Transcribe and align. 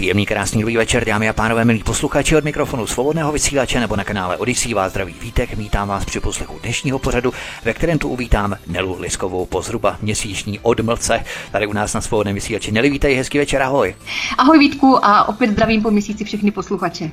Příjemný, 0.00 0.26
krásný 0.26 0.60
dobrý 0.60 0.76
večer, 0.76 1.04
dámy 1.04 1.28
a 1.28 1.32
pánové, 1.32 1.64
milí 1.64 1.82
posluchači 1.82 2.36
od 2.36 2.44
mikrofonu 2.44 2.86
svobodného 2.86 3.32
vysílače 3.32 3.80
nebo 3.80 3.96
na 3.96 4.04
kanále 4.04 4.36
Odisí 4.36 4.74
vás 4.74 4.92
zdraví 4.92 5.14
vítek. 5.20 5.56
Vítám 5.56 5.88
vás 5.88 6.04
při 6.04 6.20
poslechu 6.20 6.58
dnešního 6.62 6.98
pořadu, 6.98 7.32
ve 7.64 7.74
kterém 7.74 7.98
tu 7.98 8.08
uvítám 8.08 8.56
Nelu 8.66 9.00
Liskovou 9.00 9.46
po 9.46 9.62
zhruba 9.62 9.98
měsíční 10.02 10.58
odmlce. 10.58 11.24
Tady 11.52 11.66
u 11.66 11.72
nás 11.72 11.94
na 11.94 12.00
svobodném 12.00 12.34
vysílači. 12.34 12.72
Neli, 12.72 12.90
vítej, 12.90 13.14
hezký 13.14 13.38
večer, 13.38 13.62
ahoj. 13.62 13.94
Ahoj 14.38 14.58
Vítku 14.58 15.04
a 15.04 15.28
opět 15.28 15.50
zdravím 15.50 15.82
po 15.82 15.90
měsíci 15.90 16.24
všechny 16.24 16.50
posluchače. 16.50 17.10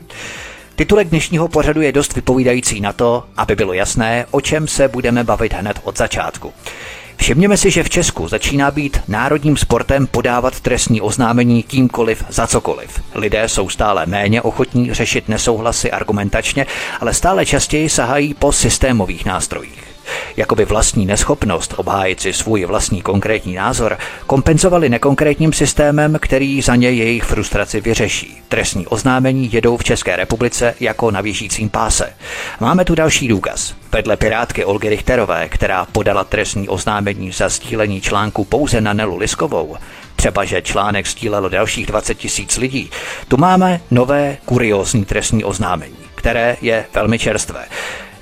Titulek 0.76 1.08
dnešního 1.08 1.48
pořadu 1.48 1.82
je 1.82 1.92
dost 1.92 2.16
vypovídající 2.16 2.82
na 2.82 2.94
to, 2.94 3.24
aby 3.38 3.56
bylo 3.56 3.74
jasné, 3.74 4.26
o 4.32 4.42
čem 4.42 4.68
se 4.68 4.88
budeme 4.88 5.24
bavit 5.24 5.54
hned 5.54 5.80
od 5.84 5.98
začátku. 5.98 6.54
Všimněme 7.18 7.58
si, 7.58 7.72
že 7.72 7.84
v 7.84 7.90
Česku 7.90 8.28
začíná 8.28 8.72
být 8.72 9.00
národním 9.08 9.58
sportem 9.58 10.08
podávat 10.08 10.60
trestní 10.60 11.02
oznámení 11.02 11.64
kýmkoliv 11.64 12.24
za 12.30 12.48
cokoliv. 12.48 13.02
Lidé 13.16 13.50
jsou 13.50 13.70
stále 13.70 14.06
méně 14.06 14.42
ochotní 14.42 14.94
řešit 14.94 15.30
nesouhlasy 15.30 15.92
argumentačně, 15.92 16.66
ale 17.02 17.14
stále 17.14 17.46
častěji 17.46 17.90
sahají 17.90 18.34
po 18.34 18.52
systémových 18.52 19.26
nástrojích. 19.26 19.97
Jakoby 20.38 20.66
vlastní 20.66 21.06
neschopnost 21.06 21.74
obhájit 21.78 22.20
si 22.20 22.34
svůj 22.34 22.66
vlastní 22.66 23.02
konkrétní 23.02 23.56
názor 23.56 23.98
kompenzovali 24.28 24.90
nekonkrétním 24.90 25.54
systémem, 25.54 26.18
který 26.22 26.62
za 26.62 26.76
ně 26.76 26.92
jejich 26.92 27.24
frustraci 27.24 27.82
vyřeší. 27.82 28.42
Trestní 28.48 28.88
oznámení 28.88 29.50
jedou 29.54 29.78
v 29.78 29.84
České 29.84 30.16
republice 30.16 30.76
jako 30.80 31.12
na 31.12 31.22
věžícím 31.22 31.70
páse. 31.70 32.14
Máme 32.60 32.86
tu 32.86 32.96
další 32.96 33.28
důkaz. 33.28 33.76
Vedle 33.92 34.18
pirátky 34.18 34.66
Olgy 34.66 34.90
Richterové, 34.90 35.50
která 35.50 35.86
podala 35.92 36.24
trestní 36.24 36.70
oznámení 36.70 37.32
za 37.32 37.50
sdílení 37.50 38.02
článku 38.02 38.46
pouze 38.46 38.82
na 38.82 38.94
Nelu 38.94 39.18
Liskovou, 39.18 39.78
třeba 40.16 40.46
že 40.46 40.62
článek 40.62 41.08
stílelo 41.08 41.50
dalších 41.50 41.86
20 41.86 42.16
tisíc 42.16 42.58
lidí, 42.58 42.90
tu 43.28 43.38
máme 43.38 43.82
nové 43.92 44.38
kuriózní 44.46 45.06
trestní 45.06 45.44
oznámení, 45.44 45.98
které 46.16 46.58
je 46.62 46.86
velmi 46.94 47.20
čerstvé. 47.20 47.66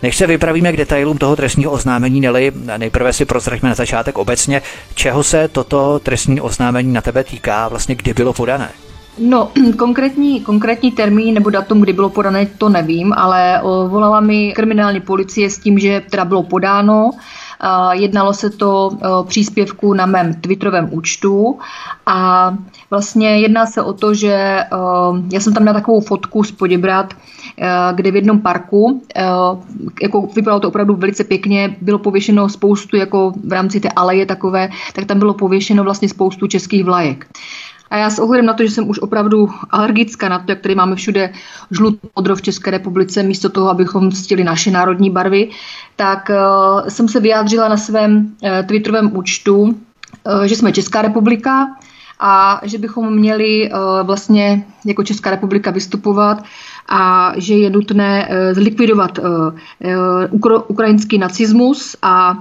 Než 0.06 0.18
se 0.18 0.28
vypravíme 0.28 0.74
k 0.74 0.78
detailům 0.78 1.18
toho 1.18 1.36
trestního 1.36 1.72
oznámení, 1.72 2.22
Neli, 2.22 2.52
nejprve 2.78 3.14
si 3.14 3.26
prozraďme 3.26 3.70
na 3.70 3.76
začátek 3.76 4.18
obecně, 4.18 4.62
čeho 4.96 5.24
se 5.24 5.48
toto 5.48 6.00
trestní 6.00 6.42
oznámení 6.42 6.94
na 6.94 7.02
tebe 7.02 7.24
týká, 7.24 7.68
vlastně 7.68 7.96
kdy 7.96 8.14
bylo 8.14 8.34
podané. 8.34 8.70
No, 9.18 9.52
konkrétní, 9.78 10.42
konkrétní 10.42 10.92
termín 10.92 11.34
nebo 11.34 11.50
datum, 11.50 11.82
kdy 11.82 11.94
bylo 11.94 12.10
podané, 12.10 12.46
to 12.46 12.70
nevím, 12.70 13.14
ale 13.14 13.62
volala 13.88 14.20
mi 14.20 14.54
kriminální 14.54 15.02
policie 15.02 15.50
s 15.50 15.60
tím, 15.60 15.80
že 15.80 16.02
teda 16.10 16.26
bylo 16.26 16.44
podáno. 16.44 17.12
Jednalo 17.92 18.34
se 18.34 18.50
to 18.50 18.90
o 19.20 19.24
příspěvku 19.24 19.94
na 19.94 20.06
mém 20.06 20.34
Twitterovém 20.34 20.90
účtu 20.92 21.60
a 22.06 22.54
vlastně 22.90 23.40
jedná 23.40 23.66
se 23.66 23.82
o 23.82 23.94
to, 23.94 24.14
že 24.14 24.60
já 25.34 25.40
jsem 25.40 25.54
tam 25.54 25.64
měla 25.64 25.74
takovou 25.74 26.02
fotku 26.02 26.44
z 26.44 26.52
Poděbrat, 26.52 27.14
kde 27.96 28.12
v 28.12 28.16
jednom 28.16 28.42
parku, 28.42 29.02
jako 30.02 30.30
vypadalo 30.36 30.60
to 30.60 30.68
opravdu 30.68 30.96
velice 30.96 31.24
pěkně, 31.24 31.76
bylo 31.82 32.00
pověšeno 32.00 32.50
spoustu, 32.50 32.98
jako 32.98 33.34
v 33.44 33.52
rámci 33.52 33.80
té 33.80 33.90
aleje 33.90 34.26
takové, 34.26 34.70
tak 34.94 35.06
tam 35.06 35.20
bylo 35.20 35.34
pověšeno 35.34 35.84
vlastně 35.84 36.10
spoustu 36.10 36.48
českých 36.48 36.84
vlajek. 36.84 37.28
A 37.90 37.98
já 37.98 38.10
s 38.10 38.20
ohledem 38.20 38.46
na 38.46 38.54
to, 38.54 38.64
že 38.64 38.70
jsem 38.70 38.90
už 38.90 39.00
opravdu 39.00 39.50
alergická 39.70 40.30
na 40.30 40.40
to, 40.40 40.52
jak 40.52 40.60
tady 40.60 40.76
máme 40.76 40.96
všude 40.96 41.34
žlut 41.72 42.00
modro 42.16 42.36
v 42.36 42.42
České 42.42 42.72
republice, 42.72 43.24
místo 43.24 43.50
toho, 43.50 43.70
abychom 43.70 44.12
ctili 44.12 44.44
naše 44.44 44.72
národní 44.72 45.10
barvy, 45.10 45.50
tak 45.96 46.30
uh, 46.30 46.88
jsem 46.88 47.08
se 47.08 47.20
vyjádřila 47.20 47.68
na 47.68 47.78
svém 47.78 48.18
uh, 48.18 48.50
Twitterovém 48.68 49.18
účtu, 49.18 49.62
uh, 49.62 50.44
že 50.44 50.56
jsme 50.56 50.72
Česká 50.72 51.02
republika 51.02 51.68
a 52.20 52.62
že 52.64 52.78
bychom 52.78 53.14
měli 53.16 53.72
uh, 53.72 54.08
vlastně 54.08 54.66
jako 54.86 55.04
Česká 55.04 55.30
republika 55.30 55.72
vystupovat 55.72 56.44
a 56.90 57.32
že 57.36 57.54
je 57.54 57.70
nutné 57.70 58.28
uh, 58.30 58.54
zlikvidovat 58.54 59.20
uh, 59.20 59.26
uh, 60.44 60.62
ukrajinský 60.68 61.18
nacismus 61.18 61.96
a 62.02 62.38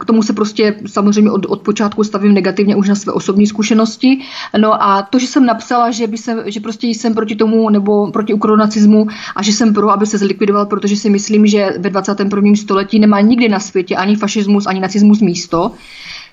k 0.00 0.04
tomu 0.04 0.22
se 0.22 0.32
prostě 0.32 0.74
samozřejmě 0.86 1.30
od, 1.30 1.46
od 1.46 1.62
počátku 1.62 2.04
stavím 2.04 2.34
negativně 2.34 2.76
už 2.76 2.88
na 2.88 2.94
své 2.94 3.12
osobní 3.12 3.46
zkušenosti. 3.46 4.20
No 4.58 4.82
a 4.82 5.02
to, 5.02 5.18
že 5.18 5.26
jsem 5.26 5.46
napsala, 5.46 5.90
že, 5.90 6.06
by 6.06 6.18
se, 6.18 6.44
že 6.46 6.60
prostě 6.60 6.86
jsem 6.86 7.14
proti 7.14 7.36
tomu 7.36 7.70
nebo 7.70 8.10
proti 8.10 8.34
ukronacismu 8.34 9.06
a 9.36 9.42
že 9.42 9.52
jsem 9.52 9.74
pro, 9.74 9.90
aby 9.90 10.06
se 10.06 10.18
zlikvidoval, 10.18 10.66
protože 10.66 10.96
si 10.96 11.10
myslím, 11.10 11.46
že 11.46 11.70
ve 11.78 11.90
21. 11.90 12.54
století 12.54 12.98
nemá 12.98 13.20
nikdy 13.20 13.48
na 13.48 13.60
světě 13.60 13.96
ani 13.96 14.16
fašismus, 14.16 14.66
ani 14.66 14.80
nacismus 14.80 15.20
místo, 15.20 15.70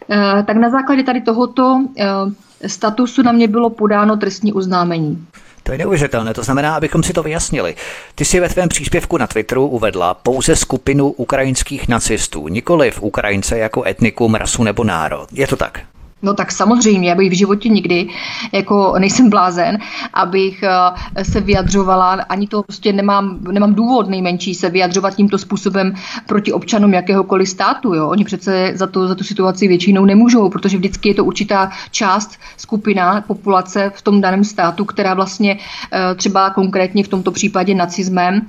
eh, 0.10 0.44
tak 0.48 0.58
na 0.58 0.70
základě 0.70 1.04
tady 1.04 1.22
tohoto 1.22 1.82
eh, 1.98 2.08
statusu 2.68 3.24
na 3.24 3.32
mě 3.32 3.48
bylo 3.48 3.70
podáno 3.70 4.18
trestní 4.18 4.54
oznámení. 4.54 5.26
To 5.70 5.74
je 5.74 5.78
neuvěřitelné, 5.78 6.34
to 6.34 6.44
znamená, 6.44 6.76
abychom 6.76 7.04
si 7.04 7.14
to 7.14 7.24
vyjasnili. 7.24 7.76
Ty 8.16 8.26
si 8.26 8.40
ve 8.40 8.50
tvém 8.50 8.70
příspěvku 8.70 9.18
na 9.18 9.28
Twitteru 9.28 9.68
uvedla 9.68 10.14
pouze 10.14 10.56
skupinu 10.56 11.10
ukrajinských 11.10 11.88
nacistů, 11.88 12.48
nikoli 12.48 12.92
v 12.92 13.02
Ukrajince 13.02 13.58
jako 13.58 13.84
etnikum, 13.84 14.36
rasu 14.36 14.64
nebo 14.64 14.84
národ. 14.84 15.28
Je 15.32 15.48
to 15.48 15.56
tak? 15.56 15.80
No 16.22 16.34
tak 16.34 16.52
samozřejmě, 16.52 17.14
abych 17.14 17.30
v 17.30 17.38
životě 17.38 17.70
nikdy, 17.70 18.08
jako 18.52 18.96
nejsem 19.00 19.30
blázen, 19.30 19.78
abych 20.14 20.64
eh, 20.64 21.26
se 21.26 21.42
vyjadřovala, 21.42 22.12
ani 22.12 22.48
to 22.48 22.64
prostě 22.64 22.94
nemám, 22.94 23.40
nemám 23.52 23.74
důvod 23.74 24.10
nejmenší 24.10 24.56
se 24.56 24.70
vyjadřovat 24.70 25.16
tímto 25.16 25.38
způsobem 25.38 25.94
proti 26.28 26.54
občanům 26.54 26.94
jakéhokoliv 26.94 27.50
státu. 27.50 27.94
Jo? 27.94 28.08
Oni 28.08 28.24
přece 28.24 28.72
za, 28.76 28.88
to, 28.88 29.08
za 29.08 29.16
tu 29.16 29.24
situaci 29.24 29.68
většinou 29.68 30.06
nemůžou, 30.06 30.50
protože 30.50 30.78
vždycky 30.78 31.10
je 31.10 31.16
to 31.16 31.26
určitá 31.26 31.72
část, 31.92 32.40
skupina 32.58 33.22
populace 33.22 33.92
v 33.96 34.02
tom 34.02 34.22
daném 34.22 34.44
státu, 34.44 34.86
která 34.86 35.14
vlastně 35.14 35.58
eh, 35.94 36.16
třeba 36.16 36.50
konkrétně 36.50 37.04
v 37.04 37.08
tomto 37.08 37.32
případě 37.32 37.76
nacismem 37.76 38.42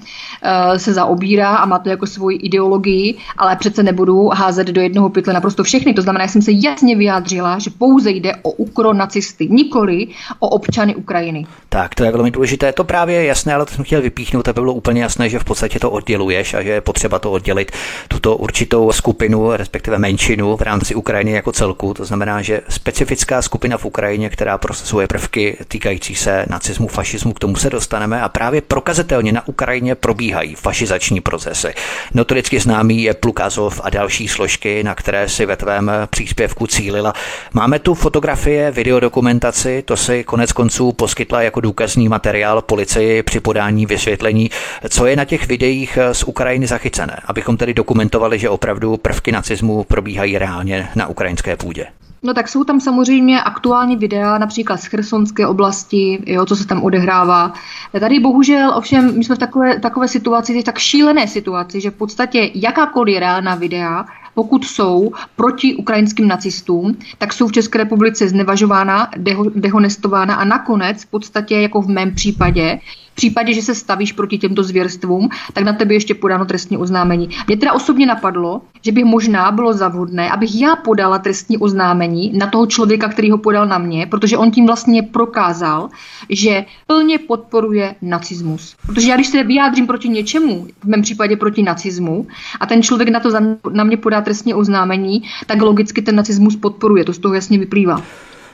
eh, 0.43 0.79
se 0.79 0.93
zaobírá 0.93 1.57
a 1.57 1.67
má 1.67 1.79
to 1.79 1.89
jako 1.89 2.07
svoji 2.07 2.37
ideologii, 2.37 3.19
ale 3.37 3.57
přece 3.57 3.83
nebudu 3.83 4.29
házet 4.29 4.67
do 4.67 4.81
jednoho 4.81 5.11
pytle 5.11 5.35
naprosto 5.35 5.65
všechny. 5.65 5.95
To 5.95 6.03
znamená, 6.03 6.27
že 6.27 6.33
jsem 6.33 6.43
se 6.43 6.53
jasně 6.55 6.97
vyjádřila, 6.97 7.60
že 7.61 7.71
pouze 7.71 8.11
jde 8.11 8.33
o 8.43 8.51
ukronacisty, 8.51 9.49
nikoli 9.49 10.07
o 10.39 10.49
občany 10.49 10.95
Ukrajiny. 10.95 11.47
Tak, 11.69 11.95
to 11.95 12.05
je 12.05 12.13
velmi 12.13 12.31
důležité. 12.31 12.73
To 12.73 12.85
právě 12.85 13.17
je 13.17 13.25
jasné, 13.25 13.55
ale 13.55 13.67
to 13.67 13.75
jsem 13.75 13.85
chtěl 13.85 14.03
vypíchnout, 14.03 14.49
aby 14.49 14.61
bylo 14.61 14.73
úplně 14.73 15.03
jasné, 15.03 15.29
že 15.29 15.39
v 15.39 15.45
podstatě 15.45 15.79
to 15.79 15.91
odděluješ 15.91 16.55
a 16.55 16.63
že 16.63 16.71
je 16.71 16.81
potřeba 16.81 17.19
to 17.19 17.31
oddělit 17.31 17.73
tuto 18.09 18.37
určitou 18.37 18.93
skupinu, 18.93 19.57
respektive 19.57 19.99
menšinu 19.99 20.57
v 20.57 20.63
rámci 20.63 20.95
Ukrajiny 20.95 21.33
jako 21.33 21.53
celku. 21.53 21.95
To 21.95 22.05
znamená, 22.05 22.43
že 22.43 22.61
specifická 22.69 23.43
skupina 23.43 23.79
v 23.79 23.85
Ukrajině, 23.85 24.31
která 24.31 24.59
prosazuje 24.59 25.07
prvky 25.07 25.57
týkající 25.69 26.15
se 26.15 26.47
nacismu, 26.51 26.89
fašismu, 26.89 27.33
k 27.33 27.39
tomu 27.39 27.57
se 27.57 27.71
dostaneme 27.71 28.23
a 28.23 28.29
právě 28.29 28.61
prokazatelně 28.61 29.33
na 29.33 29.49
Ukrajině 29.49 29.95
probíhají 29.95 30.55
fašizační 30.55 31.21
procesy. 31.21 31.75
Notoricky 32.15 32.61
známý 32.61 33.03
je 33.03 33.15
Plukazov 33.15 33.81
a 33.85 33.91
další 33.91 34.29
složky, 34.29 34.83
na 34.85 34.95
které 34.95 35.29
si 35.29 35.47
ve 35.47 35.57
tvém 35.57 35.91
příspěvku 36.11 36.67
cílila. 36.67 37.13
Máme 37.55 37.79
tu 37.79 37.95
fotografie, 37.95 38.71
videodokumentaci, 38.71 39.83
to 39.83 39.97
si 39.97 40.25
konec 40.25 40.53
konců 40.53 40.93
poskytla 40.93 41.43
jako 41.43 41.61
důkazní 41.61 42.09
materiál 42.09 42.63
policii 42.63 43.23
při 43.23 43.41
podání 43.41 43.87
vysvětlení, 43.87 44.51
co 44.89 45.07
je 45.07 45.17
na 45.17 45.25
těch 45.25 45.49
videích 45.49 45.99
z 46.13 46.25
Ukrajiny 46.25 46.67
zachycené, 46.67 47.21
abychom 47.25 47.57
tedy 47.57 47.75
dokumentovali, 47.75 48.39
že 48.39 48.49
opravdu 48.49 48.97
prvky 48.97 49.33
nacismu 49.33 49.85
probíhají 49.85 50.39
reálně 50.39 50.89
na 50.97 51.07
ukrajinské 51.07 51.57
půdě. 51.57 51.87
No 52.23 52.35
tak 52.35 52.49
jsou 52.49 52.65
tam 52.65 52.81
samozřejmě 52.81 53.43
aktuální 53.43 53.97
videa, 53.97 54.39
například 54.39 54.77
z 54.77 54.87
Chersonské 54.87 55.47
oblasti, 55.47 56.23
jo, 56.27 56.47
co 56.47 56.57
se 56.57 56.67
tam 56.67 56.83
odehrává. 56.83 57.53
Tady 58.01 58.21
bohužel, 58.21 58.73
ovšem, 58.77 59.19
my 59.19 59.25
jsme 59.25 59.35
v 59.35 59.39
takové, 59.39 59.81
takové 59.81 60.09
situaci, 60.09 60.63
tak 60.63 60.79
šílené 60.79 61.29
situaci, 61.29 61.81
že 61.81 61.91
v 61.91 61.95
podstatě 61.95 62.51
jakákoliv 62.55 63.19
reálná 63.19 63.55
videa 63.55 64.05
pokud 64.35 64.65
jsou 64.65 65.13
proti 65.37 65.75
ukrajinským 65.75 66.29
nacistům, 66.29 66.97
tak 67.19 67.33
jsou 67.33 67.49
v 67.49 67.53
České 67.53 67.79
republice 67.79 68.29
znevažována, 68.29 69.11
deho, 69.17 69.45
dehonestována 69.55 70.35
a 70.35 70.45
nakonec 70.45 71.05
v 71.05 71.11
podstatě, 71.11 71.61
jako 71.61 71.83
v 71.83 71.89
mém 71.89 72.15
případě, 72.15 72.79
V 73.13 73.15
případě, 73.15 73.55
že 73.55 73.63
se 73.63 73.75
stavíš 73.75 74.13
proti 74.13 74.39
těmto 74.39 74.63
zvěrstvům, 74.63 75.29
tak 75.53 75.65
na 75.65 75.73
tebe 75.73 75.95
ještě 75.95 76.15
podáno 76.15 76.45
trestní 76.45 76.77
oznámení. 76.77 77.29
Mě 77.47 77.57
teda 77.57 77.73
osobně 77.73 78.07
napadlo, 78.07 78.63
že 78.83 78.93
by 78.93 79.05
možná 79.05 79.51
bylo 79.51 79.73
zavhodné, 79.73 80.31
abych 80.31 80.61
já 80.61 80.77
podala 80.77 81.19
trestní 81.19 81.59
oznámení 81.59 82.33
na 82.39 82.47
toho 82.47 82.67
člověka, 82.67 83.09
který 83.09 83.31
ho 83.31 83.39
podal 83.39 83.67
na 83.67 83.79
mě, 83.79 84.07
protože 84.07 84.37
on 84.37 84.51
tím 84.51 84.67
vlastně 84.67 85.03
prokázal, 85.03 85.89
že 86.29 86.65
plně 86.87 87.19
podporuje 87.19 87.95
nacismus. 88.03 88.77
Protože 88.87 89.11
já, 89.11 89.17
když 89.17 89.27
se 89.27 89.45
vyjádřím 89.45 89.87
proti 89.87 90.09
něčemu, 90.09 90.67
v 90.85 90.89
mém 90.89 91.03
případě 91.03 91.37
proti 91.37 91.63
nacismu, 91.63 92.27
a 92.61 92.67
ten 92.67 92.83
člověk 92.83 93.09
na 93.09 93.21
to 93.21 93.31
na 93.73 93.85
mě 93.85 93.97
podá 93.97 94.21
trestní 94.21 94.55
oznámení, 94.55 95.23
tak 95.47 95.63
logicky 95.63 96.03
ten 96.03 96.17
nacismus 96.17 96.57
podporuje. 96.57 97.05
To 97.05 97.13
z 97.13 97.19
toho 97.19 97.35
jasně 97.35 97.59
vyplývá. 97.59 98.03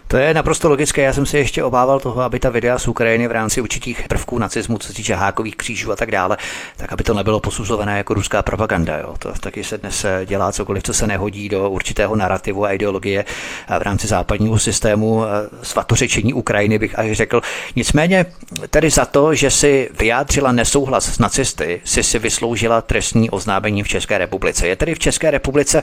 To 0.09 0.17
je 0.17 0.35
naprosto 0.35 0.69
logické. 0.69 1.03
Já 1.03 1.13
jsem 1.13 1.27
si 1.27 1.39
ještě 1.39 1.65
obával 1.65 2.01
toho, 2.01 2.21
aby 2.21 2.41
ta 2.41 2.51
videa 2.51 2.79
z 2.79 2.89
Ukrajiny 2.89 3.29
v 3.29 3.33
rámci 3.33 3.61
určitých 3.61 4.09
prvků 4.09 4.39
nacismu, 4.39 4.79
co 4.79 4.89
se 4.89 4.95
týče 4.95 5.15
hákových 5.15 5.57
křížů 5.57 5.93
a 5.93 5.97
tak 5.97 6.11
dále, 6.11 6.37
tak 6.77 6.93
aby 6.93 7.05
to 7.05 7.15
nebylo 7.15 7.41
posuzované 7.41 7.99
jako 7.99 8.15
ruská 8.15 8.43
propaganda. 8.43 8.99
Jo. 8.99 9.15
To 9.19 9.33
taky 9.41 9.65
se 9.65 9.79
dnes 9.79 10.07
dělá 10.25 10.53
cokoliv, 10.53 10.83
co 10.83 10.95
se 10.95 11.07
nehodí 11.07 11.49
do 11.49 11.71
určitého 11.71 12.17
narrativu 12.17 12.65
a 12.65 12.73
ideologie 12.73 13.25
v 13.79 13.83
rámci 13.83 14.07
západního 14.07 14.59
systému 14.59 15.23
svatořečení 15.63 16.35
Ukrajiny, 16.35 16.79
bych 16.79 16.99
až 16.99 17.13
řekl. 17.13 17.41
Nicméně 17.77 18.27
tedy 18.71 18.91
za 18.91 19.05
to, 19.05 19.35
že 19.35 19.51
si 19.51 19.91
vyjádřila 19.99 20.53
nesouhlas 20.53 21.15
s 21.15 21.19
nacisty, 21.19 21.81
si 21.85 22.03
si 22.03 22.19
vysloužila 22.19 22.81
trestní 22.81 23.31
oznámení 23.31 23.83
v 23.83 23.89
České 23.89 24.19
republice. 24.19 24.69
Je 24.69 24.77
tedy 24.77 24.95
v 24.95 24.99
České 24.99 25.31
republice 25.31 25.83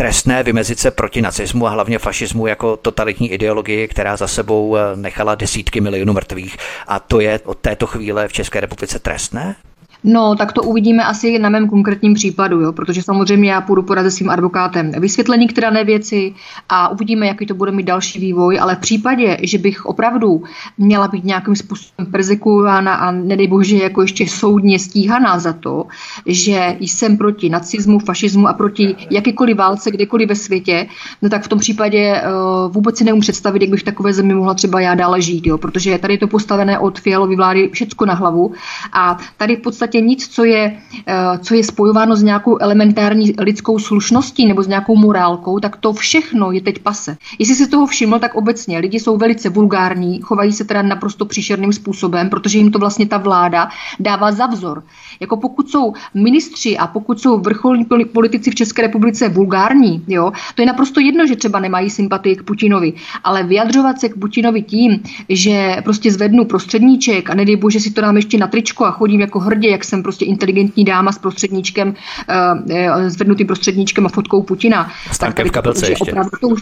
trestné 0.00 0.42
vymezit 0.42 0.78
se 0.78 0.90
proti 0.90 1.22
nacismu 1.22 1.66
a 1.66 1.70
hlavně 1.70 1.98
fašismu 1.98 2.46
jako 2.46 2.76
totalitní 2.76 3.32
ideologii, 3.32 3.88
která 3.88 4.16
za 4.16 4.28
sebou 4.28 4.76
eh, 4.76 4.96
nechala 4.96 5.34
desítky 5.34 5.80
milionů 5.80 6.12
mrtvých. 6.12 6.56
A 6.86 7.00
to 7.00 7.20
je 7.20 7.40
od 7.44 7.58
této 7.58 7.86
chvíle 7.86 8.28
v 8.28 8.32
České 8.32 8.60
republice 8.60 8.98
trestné? 8.98 9.56
No, 10.04 10.34
tak 10.36 10.52
to 10.52 10.62
uvidíme 10.62 11.04
asi 11.04 11.38
na 11.38 11.48
mém 11.48 11.68
konkrétním 11.68 12.14
případu, 12.14 12.60
jo, 12.60 12.72
protože 12.72 13.02
samozřejmě 13.02 13.50
já 13.50 13.60
půjdu 13.60 13.82
poradit 13.82 14.10
svým 14.10 14.30
advokátem 14.30 14.92
vysvětlení 14.98 15.48
k 15.48 15.60
dané 15.60 15.84
věci 15.84 16.34
a 16.68 16.88
uvidíme, 16.88 17.26
jaký 17.26 17.46
to 17.46 17.54
bude 17.54 17.72
mít 17.72 17.86
další 17.86 18.20
vývoj, 18.20 18.58
ale 18.60 18.76
v 18.76 18.78
případě, 18.78 19.36
že 19.42 19.58
bych 19.58 19.86
opravdu 19.86 20.42
měla 20.78 21.08
být 21.08 21.24
nějakým 21.24 21.56
způsobem 21.56 22.12
persekuována 22.12 22.94
a 22.94 23.10
nedej 23.10 23.48
bože 23.48 23.76
jako 23.76 24.02
ještě 24.02 24.28
soudně 24.28 24.78
stíhaná 24.78 25.38
za 25.38 25.52
to, 25.52 25.86
že 26.26 26.76
jsem 26.80 27.16
proti 27.16 27.48
nacismu, 27.48 27.98
fašismu 27.98 28.48
a 28.48 28.52
proti 28.52 28.96
jakýkoliv 29.10 29.56
válce 29.56 29.90
kdekoliv 29.90 30.28
ve 30.28 30.34
světě, 30.34 30.86
no 31.22 31.28
tak 31.28 31.42
v 31.42 31.48
tom 31.48 31.58
případě 31.58 32.22
uh, 32.22 32.72
vůbec 32.72 32.98
si 32.98 33.04
neumím 33.04 33.20
představit, 33.20 33.62
jak 33.62 33.70
bych 33.70 33.82
takové 33.82 34.12
zemi 34.12 34.34
mohla 34.34 34.54
třeba 34.54 34.80
já 34.80 34.94
dále 34.94 35.20
žít, 35.20 35.46
jo, 35.46 35.58
protože 35.58 35.98
tady 35.98 36.14
je 36.14 36.18
to 36.18 36.28
postavené 36.28 36.78
od 36.78 37.00
Fialovy 37.00 37.36
vlády 37.36 37.70
všecko 37.72 38.06
na 38.06 38.14
hlavu 38.14 38.52
a 38.92 39.18
tady 39.36 39.56
v 39.56 39.60
podstatě 39.60 39.89
podstatě 39.90 40.06
nic, 40.06 40.28
co 40.28 40.44
je, 40.44 40.76
eh, 41.06 41.38
co 41.38 41.54
je 41.54 41.64
spojováno 41.64 42.16
s 42.16 42.22
nějakou 42.22 42.58
elementární 42.60 43.34
lidskou 43.38 43.78
slušností 43.78 44.46
nebo 44.46 44.62
s 44.62 44.68
nějakou 44.68 44.96
morálkou, 44.96 45.58
tak 45.58 45.76
to 45.76 45.92
všechno 45.92 46.52
je 46.52 46.60
teď 46.60 46.78
pase. 46.78 47.16
Jestli 47.38 47.54
si 47.54 47.66
toho 47.66 47.86
všiml, 47.86 48.18
tak 48.18 48.34
obecně 48.34 48.78
lidi 48.78 49.00
jsou 49.00 49.16
velice 49.16 49.48
vulgární, 49.48 50.20
chovají 50.22 50.52
se 50.52 50.64
teda 50.64 50.82
naprosto 50.82 51.26
příšerným 51.26 51.72
způsobem, 51.72 52.30
protože 52.30 52.58
jim 52.58 52.70
to 52.70 52.78
vlastně 52.78 53.06
ta 53.06 53.18
vláda 53.18 53.68
dává 54.00 54.32
za 54.32 54.46
vzor. 54.46 54.82
Jako 55.20 55.36
pokud 55.36 55.70
jsou 55.70 55.92
ministři 56.14 56.78
a 56.78 56.86
pokud 56.86 57.20
jsou 57.20 57.38
vrcholní 57.38 57.84
politici 58.12 58.50
v 58.50 58.54
České 58.54 58.82
republice 58.82 59.28
vulgární, 59.28 60.04
jo, 60.08 60.32
to 60.54 60.62
je 60.62 60.66
naprosto 60.66 61.00
jedno, 61.00 61.26
že 61.26 61.36
třeba 61.36 61.58
nemají 61.58 61.90
sympatii 61.90 62.36
k 62.36 62.42
Putinovi, 62.42 62.92
ale 63.24 63.42
vyjadřovat 63.42 64.00
se 64.00 64.08
k 64.08 64.18
Putinovi 64.18 64.62
tím, 64.62 65.02
že 65.28 65.82
prostě 65.84 66.12
zvednu 66.12 66.44
prostředníček 66.44 67.30
a 67.30 67.34
nedej 67.34 67.56
bože 67.56 67.80
si 67.80 67.90
to 67.90 68.00
dám 68.00 68.16
ještě 68.16 68.38
na 68.38 68.46
tričko 68.46 68.84
a 68.84 68.90
chodím 68.90 69.20
jako 69.20 69.40
hrdě, 69.40 69.68
jak 69.80 69.84
jsem 69.84 70.02
prostě 70.02 70.24
inteligentní 70.24 70.84
dáma 70.84 71.12
s 71.12 71.18
prostředníčkem, 71.18 71.88
uh, 71.88 73.08
zvednutým 73.08 73.46
prostředníčkem 73.46 74.06
a 74.06 74.08
fotkou 74.08 74.42
Putina. 74.42 74.92
S 75.12 75.18
tak 75.18 75.38
v 75.38 75.50
kabelce 75.50 75.88
ještě. 75.88 76.12
Opravdu 76.12 76.30
to 76.40 76.48
už, 76.48 76.60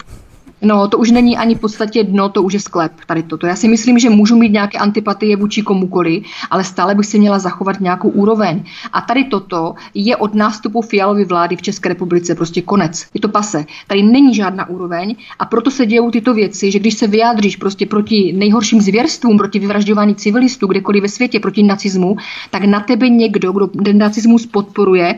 No, 0.61 0.87
to 0.87 0.97
už 0.97 1.11
není 1.11 1.37
ani 1.37 1.55
v 1.55 1.59
podstatě 1.59 2.03
dno, 2.03 2.29
to 2.29 2.43
už 2.43 2.53
je 2.53 2.59
sklep, 2.59 2.91
tady 3.05 3.23
toto. 3.23 3.47
Já 3.47 3.55
si 3.55 3.67
myslím, 3.67 3.99
že 3.99 4.09
můžu 4.09 4.35
mít 4.35 4.51
nějaké 4.51 4.77
antipatie 4.77 5.35
vůči 5.35 5.61
komukoli, 5.61 6.21
ale 6.49 6.63
stále 6.63 6.95
bych 6.95 7.05
si 7.05 7.19
měla 7.19 7.39
zachovat 7.39 7.79
nějakou 7.79 8.09
úroveň. 8.09 8.63
A 8.93 9.01
tady 9.01 9.23
toto 9.23 9.75
je 9.93 10.17
od 10.17 10.35
nástupu 10.35 10.81
Fialovy 10.81 11.25
vlády 11.25 11.55
v 11.55 11.61
České 11.61 11.89
republice 11.89 12.35
prostě 12.35 12.61
konec. 12.61 13.05
Je 13.13 13.21
to 13.21 13.29
pase. 13.29 13.65
Tady 13.87 14.03
není 14.03 14.35
žádná 14.35 14.69
úroveň 14.69 15.15
a 15.39 15.45
proto 15.45 15.71
se 15.71 15.85
dějou 15.85 16.11
tyto 16.11 16.33
věci, 16.33 16.71
že 16.71 16.79
když 16.79 16.93
se 16.93 17.07
vyjádříš 17.07 17.55
prostě 17.55 17.85
proti 17.85 18.33
nejhorším 18.37 18.81
zvěrstvům, 18.81 19.37
proti 19.37 19.59
vyvražďování 19.59 20.15
civilistů 20.15 20.67
kdekoliv 20.67 21.03
ve 21.03 21.09
světě, 21.09 21.39
proti 21.39 21.63
nacismu, 21.63 22.17
tak 22.49 22.63
na 22.63 22.79
tebe 22.79 23.09
někdo, 23.09 23.51
kdo 23.51 23.67
ten 23.67 23.97
nacismus 23.97 24.45
podporuje, 24.45 25.15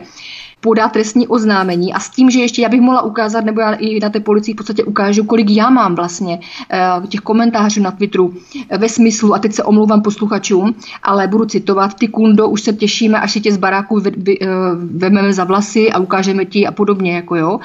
podá 0.62 0.88
trestní 0.88 1.28
oznámení 1.28 1.92
a 1.92 2.00
s 2.00 2.10
tím, 2.10 2.30
že 2.30 2.40
ještě 2.40 2.62
já 2.62 2.68
bych 2.68 2.80
mohla 2.80 3.02
ukázat, 3.02 3.44
nebo 3.44 3.60
já 3.60 3.72
i 3.72 4.00
na 4.00 4.10
té 4.10 4.20
policii 4.20 4.54
v 4.54 4.56
podstatě 4.56 4.84
ukážu, 4.84 5.24
kolik 5.24 5.50
já 5.50 5.70
mám 5.70 5.94
vlastně 5.94 6.38
uh, 6.98 7.06
těch 7.06 7.20
komentářů 7.20 7.82
na 7.82 7.90
Twitteru 7.90 8.26
uh, 8.26 8.34
ve 8.78 8.88
smyslu, 8.88 9.34
a 9.34 9.38
teď 9.38 9.52
se 9.52 9.62
omlouvám 9.62 10.02
posluchačům, 10.02 10.74
ale 11.02 11.28
budu 11.28 11.44
citovat, 11.44 11.94
ty 11.94 12.08
kundo, 12.08 12.48
už 12.48 12.60
se 12.62 12.72
těšíme, 12.72 13.20
až 13.20 13.32
si 13.32 13.40
tě 13.40 13.52
z 13.52 13.56
baráku 13.56 13.94
uh, 13.94 14.02
vememe 14.94 15.32
za 15.32 15.44
vlasy 15.44 15.92
a 15.92 15.98
ukážeme 15.98 16.44
ti 16.44 16.66
a 16.66 16.72
podobně, 16.72 17.14
jako 17.14 17.36
jo. 17.36 17.60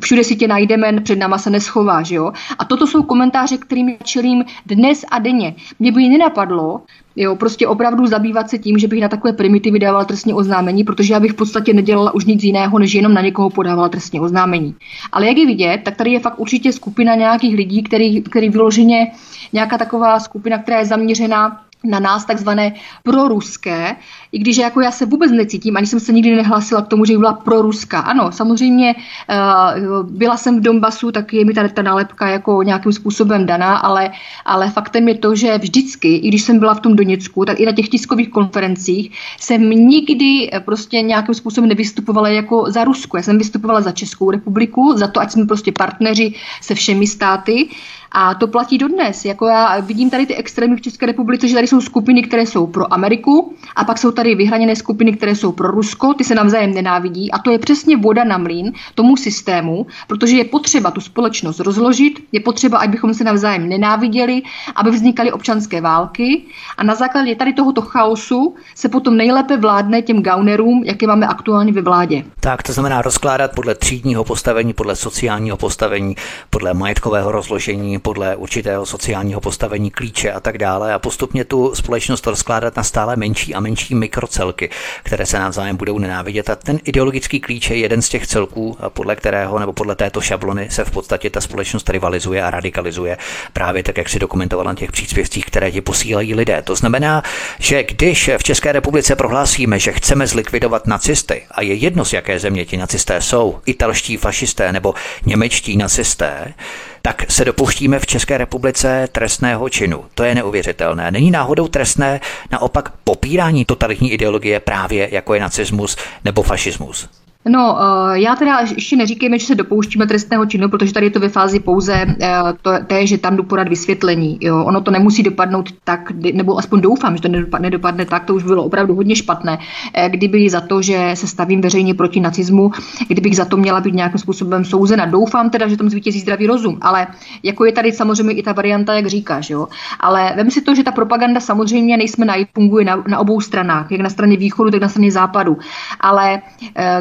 Všude 0.00 0.24
si 0.24 0.36
tě 0.36 0.48
najdeme, 0.48 1.00
před 1.00 1.18
náma 1.18 1.38
se 1.38 1.50
neschováš, 1.50 2.10
jo. 2.10 2.32
A 2.58 2.64
toto 2.64 2.86
jsou 2.86 3.02
komentáře, 3.02 3.56
kterými 3.56 3.98
čelím 4.04 4.44
dnes 4.66 5.04
a 5.10 5.18
denně. 5.18 5.54
Mě 5.80 5.92
by 5.92 6.08
nenapadlo, 6.08 6.80
Jo, 7.16 7.36
prostě 7.36 7.68
opravdu 7.68 8.06
zabývat 8.06 8.50
se 8.50 8.58
tím, 8.58 8.78
že 8.78 8.88
bych 8.88 9.00
na 9.00 9.08
takové 9.08 9.32
primitivy 9.32 9.78
dávala 9.78 10.04
trestní 10.04 10.34
oznámení, 10.34 10.84
protože 10.84 11.14
já 11.14 11.20
bych 11.20 11.32
v 11.32 11.36
podstatě 11.36 11.72
nedělala 11.72 12.14
už 12.14 12.24
nic 12.24 12.42
jiného, 12.42 12.78
než 12.78 12.94
jenom 12.94 13.14
na 13.14 13.20
někoho 13.20 13.50
podávala 13.50 13.88
trestní 13.88 14.20
oznámení. 14.20 14.74
Ale 15.12 15.26
jak 15.26 15.36
je 15.36 15.46
vidět, 15.46 15.80
tak 15.84 15.96
tady 15.96 16.10
je 16.10 16.20
fakt 16.20 16.40
určitě 16.40 16.72
skupina 16.72 17.14
nějakých 17.14 17.56
lidí, 17.56 17.82
který, 17.82 18.22
který 18.22 18.48
vyloženě 18.48 19.12
nějaká 19.52 19.78
taková 19.78 20.20
skupina, 20.20 20.58
která 20.58 20.78
je 20.78 20.86
zaměřena 20.86 21.60
na 21.84 22.00
nás 22.00 22.24
takzvané 22.24 22.74
proruské, 23.02 23.96
i 24.32 24.38
když 24.38 24.56
jako 24.56 24.80
já 24.80 24.90
se 24.90 25.06
vůbec 25.06 25.32
necítím, 25.32 25.76
ani 25.76 25.86
jsem 25.86 26.00
se 26.00 26.12
nikdy 26.12 26.36
nehlásila 26.36 26.82
k 26.82 26.88
tomu, 26.88 27.04
že 27.04 27.12
by 27.12 27.18
byla 27.18 27.32
proruská. 27.32 28.00
Ano, 28.00 28.32
samozřejmě 28.32 28.94
uh, 28.94 30.10
byla 30.10 30.36
jsem 30.36 30.58
v 30.58 30.62
Donbasu, 30.62 31.12
tak 31.12 31.32
je 31.32 31.44
mi 31.44 31.54
tady 31.54 31.68
ta 31.68 31.82
nálepka 31.82 32.28
jako 32.28 32.62
nějakým 32.62 32.92
způsobem 32.92 33.46
daná, 33.46 33.76
ale, 33.76 34.10
ale 34.44 34.70
faktem 34.70 35.08
je 35.08 35.14
to, 35.14 35.34
že 35.34 35.58
vždycky, 35.58 36.16
i 36.16 36.28
když 36.28 36.42
jsem 36.42 36.58
byla 36.58 36.74
v 36.74 36.80
tom 36.80 36.96
Doněcku, 36.96 37.44
tak 37.44 37.60
i 37.60 37.66
na 37.66 37.72
těch 37.72 37.88
tiskových 37.88 38.30
konferencích 38.30 39.10
jsem 39.40 39.70
nikdy 39.70 40.50
eh, 40.52 40.60
prostě 40.60 41.02
nějakým 41.02 41.34
způsobem 41.34 41.68
nevystupovala 41.68 42.28
jako 42.28 42.64
za 42.68 42.84
Rusko. 42.84 43.16
Já 43.16 43.22
jsem 43.22 43.38
vystupovala 43.38 43.80
za 43.80 43.92
Českou 43.92 44.30
republiku, 44.30 44.94
za 44.96 45.06
to, 45.06 45.20
ať 45.20 45.30
jsme 45.30 45.46
prostě 45.46 45.72
partneři 45.72 46.34
se 46.60 46.74
všemi 46.74 47.06
státy 47.06 47.68
a 48.12 48.34
to 48.34 48.46
platí 48.48 48.78
dodnes. 48.78 49.24
Jako 49.24 49.46
já 49.46 49.80
vidím 49.80 50.10
tady 50.10 50.26
ty 50.26 50.34
extrémy 50.34 50.76
v 50.76 50.80
České 50.80 51.06
republice, 51.06 51.48
že 51.48 51.54
tady 51.54 51.66
jsou 51.66 51.80
skupiny, 51.80 52.22
které 52.22 52.46
jsou 52.46 52.66
pro 52.66 52.94
Ameriku 52.94 53.54
a 53.76 53.84
pak 53.84 53.98
jsou 53.98 54.10
tady 54.10 54.34
vyhraněné 54.34 54.76
skupiny, 54.76 55.12
které 55.12 55.34
jsou 55.36 55.52
pro 55.52 55.70
Rusko, 55.70 56.14
ty 56.14 56.24
se 56.24 56.34
navzájem 56.34 56.74
nenávidí 56.74 57.32
a 57.32 57.38
to 57.38 57.50
je 57.50 57.58
přesně 57.58 57.96
voda 57.96 58.24
na 58.24 58.38
mlín 58.38 58.72
tomu 58.94 59.16
systému, 59.16 59.86
protože 60.06 60.36
je 60.36 60.44
potřeba 60.44 60.90
tu 60.90 61.00
společnost 61.00 61.60
rozložit, 61.60 62.24
je 62.32 62.40
potřeba, 62.40 62.78
abychom 62.78 63.14
se 63.14 63.24
navzájem 63.24 63.68
nenáviděli, 63.68 64.42
aby 64.76 64.90
vznikaly 64.90 65.32
občanské 65.32 65.80
války 65.80 66.42
a 66.76 66.84
na 66.84 66.94
základě 66.94 67.36
tady 67.36 67.52
tohoto 67.52 67.80
chaosu 67.82 68.54
se 68.74 68.88
potom 68.88 69.16
nejlépe 69.16 69.56
vládne 69.56 70.02
těm 70.02 70.22
gaunerům, 70.22 70.82
jaké 70.84 71.06
máme 71.06 71.26
aktuálně 71.26 71.72
ve 71.72 71.82
vládě. 71.82 72.24
Tak 72.40 72.62
to 72.62 72.72
znamená 72.72 73.02
rozkládat 73.02 73.54
podle 73.54 73.74
třídního 73.74 74.24
postavení, 74.24 74.72
podle 74.72 74.96
sociálního 74.96 75.56
postavení, 75.56 76.16
podle 76.50 76.74
majetkového 76.74 77.32
rozložení, 77.32 77.98
podle 78.02 78.36
určitého 78.36 78.86
sociálního 78.86 79.40
postavení 79.40 79.90
klíče 79.90 80.32
a 80.32 80.40
tak 80.40 80.58
dále 80.58 80.94
a 80.94 80.98
postupně 80.98 81.44
tu 81.44 81.74
společnost 81.74 82.26
rozkládat 82.26 82.76
na 82.76 82.82
stále 82.82 83.16
menší 83.16 83.54
a 83.54 83.60
menší 83.60 83.94
mikrocelky, 83.94 84.70
které 85.02 85.26
se 85.26 85.38
navzájem 85.38 85.76
budou 85.76 85.98
nenávidět. 85.98 86.50
A 86.50 86.56
ten 86.56 86.78
ideologický 86.84 87.40
klíč 87.40 87.70
je 87.70 87.76
jeden 87.76 88.02
z 88.02 88.08
těch 88.08 88.26
celků, 88.26 88.76
podle 88.88 89.16
kterého 89.16 89.58
nebo 89.58 89.72
podle 89.72 89.94
této 89.94 90.20
šablony 90.20 90.70
se 90.70 90.84
v 90.84 90.90
podstatě 90.90 91.30
ta 91.30 91.40
společnost 91.40 91.90
rivalizuje 91.90 92.42
a 92.42 92.50
radikalizuje. 92.50 93.18
Právě 93.52 93.82
tak, 93.82 93.96
jak 93.96 94.08
si 94.08 94.18
dokumentoval 94.18 94.64
na 94.64 94.74
těch 94.74 94.92
příspěvcích, 94.92 95.44
které 95.44 95.72
ti 95.72 95.80
posílají 95.80 96.34
lidé. 96.34 96.62
To 96.62 96.76
znamená, 96.76 97.22
že 97.58 97.82
když 97.82 98.30
v 98.38 98.42
České 98.42 98.72
republice 98.72 99.16
prohlásíme, 99.16 99.78
že 99.78 99.92
chceme 99.92 100.26
zlikvidovat 100.26 100.86
nacisty, 100.86 101.42
a 101.50 101.62
je 101.62 101.74
jedno, 101.74 102.04
z 102.04 102.12
jaké 102.12 102.38
země 102.38 102.64
ti 102.64 102.76
nacisté 102.76 103.20
jsou, 103.20 103.60
italští 103.66 104.16
fašisté 104.16 104.72
nebo 104.72 104.94
němečtí 105.26 105.76
nacisté, 105.76 106.54
tak 107.02 107.30
se 107.30 107.44
dopouštíme 107.44 107.98
v 107.98 108.06
České 108.06 108.38
republice 108.38 109.08
trestného 109.12 109.68
činu. 109.68 110.04
To 110.14 110.24
je 110.24 110.34
neuvěřitelné. 110.34 111.10
Není 111.10 111.30
náhodou 111.30 111.68
trestné 111.68 112.20
naopak 112.50 112.92
popírání 113.04 113.64
totalitní 113.64 114.12
ideologie 114.12 114.60
právě 114.60 115.08
jako 115.12 115.34
je 115.34 115.40
nacismus 115.40 115.96
nebo 116.24 116.42
fašismus? 116.42 117.08
No, 117.48 117.78
eh, 117.80 118.20
já 118.20 118.36
teda 118.36 118.58
ještě 118.74 118.96
neříkejme, 118.96 119.38
že 119.38 119.46
se 119.46 119.54
dopouštíme 119.54 120.06
trestného 120.06 120.46
činu, 120.46 120.68
protože 120.68 120.92
tady 120.92 121.06
je 121.06 121.10
to 121.10 121.20
ve 121.20 121.28
fázi 121.28 121.60
pouze 121.60 122.06
eh, 122.20 122.36
to, 122.62 122.70
té, 122.86 123.06
že 123.06 123.18
tam 123.18 123.36
jdu 123.36 123.42
podat 123.42 123.68
vysvětlení. 123.68 124.38
Jo. 124.40 124.64
Ono 124.64 124.80
to 124.80 124.90
nemusí 124.90 125.22
dopadnout 125.22 125.72
tak, 125.84 126.10
nebo 126.34 126.58
aspoň 126.58 126.80
doufám, 126.80 127.16
že 127.16 127.22
to 127.22 127.28
nedopadne, 127.28 127.66
nedopadne 127.66 128.04
tak, 128.04 128.24
to 128.24 128.34
už 128.34 128.42
bylo 128.42 128.64
opravdu 128.64 128.94
hodně 128.94 129.16
špatné. 129.16 129.58
Eh, 129.94 130.08
kdyby 130.08 130.50
za 130.50 130.60
to, 130.60 130.82
že 130.82 131.10
se 131.14 131.26
stavím 131.26 131.60
veřejně 131.60 131.94
proti 131.94 132.20
nacismu, 132.20 132.70
kdybych 133.08 133.36
za 133.36 133.44
to 133.44 133.56
měla 133.56 133.80
být 133.80 133.94
nějakým 133.94 134.18
způsobem 134.18 134.64
souzena. 134.64 135.06
Doufám 135.06 135.50
teda, 135.50 135.68
že 135.68 135.76
tam 135.76 135.90
zvítězí 135.90 136.20
zdravý 136.20 136.46
rozum, 136.46 136.78
ale 136.80 137.06
jako 137.42 137.64
je 137.64 137.72
tady 137.72 137.92
samozřejmě 137.92 138.34
i 138.34 138.42
ta 138.42 138.52
varianta, 138.52 138.94
jak 138.94 139.06
říkáš, 139.06 139.50
jo. 139.50 139.68
Ale 140.00 140.32
vem 140.36 140.50
si 140.50 140.60
to, 140.60 140.74
že 140.74 140.84
ta 140.84 140.92
propaganda 140.92 141.40
samozřejmě 141.40 141.96
nejsme 141.96 142.24
na 142.24 142.34
funguje 142.54 142.84
na, 142.84 143.04
na 143.08 143.18
obou 143.18 143.40
stranách, 143.40 143.90
jak 143.90 144.00
na 144.00 144.10
straně 144.10 144.36
východu, 144.36 144.70
tak 144.70 144.80
na 144.80 144.88
straně 144.88 145.12
západu. 145.12 145.58
Ale 146.00 146.42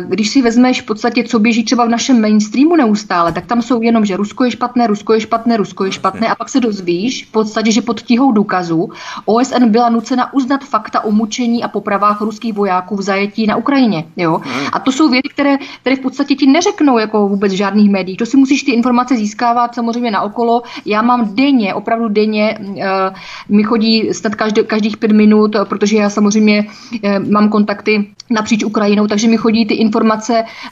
když 0.07 0.30
si 0.31 0.41
vezmeš 0.41 0.81
v 0.81 0.85
podstatě, 0.85 1.23
co 1.23 1.39
běží 1.39 1.63
třeba 1.63 1.85
v 1.85 1.89
našem 1.89 2.21
mainstreamu 2.21 2.75
neustále, 2.75 3.31
tak 3.31 3.45
tam 3.45 3.61
jsou 3.61 3.81
jenom, 3.81 4.05
že 4.05 4.17
Rusko 4.17 4.43
je 4.43 4.51
špatné, 4.51 4.88
Rusko 4.88 5.13
je 5.13 5.21
špatné, 5.21 5.57
Rusko 5.57 5.85
je 5.85 5.91
špatné 5.91 6.27
a 6.27 6.35
pak 6.35 6.50
se 6.50 6.59
dozvíš 6.59 7.25
v 7.25 7.31
podstatě, 7.31 7.71
že 7.71 7.81
pod 7.81 8.01
tíhou 8.01 8.31
důkazu 8.31 8.89
OSN 9.25 9.65
byla 9.65 9.89
nucena 9.89 10.33
uznat 10.33 10.63
fakta 10.63 11.03
o 11.03 11.11
mučení 11.11 11.63
a 11.63 11.67
popravách 11.67 12.21
ruských 12.21 12.53
vojáků 12.53 12.95
v 12.95 13.01
zajetí 13.01 13.47
na 13.47 13.55
Ukrajině. 13.55 14.05
Jo? 14.17 14.41
Hmm. 14.43 14.67
A 14.73 14.79
to 14.79 14.91
jsou 14.91 15.09
věci, 15.09 15.29
které, 15.33 15.57
které 15.81 15.95
v 15.95 16.00
podstatě 16.00 16.35
ti 16.35 16.47
neřeknou 16.47 16.97
jako 16.97 17.27
vůbec 17.27 17.53
v 17.53 17.55
žádných 17.55 17.89
médiích. 17.89 18.17
To 18.17 18.25
si 18.25 18.38
musíš 18.38 18.63
ty 18.63 18.71
informace 18.71 19.17
získávat 19.17 19.75
samozřejmě 19.75 20.11
na 20.11 20.21
okolo. 20.21 20.61
Já 20.85 21.01
mám 21.01 21.35
denně, 21.35 21.73
opravdu 21.73 22.07
denně, 22.09 22.57
uh, 22.59 22.75
mi 23.50 23.63
chodí 23.63 24.13
snad 24.13 24.35
každý, 24.35 24.63
každých 24.63 24.97
pět 24.97 25.11
minut, 25.11 25.55
protože 25.63 25.97
já 25.97 26.09
samozřejmě 26.09 26.65
uh, 26.65 27.29
mám 27.31 27.50
kontakty 27.50 28.07
napříč 28.29 28.63
Ukrajinou, 28.63 29.07
takže 29.07 29.27
mi 29.27 29.38
chodí 29.38 29.65
ty 29.65 29.73
informace 29.73 30.21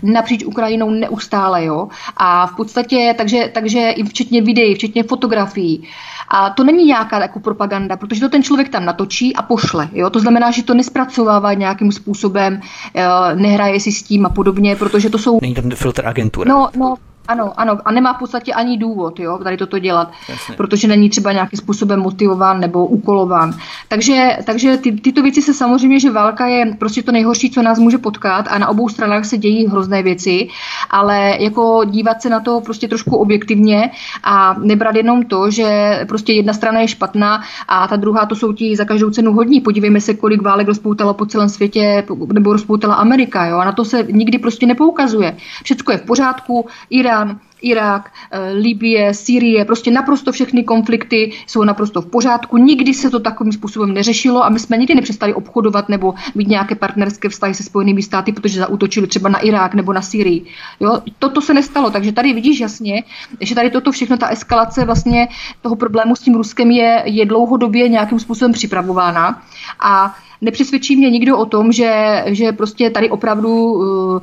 napříč 0.03 0.43
Ukrajinou 0.43 0.89
neustále, 0.89 1.65
jo. 1.65 1.87
A 2.17 2.47
v 2.47 2.55
podstatě, 2.55 3.15
takže, 3.17 3.51
takže 3.53 3.89
i 3.89 4.03
včetně 4.03 4.41
videí, 4.41 4.75
včetně 4.75 5.03
fotografií. 5.03 5.87
A 6.29 6.49
to 6.49 6.63
není 6.63 6.85
nějaká 6.85 7.21
jako 7.21 7.39
propaganda, 7.39 7.97
protože 7.97 8.21
to 8.21 8.29
ten 8.29 8.43
člověk 8.43 8.69
tam 8.69 8.85
natočí 8.85 9.35
a 9.35 9.41
pošle. 9.41 9.89
Jo? 9.93 10.09
To 10.09 10.19
znamená, 10.19 10.51
že 10.51 10.63
to 10.63 10.73
nespracovává 10.73 11.53
nějakým 11.53 11.91
způsobem, 11.91 12.61
eh, 12.95 13.35
nehraje 13.35 13.79
si 13.79 13.91
s 13.91 14.03
tím 14.03 14.25
a 14.25 14.29
podobně, 14.29 14.75
protože 14.75 15.09
to 15.09 15.17
jsou... 15.17 15.39
Není 15.41 15.55
tam 15.55 15.71
filtr 15.71 16.07
agentura. 16.07 16.49
No, 16.53 16.69
no, 16.75 16.95
ano, 17.29 17.53
ano, 17.57 17.77
a 17.85 17.91
nemá 17.91 18.13
v 18.13 18.19
podstatě 18.19 18.53
ani 18.53 18.77
důvod, 18.77 19.19
jo, 19.19 19.39
tady 19.43 19.57
toto 19.57 19.79
dělat, 19.79 20.11
Jasně. 20.29 20.55
protože 20.55 20.87
není 20.87 21.09
třeba 21.09 21.31
nějakým 21.31 21.57
způsobem 21.57 21.99
motivován 21.99 22.59
nebo 22.59 22.85
úkolován. 22.85 23.53
Takže, 23.87 24.37
takže 24.45 24.77
ty, 24.77 24.91
tyto 24.91 25.21
věci 25.21 25.41
se 25.41 25.53
samozřejmě, 25.53 25.99
že 25.99 26.11
válka 26.11 26.47
je 26.47 26.75
prostě 26.79 27.03
to 27.03 27.11
nejhorší, 27.11 27.49
co 27.51 27.61
nás 27.61 27.79
může 27.79 27.97
potkat 27.97 28.45
a 28.49 28.57
na 28.57 28.67
obou 28.67 28.89
stranách 28.89 29.25
se 29.25 29.37
dějí 29.37 29.67
hrozné 29.67 30.03
věci, 30.03 30.47
ale 30.89 31.37
jako 31.39 31.81
dívat 31.85 32.21
se 32.21 32.29
na 32.29 32.39
to 32.39 32.61
prostě 32.61 32.87
trošku 32.87 33.17
objektivně 33.17 33.91
a 34.23 34.55
nebrat 34.59 34.95
jenom 34.95 35.23
to, 35.23 35.51
že 35.51 35.99
prostě 36.07 36.33
jedna 36.33 36.53
strana 36.53 36.79
je 36.79 36.87
špatná 36.87 37.41
a 37.67 37.87
ta 37.87 37.95
druhá 37.95 38.25
to 38.25 38.35
jsou 38.35 38.53
ti 38.53 38.75
za 38.75 38.85
každou 38.85 39.09
cenu 39.09 39.33
hodní. 39.33 39.61
Podívejme 39.61 40.01
se, 40.01 40.13
kolik 40.13 40.41
válek 40.41 40.67
rozpoutala 40.67 41.13
po 41.13 41.25
celém 41.25 41.49
světě 41.49 42.03
nebo 42.33 42.53
rozpoutala 42.53 42.95
Amerika, 42.95 43.45
jo, 43.45 43.57
a 43.57 43.65
na 43.65 43.71
to 43.71 43.85
se 43.85 44.03
nikdy 44.11 44.37
prostě 44.39 44.65
nepoukazuje. 44.65 45.37
Všechno 45.63 45.91
je 45.91 45.97
v 45.97 46.01
pořádku, 46.05 46.65
Irán 46.89 47.18
Irán, 47.19 47.39
Irák, 47.61 48.11
eh, 48.31 48.51
Libie, 48.51 49.13
Sýrie, 49.13 49.65
prostě 49.65 49.91
naprosto 49.91 50.31
všechny 50.31 50.63
konflikty 50.63 51.31
jsou 51.47 51.63
naprosto 51.63 52.01
v 52.01 52.05
pořádku. 52.05 52.57
Nikdy 52.57 52.93
se 52.93 53.09
to 53.09 53.19
takovým 53.19 53.53
způsobem 53.53 53.93
neřešilo 53.93 54.45
a 54.45 54.49
my 54.49 54.59
jsme 54.59 54.77
nikdy 54.77 54.95
nepřestali 54.95 55.33
obchodovat 55.33 55.89
nebo 55.89 56.13
mít 56.35 56.47
nějaké 56.47 56.75
partnerské 56.75 57.29
vztahy 57.29 57.53
se 57.53 57.63
Spojenými 57.63 58.03
státy, 58.03 58.31
protože 58.31 58.59
zautočili 58.59 59.07
třeba 59.07 59.29
na 59.29 59.39
Irák 59.39 59.73
nebo 59.73 59.93
na 59.93 60.01
Syrii. 60.01 60.45
Jo, 60.79 60.99
toto 61.19 61.41
se 61.41 61.53
nestalo, 61.53 61.91
takže 61.91 62.11
tady 62.11 62.33
vidíš 62.33 62.59
jasně, 62.59 63.03
že 63.41 63.55
tady 63.55 63.69
toto 63.69 63.91
všechno, 63.91 64.17
ta 64.17 64.27
eskalace 64.27 64.85
vlastně 64.85 65.27
toho 65.61 65.75
problému 65.75 66.15
s 66.15 66.19
tím 66.19 66.35
Ruskem 66.35 66.71
je, 66.71 67.03
je 67.05 67.25
dlouhodobě 67.25 67.89
nějakým 67.89 68.19
způsobem 68.19 68.51
připravována 68.51 69.43
a 69.79 70.15
nepřesvědčí 70.41 70.95
mě 70.95 71.09
nikdo 71.09 71.37
o 71.37 71.45
tom, 71.45 71.71
že, 71.71 72.23
že 72.27 72.51
prostě 72.51 72.89
tady 72.89 73.09
opravdu 73.09 73.73
uh, 73.73 74.19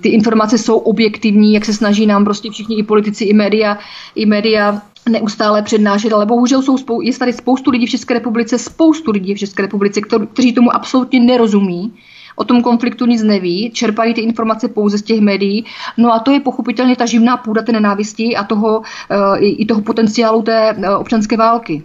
ty 0.00 0.08
informace 0.08 0.58
jsou 0.58 0.78
objektivní, 0.78 1.54
jak 1.54 1.64
se 1.64 1.72
snaží 1.72 2.06
nám 2.06 2.24
prostě 2.24 2.50
všichni 2.50 2.76
i 2.76 2.82
politici, 2.82 3.24
i 3.24 3.32
média, 3.32 3.78
i 4.14 4.26
média 4.26 4.82
neustále 5.08 5.62
přednášet, 5.62 6.12
ale 6.12 6.26
bohužel 6.26 6.62
jsou 6.62 6.76
spou- 6.76 7.00
je 7.00 7.18
tady 7.18 7.32
spoustu 7.32 7.70
lidí 7.70 7.86
v 7.86 7.90
České 7.90 8.14
republice, 8.14 8.58
spoustu 8.58 9.10
lidí 9.10 9.34
v 9.34 9.38
České 9.38 9.62
republice, 9.62 10.00
kteří 10.32 10.52
tomu 10.52 10.74
absolutně 10.74 11.20
nerozumí 11.20 11.92
o 12.36 12.44
tom 12.44 12.62
konfliktu 12.62 13.06
nic 13.06 13.22
neví, 13.22 13.70
čerpají 13.70 14.14
ty 14.14 14.20
informace 14.20 14.68
pouze 14.68 14.98
z 14.98 15.02
těch 15.02 15.20
médií. 15.20 15.64
No 15.96 16.12
a 16.12 16.18
to 16.18 16.30
je 16.30 16.40
pochopitelně 16.40 16.96
ta 16.96 17.06
živná 17.06 17.36
půda 17.36 17.62
té 17.62 17.72
nenávisti 17.72 18.36
a 18.36 18.44
toho, 18.44 18.82
eh, 19.10 19.38
i 19.40 19.66
toho 19.66 19.80
potenciálu 19.80 20.42
té 20.42 20.70
eh, 20.70 20.90
občanské 20.96 21.36
války. 21.36 21.82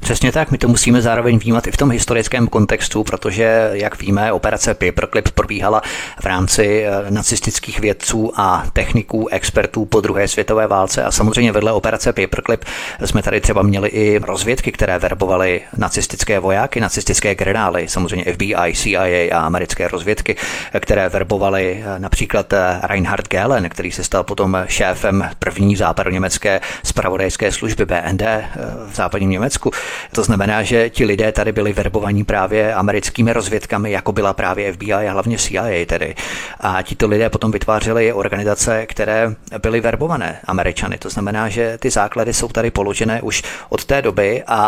Přesně 0.00 0.32
tak, 0.32 0.50
my 0.50 0.58
to 0.58 0.68
musíme 0.68 1.02
zároveň 1.02 1.38
vnímat 1.38 1.66
i 1.66 1.70
v 1.70 1.76
tom 1.76 1.90
historickém 1.90 2.48
kontextu, 2.48 3.04
protože, 3.04 3.70
jak 3.72 4.02
víme, 4.02 4.32
operace 4.32 4.74
Paperclip 4.74 5.28
probíhala 5.30 5.82
v 6.20 6.24
rámci 6.24 6.84
eh, 6.84 7.10
nacistických 7.10 7.80
vědců 7.80 8.32
a 8.36 8.64
techniků, 8.72 9.28
expertů 9.28 9.84
po 9.84 10.00
druhé 10.00 10.28
světové 10.28 10.66
válce 10.66 11.04
a 11.04 11.10
samozřejmě 11.10 11.52
vedle 11.52 11.72
operace 11.72 12.12
Paperclip 12.12 12.64
jsme 13.04 13.22
tady 13.22 13.40
třeba 13.40 13.62
měli 13.62 13.88
i 13.88 14.18
rozvědky, 14.18 14.72
které 14.72 14.98
verbovaly 14.98 15.60
nacistické 15.76 16.38
vojáky, 16.38 16.80
nacistické 16.80 17.34
generály, 17.34 17.88
samozřejmě 17.88 18.32
FBI, 18.32 18.74
CIA 18.74 19.38
a 19.38 19.46
americké 19.46 19.88
rozvědky, 19.94 20.36
které 20.80 21.08
verbovaly 21.08 21.84
eh, 21.86 21.98
například 21.98 22.52
eh, 22.52 22.80
Reinhard 22.82 23.28
Gehlen, 23.28 23.68
který 23.68 23.90
se 23.90 24.04
stal 24.04 24.24
potom 24.24 24.64
šéfem 24.66 25.30
první 25.38 25.76
západoněmecké 25.76 26.60
spravodajské 26.82 27.52
služby 27.52 27.86
BND 27.86 28.22
eh, 28.22 28.48
v 28.90 28.94
západním 28.94 29.30
Německu. 29.30 29.70
To 30.12 30.22
znamená, 30.22 30.62
že 30.62 30.90
ti 30.90 31.04
lidé 31.04 31.32
tady 31.32 31.52
byli 31.52 31.72
verbovaní 31.72 32.24
právě 32.24 32.74
americkými 32.74 33.32
rozvědkami, 33.32 33.90
jako 33.90 34.12
byla 34.12 34.32
právě 34.32 34.72
FBI 34.72 34.92
a 34.92 35.12
hlavně 35.12 35.38
CIA 35.38 35.86
tedy. 35.86 36.14
A 36.60 36.82
tito 36.82 37.06
lidé 37.06 37.30
potom 37.30 37.50
vytvářeli 37.50 38.12
organizace, 38.12 38.86
které 38.86 39.34
byly 39.62 39.80
verbované 39.80 40.40
Američany. 40.44 40.98
To 40.98 41.10
znamená, 41.10 41.48
že 41.48 41.78
ty 41.78 41.90
základy 41.90 42.34
jsou 42.34 42.48
tady 42.48 42.70
položené 42.70 43.22
už 43.22 43.42
od 43.68 43.84
té 43.84 44.02
doby 44.02 44.42
a 44.46 44.60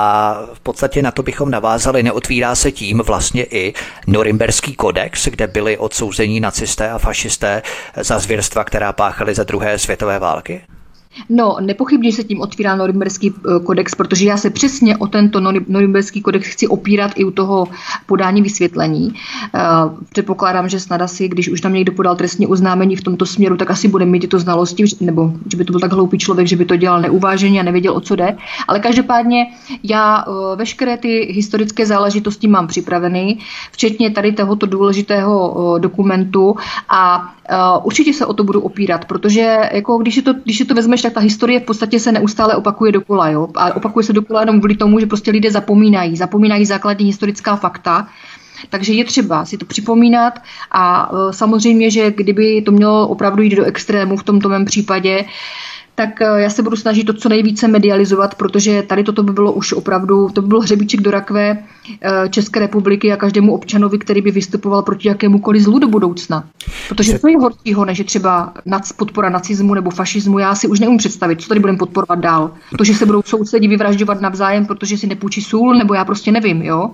v 0.55 0.61
podstatě 0.61 1.03
na 1.03 1.11
to 1.11 1.23
bychom 1.23 1.51
navázali. 1.51 2.03
Neotvírá 2.03 2.55
se 2.55 2.73
tím 2.73 3.03
vlastně 3.07 3.45
i 3.45 3.75
Norimberský 4.07 4.75
kodex, 4.75 5.16
kde 5.25 5.47
byli 5.47 5.79
odsouzení 5.79 6.41
nacisté 6.41 6.91
a 6.91 6.99
fašisté 6.99 7.63
za 7.97 8.19
zvěrstva, 8.19 8.65
která 8.65 8.93
páchali 8.93 9.35
za 9.35 9.45
druhé 9.45 9.79
světové 9.79 10.19
války? 10.19 10.63
No, 11.29 11.57
nepochybně 11.61 12.13
se 12.13 12.25
tím 12.25 12.41
otvírá 12.41 12.77
Norimberský 12.77 13.35
eh, 13.37 13.61
kodex, 13.65 13.95
protože 13.95 14.27
já 14.27 14.37
se 14.37 14.51
přesně 14.51 14.97
o 14.97 15.07
tento 15.07 15.41
Norimberský 15.69 16.23
kodex 16.23 16.49
chci 16.49 16.69
opírat 16.69 17.11
i 17.15 17.25
u 17.25 17.31
toho 17.31 17.69
podání 18.07 18.43
vysvětlení. 18.43 19.15
Eh, 19.55 19.61
předpokládám, 20.11 20.69
že 20.69 20.81
snad 20.81 21.03
asi, 21.03 21.29
když 21.29 21.49
už 21.49 21.61
tam 21.61 21.73
někdo 21.73 21.93
podal 21.93 22.17
trestní 22.17 22.47
oznámení 22.47 22.97
v 22.97 23.03
tomto 23.03 23.27
směru, 23.27 23.57
tak 23.57 23.71
asi 23.71 23.89
bude 23.89 24.05
mít 24.05 24.21
tyto 24.21 24.39
znalosti, 24.39 24.85
nebo 25.01 25.33
že 25.51 25.57
by 25.57 25.65
to 25.65 25.73
byl 25.73 25.81
tak 25.81 25.93
hloupý 25.93 26.19
člověk, 26.19 26.49
že 26.49 26.57
by 26.57 26.65
to 26.65 26.77
dělal 26.77 27.01
neuváženě 27.01 27.61
a 27.61 27.63
nevěděl, 27.63 27.97
o 27.97 28.01
co 28.01 28.17
jde. 28.17 28.37
Ale 28.69 28.81
každopádně 28.81 29.47
já 29.83 30.25
eh, 30.29 30.57
veškeré 30.57 30.97
ty 30.97 31.33
historické 31.33 31.87
záležitosti 31.87 32.49
mám 32.49 32.67
připraveny, 32.67 33.39
včetně 33.73 34.11
tady 34.11 34.33
tohoto 34.33 34.67
důležitého 34.67 35.79
dokumentu 35.79 36.57
a 36.89 37.33
určitě 37.83 38.15
se 38.15 38.27
o 38.27 38.33
to 38.33 38.45
budu 38.45 38.61
opírat, 38.61 39.05
protože 39.05 39.59
jako 39.73 39.99
když, 39.99 40.17
je 40.17 40.23
to, 40.23 40.33
když 40.33 40.61
je 40.61 40.67
to 40.67 40.75
vezmeš 40.75 41.03
tak 41.03 41.13
ta 41.13 41.21
historie 41.21 41.61
v 41.61 41.65
podstatě 41.65 42.01
se 42.01 42.13
neustále 42.13 42.57
opakuje 42.57 42.93
dokola. 42.93 43.29
Jo? 43.29 43.49
A 43.55 43.77
opakuje 43.77 44.05
se 44.05 44.13
dokola 44.13 44.41
jenom 44.41 44.59
kvůli 44.59 44.77
tomu, 44.77 45.01
že 45.01 45.07
prostě 45.07 45.31
lidé 45.31 45.51
zapomínají. 45.51 46.17
Zapomínají 46.17 46.65
základní 46.65 47.07
historická 47.07 47.57
fakta. 47.57 48.09
Takže 48.71 48.93
je 48.93 49.05
třeba 49.05 49.45
si 49.45 49.59
to 49.59 49.67
připomínat 49.67 50.39
a 50.71 51.11
e, 51.13 51.33
samozřejmě, 51.33 51.91
že 51.91 52.11
kdyby 52.11 52.63
to 52.63 52.73
mělo 52.73 53.09
opravdu 53.09 53.43
jít 53.43 53.57
do 53.57 53.65
extrému 53.65 54.17
v 54.17 54.23
tomto 54.23 54.49
mém 54.49 54.65
případě, 54.65 55.25
tak 55.97 56.21
eh, 56.21 56.25
já 56.37 56.51
se 56.51 56.63
budu 56.63 56.77
snažit 56.77 57.05
to 57.05 57.13
co 57.13 57.29
nejvíce 57.29 57.69
medializovat, 57.69 58.35
protože 58.35 58.83
tady 58.83 59.05
toto 59.05 59.23
by 59.23 59.33
bylo 59.33 59.53
už 59.53 59.73
opravdu, 59.73 60.29
to 60.29 60.43
by 60.43 60.49
byl 60.49 60.61
hřebíček 60.61 61.01
do 61.01 61.11
rakve 61.11 61.59
eh, 62.01 62.29
České 62.29 62.61
republiky 62.61 63.13
a 63.13 63.17
každému 63.17 63.55
občanovi, 63.55 63.99
který 63.99 64.21
by 64.23 64.31
vystupoval 64.31 64.83
proti 64.83 65.09
jakémukoliv 65.09 65.63
zlu 65.63 65.79
do 65.79 65.89
budoucna. 65.89 66.45
Protože 66.89 67.19
co 67.19 67.29
je 67.29 67.39
horšího, 67.39 67.85
než 67.85 67.99
je 67.99 68.05
třeba 68.05 68.53
podpora 68.97 69.29
nacismu 69.29 69.75
nebo 69.75 69.91
fašismu, 69.91 70.39
já 70.39 70.55
si 70.55 70.69
už 70.69 70.81
neumím 70.81 70.99
představit, 70.99 71.41
co 71.41 71.49
tady 71.49 71.61
budeme 71.61 71.79
podporovat 71.79 72.19
dál. 72.19 72.51
To, 72.79 72.85
že 72.85 72.95
se 72.95 73.07
budou 73.07 73.23
sousedi 73.23 73.69
vyvražďovat 73.69 74.21
navzájem, 74.21 74.67
protože 74.67 74.99
si 74.99 75.07
nepůjčí 75.07 75.43
sůl, 75.43 75.75
nebo 75.75 75.95
já 75.95 76.05
prostě 76.05 76.33
nevím, 76.33 76.63
jo? 76.63 76.91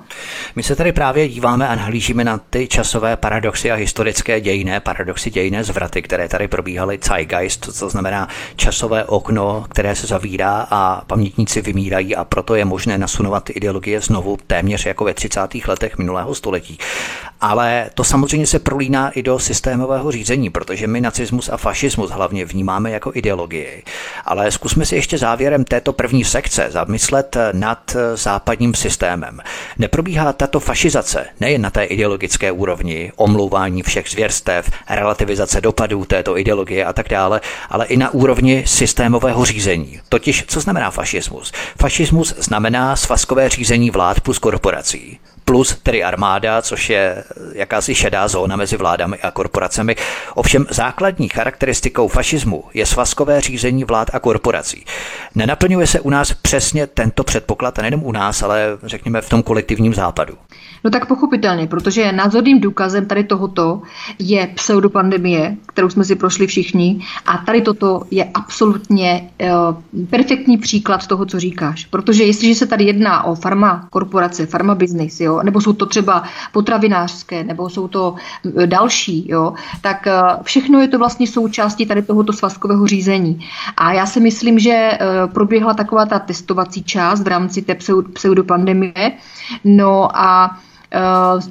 My 0.56 0.62
se 0.62 0.76
tady 0.76 0.92
právě 0.92 1.28
díváme 1.28 1.68
a 1.68 1.74
nahlížíme 1.74 2.24
na 2.24 2.38
ty 2.38 2.68
časové 2.68 3.16
paradoxy 3.16 3.70
a 3.70 3.74
historické 3.74 4.40
dějné 4.40 4.80
paradoxy, 4.80 5.30
dějné 5.30 5.64
zvraty, 5.64 6.02
které 6.02 6.28
tady 6.28 6.48
probíhaly, 6.48 6.98
zeitgeist, 7.08 7.78
to 7.80 7.88
znamená 7.88 8.28
časové 8.56 8.91
časové 8.92 9.04
okno, 9.04 9.64
které 9.68 9.96
se 9.96 10.06
zavírá 10.06 10.66
a 10.70 11.02
pamětníci 11.06 11.60
vymírají 11.60 12.16
a 12.16 12.24
proto 12.24 12.54
je 12.54 12.64
možné 12.64 12.98
nasunovat 12.98 13.50
ideologie 13.50 14.00
znovu 14.00 14.38
téměř 14.46 14.86
jako 14.86 15.04
ve 15.04 15.14
30. 15.14 15.40
letech 15.68 15.98
minulého 15.98 16.34
století. 16.34 16.78
Ale 17.40 17.90
to 17.94 18.04
samozřejmě 18.04 18.46
se 18.46 18.58
prolíná 18.58 19.10
i 19.10 19.22
do 19.22 19.38
systémového 19.38 20.12
řízení, 20.12 20.50
protože 20.50 20.86
my 20.86 21.00
nacismus 21.00 21.48
a 21.48 21.56
fašismus 21.56 22.10
hlavně 22.10 22.44
vnímáme 22.44 22.90
jako 22.90 23.12
ideologii. 23.14 23.82
Ale 24.24 24.50
zkusme 24.50 24.86
si 24.86 24.94
ještě 24.94 25.18
závěrem 25.18 25.64
této 25.64 25.92
první 25.92 26.24
sekce 26.24 26.66
zamyslet 26.70 27.36
nad 27.52 27.96
západním 28.14 28.74
systémem. 28.74 29.40
Neprobíhá 29.78 30.32
tato 30.32 30.60
fašizace 30.60 31.26
nejen 31.40 31.62
na 31.62 31.70
té 31.70 31.84
ideologické 31.84 32.52
úrovni, 32.52 33.12
omlouvání 33.16 33.82
všech 33.82 34.08
zvěrstev, 34.08 34.70
relativizace 34.90 35.60
dopadů 35.60 36.04
této 36.04 36.38
ideologie 36.38 36.84
a 36.84 36.92
tak 36.92 37.08
dále, 37.08 37.40
ale 37.70 37.86
i 37.86 37.96
na 37.96 38.10
úrovni 38.10 38.64
systémového 38.82 39.44
řízení. 39.44 40.00
Totiž, 40.08 40.44
co 40.48 40.60
znamená 40.60 40.90
fašismus? 40.90 41.52
Fašismus 41.80 42.34
znamená 42.38 42.96
svazkové 42.96 43.48
řízení 43.48 43.90
vlád 43.90 44.20
plus 44.20 44.38
korporací 44.38 45.18
plus 45.44 45.76
tedy 45.82 46.04
armáda, 46.04 46.62
což 46.62 46.90
je 46.90 47.24
jakási 47.52 47.94
šedá 47.94 48.28
zóna 48.28 48.56
mezi 48.56 48.76
vládami 48.76 49.18
a 49.18 49.30
korporacemi. 49.30 49.96
Ovšem 50.34 50.66
základní 50.70 51.28
charakteristikou 51.28 52.08
fašismu 52.08 52.64
je 52.74 52.86
svazkové 52.86 53.40
řízení 53.40 53.84
vlád 53.84 54.10
a 54.12 54.20
korporací. 54.20 54.84
Nenaplňuje 55.34 55.86
se 55.86 56.00
u 56.00 56.10
nás 56.10 56.32
přesně 56.32 56.86
tento 56.86 57.24
předpoklad, 57.24 57.78
a 57.78 57.82
nejenom 57.82 58.02
u 58.04 58.12
nás, 58.12 58.42
ale 58.42 58.78
řekněme 58.82 59.20
v 59.20 59.28
tom 59.28 59.42
kolektivním 59.42 59.94
západu. 59.94 60.34
No 60.84 60.90
tak 60.90 61.06
pochopitelně, 61.06 61.66
protože 61.66 62.12
názorným 62.12 62.60
důkazem 62.60 63.06
tady 63.06 63.24
tohoto 63.24 63.82
je 64.18 64.46
pseudopandemie, 64.54 65.56
kterou 65.66 65.90
jsme 65.90 66.04
si 66.04 66.16
prošli 66.16 66.46
všichni 66.46 67.00
a 67.26 67.38
tady 67.38 67.62
toto 67.62 68.02
je 68.10 68.24
absolutně 68.34 69.30
uh, 69.42 70.06
perfektní 70.10 70.58
příklad 70.58 71.06
toho, 71.06 71.26
co 71.26 71.40
říkáš. 71.40 71.84
Protože 71.84 72.24
jestliže 72.24 72.54
se 72.54 72.66
tady 72.66 72.84
jedná 72.84 73.24
o 73.24 73.34
farma 73.34 73.86
korporace, 73.90 74.46
farma 74.46 74.74
business, 74.74 75.20
jo, 75.20 75.31
nebo 75.42 75.60
jsou 75.60 75.72
to 75.72 75.86
třeba 75.86 76.22
potravinářské, 76.52 77.44
nebo 77.44 77.68
jsou 77.68 77.88
to 77.88 78.14
eh, 78.62 78.66
další, 78.66 79.28
jo, 79.28 79.54
tak 79.80 80.06
uh, 80.06 80.42
všechno 80.42 80.80
je 80.80 80.88
to 80.88 80.98
vlastně 80.98 81.26
součástí 81.26 81.86
tady 81.86 82.02
tohoto 82.02 82.32
svazkového 82.32 82.86
řízení. 82.86 83.46
A 83.76 83.92
já 83.92 84.06
si 84.06 84.20
myslím, 84.20 84.58
že 84.58 84.90
uh, 84.90 85.32
proběhla 85.32 85.74
taková 85.74 86.06
ta 86.06 86.18
testovací 86.18 86.82
část 86.82 87.22
v 87.22 87.26
rámci 87.26 87.62
té 87.62 87.76
pseudopandemie, 88.14 89.12
no 89.64 90.16
a 90.16 90.58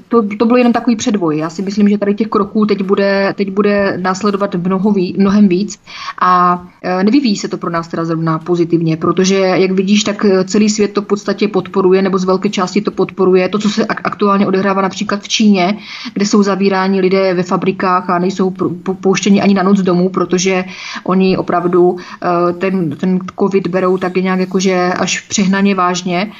to, 0.07 0.23
to 0.37 0.45
byl 0.45 0.57
jenom 0.57 0.73
takový 0.73 0.95
předvoj. 0.95 1.37
Já 1.37 1.49
si 1.49 1.61
myslím, 1.61 1.89
že 1.89 1.97
tady 1.97 2.15
těch 2.15 2.27
kroků 2.27 2.65
teď 2.65 2.83
bude, 2.83 3.33
teď 3.37 3.51
bude 3.51 3.97
následovat 3.97 4.55
mnoho 4.55 4.91
ví, 4.91 5.15
mnohem 5.17 5.47
víc 5.47 5.79
a 6.21 6.63
eh, 6.83 7.03
nevyvíjí 7.03 7.35
se 7.37 7.47
to 7.47 7.57
pro 7.57 7.69
nás 7.69 7.87
teda 7.87 8.05
zrovna 8.05 8.39
pozitivně, 8.39 8.97
protože 8.97 9.35
jak 9.35 9.71
vidíš, 9.71 10.03
tak 10.03 10.25
celý 10.45 10.69
svět 10.69 10.93
to 10.93 11.01
v 11.01 11.05
podstatě 11.05 11.47
podporuje, 11.47 12.01
nebo 12.01 12.17
z 12.17 12.23
velké 12.23 12.49
části 12.49 12.81
to 12.81 12.91
podporuje. 12.91 13.49
To, 13.49 13.59
co 13.59 13.69
se 13.69 13.85
aktuálně 13.85 14.47
odehrává 14.47 14.81
například 14.81 15.21
v 15.21 15.27
Číně, 15.27 15.77
kde 16.13 16.25
jsou 16.25 16.43
zavíráni 16.43 17.01
lidé 17.01 17.33
ve 17.33 17.43
fabrikách 17.43 18.09
a 18.09 18.19
nejsou 18.19 18.53
pouštěni 19.01 19.41
ani 19.41 19.53
na 19.53 19.63
noc 19.63 19.81
domů, 19.81 20.09
protože 20.09 20.65
oni 21.03 21.37
opravdu 21.37 21.95
eh, 21.99 22.53
ten, 22.53 22.89
ten 22.89 23.19
covid 23.39 23.67
berou 23.67 23.97
tak 23.97 24.15
nějak 24.15 24.39
jakože 24.39 24.93
až 24.99 25.19
přehnaně 25.19 25.75
vážně 25.75 26.31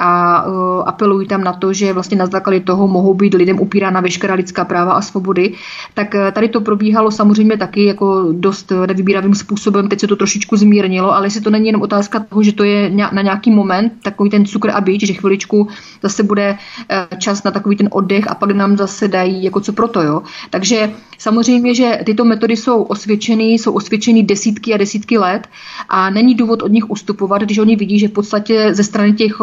a 0.00 0.44
uh, 0.46 0.52
apelují 0.86 1.28
tam 1.28 1.44
na 1.44 1.52
to, 1.52 1.72
že 1.72 1.92
vlastně 1.92 2.16
na 2.16 2.26
základě 2.26 2.60
toho 2.60 2.88
mohou 2.88 3.14
být 3.14 3.34
lidem 3.34 3.60
upírána 3.60 4.00
veškerá 4.00 4.34
lidská 4.34 4.64
práva 4.64 4.92
a 4.92 5.00
svobody, 5.00 5.54
tak 5.94 6.14
uh, 6.14 6.30
tady 6.32 6.48
to 6.48 6.60
probíhalo 6.60 7.10
samozřejmě 7.10 7.56
taky 7.56 7.84
jako 7.84 8.32
dost 8.32 8.72
nevybíravým 8.86 9.34
způsobem. 9.34 9.88
Teď 9.88 10.00
se 10.00 10.06
to 10.06 10.16
trošičku 10.16 10.56
zmírnilo, 10.56 11.14
ale 11.14 11.26
jestli 11.26 11.40
to 11.40 11.50
není 11.50 11.66
jenom 11.66 11.82
otázka 11.82 12.20
toho, 12.20 12.42
že 12.42 12.52
to 12.52 12.64
je 12.64 12.90
na 13.12 13.22
nějaký 13.22 13.50
moment, 13.50 13.92
takový 14.02 14.30
ten 14.30 14.44
cukr 14.44 14.70
a 14.70 14.80
byč, 14.80 15.06
že 15.06 15.12
chviličku 15.12 15.68
zase 16.02 16.22
bude 16.22 16.50
uh, 16.50 17.18
čas 17.18 17.42
na 17.44 17.50
takový 17.50 17.76
ten 17.76 17.88
oddech 17.90 18.30
a 18.30 18.34
pak 18.34 18.50
nám 18.50 18.76
zase 18.76 19.08
dají 19.08 19.44
jako 19.44 19.60
co 19.60 19.72
proto. 19.72 20.02
Jo. 20.02 20.22
Takže 20.50 20.90
samozřejmě, 21.18 21.74
že 21.74 21.98
tyto 22.06 22.24
metody 22.24 22.56
jsou 22.56 22.82
osvědčeny, 22.82 23.44
jsou 23.44 23.72
osvědčeny 23.72 24.22
desítky 24.22 24.74
a 24.74 24.76
desítky 24.76 25.18
let 25.18 25.48
a 25.88 26.10
není 26.10 26.34
důvod 26.34 26.62
od 26.62 26.72
nich 26.72 26.90
ustupovat, 26.90 27.42
když 27.42 27.58
oni 27.58 27.76
vidí, 27.76 27.98
že 27.98 28.08
v 28.08 28.12
podstatě 28.12 28.74
ze 28.74 28.84
strany 28.84 29.12
těch 29.12 29.40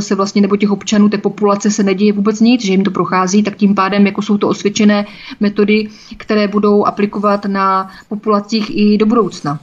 se 0.00 0.14
vlastně 0.14 0.42
nebo 0.42 0.56
těch 0.56 0.70
občanů 0.70 1.08
té 1.08 1.18
populace 1.18 1.70
se 1.70 1.82
neděje 1.82 2.12
vůbec 2.12 2.40
nic, 2.40 2.64
že 2.64 2.72
jim 2.72 2.84
to 2.84 2.90
prochází, 2.90 3.42
tak 3.42 3.56
tím 3.56 3.74
pádem 3.74 4.06
jako 4.06 4.22
jsou 4.22 4.38
to 4.38 4.48
osvědčené 4.48 5.06
metody, 5.40 5.88
které 6.16 6.48
budou 6.48 6.84
aplikovat 6.84 7.44
na 7.44 7.90
populacích 8.08 8.70
i 8.70 8.98
do 8.98 9.06
budoucna. 9.06 9.58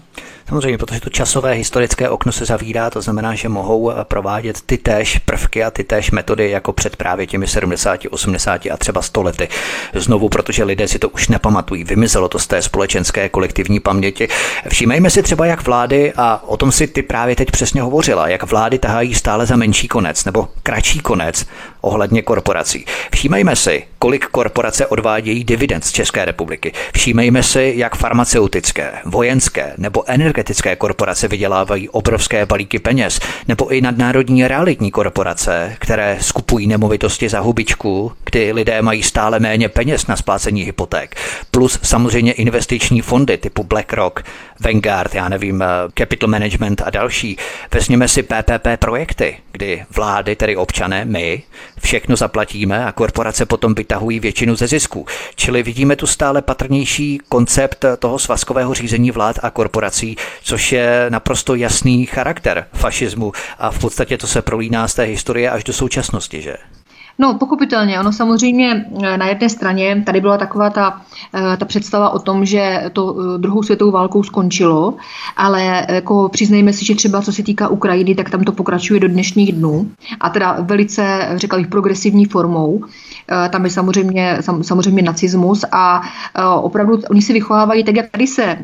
Samozřejmě, 0.50 0.78
protože 0.78 1.02
to 1.02 1.10
časové 1.10 1.54
historické 1.54 2.10
okno 2.10 2.32
se 2.32 2.46
zavírá, 2.46 2.90
to 2.90 3.02
znamená, 3.02 3.36
že 3.36 3.50
mohou 3.50 3.92
eh, 3.92 3.96
provádět 4.04 4.62
ty 4.66 4.78
též 4.78 5.18
prvky 5.18 5.64
a 5.64 5.72
ty 5.72 5.84
též 5.84 6.12
metody 6.12 6.50
jako 6.50 6.74
před 6.74 6.96
právě 6.96 7.28
těmi 7.28 7.48
70, 7.48 8.00
80 8.10 8.62
a 8.74 8.78
třeba 8.78 9.02
100 9.02 9.24
lety. 9.24 9.48
Znovu, 9.94 10.30
protože 10.30 10.64
lidé 10.64 10.88
si 10.88 11.00
to 11.00 11.10
už 11.10 11.28
nepamatují, 11.28 11.84
vymizelo 11.84 12.30
to 12.30 12.40
z 12.40 12.48
té 12.48 12.62
společenské 12.62 13.30
kolektivní 13.30 13.80
paměti. 13.80 14.28
Všímejme 14.70 15.10
si 15.10 15.24
třeba, 15.24 15.46
jak 15.46 15.66
vlády, 15.66 16.14
a 16.18 16.44
o 16.48 16.58
tom 16.58 16.72
si 16.72 16.88
ty 16.88 17.02
právě 17.02 17.36
teď 17.36 17.52
přesně 17.52 17.82
hovořila, 17.82 18.28
jak 18.28 18.44
vlády 18.52 18.80
tahají 18.80 19.16
stále 19.16 19.46
za 19.46 19.56
menší 19.56 19.88
konec 19.88 20.26
nebo 20.26 20.48
kratší 20.64 21.00
konec 21.00 21.46
ohledně 21.86 22.22
korporací. 22.22 22.86
Všímejme 23.14 23.56
si, 23.56 23.84
kolik 24.00 24.26
korporace 24.26 24.88
odvádějí 24.88 25.44
dividend 25.44 25.86
z 25.86 25.92
České 25.92 26.26
republiky. 26.26 26.72
Všímejme 26.94 27.44
si, 27.44 27.74
jak 27.76 27.96
farmaceutické, 27.96 28.92
vojenské 29.06 29.74
nebo 29.78 30.04
energetické 30.10 30.76
korporace 30.76 31.28
vydělávají 31.28 31.90
obrovské 31.90 32.46
balíky 32.46 32.80
peněz, 32.80 33.20
nebo 33.48 33.68
i 33.74 33.82
nadnárodní 33.82 34.48
realitní 34.48 34.92
korporace, 34.92 35.76
které 35.80 36.18
skupují 36.22 36.68
nemovitosti 36.68 37.30
za 37.30 37.40
hubičku, 37.40 38.12
kdy 38.26 38.52
lidé 38.52 38.82
mají 38.82 39.04
stále 39.04 39.40
méně 39.40 39.70
peněz 39.70 40.08
na 40.08 40.16
splácení 40.16 40.64
hypoték. 40.64 41.16
Plus 41.52 41.80
samozřejmě 41.84 42.32
investiční 42.34 43.02
fondy 43.02 43.38
typu 43.38 43.64
BlackRock, 43.64 44.24
Vanguard, 44.60 45.16
já 45.16 45.30
nevím, 45.30 45.64
Capital 45.98 46.30
Management 46.30 46.82
a 46.86 46.90
další. 46.90 47.38
Vezměme 47.74 48.08
si 48.08 48.24
PPP 48.24 48.68
projekty, 48.80 49.38
kdy 49.52 49.86
vlády, 49.96 50.36
tedy 50.36 50.56
občané, 50.56 51.06
my, 51.06 51.44
všechno 51.80 52.16
zaplatíme 52.16 52.86
a 52.86 52.92
korporace 52.92 53.46
potom 53.46 53.76
vytahují 53.76 54.20
většinu 54.20 54.56
ze 54.56 54.68
zisku. 54.68 55.06
Čili 55.36 55.64
vidíme 55.64 55.96
tu 55.96 56.08
stále 56.08 56.42
patrnější 56.42 57.20
koncept 57.30 57.86
toho 58.00 58.20
svazkového 58.20 58.74
řízení 58.74 59.12
vlád 59.12 59.40
a 59.44 59.50
korporací, 59.50 60.18
což 60.44 60.72
je 60.72 61.06
naprosto 61.10 61.56
jasný 61.56 62.06
charakter 62.06 62.68
fašismu 62.74 63.32
a 63.60 63.72
v 63.72 63.80
podstatě 63.80 64.18
to 64.18 64.28
se 64.28 64.42
prolíná 64.42 64.88
z 64.88 64.94
té 64.94 65.04
historie 65.04 65.50
až 65.50 65.64
do 65.64 65.74
současnosti, 65.74 66.42
že? 66.42 66.56
No, 67.20 67.34
pochopitelně. 67.34 68.00
Ono 68.00 68.14
samozřejmě 68.14 68.86
eh, 69.04 69.18
na 69.18 69.28
jedné 69.28 69.50
straně 69.50 70.04
tady 70.06 70.22
byla 70.22 70.38
taková 70.38 70.70
ta, 70.70 71.02
eh, 71.34 71.58
ta 71.58 71.66
představa 71.66 72.10
o 72.10 72.20
tom, 72.20 72.46
že 72.46 72.84
to 72.94 73.16
eh, 73.20 73.38
druhou 73.38 73.64
světovou 73.64 73.92
válkou 73.92 74.24
skončilo, 74.24 74.94
ale 75.38 75.86
jako 75.90 76.30
přiznejme 76.30 76.74
si, 76.74 76.86
že 76.86 76.96
třeba 76.96 77.22
co 77.22 77.34
se 77.34 77.44
týká 77.44 77.68
Ukrajiny, 77.68 78.16
tak 78.16 78.30
tam 78.30 78.44
to 78.44 78.52
pokračuje 78.52 79.00
do 79.00 79.08
dnešních 79.08 79.54
dnů 79.54 79.92
a 80.20 80.30
teda 80.30 80.58
velice, 80.60 81.30
řekla 81.36 81.58
bych, 81.58 81.68
progresivní 81.68 82.26
formou. 82.26 82.84
Tam 83.50 83.64
je 83.64 83.70
samozřejmě, 83.70 84.38
samozřejmě 84.62 85.02
nacismus 85.02 85.66
a 85.72 86.02
opravdu 86.62 87.00
oni 87.10 87.22
se 87.22 87.34
vychovávají 87.34 87.84
tak, 87.84 87.96
jak 87.96 88.10
tady 88.10 88.28
se, 88.28 88.58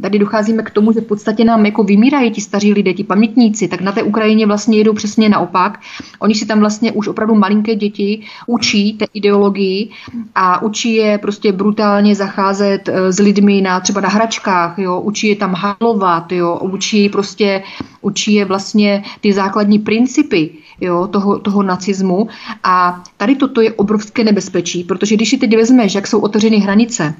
tady 0.00 0.18
docházíme 0.18 0.62
k 0.62 0.70
tomu, 0.70 0.92
že 0.92 1.00
v 1.00 1.04
podstatě 1.04 1.44
nám 1.44 1.66
jako 1.66 1.84
vymírají 1.84 2.30
ti 2.30 2.40
staří 2.40 2.72
lidé, 2.72 2.94
ti 2.94 3.04
pamětníci, 3.04 3.68
tak 3.68 3.80
na 3.80 3.92
té 3.92 4.02
Ukrajině 4.02 4.46
vlastně 4.46 4.78
jedou 4.78 4.92
přesně 4.92 5.28
naopak. 5.28 5.80
Oni 6.18 6.34
si 6.34 6.46
tam 6.46 6.60
vlastně 6.60 6.92
už 6.92 7.08
opravdu 7.08 7.34
malinké 7.34 7.74
děti 7.74 8.22
učí 8.46 8.92
té 8.92 9.06
ideologii 9.14 9.90
a 10.34 10.62
učí 10.62 10.94
je 10.94 11.18
prostě 11.18 11.52
brutálně 11.52 12.14
zacházet 12.14 12.88
eh, 12.88 13.12
s 13.12 13.18
lidmi 13.18 13.60
na 13.60 13.80
třeba 13.80 14.00
na 14.00 14.08
hračkách, 14.08 14.78
jo, 14.78 15.00
učí 15.00 15.28
je 15.28 15.36
tam 15.36 15.54
halovat, 15.54 16.32
jo, 16.32 16.58
učí 16.62 17.02
je 17.02 17.10
prostě, 17.10 17.62
učí 18.00 18.34
je 18.34 18.44
vlastně 18.44 19.02
ty 19.20 19.32
základní 19.32 19.78
principy, 19.78 20.50
jo, 20.80 21.06
toho, 21.06 21.38
toho 21.38 21.62
nacismu. 21.62 22.28
A 22.64 23.02
tady 23.16 23.36
toto 23.36 23.60
je 23.60 23.72
obrovské 23.72 23.93
nebezpečí, 24.24 24.84
protože 24.84 25.16
když 25.16 25.30
si 25.30 25.38
teď 25.38 25.56
vezmeš, 25.56 25.94
jak 25.94 26.06
jsou 26.06 26.20
otevřeny 26.20 26.58
hranice, 26.58 27.14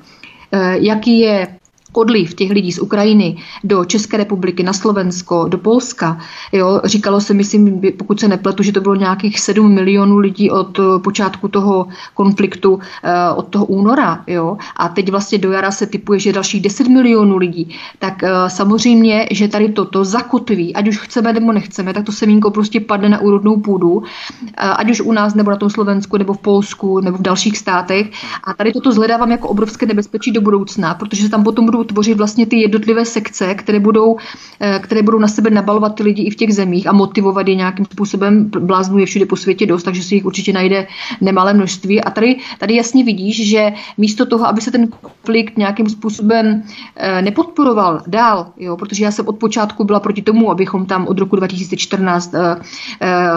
eh, 0.53 0.77
jaký 0.79 1.21
je 1.21 1.49
odliv 1.97 2.35
těch 2.35 2.51
lidí 2.51 2.73
z 2.73 2.79
Ukrajiny 2.79 3.37
do 3.65 3.85
České 3.85 4.17
republiky, 4.17 4.63
na 4.63 4.73
Slovensko, 4.73 5.49
do 5.49 5.59
Polska. 5.59 6.19
Jo, 6.53 6.81
říkalo 6.85 7.21
se, 7.21 7.35
myslím, 7.35 7.81
pokud 7.99 8.21
se 8.21 8.29
nepletu, 8.29 8.63
že 8.63 8.73
to 8.73 8.81
bylo 8.81 8.95
nějakých 8.95 9.41
7 9.41 9.75
milionů 9.75 10.19
lidí 10.19 10.51
od 10.51 10.81
počátku 11.05 11.49
toho 11.49 11.87
konfliktu, 12.15 12.79
eh, 13.05 13.31
od 13.37 13.49
toho 13.49 13.65
února. 13.65 14.25
Jo, 14.27 14.57
a 14.77 14.89
teď 14.89 15.11
vlastně 15.11 15.39
do 15.39 15.53
jara 15.53 15.71
se 15.71 15.87
typuje, 15.87 16.19
že 16.19 16.33
dalších 16.33 16.63
10 16.63 16.89
milionů 16.89 17.37
lidí. 17.37 17.77
Tak 17.99 18.23
eh, 18.23 18.29
samozřejmě, 18.49 19.29
že 19.31 19.49
tady 19.49 19.69
toto 19.69 20.05
zakotví, 20.05 20.75
ať 20.75 20.89
už 20.89 20.99
chceme 20.99 21.33
nebo 21.33 21.53
nechceme, 21.53 21.95
tak 21.95 22.05
to 22.05 22.13
semínko 22.13 22.51
prostě 22.51 22.81
padne 22.81 23.09
na 23.09 23.21
úrodnou 23.21 23.61
půdu, 23.61 24.03
eh, 24.03 24.69
ať 24.69 24.91
už 24.91 25.01
u 25.01 25.13
nás, 25.13 25.35
nebo 25.35 25.51
na 25.51 25.57
tom 25.57 25.71
Slovensku, 25.71 26.17
nebo 26.17 26.33
v 26.35 26.39
Polsku, 26.39 27.01
nebo 27.01 27.19
v 27.19 27.23
dalších 27.23 27.59
státech. 27.59 28.11
A 28.45 28.55
tady 28.55 28.73
toto 28.73 28.93
zhledávám 28.93 29.31
jako 29.31 29.49
obrovské 29.49 29.87
nebezpečí 29.87 30.33
do 30.33 30.41
budoucna, 30.41 30.95
protože 30.95 31.23
se 31.23 31.29
tam 31.29 31.45
potom 31.45 31.65
budou 31.67 31.84
budou 31.85 31.95
tvořit 31.95 32.19
vlastně 32.19 32.47
ty 32.47 32.57
jednotlivé 32.61 33.05
sekce, 33.05 33.55
které 33.55 33.81
budou, 33.81 34.17
eh, 34.61 34.79
které 34.83 35.03
budou 35.03 35.19
na 35.19 35.29
sebe 35.29 35.51
nabalovat 35.51 35.95
ty 35.95 36.03
lidi 36.03 36.23
i 36.23 36.31
v 36.31 36.37
těch 36.37 36.55
zemích 36.55 36.87
a 36.87 36.93
motivovat 36.93 37.49
je 37.49 37.55
nějakým 37.55 37.85
způsobem. 37.85 38.51
Bláznů 38.51 38.99
je 38.99 39.07
všude 39.07 39.27
po 39.27 39.37
světě 39.37 39.67
dost, 39.67 39.83
takže 39.83 40.03
si 40.03 40.15
jich 40.15 40.25
určitě 40.25 40.53
najde 40.53 40.87
nemalé 41.21 41.55
množství. 41.55 42.01
A 42.01 42.11
tady, 42.11 42.37
tady 42.59 42.77
jasně 42.77 43.05
vidíš, 43.05 43.49
že 43.49 43.73
místo 43.99 44.27
toho, 44.27 44.47
aby 44.47 44.61
se 44.61 44.71
ten 44.71 44.89
konflikt 44.89 45.59
nějakým 45.59 45.89
způsobem 45.89 46.63
eh, 46.97 47.23
nepodporoval 47.23 48.03
dál, 48.07 48.53
jo, 48.57 48.77
protože 48.77 49.05
já 49.05 49.11
jsem 49.11 49.29
od 49.29 49.37
počátku 49.39 49.85
byla 49.85 50.01
proti 50.01 50.23
tomu, 50.23 50.51
abychom 50.51 50.87
tam 50.87 51.07
od 51.07 51.19
roku 51.19 51.37
2014 51.37 52.35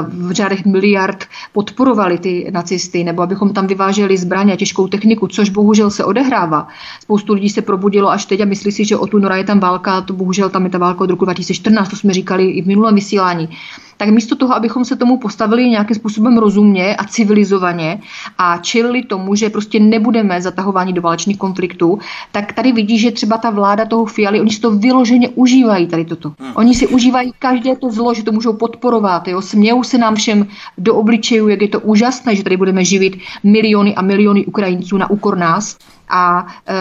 v 0.08 0.32
řádech 0.32 0.66
miliard 0.66 1.26
podporovali 1.54 2.18
ty 2.18 2.50
nacisty, 2.52 3.04
nebo 3.04 3.22
abychom 3.22 3.54
tam 3.54 3.68
vyváželi 3.68 4.18
zbraně 4.18 4.54
a 4.54 4.56
těžkou 4.56 4.88
techniku, 4.88 5.28
což 5.28 5.50
bohužel 5.50 5.92
se 5.92 6.04
odehrává. 6.04 6.68
Spoustu 7.00 7.34
lidí 7.34 7.50
se 7.50 7.62
probudilo 7.62 8.10
až 8.10 8.26
teď 8.26 8.37
a 8.42 8.46
myslí 8.46 8.72
si, 8.72 8.86
že 8.86 8.98
od 8.98 9.14
února 9.14 9.36
je 9.36 9.44
tam 9.44 9.60
válka, 9.60 10.02
to 10.02 10.14
bohužel 10.14 10.50
tam 10.50 10.64
je 10.64 10.70
ta 10.70 10.78
válka 10.78 11.04
od 11.04 11.10
roku 11.10 11.26
2014, 11.26 11.90
to 11.90 11.96
jsme 11.96 12.14
říkali 12.14 12.46
i 12.46 12.62
v 12.62 12.68
minulém 12.68 12.96
vysílání 12.96 13.50
tak 13.98 14.10
místo 14.10 14.36
toho, 14.36 14.56
abychom 14.56 14.86
se 14.86 14.96
tomu 14.96 15.18
postavili 15.18 15.70
nějakým 15.70 15.96
způsobem 15.96 16.38
rozumně 16.38 16.96
a 16.96 17.04
civilizovaně 17.04 18.00
a 18.38 18.58
čelili 18.58 19.04
tomu, 19.04 19.36
že 19.36 19.50
prostě 19.50 19.80
nebudeme 19.80 20.42
zatahováni 20.42 20.94
do 20.94 21.02
válečných 21.02 21.38
konfliktů, 21.38 22.00
tak 22.32 22.54
tady 22.54 22.72
vidí, 22.72 23.00
že 23.00 23.12
třeba 23.12 23.38
ta 23.38 23.50
vláda 23.50 23.86
toho 23.86 24.06
Fialy, 24.06 24.42
oni 24.42 24.52
si 24.52 24.62
to 24.62 24.72
vyloženě 24.72 25.30
užívají 25.30 25.88
tady 25.88 26.06
toto. 26.06 26.34
Hmm. 26.40 26.52
Oni 26.56 26.76
si 26.76 26.88
užívají 26.88 27.32
každé 27.40 27.76
to 27.76 27.90
zlo, 27.90 28.14
že 28.14 28.24
to 28.24 28.32
můžou 28.32 28.54
podporovat, 28.54 29.28
jo? 29.28 29.42
smějou 29.42 29.84
se 29.84 29.98
nám 29.98 30.16
všem 30.16 30.48
do 30.78 30.96
obličejů, 30.96 31.48
jak 31.48 31.62
je 31.62 31.68
to 31.68 31.80
úžasné, 31.80 32.36
že 32.36 32.44
tady 32.44 32.58
budeme 32.58 32.86
živit 32.86 33.18
miliony 33.44 33.96
a 33.96 34.02
miliony 34.02 34.46
Ukrajinců 34.46 34.98
na 34.98 35.10
úkor 35.10 35.38
nás. 35.38 35.78
A 36.10 36.48
e, 36.68 36.74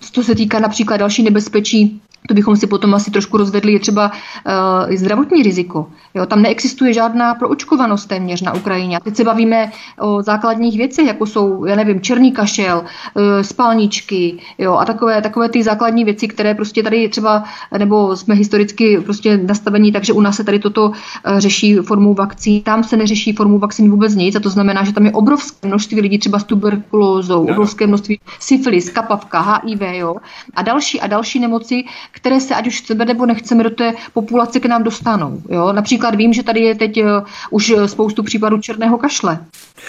co 0.00 0.22
se 0.22 0.34
týká 0.34 0.58
například 0.58 0.96
další 0.96 1.22
nebezpečí 1.22 2.00
to 2.28 2.34
bychom 2.34 2.56
si 2.56 2.66
potom 2.66 2.94
asi 2.94 3.10
trošku 3.10 3.36
rozvedli, 3.36 3.72
je 3.72 3.80
třeba 3.80 4.10
uh, 4.10 4.96
zdravotní 4.96 5.42
riziko. 5.42 5.86
Jo, 6.14 6.26
tam 6.26 6.42
neexistuje 6.42 6.92
žádná 6.92 7.34
proočkovanost 7.34 8.06
téměř 8.06 8.42
na 8.42 8.54
Ukrajině. 8.54 8.96
A 8.96 9.00
teď 9.00 9.16
se 9.16 9.24
bavíme 9.24 9.70
o 10.00 10.22
základních 10.22 10.76
věcech, 10.76 11.06
jako 11.06 11.26
jsou, 11.26 11.64
já 11.64 11.76
nevím, 11.76 12.00
černý 12.00 12.32
kašel, 12.32 12.78
uh, 12.78 13.22
spalničky 13.42 14.38
jo, 14.58 14.74
a 14.74 14.84
takové, 14.84 15.22
takové 15.22 15.48
ty 15.48 15.62
základní 15.62 16.04
věci, 16.04 16.28
které 16.28 16.54
prostě 16.54 16.82
tady 16.82 17.08
třeba, 17.08 17.44
nebo 17.78 18.16
jsme 18.16 18.34
historicky 18.34 19.00
prostě 19.00 19.36
nastavení, 19.36 19.92
takže 19.92 20.12
u 20.12 20.20
nás 20.20 20.36
se 20.36 20.44
tady 20.44 20.58
toto 20.58 20.88
uh, 20.88 20.94
řeší 21.38 21.76
formou 21.76 22.14
vakcín. 22.14 22.62
Tam 22.62 22.84
se 22.84 22.96
neřeší 22.96 23.32
formou 23.32 23.58
vakcín 23.58 23.90
vůbec 23.90 24.14
nic 24.14 24.36
a 24.36 24.40
to 24.40 24.50
znamená, 24.50 24.84
že 24.84 24.92
tam 24.92 25.06
je 25.06 25.12
obrovské 25.12 25.68
množství 25.68 26.00
lidí 26.00 26.18
třeba 26.18 26.38
s 26.38 26.44
tuberkulózou, 26.44 27.42
obrovské 27.42 27.86
množství 27.86 28.20
syfilis, 28.40 28.90
kapavka, 28.90 29.40
HIV 29.40 29.80
jo, 29.80 30.16
a 30.54 30.62
další 30.62 31.00
a 31.00 31.06
další 31.06 31.40
nemoci, 31.40 31.84
které 32.14 32.40
se, 32.40 32.54
ať 32.54 32.66
už 32.66 32.80
chceme 32.80 33.04
nebo 33.04 33.26
nechceme, 33.26 33.64
do 33.64 33.70
té 33.70 33.94
populace 34.12 34.60
k 34.60 34.66
nám 34.66 34.82
dostanou. 34.82 35.42
Jo? 35.48 35.72
Například 35.72 36.14
vím, 36.14 36.32
že 36.32 36.42
tady 36.42 36.60
je 36.60 36.74
teď 36.74 37.02
uh, 37.02 37.08
už 37.50 37.72
spoustu 37.86 38.22
případů 38.22 38.58
černého 38.58 38.98
kašle, 38.98 39.38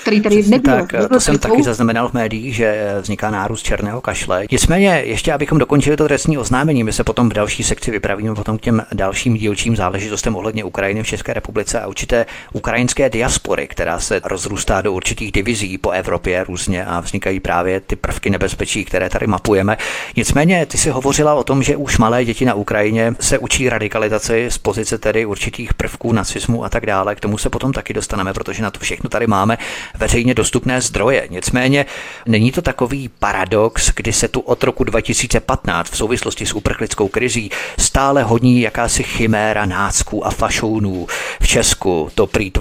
který 0.02 0.22
tady 0.22 0.36
Přesně 0.36 0.58
nebyl. 0.58 0.88
Tak, 0.88 1.10
to 1.10 1.20
jsem 1.20 1.38
taky 1.38 1.64
zaznamenal 1.64 2.10
v 2.10 2.14
médiích, 2.14 2.56
že 2.56 2.96
vzniká 3.02 3.32
nárůst 3.32 3.64
černého 3.64 4.02
kašle. 4.02 4.46
Nicméně, 4.52 5.02
ještě 5.06 5.34
abychom 5.34 5.58
dokončili 5.58 5.98
to 5.98 6.08
trestní 6.08 6.38
oznámení, 6.38 6.84
my 6.84 6.94
se 6.94 7.04
potom 7.04 7.30
v 7.30 7.34
další 7.34 7.64
sekci 7.64 7.92
vypravíme 7.92 8.36
potom 8.36 8.58
k 8.58 8.62
těm 8.62 8.86
dalším 8.94 9.34
dílčím 9.34 9.76
záležitostem 9.76 10.36
ohledně 10.36 10.64
Ukrajiny 10.64 11.04
v 11.04 11.08
České 11.08 11.34
republice 11.34 11.80
a 11.80 11.88
určité 11.88 12.26
ukrajinské 12.54 13.10
diaspory, 13.10 13.68
která 13.68 14.00
se 14.00 14.22
rozrůstá 14.24 14.82
do 14.82 14.94
určitých 14.94 15.32
divizí 15.32 15.78
po 15.78 15.90
Evropě 15.90 16.44
různě 16.44 16.86
a 16.86 17.00
vznikají 17.00 17.40
právě 17.40 17.80
ty 17.80 17.96
prvky 17.96 18.30
nebezpečí, 18.30 18.86
které 18.86 19.10
tady 19.10 19.28
mapujeme. 19.28 19.78
Nicméně, 20.16 20.66
ty 20.66 20.78
si 20.78 20.90
hovořila 20.90 21.34
o 21.34 21.44
tom, 21.44 21.64
že 21.64 21.76
už 21.76 21.98
malé 21.98 22.14
malé 22.15 22.25
děti 22.25 22.45
na 22.45 22.54
Ukrajině 22.54 23.15
se 23.19 23.38
učí 23.38 23.69
radikalizaci 23.69 24.45
z 24.49 24.58
pozice 24.58 24.97
tedy 24.97 25.25
určitých 25.25 25.73
prvků 25.73 26.13
nacismu 26.13 26.63
a 26.63 26.69
tak 26.69 26.86
dále. 26.86 27.15
K 27.15 27.19
tomu 27.19 27.38
se 27.38 27.49
potom 27.49 27.73
taky 27.73 27.93
dostaneme, 27.93 28.34
protože 28.34 28.63
na 28.63 28.71
to 28.71 28.80
všechno 28.80 29.10
tady 29.10 29.28
máme 29.28 29.58
veřejně 29.97 30.34
dostupné 30.34 30.82
zdroje. 30.82 31.28
Nicméně 31.30 31.86
není 32.25 32.51
to 32.51 32.62
takový 32.62 33.10
paradox, 33.19 33.91
kdy 33.95 34.13
se 34.13 34.28
tu 34.28 34.39
od 34.39 34.63
roku 34.63 34.84
2015 34.84 35.91
v 35.91 35.97
souvislosti 35.97 36.45
s 36.45 36.54
uprchlickou 36.54 37.08
krizí 37.08 37.51
stále 37.78 38.23
hodní 38.23 38.62
jakási 38.62 39.04
chiméra 39.04 39.65
nácků 39.65 40.28
a 40.28 40.32
fašounů. 40.32 41.08
V 41.41 41.47
Česku 41.47 42.10
to 42.15 42.28
prý 42.28 42.51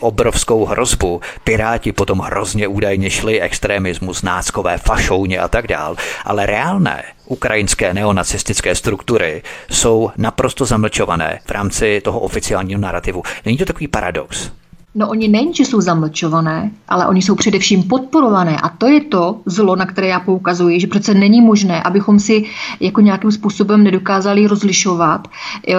obrovskou 0.00 0.64
hrozbu. 0.64 1.20
Piráti 1.44 1.92
potom 1.92 2.18
hrozně 2.18 2.68
údajně 2.68 3.10
šli 3.10 3.40
extremismus, 3.40 4.22
náckové 4.22 4.78
fašouně 4.78 5.38
a 5.38 5.48
tak 5.48 5.66
dál. 5.66 5.96
Ale 6.24 6.46
reálné 6.46 7.04
ukrajinské 7.26 7.94
neonacistické 7.94 8.74
struktury 8.74 9.42
jsou 9.70 10.10
naprosto 10.16 10.64
zamlčované 10.64 11.40
v 11.44 11.50
rámci 11.50 12.00
toho 12.00 12.20
oficiálního 12.20 12.80
narrativu. 12.80 13.22
Není 13.44 13.58
to 13.58 13.64
takový 13.64 13.88
paradox? 13.88 14.50
No 14.98 15.08
oni 15.08 15.28
nejen, 15.28 15.54
že 15.54 15.64
jsou 15.64 15.80
zamlčované, 15.80 16.70
ale 16.88 17.06
oni 17.06 17.22
jsou 17.22 17.34
především 17.34 17.82
podporované 17.82 18.56
a 18.56 18.68
to 18.68 18.86
je 18.86 19.00
to 19.00 19.40
zlo, 19.46 19.76
na 19.76 19.86
které 19.86 20.06
já 20.06 20.20
poukazuji, 20.20 20.80
že 20.80 20.86
přece 20.86 21.14
není 21.14 21.40
možné, 21.40 21.82
abychom 21.82 22.18
si 22.18 22.44
jako 22.80 23.00
nějakým 23.00 23.32
způsobem 23.32 23.84
nedokázali 23.84 24.46
rozlišovat 24.46 25.28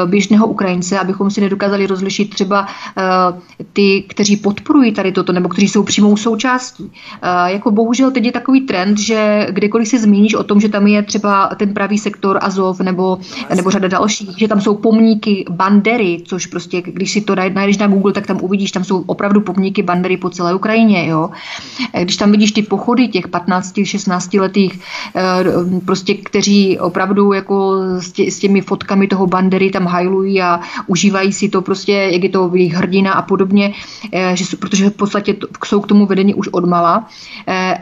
běžného 0.05 0.47
Ukrajince, 0.47 0.99
abychom 0.99 1.31
si 1.31 1.41
nedokázali 1.41 1.87
rozlišit 1.87 2.29
třeba 2.29 2.61
uh, 2.61 3.65
ty, 3.73 4.05
kteří 4.09 4.37
podporují 4.37 4.91
tady 4.91 5.11
toto, 5.11 5.33
nebo 5.33 5.49
kteří 5.49 5.67
jsou 5.67 5.83
přímou 5.83 6.17
součástí. 6.17 6.83
Uh, 6.83 6.89
jako 7.45 7.71
bohužel 7.71 8.11
teď 8.11 8.25
je 8.25 8.31
takový 8.31 8.61
trend, 8.61 8.99
že 8.99 9.47
kdekoliv 9.49 9.87
se 9.87 9.99
zmíníš 9.99 10.33
o 10.33 10.43
tom, 10.43 10.59
že 10.59 10.69
tam 10.69 10.87
je 10.87 11.03
třeba 11.03 11.47
ten 11.57 11.73
pravý 11.73 11.97
sektor 11.97 12.39
Azov 12.41 12.79
nebo, 12.79 13.17
nebo 13.55 13.71
řada 13.71 13.87
dalších, 13.87 14.37
že 14.37 14.47
tam 14.47 14.61
jsou 14.61 14.75
pomníky 14.75 15.45
Bandery, 15.49 16.21
což 16.25 16.45
prostě, 16.45 16.81
když 16.81 17.11
si 17.11 17.21
to 17.21 17.35
najdeš 17.35 17.77
na 17.77 17.87
Google, 17.87 18.13
tak 18.13 18.27
tam 18.27 18.39
uvidíš, 18.41 18.71
tam 18.71 18.83
jsou 18.83 19.06
opravdu 19.07 19.41
pomníky 19.41 19.83
bandery 19.83 20.17
po 20.17 20.29
celé 20.29 20.55
Ukrajině. 20.55 21.07
Jo. 21.07 21.29
Eh, 21.93 22.03
když 22.03 22.17
tam 22.17 22.31
vidíš 22.31 22.51
ty 22.51 22.61
pochody 22.61 23.07
těch 23.07 23.27
15-16 23.27 24.39
letých, 24.39 24.79
eh, 25.15 25.21
prostě, 25.85 26.13
kteří 26.13 26.79
opravdu 26.79 27.33
jako 27.33 27.75
s, 27.99 28.11
tě, 28.11 28.31
s 28.31 28.39
těmi 28.39 28.61
fotkami 28.61 29.07
toho 29.07 29.27
bandery 29.27 29.69
tam 29.69 29.85
hajlují 29.85 30.41
a 30.41 30.59
užívají 30.87 31.33
si 31.33 31.49
to 31.49 31.61
prostě, 31.61 31.91
jak 31.91 32.23
je 32.23 32.29
to 32.29 32.51
jejich 32.53 32.73
hrdina 32.73 33.13
a 33.13 33.21
podobně, 33.21 33.73
eh, 34.11 34.35
že, 34.35 34.45
protože 34.59 34.89
v 34.89 34.93
podstatě 34.93 35.35
jsou 35.65 35.81
k 35.81 35.87
tomu 35.87 36.05
vedení 36.05 36.33
už 36.33 36.47
odmala. 36.47 37.07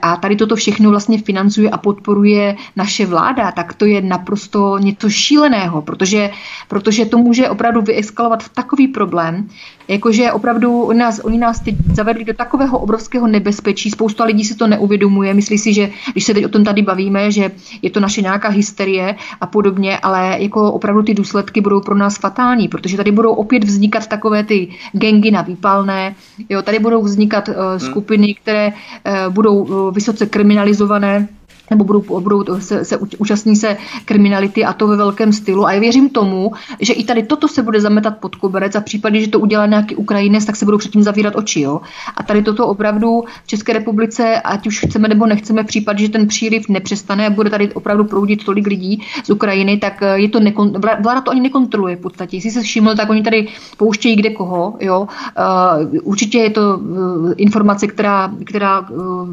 A 0.02 0.18
tady 0.18 0.36
toto 0.36 0.56
všechno 0.56 0.90
vlastně 0.90 1.18
financuje 1.18 1.70
a 1.70 1.78
podporuje 1.78 2.56
naše 2.76 3.06
vláda, 3.06 3.52
tak 3.52 3.74
to 3.74 3.86
je 3.86 4.02
naprosto 4.02 4.78
něco 4.78 5.10
šíleného, 5.10 5.82
protože, 5.82 6.30
protože 6.68 7.06
to 7.06 7.18
může 7.18 7.50
opravdu 7.50 7.82
vyeskalovat 7.82 8.44
v 8.44 8.50
takový 8.50 8.88
problém, 8.88 9.48
jakože 9.88 10.32
opravdu 10.32 10.94
nás, 10.94 11.20
oni 11.24 11.38
nás 11.38 11.60
teď 11.60 11.76
zavedli 11.94 12.26
do 12.26 12.34
takového 12.34 12.80
obrovského 12.80 13.28
nebezpečí, 13.28 13.92
spousta 13.92 14.24
lidí 14.24 14.46
si 14.46 14.56
to 14.56 14.68
neuvědomuje, 14.68 15.34
myslí 15.34 15.58
si, 15.58 15.74
že 15.74 15.90
když 16.12 16.24
se 16.24 16.34
teď 16.34 16.46
o 16.46 16.50
tom 16.50 16.64
tady 16.64 16.82
bavíme, 16.82 17.32
že 17.32 17.52
je 17.82 17.90
to 17.90 18.00
naše 18.00 18.22
nějaká 18.22 18.50
hysterie 18.50 19.16
a 19.42 19.48
podobně, 19.48 20.00
ale 20.00 20.36
jako 20.40 20.72
opravdu 20.72 21.04
ty 21.04 21.14
důsledky 21.14 21.62
budou 21.62 21.82
pro 21.82 21.96
nás 21.96 22.18
fatální, 22.18 22.68
protože 22.68 22.98
tady 22.98 23.12
budou 23.12 23.34
opět 23.34 23.64
vznikat 23.64 24.08
takové 24.08 24.44
ty 24.44 24.68
gengy 24.92 25.32
na 25.32 25.42
výpalné, 25.42 26.16
jo, 26.50 26.62
tady 26.62 26.80
budou 26.80 27.02
vznikat 27.02 27.50
uh, 27.50 27.56
skupiny, 27.78 28.34
které 28.34 28.68
uh, 28.68 29.34
budou 29.34 29.64
uh, 29.64 29.94
vysoce 29.94 30.26
kriminalizované, 30.26 31.28
nebo 31.70 31.84
budou, 31.84 32.20
budou 32.20 32.60
se, 32.60 32.86
se 32.86 32.98
účastní 32.98 33.56
se 33.56 33.78
kriminality 34.06 34.66
a 34.66 34.74
to 34.74 34.88
ve 34.88 34.96
velkém 34.96 35.34
stylu. 35.34 35.66
A 35.66 35.74
já 35.74 35.80
věřím 35.80 36.10
tomu, 36.10 36.52
že 36.80 36.94
i 36.94 37.04
tady 37.04 37.24
toto 37.24 37.48
se 37.48 37.64
bude 37.64 37.82
zametat 37.82 38.18
pod 38.18 38.36
koberec 38.36 38.76
a 38.76 38.80
v 38.80 38.84
případě, 38.84 39.22
že 39.22 39.28
to 39.28 39.40
udělá 39.40 39.66
nějaký 39.66 39.96
Ukrajinec, 39.96 40.46
tak 40.46 40.56
se 40.56 40.66
budou 40.66 40.78
předtím 40.78 41.04
zavírat 41.04 41.36
oči. 41.36 41.62
Jo? 41.62 41.82
A 42.18 42.24
tady 42.24 42.44
toto 42.44 42.68
opravdu 42.68 43.24
v 43.44 43.48
České 43.48 43.74
republice, 43.74 44.42
ať 44.42 44.68
už 44.68 44.80
chceme 44.80 45.08
nebo 45.08 45.26
nechceme, 45.26 45.64
v 45.64 45.68
případě, 45.68 46.04
že 46.04 46.10
ten 46.10 46.28
příliv 46.28 46.70
nepřestane 46.70 47.28
a 47.28 47.30
bude 47.30 47.50
tady 47.50 47.74
opravdu 47.74 48.04
proudit 48.04 48.46
tolik 48.46 48.68
lidí 48.68 49.02
z 49.24 49.30
Ukrajiny, 49.30 49.78
tak 49.78 50.02
eh, 50.02 50.20
je 50.20 50.30
to 50.30 50.40
nekon, 50.40 50.74
vláda 51.04 51.22
to 51.22 51.32
ani 51.32 51.42
nekontroluje 51.42 51.96
v 51.96 52.00
podstatě. 52.00 52.38
Jestli 52.38 52.52
se 52.52 52.62
všiml, 52.62 52.96
tak 52.96 53.10
oni 53.10 53.24
tady 53.24 53.48
pouštějí 53.78 54.16
kde 54.16 54.30
koho. 54.30 54.76
Jo? 54.80 55.08
Uh, 55.08 55.98
určitě 56.04 56.38
je 56.38 56.50
to 56.50 56.78
uh, 56.78 57.34
informace, 57.38 57.88
která, 57.88 58.32
která 58.46 58.80
uh, 58.80 59.30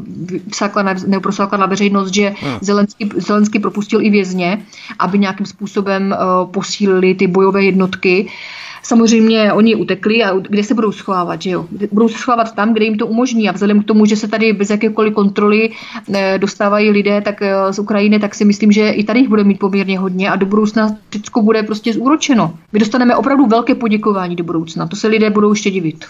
vsákla 0.51 0.83
na, 0.83 0.93
na 1.57 1.65
veřejnost, 1.65 2.13
že 2.13 2.22
že 2.23 2.35
hmm. 2.39 2.57
Zelenský, 2.61 3.09
Zelenský 3.17 3.59
propustil 3.59 4.01
i 4.01 4.09
vězně, 4.09 4.61
aby 4.99 5.19
nějakým 5.19 5.45
způsobem 5.45 6.15
uh, 6.15 6.51
posílili 6.51 7.15
ty 7.15 7.27
bojové 7.27 7.63
jednotky. 7.63 8.27
Samozřejmě 8.83 9.53
oni 9.53 9.75
utekli 9.75 10.23
a 10.23 10.35
kde 10.39 10.63
se 10.63 10.73
budou 10.73 10.91
schovávat, 10.91 11.41
že 11.41 11.49
jo? 11.49 11.65
Budou 11.91 12.09
se 12.09 12.17
schovávat 12.17 12.55
tam, 12.55 12.73
kde 12.73 12.85
jim 12.85 12.97
to 12.97 13.07
umožní 13.07 13.49
a 13.49 13.51
vzhledem 13.51 13.83
k 13.83 13.85
tomu, 13.85 14.05
že 14.05 14.15
se 14.15 14.27
tady 14.27 14.53
bez 14.53 14.69
jakékoliv 14.69 15.13
kontroly 15.13 15.69
eh, 16.13 16.37
dostávají 16.37 16.89
lidé 16.89 17.21
tak 17.21 17.41
eh, 17.41 17.73
z 17.73 17.79
Ukrajiny, 17.79 18.19
tak 18.19 18.35
si 18.35 18.45
myslím, 18.45 18.71
že 18.71 18.89
i 18.89 19.03
tady 19.03 19.19
jich 19.19 19.29
bude 19.29 19.43
mít 19.43 19.59
poměrně 19.59 19.99
hodně 19.99 20.29
a 20.29 20.35
do 20.35 20.45
budoucna 20.45 20.95
Řecko 21.11 21.41
bude 21.41 21.63
prostě 21.63 21.93
zúročeno. 21.93 22.53
My 22.71 22.79
dostaneme 22.79 23.15
opravdu 23.15 23.45
velké 23.45 23.75
poděkování 23.75 24.35
do 24.35 24.43
budoucna. 24.43 24.87
To 24.87 24.95
se 24.95 25.07
lidé 25.07 25.29
budou 25.29 25.49
ještě 25.49 25.71
divit. 25.71 26.05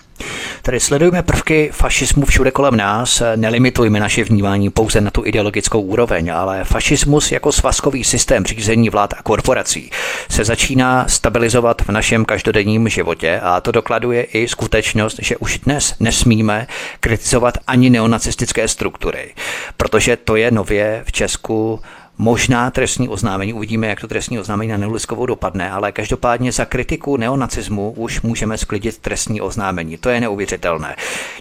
Tady 0.61 0.79
sledujeme 0.79 1.23
prvky 1.23 1.69
fašismu 1.73 2.25
všude 2.25 2.51
kolem 2.51 2.77
nás, 2.77 3.23
nelimitujme 3.35 3.99
naše 3.99 4.23
vnímání 4.23 4.69
pouze 4.69 5.01
na 5.01 5.11
tu 5.11 5.25
ideologickou 5.25 5.81
úroveň, 5.81 6.31
ale 6.33 6.63
fašismus 6.63 7.31
jako 7.31 7.51
svazkový 7.51 8.03
systém 8.03 8.45
řízení 8.45 8.89
vlád 8.89 9.13
a 9.13 9.23
korporací 9.23 9.91
se 10.29 10.43
začíná 10.43 11.07
stabilizovat 11.07 11.81
v 11.81 11.89
našem 11.89 12.25
každodenním 12.25 12.62
životě 12.89 13.39
a 13.43 13.61
to 13.61 13.71
dokladuje 13.71 14.23
i 14.23 14.47
skutečnost, 14.47 15.19
že 15.21 15.37
už 15.37 15.59
dnes 15.59 15.95
nesmíme 15.99 16.67
kritizovat 16.99 17.57
ani 17.67 17.89
neonacistické 17.89 18.67
struktury, 18.67 19.33
protože 19.77 20.17
to 20.17 20.35
je 20.35 20.51
nově 20.51 21.03
v 21.05 21.11
Česku 21.11 21.79
možná 22.17 22.71
trestní 22.71 23.09
oznámení. 23.09 23.53
Uvidíme, 23.53 23.87
jak 23.87 24.01
to 24.01 24.07
trestní 24.07 24.39
oznámení 24.39 24.71
na 24.71 24.77
Neliskovou 24.77 25.25
dopadne, 25.25 25.71
ale 25.71 25.91
každopádně 25.91 26.51
za 26.51 26.65
kritiku 26.65 27.17
neonacismu 27.17 27.91
už 27.91 28.21
můžeme 28.21 28.57
sklidit 28.57 28.97
trestní 28.97 29.41
oznámení. 29.41 29.97
To 29.97 30.09
je 30.09 30.21
neuvěřitelné. 30.21 30.95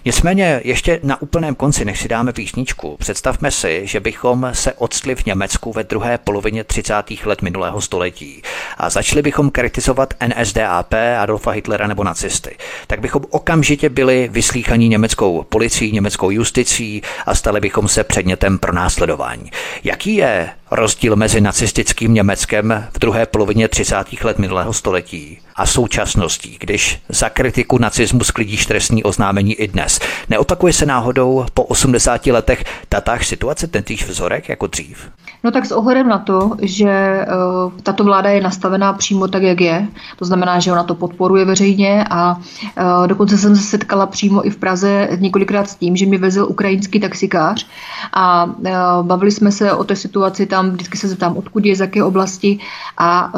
Nicméně 0.05 0.61
ještě 0.63 0.99
na 1.03 1.21
úplném 1.21 1.55
konci, 1.55 1.85
než 1.85 1.99
si 2.01 2.07
dáme 2.07 2.33
písničku, 2.33 2.97
představme 2.99 3.51
si, 3.51 3.81
že 3.83 3.99
bychom 3.99 4.49
se 4.53 4.73
odstli 4.73 5.15
v 5.15 5.25
Německu 5.25 5.73
ve 5.73 5.83
druhé 5.83 6.17
polovině 6.17 6.63
30. 6.63 6.93
let 7.25 7.41
minulého 7.41 7.81
století 7.81 8.41
a 8.77 8.89
začali 8.89 9.21
bychom 9.21 9.49
kritizovat 9.49 10.13
NSDAP, 10.27 10.93
Adolfa 11.19 11.51
Hitlera 11.51 11.87
nebo 11.87 12.03
nacisty. 12.03 12.57
Tak 12.87 12.99
bychom 12.99 13.23
okamžitě 13.29 13.89
byli 13.89 14.29
vyslíchaní 14.31 14.89
německou 14.89 15.43
policií, 15.49 15.91
německou 15.91 16.29
justicí 16.29 17.01
a 17.25 17.35
stali 17.35 17.59
bychom 17.59 17.87
se 17.87 18.03
předmětem 18.03 18.59
pro 18.59 18.73
následování. 18.73 19.51
Jaký 19.83 20.15
je 20.15 20.49
rozdíl 20.75 21.15
mezi 21.15 21.41
nacistickým 21.41 22.13
Německem 22.13 22.87
v 22.93 22.99
druhé 22.99 23.25
polovině 23.25 23.67
30. 23.67 23.95
let 24.23 24.39
minulého 24.39 24.73
století 24.73 25.39
a 25.55 25.65
současností, 25.65 26.57
když 26.59 27.01
za 27.09 27.29
kritiku 27.29 27.77
nacismu 27.77 28.23
sklidíš 28.23 28.65
trestní 28.65 29.03
oznámení 29.03 29.53
i 29.53 29.67
dnes. 29.67 29.99
Neopakuje 30.29 30.73
se 30.73 30.85
náhodou 30.85 31.45
po 31.53 31.63
80 31.63 32.25
letech 32.25 32.63
tatáž 32.89 33.27
situace, 33.27 33.67
tentýž 33.67 34.07
vzorek 34.07 34.49
jako 34.49 34.67
dřív? 34.67 35.09
No 35.43 35.51
tak 35.51 35.65
s 35.65 35.71
ohledem 35.71 36.07
na 36.07 36.17
to, 36.17 36.51
že 36.61 37.25
uh, 37.65 37.71
tato 37.83 38.03
vláda 38.03 38.29
je 38.29 38.41
nastavená 38.41 38.93
přímo 38.93 39.27
tak, 39.27 39.43
jak 39.43 39.61
je, 39.61 39.87
to 40.15 40.25
znamená, 40.25 40.59
že 40.59 40.71
ona 40.71 40.83
to 40.83 40.95
podporuje 40.95 41.45
veřejně 41.45 42.05
a 42.09 42.35
uh, 42.37 43.07
dokonce 43.07 43.37
jsem 43.37 43.55
se 43.55 43.61
setkala 43.61 44.05
přímo 44.05 44.47
i 44.47 44.49
v 44.49 44.57
Praze 44.57 45.09
několikrát 45.19 45.69
s 45.69 45.75
tím, 45.75 45.95
že 45.95 46.05
mi 46.05 46.17
vezl 46.17 46.45
ukrajinský 46.49 46.99
taxikář 46.99 47.67
a 48.13 48.45
uh, 48.45 48.71
bavili 49.01 49.31
jsme 49.31 49.51
se 49.51 49.73
o 49.73 49.83
té 49.83 49.95
situaci 49.95 50.45
tam, 50.45 50.71
vždycky 50.71 50.97
se 50.97 51.07
zeptám, 51.07 51.37
odkud 51.37 51.65
je, 51.65 51.75
z 51.75 51.79
jaké 51.79 52.03
oblasti 52.03 52.59
a 52.97 53.33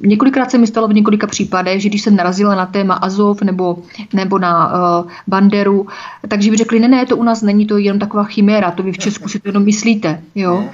několikrát 0.00 0.50
se 0.50 0.58
mi 0.58 0.66
stalo 0.66 0.88
v 0.88 0.94
několika 0.94 1.25
případech, 1.26 1.82
že 1.82 1.88
když 1.88 2.02
jsem 2.02 2.16
narazila 2.16 2.54
na 2.54 2.66
téma 2.66 2.94
Azov 2.94 3.42
nebo, 3.42 3.78
nebo 4.12 4.38
na 4.38 4.66
uh, 4.66 5.10
Banderu, 5.26 5.86
takže 6.28 6.50
by 6.50 6.56
řekli, 6.56 6.80
ne, 6.80 6.88
ne, 6.88 7.06
to 7.06 7.16
u 7.16 7.22
nás 7.22 7.42
není, 7.42 7.66
to 7.66 7.78
je 7.78 7.84
jenom 7.84 7.98
taková 7.98 8.24
chiméra, 8.24 8.70
to 8.70 8.82
vy 8.82 8.92
v 8.92 8.98
Česku 8.98 9.28
si 9.28 9.38
to 9.38 9.48
jenom 9.48 9.64
myslíte, 9.64 10.20
jo. 10.34 10.64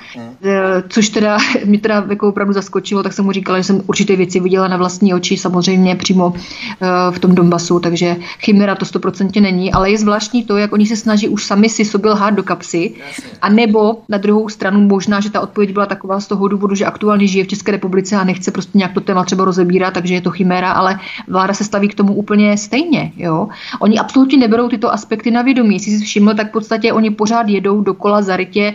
Eh, 0.45 0.83
což 0.89 1.09
teda 1.09 1.39
mě 1.65 1.79
teda 1.79 2.05
jako 2.11 2.29
opravdu 2.29 2.53
zaskočilo, 2.53 3.03
tak 3.03 3.13
jsem 3.13 3.25
mu 3.25 3.33
říkala, 3.33 3.59
že 3.59 3.65
jsem 3.65 3.83
určité 3.87 4.17
věci 4.17 4.41
viděla 4.41 4.69
na 4.69 4.77
vlastní 4.77 5.15
oči, 5.15 5.37
samozřejmě 5.37 5.97
přímo 5.97 6.35
eh, 6.35 6.87
v 7.11 7.19
tom 7.19 7.35
Donbasu, 7.35 7.81
takže 7.81 8.17
chimera 8.39 8.75
to 8.75 8.85
stoprocentně 8.85 9.41
není, 9.41 9.73
ale 9.73 9.91
je 9.91 9.99
zvláštní 9.99 10.45
to, 10.45 10.57
jak 10.57 10.73
oni 10.73 10.87
se 10.87 10.97
snaží 10.97 11.29
už 11.29 11.45
sami 11.45 11.69
si 11.69 11.85
sobě 11.85 12.11
lhát 12.11 12.31
do 12.35 12.43
kapsy, 12.43 12.95
a 13.43 13.49
nebo 13.49 14.03
na 14.09 14.19
druhou 14.19 14.49
stranu 14.49 14.81
možná, 14.81 15.21
že 15.21 15.31
ta 15.31 15.41
odpověď 15.41 15.73
byla 15.73 15.87
taková 15.87 16.21
z 16.21 16.27
toho 16.27 16.49
důvodu, 16.49 16.75
že 16.75 16.85
aktuálně 16.85 17.27
žije 17.27 17.45
v 17.45 17.49
České 17.49 17.73
republice 17.73 18.17
a 18.17 18.25
nechce 18.25 18.51
prostě 18.51 18.79
nějak 18.79 18.93
to 18.93 19.01
téma 19.01 19.25
třeba 19.25 19.45
rozebírat, 19.45 19.95
takže 19.95 20.15
je 20.15 20.21
to 20.21 20.31
chimera, 20.43 20.73
ale 20.73 20.99
vláda 21.29 21.55
se 21.55 21.65
staví 21.65 21.89
k 21.89 21.95
tomu 21.95 22.15
úplně 22.15 22.59
stejně. 22.59 23.13
Jo? 23.17 23.49
Oni 23.81 23.99
absolutně 23.99 24.39
neberou 24.39 24.69
tyto 24.69 24.93
aspekty 24.93 25.31
na 25.31 25.43
vědomí. 25.43 25.75
Jestli 25.75 25.99
si 25.99 26.05
všiml, 26.05 26.35
tak 26.35 26.49
v 26.49 26.53
podstatě 26.53 26.93
oni 26.93 27.11
pořád 27.11 27.49
jedou 27.49 27.81
dokola 27.81 28.23
zarytě 28.23 28.75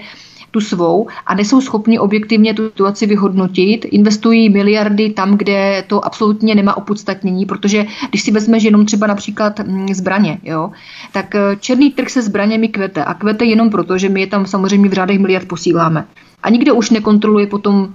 tu 0.51 0.62
svou 0.62 1.08
a 1.25 1.36
nejsou 1.36 1.62
schopni 1.62 1.99
objektivně 1.99 2.53
tu 2.53 2.65
situaci 2.65 3.06
vyhodnotit, 3.06 3.86
investují 3.86 4.49
miliardy 4.49 5.10
tam, 5.10 5.38
kde 5.38 5.84
to 5.88 6.06
absolutně 6.06 6.56
nemá 6.56 6.77
opodstatnění, 6.77 7.45
protože 7.45 7.86
když 8.10 8.21
si 8.21 8.32
vezmeš 8.32 8.63
jenom 8.63 8.86
třeba 8.86 9.08
například 9.08 9.60
mm, 9.60 9.93
zbraně, 9.93 10.39
jo, 10.43 10.71
tak 11.12 11.36
eh, 11.36 11.56
černý 11.60 11.91
trh 11.91 12.10
se 12.10 12.21
zbraněmi 12.21 12.67
kvete 12.67 13.03
a 13.03 13.13
kvete 13.13 13.45
jenom 13.45 13.69
proto, 13.69 13.97
že 13.97 14.10
my 14.10 14.21
je 14.21 14.27
tam 14.27 14.45
samozřejmě 14.45 14.89
v 14.89 14.93
řádech 14.93 15.19
miliard 15.19 15.47
posíláme. 15.47 16.08
A 16.43 16.49
nikdo 16.49 16.75
už 16.75 16.89
nekontroluje 16.89 17.47
potom 17.47 17.93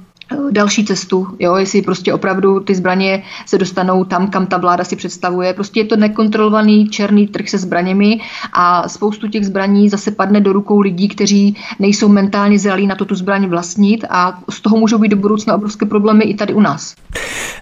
další 0.51 0.85
cestu, 0.85 1.29
jo, 1.39 1.57
jestli 1.57 1.83
prostě 1.83 2.13
opravdu 2.13 2.61
ty 2.61 2.75
zbraně 2.75 3.23
se 3.47 3.59
dostanou 3.59 4.05
tam, 4.05 4.27
kam 4.27 4.47
ta 4.47 4.57
vláda 4.57 4.85
si 4.85 4.97
představuje. 4.97 5.55
Prostě 5.55 5.81
je 5.81 5.85
to 5.85 5.97
nekontrolovaný 5.97 6.89
černý 6.89 7.27
trh 7.27 7.49
se 7.49 7.59
zbraněmi 7.59 8.21
a 8.53 8.89
spoustu 8.89 9.29
těch 9.29 9.47
zbraní 9.47 9.89
zase 9.89 10.11
padne 10.11 10.41
do 10.41 10.53
rukou 10.53 10.81
lidí, 10.81 11.09
kteří 11.09 11.57
nejsou 11.79 12.09
mentálně 12.09 12.59
zralí 12.59 12.87
na 12.87 12.95
to 12.95 13.05
tu 13.05 13.15
zbraň 13.15 13.47
vlastnit 13.47 14.05
a 14.11 14.39
z 14.51 14.61
toho 14.61 14.77
můžou 14.77 14.99
být 14.99 15.09
do 15.09 15.17
budoucna 15.17 15.55
obrovské 15.55 15.87
problémy 15.87 16.25
i 16.25 16.35
tady 16.35 16.55
u 16.55 16.61
nás. 16.61 16.95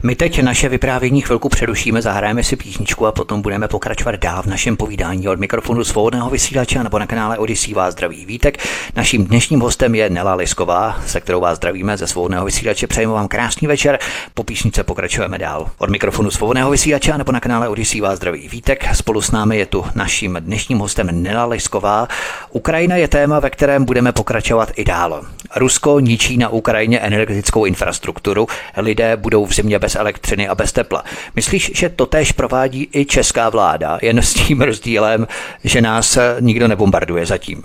My 0.03 0.17
teď 0.17 0.43
naše 0.43 0.69
vyprávění 0.69 1.21
chvilku 1.21 1.49
přerušíme, 1.49 2.03
zahrajeme 2.03 2.43
si 2.43 2.57
písničku 2.57 3.07
a 3.07 3.13
potom 3.13 3.43
budeme 3.43 3.69
pokračovat 3.69 4.15
dál 4.15 4.43
v 4.43 4.47
našem 4.47 4.77
povídání 4.77 5.29
od 5.29 5.39
mikrofonu 5.39 5.85
svobodného 5.85 6.31
vysílače 6.31 6.83
nebo 6.83 6.99
na 6.99 7.07
kanále 7.07 7.39
Odisí 7.39 7.75
vás 7.75 7.93
zdraví 7.93 8.27
Vítek. 8.27 8.59
Naším 8.97 9.25
dnešním 9.25 9.61
hostem 9.61 9.95
je 9.95 10.11
Nela 10.11 10.35
Lisková, 10.35 11.01
se 11.07 11.21
kterou 11.21 11.41
vás 11.41 11.57
zdravíme 11.57 11.97
ze 11.97 12.07
svobodného 12.07 12.45
vysílače. 12.51 12.87
Přejeme 12.87 13.13
vám 13.13 13.29
krásný 13.29 13.69
večer. 13.69 13.99
Po 14.35 14.45
písnice 14.45 14.85
pokračujeme 14.85 15.39
dál. 15.39 15.71
Od 15.79 15.91
mikrofonu 15.91 16.31
svobodného 16.31 16.71
vysílače 16.71 17.19
nebo 17.19 17.33
na 17.33 17.41
kanále 17.41 17.69
Odisí 17.69 18.01
vás 18.01 18.17
zdraví 18.17 18.49
Vítek. 18.49 18.95
Spolu 18.95 19.23
s 19.23 19.31
námi 19.31 19.59
je 19.59 19.67
tu 19.67 19.85
naším 19.95 20.37
dnešním 20.41 20.79
hostem 20.79 21.23
Nela 21.23 21.45
Lisková. 21.45 22.09
Ukrajina 22.51 22.97
je 22.97 23.09
téma, 23.09 23.41
ve 23.41 23.51
kterém 23.51 23.85
budeme 23.85 24.13
pokračovat 24.13 24.73
i 24.77 24.85
dál. 24.85 25.27
Rusko 25.57 26.01
ničí 26.01 26.37
na 26.37 26.49
Ukrajině 26.49 26.99
energetickou 26.99 27.65
infrastrukturu, 27.65 28.47
lidé 28.77 29.17
budou 29.17 29.47
v 29.47 29.55
zimě 29.55 29.79
bez 29.79 29.95
elektřiny 29.97 30.49
a 30.49 30.55
bez 30.55 30.73
tepla. 30.73 31.05
Myslíš, 31.37 31.71
že 31.75 31.89
to 31.89 32.07
též 32.07 32.33
provádí 32.33 32.89
i 32.93 33.05
česká 33.05 33.49
vláda, 33.49 33.99
jen 34.03 34.19
s 34.19 34.35
tím 34.35 34.61
rozdílem, 34.61 35.27
že 35.65 35.81
nás 35.81 36.19
nikdo 36.41 36.69
nebombarduje 36.69 37.27
zatím? 37.27 37.63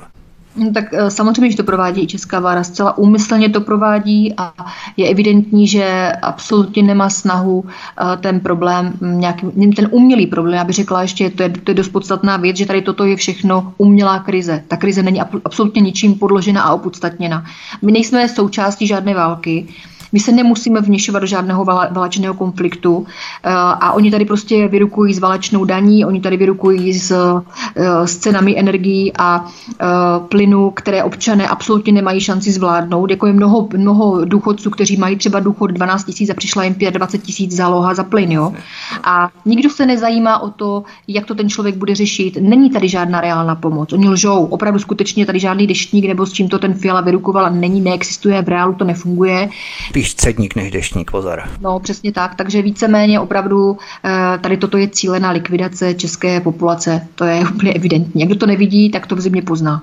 No, 0.56 0.72
tak 0.72 0.94
eh, 0.94 1.12
samozřejmě, 1.12 1.52
že 1.52 1.58
to 1.58 1.64
provádí 1.64 2.02
i 2.02 2.08
česká 2.08 2.40
vláda, 2.40 2.64
zcela 2.64 2.98
úmyslně 2.98 3.50
to 3.50 3.62
provádí 3.62 4.34
a 4.38 4.54
je 4.98 5.10
evidentní, 5.10 5.68
že 5.68 6.12
absolutně 6.22 6.84
nemá 6.84 7.10
snahu 7.10 7.66
eh, 7.66 8.18
ten 8.18 8.40
problém, 8.40 8.94
mm, 9.02 9.20
nějaký, 9.20 9.48
ten 9.76 9.88
umělý 9.92 10.28
problém, 10.28 10.56
já 10.56 10.64
bych 10.64 10.76
řekla 10.76 11.02
ještě, 11.02 11.30
to 11.30 11.44
je, 11.44 11.50
to 11.50 11.72
je 11.72 11.76
dost 11.76 11.90
podstatná 11.90 12.38
věc, 12.38 12.58
že 12.58 12.66
tady 12.66 12.82
toto 12.82 13.06
je 13.06 13.16
všechno 13.16 13.74
umělá 13.78 14.20
krize. 14.20 14.64
Ta 14.68 14.78
krize 14.78 15.04
není 15.04 15.22
absolutně 15.22 15.82
ničím 15.82 16.16
podložena 16.16 16.62
a 16.62 16.74
opodstatněna. 16.74 17.46
My 17.82 17.92
nejsme 17.92 18.30
součástí 18.30 18.88
žádné 18.88 19.14
války, 19.14 19.68
my 20.12 20.20
se 20.20 20.32
nemusíme 20.32 20.82
vněšovat 20.82 21.20
do 21.20 21.26
žádného 21.26 21.66
válečného 21.66 22.34
konfliktu 22.34 23.06
eh, 23.44 23.50
a 23.54 23.92
oni 23.92 24.12
tady 24.12 24.26
prostě 24.26 24.68
vyrukují 24.68 25.14
s 25.14 25.20
válečnou 25.20 25.66
daní, 25.66 26.06
oni 26.06 26.22
tady 26.22 26.38
vyrukují 26.38 26.94
s, 26.94 27.12
eh, 27.12 28.08
s 28.08 28.18
cenami 28.18 28.60
energií 28.60 29.14
a 29.18 29.46
eh, 29.46 29.86
plynu, 30.30 30.72
které 30.72 31.04
občané 31.04 31.48
absolutně 31.48 31.94
nemají 31.94 32.20
šanci 32.20 32.52
zvládnout. 32.52 33.12
Jako 33.12 33.28
je 33.28 33.34
mnoho, 33.34 33.68
mnoho 33.78 34.26
důchodců, 34.26 34.70
kteří 34.70 34.98
mají 34.98 35.16
třeba 35.16 35.40
důchod 35.40 35.72
12 35.72 36.04
tisíc 36.04 36.30
a 36.30 36.34
přišla 36.34 36.64
jim 36.64 36.76
25 36.92 37.26
tisíc 37.26 37.56
záloha 37.56 37.94
za 37.94 38.04
plyn. 38.04 38.32
Jo? 38.32 38.54
A 39.04 39.30
nikdo 39.46 39.70
se 39.70 39.86
nezajímá 39.86 40.40
o 40.40 40.50
to, 40.50 40.84
jak 41.08 41.26
to 41.26 41.36
ten 41.36 41.50
člověk 41.50 41.76
bude 41.76 41.96
řešit. 41.96 42.38
Není 42.42 42.70
tady 42.70 42.90
žádná 42.90 43.22
reálná 43.22 43.56
pomoc. 43.56 43.94
Oni 43.94 44.10
lžou. 44.10 44.46
Opravdu 44.46 44.80
skutečně 44.80 45.26
tady 45.26 45.40
žádný 45.40 45.68
deštník 45.68 46.06
nebo 46.06 46.26
s 46.26 46.34
čím 46.34 46.50
to 46.50 46.60
ten 46.60 46.74
Fiala 46.74 47.02
vyrukoval 47.02 47.52
není, 47.52 47.82
neexistuje, 47.82 48.42
v 48.42 48.50
reálu 48.50 48.74
to 48.74 48.86
nefunguje 48.86 49.50
spíš 49.96 50.16
cedník 50.16 50.56
než 50.56 50.72
deštník, 50.72 51.12
pozor. 51.12 51.44
No, 51.62 51.80
přesně 51.80 52.12
tak. 52.12 52.36
Takže 52.36 52.62
víceméně 52.62 53.20
opravdu 53.20 53.78
eh, 54.06 54.38
tady 54.42 54.58
toto 54.58 54.78
je 54.78 54.88
cílená 54.88 55.32
likvidace 55.32 55.94
české 55.94 56.42
populace. 56.42 57.08
To 57.16 57.26
je 57.26 57.44
úplně 57.56 57.74
evidentní. 57.74 58.26
Kdo 58.26 58.36
to 58.36 58.46
nevidí, 58.46 58.90
tak 58.92 59.08
to 59.08 59.16
v 59.16 59.22
zimě 59.22 59.42
pozná. 59.42 59.82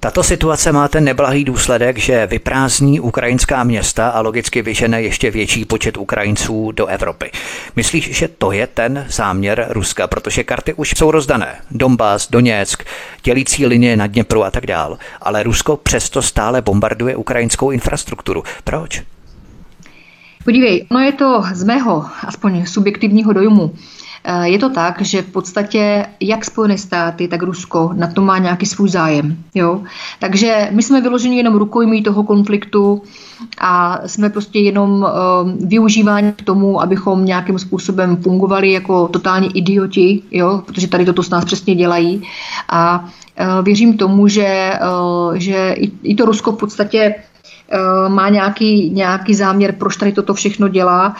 Tato 0.00 0.22
situace 0.22 0.72
má 0.72 0.88
ten 0.88 1.04
neblahý 1.04 1.44
důsledek, 1.44 1.98
že 1.98 2.26
vyprázdní 2.26 3.00
ukrajinská 3.00 3.64
města 3.64 4.08
a 4.08 4.20
logicky 4.20 4.62
vyžene 4.62 5.02
ještě 5.02 5.30
větší 5.30 5.64
počet 5.64 5.96
Ukrajinců 5.96 6.72
do 6.72 6.86
Evropy. 6.86 7.30
Myslíš, 7.76 8.16
že 8.16 8.28
to 8.28 8.52
je 8.52 8.66
ten 8.66 9.06
záměr 9.08 9.66
Ruska, 9.70 10.06
protože 10.06 10.44
karty 10.44 10.74
už 10.74 10.94
jsou 10.96 11.10
rozdané. 11.10 11.56
Donbass, 11.70 12.30
Doněck, 12.30 12.84
dělící 13.22 13.66
linie 13.66 13.96
na 13.96 14.06
Dněpru 14.06 14.44
a 14.44 14.50
tak 14.50 14.66
dál. 14.66 14.98
Ale 15.20 15.42
Rusko 15.42 15.76
přesto 15.76 16.22
stále 16.22 16.62
bombarduje 16.62 17.16
ukrajinskou 17.16 17.70
infrastrukturu. 17.70 18.42
Proč? 18.64 19.02
Podívej, 20.46 20.86
no 20.90 21.00
je 21.00 21.12
to 21.12 21.42
z 21.54 21.64
mého, 21.64 22.04
aspoň 22.22 22.66
subjektivního 22.66 23.32
dojmu, 23.32 23.74
Eh, 24.28 24.48
je 24.48 24.58
to 24.58 24.70
tak, 24.70 25.02
že 25.02 25.22
v 25.22 25.26
podstatě 25.26 26.06
jak 26.20 26.44
Spojené 26.44 26.78
státy, 26.78 27.28
tak 27.28 27.42
Rusko 27.42 27.90
na 27.94 28.06
to 28.06 28.22
má 28.22 28.38
nějaký 28.38 28.66
svůj 28.66 28.88
zájem. 28.88 29.36
Jo? 29.54 29.82
Takže 30.18 30.68
my 30.70 30.82
jsme 30.82 31.00
vyloženi 31.00 31.36
jenom 31.36 31.54
rukojmí 31.54 32.02
toho 32.02 32.22
konfliktu 32.22 33.02
a 33.58 34.00
jsme 34.06 34.30
prostě 34.30 34.58
jenom 34.58 34.90
uh, 34.90 35.68
využíváni 35.68 36.32
k 36.32 36.42
tomu, 36.42 36.82
abychom 36.82 37.24
nějakým 37.24 37.58
způsobem 37.58 38.16
fungovali 38.16 38.72
jako 38.72 39.08
totální 39.08 39.56
idioti, 39.58 40.22
jo? 40.30 40.62
protože 40.66 40.88
tady 40.88 41.04
toto 41.04 41.22
s 41.22 41.30
nás 41.30 41.44
přesně 41.44 41.74
dělají. 41.74 42.22
A 42.68 42.98
uh, 42.98 43.64
věřím 43.64 43.96
tomu, 43.96 44.28
že, 44.28 44.72
uh, 45.28 45.34
že 45.34 45.74
i, 45.78 45.92
i 46.02 46.14
to 46.14 46.24
Rusko 46.24 46.52
v 46.52 46.56
podstatě 46.56 47.14
má 48.08 48.28
nějaký, 48.28 48.90
nějaký 48.90 49.34
záměr, 49.34 49.74
proč 49.78 49.96
tady 49.96 50.12
toto 50.12 50.34
všechno 50.34 50.68
dělá 50.68 51.16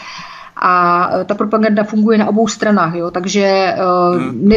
a 0.61 1.09
e, 1.21 1.25
ta 1.25 1.35
propaganda 1.35 1.83
funguje 1.83 2.17
na 2.17 2.27
obou 2.27 2.47
stranách, 2.47 2.95
jo, 2.95 3.11
takže 3.11 3.41
e, 3.41 3.75
hmm. 4.17 4.49
ne, 4.49 4.55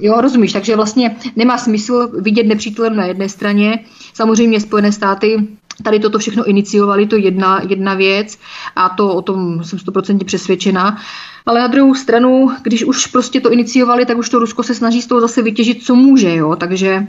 jo, 0.00 0.20
rozumíš, 0.20 0.52
takže 0.52 0.76
vlastně 0.76 1.16
nemá 1.36 1.58
smysl 1.58 2.10
vidět 2.20 2.46
nepřítelem 2.46 2.96
na 2.96 3.04
jedné 3.04 3.28
straně. 3.28 3.78
Samozřejmě 4.14 4.60
Spojené 4.60 4.92
státy 4.92 5.48
tady 5.82 6.00
toto 6.00 6.18
všechno 6.18 6.44
iniciovali, 6.44 7.06
to 7.06 7.16
jedna, 7.16 7.60
jedna 7.68 7.94
věc 7.94 8.38
a 8.76 8.88
to 8.88 9.14
o 9.14 9.22
tom 9.22 9.64
jsem 9.64 9.78
stoprocentně 9.78 10.24
přesvědčena. 10.24 10.98
Ale 11.46 11.60
na 11.60 11.66
druhou 11.66 11.94
stranu, 11.94 12.50
když 12.62 12.84
už 12.84 13.06
prostě 13.06 13.40
to 13.40 13.52
iniciovali, 13.52 14.06
tak 14.06 14.18
už 14.18 14.28
to 14.28 14.38
Rusko 14.38 14.62
se 14.62 14.74
snaží 14.74 15.02
z 15.02 15.06
toho 15.06 15.20
zase 15.20 15.42
vytěžit, 15.42 15.82
co 15.82 15.94
může, 15.94 16.36
jo, 16.36 16.56
takže 16.56 17.06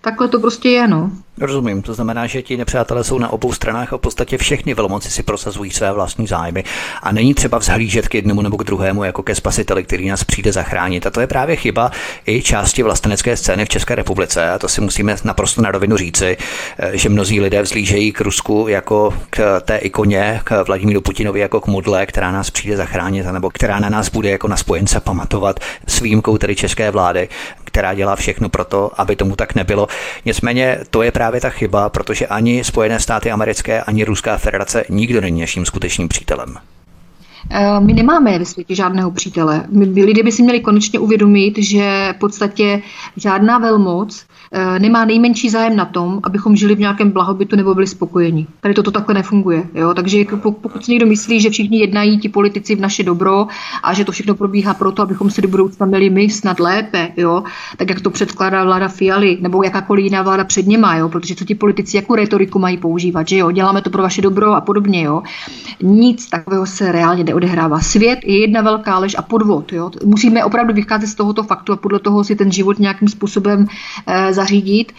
takhle 0.00 0.28
to 0.28 0.40
prostě 0.40 0.68
je, 0.68 0.88
no. 0.88 1.10
Rozumím, 1.38 1.82
to 1.82 1.94
znamená, 1.94 2.26
že 2.26 2.42
ti 2.42 2.56
nepřátelé 2.56 3.04
jsou 3.04 3.18
na 3.18 3.32
obou 3.32 3.52
stranách 3.52 3.92
a 3.92 3.96
v 3.96 4.00
podstatě 4.00 4.38
všechny 4.38 4.74
velmoci 4.74 5.10
si 5.10 5.22
prosazují 5.22 5.70
své 5.70 5.92
vlastní 5.92 6.26
zájmy 6.26 6.64
a 7.02 7.12
není 7.12 7.34
třeba 7.34 7.58
vzhlížet 7.58 8.08
k 8.08 8.14
jednomu 8.14 8.42
nebo 8.42 8.56
k 8.56 8.64
druhému 8.64 9.04
jako 9.04 9.22
ke 9.22 9.34
spasiteli, 9.34 9.84
který 9.84 10.08
nás 10.08 10.24
přijde 10.24 10.52
zachránit. 10.52 11.06
A 11.06 11.10
to 11.10 11.20
je 11.20 11.26
právě 11.26 11.56
chyba 11.56 11.90
i 12.26 12.42
části 12.42 12.82
vlastenecké 12.82 13.36
scény 13.36 13.64
v 13.64 13.68
České 13.68 13.94
republice. 13.94 14.50
A 14.50 14.58
to 14.58 14.68
si 14.68 14.80
musíme 14.80 15.16
naprosto 15.24 15.62
na 15.62 15.70
rovinu 15.70 15.96
říci, 15.96 16.36
eh, 16.78 16.90
že 16.98 17.08
mnozí 17.08 17.40
lidé 17.40 17.62
vzlížejí 17.62 18.12
k 18.12 18.20
Rusku 18.20 18.68
jako 18.68 19.14
k 19.30 19.60
té 19.60 19.76
ikoně, 19.76 20.40
k 20.44 20.64
Vladimíru 20.66 21.00
Putinovi 21.00 21.40
jako 21.40 21.60
k 21.60 21.66
modle, 21.66 22.06
která 22.06 22.32
nás 22.32 22.50
přijde 22.50 22.76
zachránit, 22.76 23.26
nebo 23.26 23.50
která 23.50 23.78
na 23.78 23.88
nás 23.88 24.08
bude 24.08 24.30
jako 24.30 24.48
na 24.48 24.56
spojence 24.56 25.00
pamatovat 25.00 25.60
s 25.86 26.00
výjimkou 26.00 26.38
tedy 26.38 26.56
české 26.56 26.90
vlády, 26.90 27.28
která 27.64 27.94
dělá 27.94 28.16
všechno 28.16 28.48
pro 28.48 28.64
to, 28.64 28.90
aby 28.96 29.16
tomu 29.16 29.36
tak 29.36 29.54
nebylo. 29.54 29.88
Nicméně 30.24 30.78
to 30.90 31.02
je 31.02 31.10
právě 31.10 31.21
ta 31.40 31.50
chyba, 31.50 31.88
protože 31.88 32.26
ani 32.26 32.64
Spojené 32.64 33.00
státy 33.00 33.30
americké, 33.30 33.82
ani 33.82 34.04
Ruská 34.04 34.36
federace 34.36 34.84
nikdo 34.88 35.20
není 35.20 35.40
naším 35.40 35.66
skutečným 35.66 36.08
přítelem. 36.08 36.58
Eh, 37.50 37.80
my 37.80 37.92
nemáme 37.92 38.38
ve 38.38 38.44
světě 38.44 38.74
žádného 38.74 39.10
přítele. 39.10 39.66
My, 39.70 40.04
lidé 40.04 40.22
by 40.22 40.32
si 40.32 40.42
měli 40.42 40.60
konečně 40.60 40.98
uvědomit, 40.98 41.58
že 41.58 42.14
v 42.16 42.18
podstatě 42.18 42.82
žádná 43.16 43.58
velmoc 43.58 44.26
Eh, 44.54 44.78
nemá 44.78 45.04
nejmenší 45.04 45.50
zájem 45.50 45.76
na 45.76 45.84
tom, 45.84 46.20
abychom 46.22 46.56
žili 46.56 46.74
v 46.74 46.78
nějakém 46.78 47.10
blahobytu 47.10 47.56
nebo 47.56 47.74
byli 47.74 47.86
spokojeni. 47.86 48.46
Tady 48.60 48.74
toto 48.74 48.90
takhle 48.90 49.14
nefunguje. 49.14 49.64
Jo? 49.74 49.94
Takže 49.94 50.18
jako 50.18 50.52
pokud 50.52 50.84
si 50.84 50.90
někdo 50.90 51.06
myslí, 51.06 51.40
že 51.40 51.50
všichni 51.50 51.78
jednají 51.78 52.18
ti 52.18 52.28
politici 52.28 52.76
v 52.76 52.80
naše 52.80 53.02
dobro 53.02 53.46
a 53.82 53.94
že 53.94 54.04
to 54.04 54.12
všechno 54.12 54.34
probíhá 54.34 54.74
proto, 54.74 55.02
abychom 55.02 55.30
se 55.30 55.42
do 55.42 55.48
budoucna 55.48 55.86
měli 55.86 56.10
my 56.10 56.30
snad 56.30 56.60
lépe, 56.60 57.08
jo? 57.16 57.42
tak 57.76 57.90
jak 57.90 58.00
to 58.00 58.10
předkládá 58.10 58.64
vláda 58.64 58.88
Fialy 58.88 59.38
nebo 59.40 59.62
jakákoliv 59.62 60.04
jiná 60.04 60.22
vláda 60.22 60.44
před 60.44 60.66
něma, 60.66 60.96
jo? 60.96 61.08
protože 61.08 61.34
co 61.34 61.44
ti 61.44 61.54
politici 61.54 61.96
jako 61.96 62.14
retoriku 62.14 62.58
mají 62.58 62.76
používat, 62.76 63.28
že 63.28 63.36
jo? 63.36 63.50
děláme 63.50 63.82
to 63.82 63.90
pro 63.90 64.02
vaše 64.02 64.22
dobro 64.22 64.52
a 64.52 64.60
podobně. 64.60 65.02
Jo? 65.02 65.22
Nic 65.82 66.28
takového 66.28 66.66
se 66.66 66.92
reálně 66.92 67.24
neodehrává. 67.32 67.80
Svět 67.80 68.18
je 68.24 68.40
jedna 68.40 68.60
velká 68.60 68.98
lež 68.98 69.16
a 69.18 69.22
podvod. 69.22 69.72
Jo? 69.72 69.90
Musíme 70.04 70.44
opravdu 70.44 70.74
vycházet 70.74 71.06
z 71.06 71.14
tohoto 71.14 71.42
faktu 71.42 71.72
a 71.72 71.76
podle 71.76 71.98
toho 71.98 72.24
si 72.24 72.36
ten 72.36 72.52
život 72.52 72.78
nějakým 72.78 73.08
způsobem 73.08 73.66
eh, 74.06 74.34
zařídit 74.34 74.92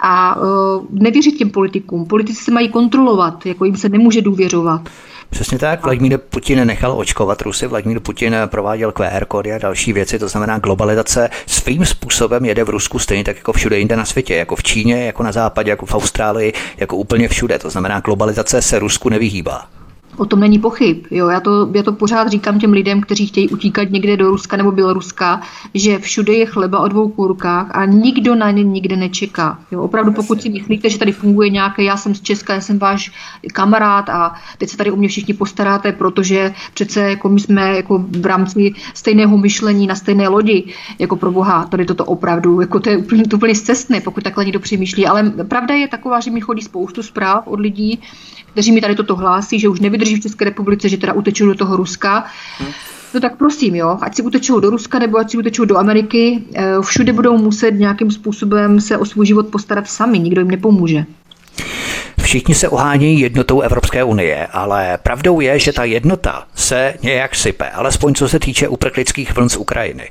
a 0.00 0.36
uh, 0.36 0.44
nevěřit 0.90 1.32
těm 1.32 1.50
politikům. 1.50 2.06
Politici 2.06 2.44
se 2.44 2.50
mají 2.50 2.68
kontrolovat, 2.68 3.46
jako 3.46 3.64
jim 3.64 3.76
se 3.76 3.88
nemůže 3.88 4.22
důvěřovat. 4.22 4.88
Přesně 5.30 5.58
tak, 5.58 5.84
Vladimír 5.84 6.18
Putin 6.18 6.66
nechal 6.66 6.98
očkovat 6.98 7.42
Rusy, 7.42 7.66
Vladimír 7.66 8.00
Putin 8.00 8.36
prováděl 8.46 8.92
QR 8.92 9.24
kódy 9.24 9.52
a 9.52 9.58
další 9.58 9.92
věci, 9.92 10.18
to 10.18 10.28
znamená 10.28 10.58
globalizace 10.58 11.30
svým 11.46 11.84
způsobem 11.84 12.44
jede 12.44 12.64
v 12.64 12.68
Rusku 12.68 12.98
stejně 12.98 13.24
tak 13.24 13.36
jako 13.36 13.52
všude 13.52 13.78
jinde 13.78 13.96
na 13.96 14.04
světě, 14.04 14.34
jako 14.34 14.56
v 14.56 14.62
Číně, 14.62 15.06
jako 15.06 15.22
na 15.22 15.32
západě, 15.32 15.70
jako 15.70 15.86
v 15.86 15.94
Austrálii, 15.94 16.52
jako 16.76 16.96
úplně 16.96 17.28
všude, 17.28 17.58
to 17.58 17.70
znamená 17.70 18.00
globalizace 18.00 18.62
se 18.62 18.78
Rusku 18.78 19.08
nevyhýbá. 19.08 19.79
O 20.20 20.26
tom 20.26 20.40
není 20.40 20.58
pochyb. 20.58 21.06
Jo, 21.10 21.28
já, 21.28 21.40
to, 21.40 21.70
já 21.74 21.82
to 21.82 21.92
pořád 21.92 22.28
říkám 22.28 22.58
těm 22.58 22.72
lidem, 22.72 23.00
kteří 23.00 23.26
chtějí 23.26 23.48
utíkat 23.48 23.90
někde 23.90 24.16
do 24.16 24.30
Ruska 24.30 24.56
nebo 24.56 24.72
Běloruska, 24.72 25.40
že 25.74 25.98
všude 25.98 26.32
je 26.32 26.46
chleba 26.46 26.80
o 26.80 26.88
dvou 26.88 27.08
kůrkách 27.08 27.70
a 27.70 27.84
nikdo 27.84 28.34
na 28.34 28.50
ně 28.50 28.64
nikde 28.64 28.96
nečeká. 28.96 29.58
Jo, 29.72 29.82
opravdu 29.82 30.12
pokud 30.12 30.42
si 30.42 30.48
myslíte, 30.48 30.90
že 30.90 30.98
tady 30.98 31.12
funguje 31.12 31.50
nějaké, 31.50 31.82
já 31.82 31.96
jsem 31.96 32.14
z 32.14 32.20
Česka, 32.20 32.54
já 32.54 32.60
jsem 32.60 32.78
váš 32.78 33.12
kamarád 33.52 34.08
a 34.08 34.34
teď 34.58 34.68
se 34.68 34.76
tady 34.76 34.90
o 34.90 34.96
mě 34.96 35.08
všichni 35.08 35.34
postaráte, 35.34 35.92
protože 35.92 36.54
přece 36.74 37.00
jako 37.00 37.28
my 37.28 37.40
jsme 37.40 37.76
jako 37.76 37.98
v 37.98 38.26
rámci 38.26 38.74
stejného 38.94 39.38
myšlení 39.38 39.86
na 39.86 39.94
stejné 39.94 40.28
lodi, 40.28 40.64
jako 40.98 41.16
pro 41.16 41.32
Boha, 41.32 41.64
tady 41.64 41.84
toto 41.86 42.04
opravdu, 42.04 42.60
jako 42.60 42.80
to 42.80 42.90
je 42.90 42.96
úplně, 42.96 43.24
to 43.24 43.36
úplně 43.36 43.54
zcestné, 43.54 44.00
pokud 44.00 44.24
takhle 44.24 44.44
někdo 44.44 44.60
přemýšlí. 44.60 45.06
Ale 45.06 45.30
pravda 45.48 45.74
je 45.74 45.88
taková, 45.88 46.20
že 46.20 46.30
mi 46.30 46.40
chodí 46.40 46.62
spoustu 46.62 47.02
zpráv 47.02 47.46
od 47.46 47.60
lidí, 47.60 48.00
kteří 48.52 48.72
mi 48.72 48.80
tady 48.80 48.94
toto 48.94 49.16
hlásí, 49.16 49.60
že 49.60 49.68
už 49.68 49.80
nevydrží 49.80 50.09
v 50.16 50.20
České 50.20 50.44
republice, 50.44 50.88
že 50.88 50.96
teda 50.96 51.12
utečou 51.12 51.46
do 51.46 51.54
toho 51.54 51.76
Ruska. 51.76 52.24
No 53.14 53.20
tak 53.20 53.36
prosím, 53.36 53.74
jo, 53.74 53.98
ať 54.00 54.16
si 54.16 54.22
utečou 54.22 54.60
do 54.60 54.70
Ruska 54.70 54.98
nebo 54.98 55.18
ať 55.18 55.30
si 55.30 55.36
utečou 55.36 55.64
do 55.64 55.76
Ameriky, 55.76 56.42
eh, 56.54 56.64
všude 56.80 57.12
budou 57.12 57.38
muset 57.38 57.70
nějakým 57.70 58.10
způsobem 58.10 58.80
se 58.80 58.98
o 58.98 59.04
svůj 59.04 59.26
život 59.26 59.46
postarat 59.46 59.88
sami, 59.88 60.18
nikdo 60.18 60.40
jim 60.40 60.50
nepomůže. 60.50 61.04
Všichni 62.22 62.54
se 62.54 62.68
ohánějí 62.68 63.20
jednotou 63.20 63.60
Evropské 63.60 64.04
unie, 64.04 64.46
ale 64.46 64.98
pravdou 65.02 65.40
je, 65.40 65.58
že 65.58 65.72
ta 65.72 65.84
jednota 65.84 66.44
se 66.54 66.94
nějak 67.02 67.34
sype, 67.34 67.70
alespoň 67.70 68.14
co 68.14 68.28
se 68.28 68.38
týče 68.38 68.68
uprchlických 68.68 69.36
vln 69.36 69.48
z 69.48 69.56
Ukrajiny. 69.56 70.08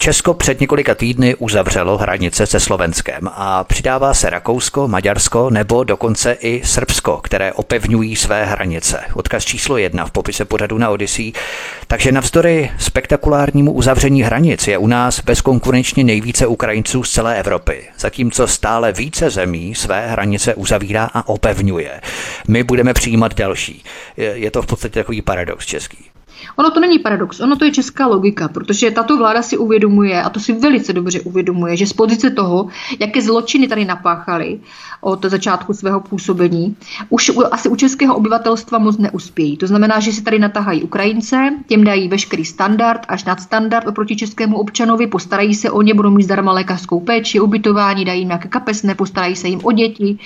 Česko 0.00 0.34
před 0.34 0.60
několika 0.60 0.94
týdny 0.94 1.34
uzavřelo 1.34 1.98
hranice 1.98 2.46
se 2.46 2.60
Slovenskem 2.60 3.20
a 3.32 3.64
přidává 3.64 4.14
se 4.14 4.30
Rakousko, 4.30 4.88
Maďarsko 4.88 5.50
nebo 5.50 5.84
dokonce 5.84 6.32
i 6.40 6.62
Srbsko, 6.64 7.16
které 7.16 7.52
opevňují 7.52 8.16
své 8.16 8.44
hranice. 8.44 9.00
Odkaz 9.14 9.44
číslo 9.44 9.76
jedna 9.76 10.06
v 10.06 10.10
popise 10.10 10.44
pořadu 10.44 10.78
na 10.78 10.90
Odyssey. 10.90 11.32
Takže 11.86 12.12
navzdory 12.12 12.70
spektakulárnímu 12.78 13.72
uzavření 13.72 14.22
hranic 14.22 14.68
je 14.68 14.78
u 14.78 14.86
nás 14.86 15.20
bezkonkurenčně 15.20 16.04
nejvíce 16.04 16.46
Ukrajinců 16.46 17.02
z 17.02 17.10
celé 17.10 17.38
Evropy, 17.38 17.84
zatímco 17.98 18.46
stále 18.46 18.92
více 18.92 19.30
zemí 19.30 19.74
své 19.74 20.08
hranice 20.08 20.54
uzavírá 20.54 21.10
a 21.14 21.28
opevňuje. 21.28 22.00
My 22.48 22.62
budeme 22.62 22.94
přijímat 22.94 23.34
další. 23.34 23.84
Je 24.16 24.50
to 24.50 24.62
v 24.62 24.66
podstatě 24.66 25.00
takový 25.00 25.22
paradox 25.22 25.66
český. 25.66 26.07
Ono 26.58 26.70
to 26.70 26.80
není 26.80 26.98
paradox, 26.98 27.40
ono 27.40 27.56
to 27.56 27.64
je 27.64 27.70
česká 27.70 28.06
logika, 28.06 28.48
protože 28.48 28.90
tato 28.90 29.16
vláda 29.16 29.42
si 29.42 29.56
uvědomuje, 29.56 30.22
a 30.22 30.30
to 30.30 30.40
si 30.40 30.52
velice 30.52 30.92
dobře 30.92 31.20
uvědomuje, 31.20 31.76
že 31.76 31.86
z 31.86 31.92
pozice 31.92 32.30
toho, 32.30 32.68
jaké 33.00 33.22
zločiny 33.22 33.68
tady 33.68 33.84
napáchali 33.84 34.60
od 35.00 35.24
začátku 35.24 35.74
svého 35.74 36.00
působení, 36.00 36.76
už 37.08 37.30
asi 37.50 37.68
u 37.68 37.76
českého 37.76 38.16
obyvatelstva 38.16 38.78
moc 38.78 38.98
neuspějí. 38.98 39.56
To 39.56 39.66
znamená, 39.66 40.00
že 40.00 40.12
si 40.12 40.22
tady 40.22 40.38
natahají 40.38 40.82
Ukrajince, 40.82 41.50
těm 41.66 41.84
dají 41.84 42.08
veškerý 42.08 42.44
standard 42.44 43.00
až 43.08 43.24
nad 43.24 43.40
standard 43.40 43.88
oproti 43.88 44.16
českému 44.16 44.58
občanovi, 44.58 45.06
postarají 45.06 45.54
se 45.54 45.70
o 45.70 45.82
ně, 45.82 45.94
budou 45.94 46.10
mít 46.10 46.22
zdarma 46.22 46.52
lékařskou 46.52 47.00
péči, 47.00 47.40
ubytování, 47.40 48.04
dají 48.04 48.20
jim 48.20 48.28
nějaké 48.28 48.48
kapesné, 48.48 48.94
postarají 48.94 49.36
se 49.36 49.48
jim 49.48 49.60
o 49.62 49.72
děti. 49.72 50.18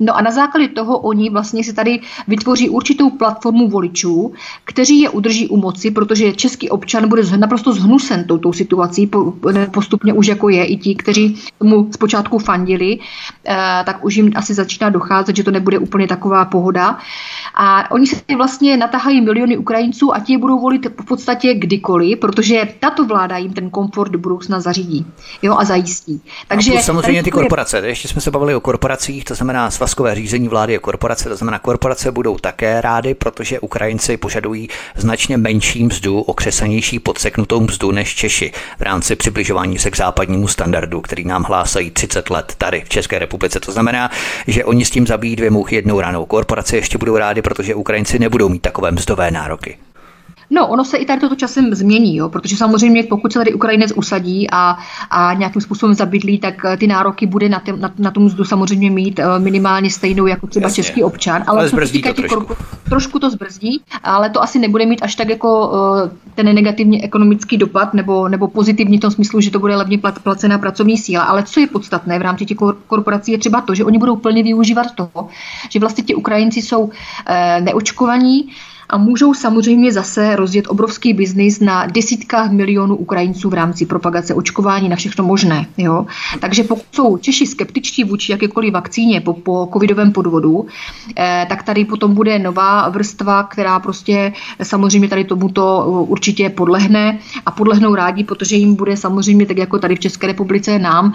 No 0.00 0.16
a 0.16 0.22
na 0.22 0.30
základě 0.30 0.68
toho 0.68 0.98
oni 0.98 1.30
vlastně 1.30 1.64
si 1.64 1.72
tady 1.72 2.00
vytvoří 2.28 2.70
určitou 2.70 3.10
platformu 3.10 3.68
voličů, 3.68 4.32
kteří 4.64 5.00
je 5.00 5.10
udrží 5.10 5.48
u 5.48 5.56
moci, 5.56 5.73
protože 5.90 6.32
český 6.32 6.70
občan 6.70 7.08
bude 7.08 7.22
naprosto 7.36 7.72
zhnusen 7.72 8.24
touto 8.24 8.52
situací, 8.52 9.10
postupně 9.70 10.12
už 10.12 10.26
jako 10.26 10.48
je 10.48 10.64
i 10.64 10.76
ti, 10.76 10.94
kteří 10.94 11.36
mu 11.62 11.90
zpočátku 11.94 12.38
fandili, 12.38 12.98
eh, 12.98 13.82
tak 13.86 14.04
už 14.04 14.16
jim 14.16 14.32
asi 14.34 14.54
začíná 14.54 14.90
docházet, 14.90 15.36
že 15.36 15.44
to 15.44 15.50
nebude 15.50 15.78
úplně 15.78 16.06
taková 16.08 16.44
pohoda. 16.44 16.98
A 17.54 17.90
oni 17.90 18.06
se 18.06 18.16
vlastně 18.36 18.76
natahají 18.76 19.20
miliony 19.20 19.56
Ukrajinců 19.56 20.14
a 20.14 20.20
ti 20.20 20.32
je 20.32 20.38
budou 20.38 20.60
volit 20.60 20.86
v 21.00 21.04
podstatě 21.04 21.54
kdykoliv, 21.54 22.18
protože 22.18 22.68
tato 22.80 23.04
vláda 23.04 23.36
jim 23.36 23.52
ten 23.52 23.70
komfort 23.70 24.12
do 24.12 24.18
budoucna 24.18 24.60
zařídí 24.60 25.06
jo, 25.42 25.56
a 25.58 25.64
zajistí. 25.64 26.20
Takže 26.48 26.72
a 26.72 26.82
samozřejmě 26.82 27.22
ty 27.22 27.30
korporace, 27.30 27.78
je... 27.78 27.86
ještě 27.86 28.08
jsme 28.08 28.20
se 28.20 28.30
bavili 28.30 28.54
o 28.54 28.60
korporacích, 28.60 29.24
to 29.24 29.34
znamená 29.34 29.70
svazkové 29.70 30.14
řízení 30.14 30.48
vlády 30.48 30.76
a 30.76 30.78
korporace, 30.80 31.28
to 31.28 31.36
znamená 31.36 31.58
korporace 31.58 32.12
budou 32.12 32.38
také 32.38 32.80
rády, 32.80 33.14
protože 33.14 33.60
Ukrajinci 33.60 34.16
požadují 34.16 34.68
značně 34.96 35.36
menší 35.36 35.63
mzdu, 35.84 36.20
okřesanější 36.20 36.98
podseknutou 36.98 37.60
mzdu 37.60 37.90
než 37.90 38.14
Češi 38.14 38.52
v 38.78 38.82
rámci 38.82 39.16
přibližování 39.16 39.78
se 39.78 39.90
k 39.90 39.96
západnímu 39.96 40.48
standardu, 40.48 41.00
který 41.00 41.24
nám 41.24 41.42
hlásají 41.44 41.90
30 41.90 42.30
let 42.30 42.54
tady 42.58 42.82
v 42.84 42.88
České 42.88 43.18
republice. 43.18 43.60
To 43.60 43.72
znamená, 43.72 44.10
že 44.46 44.64
oni 44.64 44.84
s 44.84 44.90
tím 44.90 45.06
zabijí 45.06 45.36
dvě 45.36 45.50
muchy 45.50 45.76
jednou 45.76 46.00
ranou. 46.00 46.26
Korporace 46.26 46.76
ještě 46.76 46.98
budou 46.98 47.16
rádi, 47.16 47.42
protože 47.42 47.74
Ukrajinci 47.74 48.18
nebudou 48.18 48.48
mít 48.48 48.62
takové 48.62 48.90
mzdové 48.90 49.30
nároky. 49.30 49.78
No, 50.54 50.66
ono 50.66 50.84
se 50.84 50.96
i 50.96 51.06
tady 51.06 51.20
toto 51.20 51.34
časem 51.34 51.74
změní, 51.74 52.16
jo, 52.16 52.28
protože 52.28 52.56
samozřejmě 52.56 53.02
pokud 53.02 53.32
se 53.32 53.38
tady 53.38 53.54
Ukrajinec 53.54 53.92
usadí 53.92 54.50
a, 54.50 54.78
a 55.10 55.34
nějakým 55.34 55.62
způsobem 55.62 55.94
zabydlí, 55.94 56.38
tak 56.38 56.64
eh, 56.64 56.76
ty 56.76 56.86
nároky 56.86 57.26
bude 57.26 57.48
na, 57.48 57.60
tém, 57.60 57.80
na, 57.80 57.92
na 57.98 58.10
tu 58.10 58.20
mzdu 58.20 58.44
samozřejmě 58.44 58.90
mít 58.90 59.18
eh, 59.18 59.38
minimálně 59.38 59.90
stejnou 59.90 60.26
jako 60.26 60.46
třeba 60.46 60.66
Jasně. 60.66 60.82
český 60.82 61.04
občan. 61.04 61.44
Ale, 61.46 61.58
ale 61.58 61.68
zbrzdí 61.68 62.02
to 62.02 62.14
trošku. 62.14 62.34
Korpo, 62.34 62.56
trošku 62.88 63.18
to 63.18 63.30
zbrzdí, 63.30 63.82
ale 64.02 64.30
to 64.30 64.42
asi 64.42 64.58
nebude 64.58 64.86
mít 64.86 65.02
až 65.02 65.14
tak 65.14 65.28
jako 65.28 65.68
uh, 65.68 66.10
ten 66.34 66.54
negativní 66.54 67.04
ekonomický 67.04 67.56
dopad 67.56 67.94
nebo, 67.94 68.28
nebo 68.28 68.48
pozitivní 68.48 68.98
v 68.98 69.00
tom 69.00 69.10
smyslu, 69.10 69.40
že 69.40 69.50
to 69.50 69.58
bude 69.58 69.76
levně 69.76 69.98
placená 70.22 70.58
pracovní 70.58 70.98
síla. 70.98 71.24
Ale 71.24 71.42
co 71.42 71.60
je 71.60 71.66
podstatné 71.66 72.18
v 72.18 72.22
rámci 72.22 72.46
těch 72.46 72.56
korporací 72.86 73.32
je 73.32 73.38
třeba 73.38 73.60
to, 73.60 73.74
že 73.74 73.84
oni 73.84 73.98
budou 73.98 74.16
plně 74.16 74.42
využívat 74.42 74.86
toho, 74.94 75.28
že 75.70 75.80
vlastně 75.80 76.04
ti 76.04 76.14
Ukrajinci 76.14 76.62
jsou 76.62 76.90
neočkovaní, 77.60 78.48
a 78.88 78.98
můžou 78.98 79.34
samozřejmě 79.34 79.92
zase 79.92 80.36
rozjet 80.36 80.64
obrovský 80.68 81.12
biznis 81.12 81.60
na 81.60 81.86
desítkách 81.86 82.50
milionů 82.50 82.96
Ukrajinců 82.96 83.50
v 83.50 83.54
rámci 83.54 83.86
propagace 83.86 84.34
očkování 84.34 84.88
na 84.88 84.96
všechno 84.96 85.24
možné. 85.24 85.66
Jo? 85.76 86.06
Takže 86.40 86.62
pokud 86.62 86.84
jsou 86.92 87.16
Češi 87.16 87.46
skeptičtí 87.46 88.04
vůči 88.04 88.32
jakékoliv 88.32 88.72
vakcíně 88.72 89.20
po, 89.20 89.32
po 89.32 89.68
covidovém 89.72 90.12
podvodu, 90.12 90.66
eh, 91.16 91.46
tak 91.48 91.62
tady 91.62 91.84
potom 91.84 92.14
bude 92.14 92.38
nová 92.38 92.88
vrstva, 92.88 93.42
která 93.42 93.80
prostě 93.80 94.32
samozřejmě 94.62 95.08
tady 95.08 95.24
tomuto 95.24 95.84
určitě 96.08 96.50
podlehne 96.50 97.18
a 97.46 97.50
podlehnou 97.50 97.94
rádi, 97.94 98.24
protože 98.24 98.56
jim 98.56 98.74
bude 98.74 98.96
samozřejmě, 98.96 99.46
tak 99.46 99.58
jako 99.58 99.78
tady 99.78 99.96
v 99.96 100.00
České 100.00 100.26
republice 100.26 100.78
nám, 100.78 101.12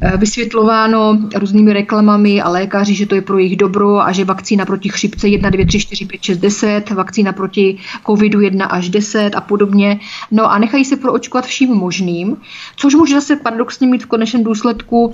eh, 0.00 0.16
vysvětlováno 0.16 1.18
různými 1.34 1.72
reklamami 1.72 2.42
a 2.42 2.48
lékaři, 2.48 2.94
že 2.94 3.06
to 3.06 3.14
je 3.14 3.22
pro 3.22 3.38
jejich 3.38 3.56
dobro 3.56 4.00
a 4.00 4.12
že 4.12 4.24
vakcína 4.24 4.64
proti 4.64 4.88
chřipce 4.88 5.28
1, 5.28 5.50
2, 5.50 5.66
3, 5.66 5.78
4, 5.78 6.06
5, 6.06 6.22
6, 6.22 6.38
10, 6.38 6.90
vakcína 6.90 7.11
proti 7.32 7.78
covidu 8.06 8.40
1 8.40 8.66
až 8.66 8.88
10 8.88 9.34
a 9.34 9.40
podobně. 9.40 10.00
No 10.30 10.52
a 10.52 10.58
nechají 10.58 10.84
se 10.84 10.96
proočkovat 10.96 11.46
vším 11.46 11.74
možným, 11.74 12.36
což 12.76 12.94
může 12.94 13.14
zase 13.14 13.36
paradoxně 13.36 13.86
mít 13.86 14.02
v 14.02 14.06
konečném 14.06 14.44
důsledku 14.44 15.06
uh, 15.06 15.12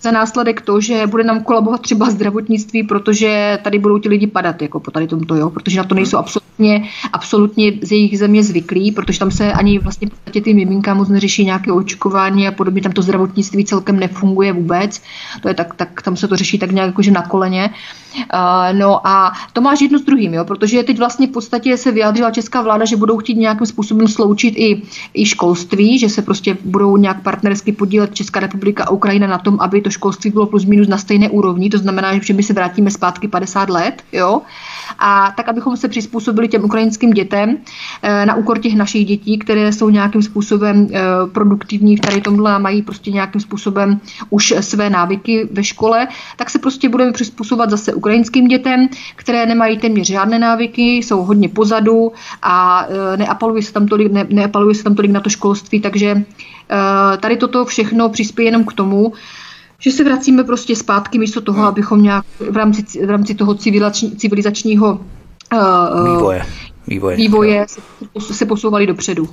za 0.00 0.10
následek 0.10 0.60
to, 0.60 0.80
že 0.80 1.06
bude 1.06 1.24
nám 1.24 1.42
kolabovat 1.42 1.80
třeba 1.80 2.10
zdravotnictví, 2.10 2.82
protože 2.82 3.58
tady 3.62 3.78
budou 3.78 3.98
ti 3.98 4.08
lidi 4.08 4.26
padat 4.26 4.62
jako 4.62 4.80
po 4.80 4.90
tady 4.90 5.06
tomto, 5.06 5.34
jo, 5.34 5.50
protože 5.50 5.78
na 5.78 5.84
to 5.84 5.94
nejsou 5.94 6.16
absolutně, 6.16 6.88
absolutně 7.12 7.72
z 7.82 7.92
jejich 7.92 8.18
země 8.18 8.42
zvyklí, 8.42 8.92
protože 8.92 9.18
tam 9.18 9.30
se 9.30 9.52
ani 9.52 9.78
vlastně 9.78 10.08
podstatě 10.24 10.40
ty 10.40 10.54
miminka 10.54 10.94
moc 10.94 11.08
neřeší 11.08 11.44
nějaké 11.44 11.72
očkování 11.72 12.48
a 12.48 12.52
podobně, 12.52 12.82
tam 12.82 12.92
to 12.92 13.02
zdravotnictví 13.02 13.64
celkem 13.64 14.00
nefunguje 14.00 14.52
vůbec, 14.52 15.02
to 15.42 15.48
je 15.48 15.54
tak, 15.54 15.74
tak 15.74 16.02
tam 16.02 16.16
se 16.16 16.28
to 16.28 16.36
řeší 16.36 16.58
tak 16.58 16.70
nějak 16.70 16.86
jakože 16.86 17.10
na 17.10 17.22
koleně. 17.22 17.70
Uh, 17.70 18.03
no 18.72 19.06
a 19.06 19.32
to 19.52 19.60
máš 19.60 19.80
jedno 19.80 19.98
s 19.98 20.02
druhým, 20.02 20.34
jo, 20.34 20.44
protože 20.44 20.82
teď 20.82 20.98
vlastně 20.98 21.26
v 21.26 21.30
podstatě 21.30 21.76
se 21.76 21.92
vyjádřila 21.92 22.30
česká 22.30 22.62
vláda, 22.62 22.84
že 22.84 22.96
budou 22.96 23.18
chtít 23.18 23.34
nějakým 23.34 23.66
způsobem 23.66 24.08
sloučit 24.08 24.54
i, 24.56 24.82
i 25.14 25.26
školství, 25.26 25.98
že 25.98 26.08
se 26.08 26.22
prostě 26.22 26.56
budou 26.64 26.96
nějak 26.96 27.22
partnersky 27.22 27.72
podílet 27.72 28.14
Česká 28.14 28.40
republika 28.40 28.84
a 28.84 28.90
Ukrajina 28.90 29.26
na 29.26 29.38
tom, 29.38 29.60
aby 29.60 29.80
to 29.80 29.90
školství 29.90 30.30
bylo 30.30 30.46
plus 30.46 30.64
minus 30.64 30.88
na 30.88 30.98
stejné 30.98 31.30
úrovni, 31.30 31.70
to 31.70 31.78
znamená, 31.78 32.18
že 32.18 32.34
my 32.34 32.42
se 32.42 32.52
vrátíme 32.52 32.90
zpátky 32.90 33.28
50 33.28 33.70
let, 33.70 34.02
jo, 34.12 34.42
a 34.98 35.32
tak, 35.36 35.48
abychom 35.48 35.76
se 35.76 35.88
přizpůsobili 35.88 36.48
těm 36.48 36.64
ukrajinským 36.64 37.10
dětem 37.10 37.56
eh, 38.02 38.26
na 38.26 38.34
úkor 38.34 38.58
těch 38.58 38.74
našich 38.74 39.06
dětí, 39.06 39.38
které 39.38 39.72
jsou 39.72 39.90
nějakým 39.90 40.22
způsobem 40.22 40.88
eh, 40.92 41.00
produktivní 41.32 41.96
v 41.96 42.00
tady 42.00 42.20
tomhle 42.20 42.52
a 42.52 42.58
mají 42.58 42.82
prostě 42.82 43.10
nějakým 43.10 43.40
způsobem 43.40 44.00
už 44.30 44.54
své 44.60 44.90
návyky 44.90 45.48
ve 45.52 45.64
škole, 45.64 46.08
tak 46.36 46.50
se 46.50 46.58
prostě 46.58 46.88
budeme 46.88 47.12
přizpůsobovat 47.12 47.70
zase 47.70 47.94
ukrajinským 48.04 48.48
dětem, 48.48 48.88
které 49.16 49.46
nemají 49.46 49.78
téměř 49.78 50.06
žádné 50.06 50.38
návyky, 50.38 50.82
jsou 50.82 51.24
hodně 51.24 51.48
pozadu 51.48 52.12
a 52.42 52.86
e, 53.14 53.16
neapaluje 53.16 53.62
se 53.62 53.72
tam 53.72 53.88
tolik, 53.88 54.12
ne, 54.12 54.26
neapaluje 54.28 54.74
se 54.74 54.84
tam 54.84 54.94
tolik 54.94 55.10
na 55.10 55.20
to 55.20 55.30
školství, 55.30 55.80
takže 55.80 56.06
e, 56.06 56.22
tady 57.16 57.36
toto 57.36 57.64
všechno 57.64 58.08
přispěje 58.08 58.46
jenom 58.46 58.64
k 58.64 58.72
tomu, 58.72 59.12
že 59.78 59.90
se 59.90 60.04
vracíme 60.04 60.44
prostě 60.44 60.76
zpátky 60.76 61.18
místo 61.18 61.40
toho, 61.40 61.58
hmm. 61.58 61.66
abychom 61.66 62.02
nějak 62.02 62.24
v 62.50 62.56
rámci, 62.56 63.06
v 63.06 63.10
rámci 63.10 63.34
toho 63.34 63.54
civilizačního 64.16 65.00
uh, 65.52 66.14
vývoje, 66.14 66.42
vývoje, 66.86 67.16
vývoje 67.16 67.66
se, 67.68 68.34
se 68.34 68.46
posouvali 68.46 68.86
dopředu. 68.86 69.28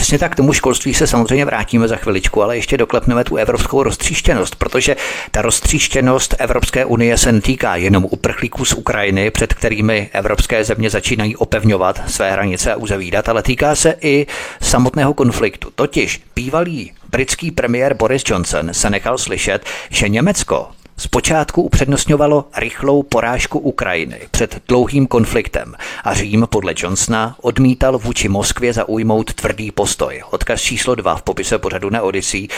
Přesně 0.00 0.18
tak, 0.18 0.32
k 0.32 0.36
tomu 0.36 0.52
školství 0.52 0.94
se 0.94 1.06
samozřejmě 1.06 1.44
vrátíme 1.44 1.88
za 1.88 1.96
chviličku, 1.96 2.42
ale 2.42 2.56
ještě 2.56 2.76
doklepneme 2.76 3.24
tu 3.24 3.36
evropskou 3.36 3.82
roztříštěnost, 3.82 4.56
protože 4.56 4.96
ta 5.30 5.42
roztříštěnost 5.42 6.34
Evropské 6.38 6.84
unie 6.84 7.18
se 7.18 7.32
netýká 7.32 7.76
jenom 7.76 8.06
uprchlíků 8.10 8.64
z 8.64 8.72
Ukrajiny, 8.72 9.30
před 9.30 9.54
kterými 9.54 10.10
evropské 10.12 10.64
země 10.64 10.90
začínají 10.90 11.36
opevňovat 11.36 12.10
své 12.10 12.32
hranice 12.32 12.72
a 12.72 12.76
uzavídat, 12.76 13.28
ale 13.28 13.42
týká 13.42 13.74
se 13.74 13.96
i 14.00 14.26
samotného 14.60 15.14
konfliktu. 15.14 15.70
Totiž 15.74 16.22
bývalý 16.36 16.92
britský 17.10 17.50
premiér 17.50 17.94
Boris 17.94 18.22
Johnson 18.26 18.74
se 18.74 18.90
nechal 18.90 19.18
slyšet, 19.18 19.64
že 19.90 20.08
Německo 20.08 20.68
Zpočátku 21.00 21.62
upřednostňovalo 21.62 22.44
rychlou 22.56 23.02
porážku 23.02 23.58
Ukrajiny 23.58 24.20
před 24.30 24.62
dlouhým 24.68 25.06
konfliktem 25.06 25.74
a 26.04 26.14
Řím 26.14 26.46
podle 26.50 26.74
Johnsona 26.76 27.36
odmítal 27.40 27.98
vůči 27.98 28.28
Moskvě 28.28 28.72
zaujmout 28.72 29.34
tvrdý 29.34 29.70
postoj. 29.70 30.22
Odkaz 30.30 30.60
číslo 30.60 30.94
dva 30.94 31.16
v 31.16 31.22
popise 31.22 31.58
pořadu 31.58 31.90
na 31.90 32.02
Odyssey. 32.02 32.48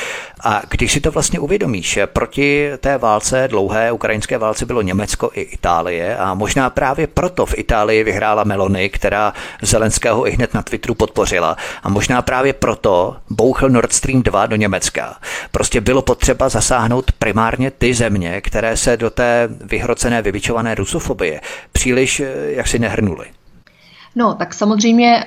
A 0.41 0.63
když 0.69 0.93
si 0.93 1.01
to 1.01 1.11
vlastně 1.11 1.39
uvědomíš, 1.39 1.99
proti 2.07 2.71
té 2.81 2.99
válce, 2.99 3.49
dlouhé 3.51 3.93
ukrajinské 3.93 4.39
válce 4.39 4.67
bylo 4.67 4.83
Německo 4.83 5.31
i 5.35 5.41
Itálie 5.41 6.17
a 6.17 6.35
možná 6.35 6.71
právě 6.71 7.07
proto 7.07 7.47
v 7.47 7.59
Itálii 7.59 8.05
vyhrála 8.05 8.45
Melony, 8.45 8.89
která 8.89 9.33
Zelenského 9.63 10.29
i 10.29 10.31
hned 10.31 10.55
na 10.55 10.63
Twitteru 10.63 10.95
podpořila 10.95 11.57
a 11.83 11.89
možná 11.89 12.23
právě 12.23 12.53
proto 12.53 13.17
bouchl 13.31 13.69
Nord 13.69 13.93
Stream 13.93 14.23
2 14.23 14.47
do 14.47 14.57
Německa. 14.57 15.17
Prostě 15.51 15.81
bylo 15.81 16.03
potřeba 16.03 16.49
zasáhnout 16.49 17.13
primárně 17.13 17.71
ty 17.71 17.95
země, 17.95 18.32
které 18.41 18.77
se 18.77 18.97
do 18.97 19.11
té 19.11 19.49
vyhrocené, 19.65 20.23
vybičované 20.23 20.75
rusofobie 20.75 21.41
příliš 21.73 22.21
eh, 22.21 22.33
jaksi 22.47 22.79
nehrnuly. 22.79 23.27
No, 24.17 24.35
tak 24.35 24.55
samozřejmě 24.55 25.25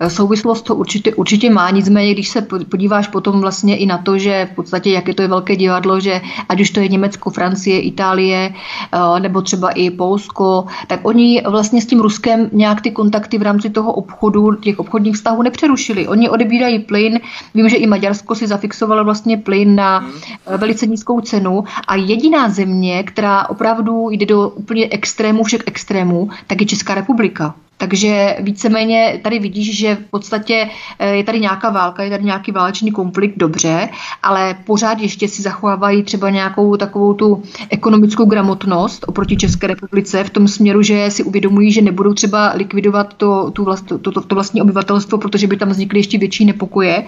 uh, 0.00 0.08
souvislost 0.08 0.62
to 0.62 0.74
určitě, 0.74 1.14
určitě 1.14 1.50
má, 1.50 1.70
nicméně, 1.70 2.12
když 2.12 2.28
se 2.28 2.42
podíváš 2.42 3.08
potom 3.08 3.40
vlastně 3.40 3.76
i 3.76 3.86
na 3.86 3.98
to, 3.98 4.18
že 4.18 4.48
v 4.52 4.54
podstatě, 4.54 4.90
jak 4.90 5.08
je 5.08 5.14
to 5.14 5.22
je 5.22 5.28
velké 5.28 5.56
divadlo, 5.56 6.00
že 6.00 6.20
ať 6.48 6.60
už 6.60 6.70
to 6.70 6.80
je 6.80 6.88
Německo, 6.88 7.30
Francie, 7.30 7.80
Itálie, 7.80 8.54
uh, 8.94 9.20
nebo 9.20 9.42
třeba 9.42 9.70
i 9.70 9.90
Polsko, 9.90 10.66
tak 10.86 11.00
oni 11.02 11.42
vlastně 11.48 11.82
s 11.82 11.86
tím 11.86 12.00
Ruskem 12.00 12.50
nějak 12.52 12.80
ty 12.80 12.90
kontakty 12.90 13.38
v 13.38 13.42
rámci 13.42 13.70
toho 13.70 13.92
obchodu, 13.92 14.54
těch 14.54 14.78
obchodních 14.78 15.14
vztahů 15.14 15.42
nepřerušili. 15.42 16.08
Oni 16.08 16.28
odebírají 16.28 16.78
plyn, 16.78 17.20
vím, 17.54 17.68
že 17.68 17.76
i 17.76 17.86
Maďarsko 17.86 18.34
si 18.34 18.46
zafixovalo 18.46 19.04
vlastně 19.04 19.36
plyn 19.36 19.74
na 19.74 20.00
uh, 20.00 20.56
velice 20.56 20.86
nízkou 20.86 21.20
cenu 21.20 21.64
a 21.88 21.96
jediná 21.96 22.48
země, 22.48 23.02
která 23.02 23.48
opravdu 23.48 24.10
jde 24.10 24.26
do 24.26 24.48
úplně 24.48 24.88
extrému 24.90 25.44
všech 25.44 25.60
extrémů, 25.66 26.30
tak 26.46 26.60
je 26.60 26.66
Česká 26.66 26.94
republika. 26.94 27.54
Takže 27.78 28.36
víceméně 28.40 29.20
tady 29.22 29.38
vidíš, 29.38 29.78
že 29.78 29.94
v 29.94 30.10
podstatě 30.10 30.68
eh, 30.98 31.16
je 31.16 31.24
tady 31.24 31.40
nějaká 31.40 31.70
válka, 31.70 32.02
je 32.02 32.10
tady 32.10 32.24
nějaký 32.24 32.52
válečný 32.52 32.90
konflikt, 32.90 33.36
dobře, 33.36 33.88
ale 34.22 34.56
pořád 34.64 34.98
ještě 34.98 35.28
si 35.28 35.42
zachovávají 35.42 36.02
třeba 36.02 36.30
nějakou 36.30 36.76
takovou 36.76 37.14
tu 37.14 37.42
ekonomickou 37.70 38.24
gramotnost 38.24 39.04
oproti 39.08 39.36
České 39.36 39.66
republice 39.66 40.24
v 40.24 40.30
tom 40.30 40.48
směru, 40.48 40.82
že 40.82 41.10
si 41.10 41.22
uvědomují, 41.22 41.72
že 41.72 41.82
nebudou 41.82 42.14
třeba 42.14 42.52
likvidovat 42.54 43.14
to, 43.14 43.50
tu 43.50 43.64
vlast, 43.64 43.86
to, 43.86 43.98
to, 43.98 44.20
to 44.20 44.34
vlastní 44.34 44.62
obyvatelstvo, 44.62 45.18
protože 45.18 45.46
by 45.46 45.56
tam 45.56 45.68
vznikly 45.68 45.98
ještě 45.98 46.18
větší 46.18 46.44
nepokoje, 46.44 47.06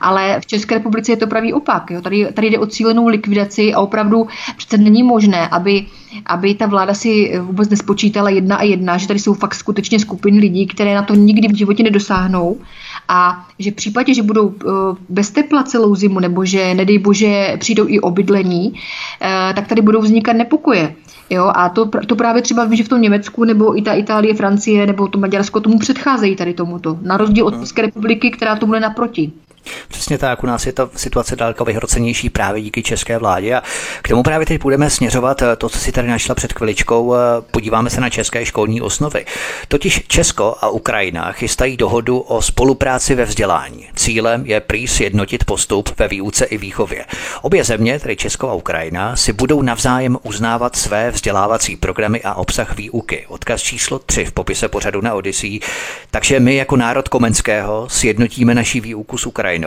ale 0.00 0.40
v 0.40 0.46
České 0.46 0.74
republice 0.74 1.12
je 1.12 1.16
to 1.16 1.26
pravý 1.26 1.52
opak. 1.52 1.90
Jo? 1.90 2.00
Tady, 2.00 2.26
tady 2.32 2.50
jde 2.50 2.58
o 2.58 2.66
cílenou 2.66 3.06
likvidaci 3.06 3.74
a 3.74 3.80
opravdu 3.80 4.26
přece 4.56 4.78
není 4.78 5.02
možné, 5.02 5.48
aby 5.48 5.86
aby 6.26 6.54
ta 6.54 6.66
vláda 6.66 6.94
si 6.94 7.38
vůbec 7.40 7.68
nespočítala 7.68 8.30
jedna 8.30 8.56
a 8.56 8.62
jedna, 8.62 8.98
že 8.98 9.06
tady 9.06 9.18
jsou 9.18 9.34
fakt 9.34 9.54
skutečně 9.54 9.98
skupiny 9.98 10.38
lidí, 10.38 10.66
které 10.66 10.94
na 10.94 11.02
to 11.02 11.14
nikdy 11.14 11.48
v 11.48 11.56
životě 11.56 11.82
nedosáhnou 11.82 12.56
a 13.08 13.46
že 13.58 13.70
v 13.70 13.74
případě, 13.74 14.14
že 14.14 14.22
budou 14.22 14.54
eh, 14.60 14.68
bez 15.08 15.30
tepla 15.30 15.62
celou 15.62 15.94
zimu 15.94 16.20
nebo 16.20 16.44
že, 16.44 16.74
nedej 16.74 16.98
bože, 16.98 17.56
přijdou 17.58 17.84
i 17.88 18.00
obydlení, 18.00 18.72
eh, 19.22 19.52
tak 19.54 19.68
tady 19.68 19.82
budou 19.82 20.00
vznikat 20.00 20.32
nepokoje. 20.32 20.94
Jo, 21.30 21.52
a 21.54 21.68
to, 21.68 21.90
to 22.06 22.16
právě 22.16 22.42
třeba 22.42 22.64
vím, 22.64 22.76
že 22.76 22.84
v 22.84 22.88
tom 22.88 23.02
Německu 23.02 23.44
nebo 23.44 23.78
i 23.78 23.82
ta 23.82 23.92
Itálie, 23.92 24.34
Francie 24.34 24.86
nebo 24.86 25.08
to 25.08 25.18
Maďarsko 25.18 25.60
tomu 25.60 25.78
předcházejí 25.78 26.36
tady 26.36 26.54
tomuto. 26.54 26.98
Na 27.02 27.16
rozdíl 27.16 27.46
od 27.46 27.60
České 27.60 27.82
republiky, 27.82 28.30
která 28.30 28.56
tomu 28.56 28.74
je 28.74 28.80
naproti. 28.80 29.32
Přesně 29.88 30.18
tak, 30.18 30.42
u 30.42 30.46
nás 30.46 30.66
je 30.66 30.72
ta 30.72 30.90
situace 30.96 31.36
daleko 31.36 31.64
vyhrocenější 31.64 32.30
právě 32.30 32.62
díky 32.62 32.82
české 32.82 33.18
vládě 33.18 33.54
a 33.54 33.62
k 34.02 34.08
tomu 34.08 34.22
právě 34.22 34.46
teď 34.46 34.62
budeme 34.62 34.90
směřovat 34.90 35.42
eh, 35.42 35.56
to, 35.56 35.68
co 35.68 35.78
si 35.78 35.92
tady 35.92 36.08
našla 36.08 36.34
před 36.34 36.52
chviličkou. 36.52 37.14
Eh, 37.14 37.18
podíváme 37.50 37.90
se 37.90 38.00
na 38.00 38.10
české 38.10 38.46
školní 38.46 38.80
osnovy. 38.80 39.26
Totiž 39.68 40.02
Česko 40.08 40.56
a 40.60 40.68
Ukrajina 40.68 41.32
chystají 41.32 41.76
dohodu 41.76 42.18
o 42.18 42.42
spolupráci 42.42 43.14
ve 43.14 43.24
vzdělání. 43.24 43.88
Cílem 43.96 44.46
je 44.46 44.60
prý 44.60 44.88
sjednotit 44.88 45.44
postup 45.44 45.98
ve 45.98 46.08
výuce 46.08 46.44
i 46.44 46.58
výchově. 46.58 47.04
Obě 47.42 47.64
země, 47.64 48.00
tedy 48.00 48.16
Česko 48.16 48.48
a 48.48 48.54
Ukrajina, 48.54 49.16
si 49.16 49.32
budou 49.32 49.62
navzájem 49.62 50.18
uznávat 50.22 50.76
své 50.76 51.10
vzdělávací 51.10 51.76
programy 51.76 52.22
a 52.22 52.34
obsah 52.34 52.76
výuky. 52.76 53.24
Odkaz 53.28 53.62
číslo 53.62 53.98
3 53.98 54.24
v 54.24 54.32
popise 54.32 54.68
pořadu 54.68 55.00
na 55.00 55.14
Odyssey. 55.14 55.60
Takže 56.10 56.40
my 56.40 56.56
jako 56.56 56.76
národ 56.76 57.08
Komenského 57.08 57.88
sjednotíme 57.88 58.54
naší 58.54 58.80
výuku 58.80 59.18
s 59.18 59.26
Ukrajinou. 59.26 59.57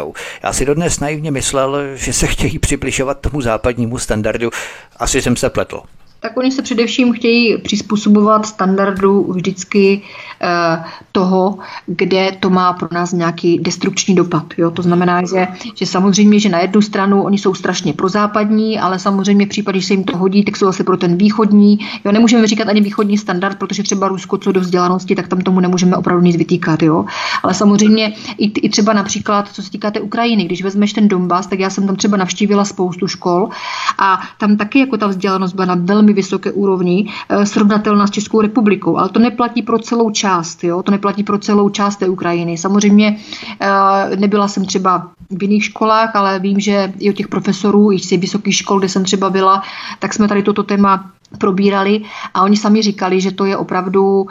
Já 0.44 0.54
si 0.54 0.66
dodnes 0.66 1.00
naivně 1.00 1.32
myslel, 1.32 1.78
že 1.96 2.14
se 2.14 2.28
chtějí 2.28 2.60
přibližovat 2.60 3.20
tomu 3.20 3.42
západnímu 3.42 3.98
standardu. 3.98 4.50
Asi 4.98 5.22
jsem 5.22 5.36
se 5.36 5.50
pletl. 5.50 5.82
Tak 6.24 6.38
oni 6.38 6.52
se 6.52 6.62
především 6.62 7.14
chtějí 7.14 7.58
přizpůsobovat 7.58 8.46
standardu 8.46 9.34
vždycky 9.34 10.02
eh, 10.42 10.84
toho, 11.12 11.58
kde 11.86 12.32
to 12.40 12.50
má 12.50 12.74
pro 12.74 12.88
nás 12.92 13.12
nějaký 13.12 13.60
destrukční 13.60 14.16
dopad. 14.16 14.44
Jo? 14.58 14.72
To 14.72 14.82
znamená, 14.82 15.22
že, 15.26 15.48
že 15.76 15.86
samozřejmě, 15.86 16.40
že 16.40 16.50
na 16.50 16.60
jednu 16.60 16.82
stranu 16.82 17.24
oni 17.24 17.38
jsou 17.38 17.54
strašně 17.54 17.94
prozápadní, 17.94 18.80
ale 18.80 19.00
samozřejmě 19.00 19.46
v 19.46 19.50
případě, 19.50 19.80
že 19.80 19.88
se 19.88 19.94
jim 19.94 20.04
to 20.04 20.18
hodí, 20.18 20.44
tak 20.44 20.58
jsou 20.58 20.66
zase 20.66 20.84
pro 20.84 20.98
ten 20.98 21.18
východní. 21.18 21.80
Jo? 22.06 22.12
Nemůžeme 22.12 22.48
říkat 22.48 22.68
ani 22.68 22.82
východní 22.82 23.18
standard, 23.18 23.60
protože 23.60 23.84
třeba 23.84 24.08
Rusko 24.08 24.38
co 24.38 24.52
do 24.52 24.62
vzdělanosti, 24.62 25.16
tak 25.16 25.28
tam 25.28 25.42
tomu 25.42 25.60
nemůžeme 25.60 25.98
opravdu 25.98 26.26
nic 26.26 26.36
vytýkat. 26.36 26.84
Jo? 26.84 27.06
Ale 27.44 27.54
samozřejmě 27.54 28.14
i, 28.38 28.46
i 28.46 28.70
třeba 28.70 28.94
například, 28.94 29.50
co 29.54 29.64
se 29.64 29.72
týká 29.72 29.92
té 29.92 30.02
Ukrajiny, 30.02 30.46
když 30.46 30.64
vezmeš 30.64 30.94
ten 30.94 31.08
Donbass, 31.08 31.48
tak 31.48 31.60
já 31.60 31.70
jsem 31.70 31.88
tam 31.88 31.96
třeba 31.96 32.18
navštívila 32.18 32.66
spoustu 32.66 33.08
škol 33.08 33.50
a 33.98 34.22
tam 34.38 34.58
taky 34.58 34.80
jako 34.80 34.98
ta 34.98 35.08
vzdělanost 35.08 35.54
byla 35.54 35.66
na 35.66 35.76
velmi 35.76 36.11
velmi 36.12 36.14
vysoké 36.14 36.52
úrovni, 36.52 37.08
eh, 37.30 37.46
srovnatelná 37.46 38.08
s 38.08 38.12
Českou 38.12 38.42
republikou. 38.42 38.98
Ale 38.98 39.10
to 39.10 39.20
neplatí 39.20 39.62
pro 39.62 39.80
celou 39.80 40.12
část, 40.12 40.64
jo? 40.64 40.84
to 40.84 40.92
neplatí 40.92 41.24
pro 41.24 41.40
celou 41.40 41.70
část 41.70 41.98
té 41.98 42.10
Ukrajiny. 42.10 42.58
Samozřejmě 42.58 43.18
eh, 43.60 44.16
nebyla 44.16 44.48
jsem 44.48 44.66
třeba 44.66 45.12
v 45.30 45.44
jiných 45.44 45.64
školách, 45.64 46.16
ale 46.16 46.40
vím, 46.40 46.60
že 46.60 46.94
i 47.00 47.10
od 47.10 47.16
těch 47.16 47.28
profesorů, 47.28 47.92
i 47.92 48.00
z 48.00 48.08
těch 48.08 48.20
vysokých 48.20 48.56
škol, 48.56 48.80
kde 48.80 48.90
jsem 48.90 49.04
třeba 49.04 49.30
byla, 49.30 49.64
tak 50.00 50.14
jsme 50.14 50.28
tady 50.28 50.44
toto 50.44 50.64
téma 50.64 51.12
probírali 51.38 52.02
a 52.34 52.44
oni 52.44 52.58
sami 52.58 52.82
říkali, 52.82 53.22
že 53.22 53.32
to 53.32 53.46
je 53.46 53.58
opravdu 53.58 54.22
uh, 54.22 54.28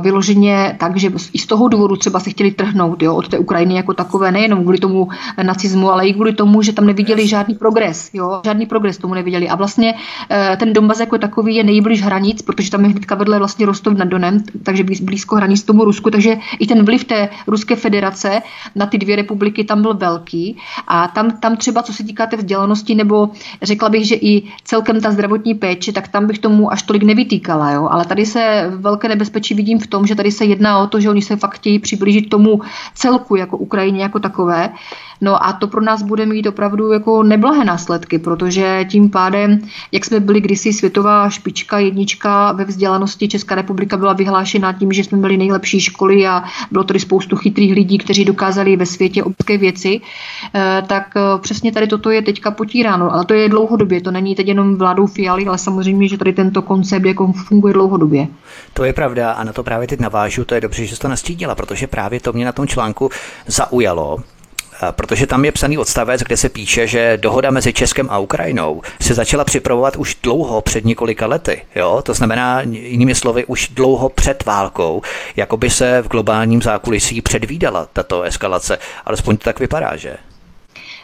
vyloženě 0.00 0.76
tak, 0.78 0.96
že 0.96 1.10
i 1.32 1.38
z 1.38 1.46
toho 1.46 1.68
důvodu 1.68 1.96
třeba 1.96 2.20
se 2.20 2.30
chtěli 2.30 2.50
trhnout 2.50 3.02
jo, 3.02 3.14
od 3.14 3.28
té 3.28 3.38
Ukrajiny 3.38 3.74
jako 3.74 3.94
takové, 3.94 4.32
nejenom 4.32 4.62
kvůli 4.62 4.78
tomu 4.78 5.08
nacismu, 5.42 5.90
ale 5.90 6.06
i 6.06 6.14
kvůli 6.14 6.32
tomu, 6.32 6.62
že 6.62 6.72
tam 6.72 6.86
neviděli 6.86 7.28
žádný 7.28 7.54
progres, 7.54 8.10
jo, 8.12 8.40
žádný 8.44 8.66
progres 8.66 8.98
tomu 8.98 9.14
neviděli. 9.14 9.48
A 9.48 9.56
vlastně 9.56 9.94
uh, 9.94 10.56
ten 10.56 10.72
Donbas 10.72 11.00
jako 11.00 11.18
takový 11.18 11.54
je 11.54 11.64
nejbliž 11.64 12.02
hranic, 12.02 12.42
protože 12.42 12.70
tam 12.70 12.84
je 12.84 12.90
hnedka 12.90 13.14
vedle 13.14 13.38
vlastně 13.38 13.66
Rostov 13.66 13.94
nad 13.94 14.08
Donem, 14.08 14.42
takže 14.62 14.84
blízko 15.02 15.36
hranic 15.36 15.62
tomu 15.62 15.84
Rusku, 15.84 16.10
takže 16.10 16.36
i 16.58 16.66
ten 16.66 16.84
vliv 16.84 17.04
té 17.04 17.28
Ruské 17.46 17.76
federace 17.76 18.42
na 18.74 18.86
ty 18.86 18.98
dvě 18.98 19.16
republiky 19.16 19.64
tam 19.64 19.82
byl 19.82 19.94
velký 19.94 20.56
a 20.88 21.08
tam, 21.08 21.30
tam 21.30 21.56
třeba, 21.56 21.82
co 21.82 21.92
se 21.92 22.04
týká 22.04 22.26
té 22.26 22.36
vzdělanosti, 22.36 22.94
nebo 22.94 23.30
řekla 23.62 23.88
bych, 23.88 24.06
že 24.06 24.14
i 24.14 24.42
celkem 24.64 25.00
ta 25.00 25.10
zdravotní 25.10 25.54
péče, 25.54 25.92
tak 25.92 26.08
tam 26.08 26.26
bych 26.26 26.35
bych 26.36 26.42
tomu 26.42 26.72
až 26.72 26.82
tolik 26.82 27.02
nevytýkala, 27.02 27.70
jo? 27.70 27.88
ale 27.90 28.04
tady 28.04 28.26
se 28.26 28.72
velké 28.76 29.08
nebezpečí 29.08 29.54
vidím 29.54 29.78
v 29.78 29.86
tom, 29.86 30.06
že 30.06 30.14
tady 30.14 30.32
se 30.32 30.44
jedná 30.44 30.78
o 30.78 30.86
to, 30.86 31.00
že 31.00 31.10
oni 31.10 31.22
se 31.22 31.36
fakt 31.36 31.54
chtějí 31.54 31.78
přiblížit 31.78 32.28
tomu 32.28 32.60
celku 32.94 33.36
jako 33.36 33.56
Ukrajině 33.56 34.02
jako 34.02 34.18
takové. 34.18 34.70
No 35.20 35.46
a 35.46 35.52
to 35.52 35.66
pro 35.66 35.80
nás 35.80 36.02
bude 36.02 36.26
mít 36.26 36.46
opravdu 36.46 36.92
jako 36.92 37.22
neblahé 37.22 37.64
následky, 37.64 38.18
protože 38.18 38.86
tím 38.90 39.10
pádem, 39.10 39.58
jak 39.92 40.04
jsme 40.04 40.20
byli 40.20 40.40
kdysi 40.40 40.72
světová 40.72 41.30
špička, 41.30 41.78
jednička 41.78 42.52
ve 42.52 42.64
vzdělanosti, 42.64 43.28
Česká 43.28 43.54
republika 43.54 43.96
byla 43.96 44.12
vyhlášena 44.12 44.72
tím, 44.72 44.92
že 44.92 45.04
jsme 45.04 45.18
měli 45.18 45.36
nejlepší 45.36 45.80
školy 45.80 46.26
a 46.26 46.44
bylo 46.70 46.84
tady 46.84 47.00
spoustu 47.00 47.36
chytrých 47.36 47.72
lidí, 47.72 47.98
kteří 47.98 48.24
dokázali 48.24 48.76
ve 48.76 48.86
světě 48.86 49.24
obské 49.24 49.58
věci, 49.58 50.00
eh, 50.54 50.82
tak 50.86 51.14
eh, 51.16 51.20
přesně 51.40 51.72
tady 51.72 51.86
toto 51.86 52.10
je 52.10 52.22
teďka 52.22 52.50
potíráno. 52.50 53.12
Ale 53.14 53.24
to 53.24 53.34
je 53.34 53.48
dlouhodobě, 53.48 54.00
to 54.00 54.10
není 54.10 54.34
teď 54.34 54.48
jenom 54.48 54.76
vládou 54.76 55.06
Fialy, 55.06 55.46
ale 55.46 55.58
samozřejmě, 55.58 56.08
že 56.08 56.18
tady 56.18 56.32
tento 56.32 56.62
koncept 56.62 57.04
jako 57.04 57.32
funguje 57.32 57.74
dlouhodobě. 57.74 58.26
To 58.72 58.84
je 58.84 58.92
pravda 58.92 59.32
a 59.32 59.44
na 59.44 59.52
to 59.52 59.62
právě 59.62 59.88
teď 59.88 60.00
navážu, 60.00 60.44
to 60.44 60.54
je 60.54 60.60
dobře, 60.60 60.86
že 60.86 60.96
jsi 60.96 61.00
to 61.00 61.08
nastínila, 61.08 61.54
protože 61.54 61.86
právě 61.86 62.20
to 62.20 62.32
mě 62.32 62.44
na 62.44 62.52
tom 62.52 62.66
článku 62.66 63.10
zaujalo, 63.46 64.18
protože 64.90 65.26
tam 65.26 65.44
je 65.44 65.52
psaný 65.52 65.78
odstavec, 65.78 66.20
kde 66.22 66.36
se 66.36 66.48
píše, 66.48 66.86
že 66.86 67.16
dohoda 67.16 67.50
mezi 67.50 67.72
Českem 67.72 68.10
a 68.10 68.18
Ukrajinou 68.18 68.82
se 69.00 69.14
začala 69.14 69.44
připravovat 69.44 69.96
už 69.96 70.16
dlouho 70.22 70.60
před 70.60 70.84
několika 70.84 71.26
lety. 71.26 71.62
Jo? 71.74 72.02
To 72.02 72.14
znamená, 72.14 72.60
jinými 72.62 73.14
slovy, 73.14 73.44
už 73.44 73.68
dlouho 73.68 74.08
před 74.08 74.44
válkou, 74.44 75.02
jako 75.36 75.56
by 75.56 75.70
se 75.70 76.02
v 76.02 76.08
globálním 76.08 76.62
zákulisí 76.62 77.22
předvídala 77.22 77.88
tato 77.92 78.22
eskalace. 78.22 78.78
Alespoň 79.04 79.36
to 79.36 79.44
tak 79.44 79.60
vypadá, 79.60 79.96
že? 79.96 80.16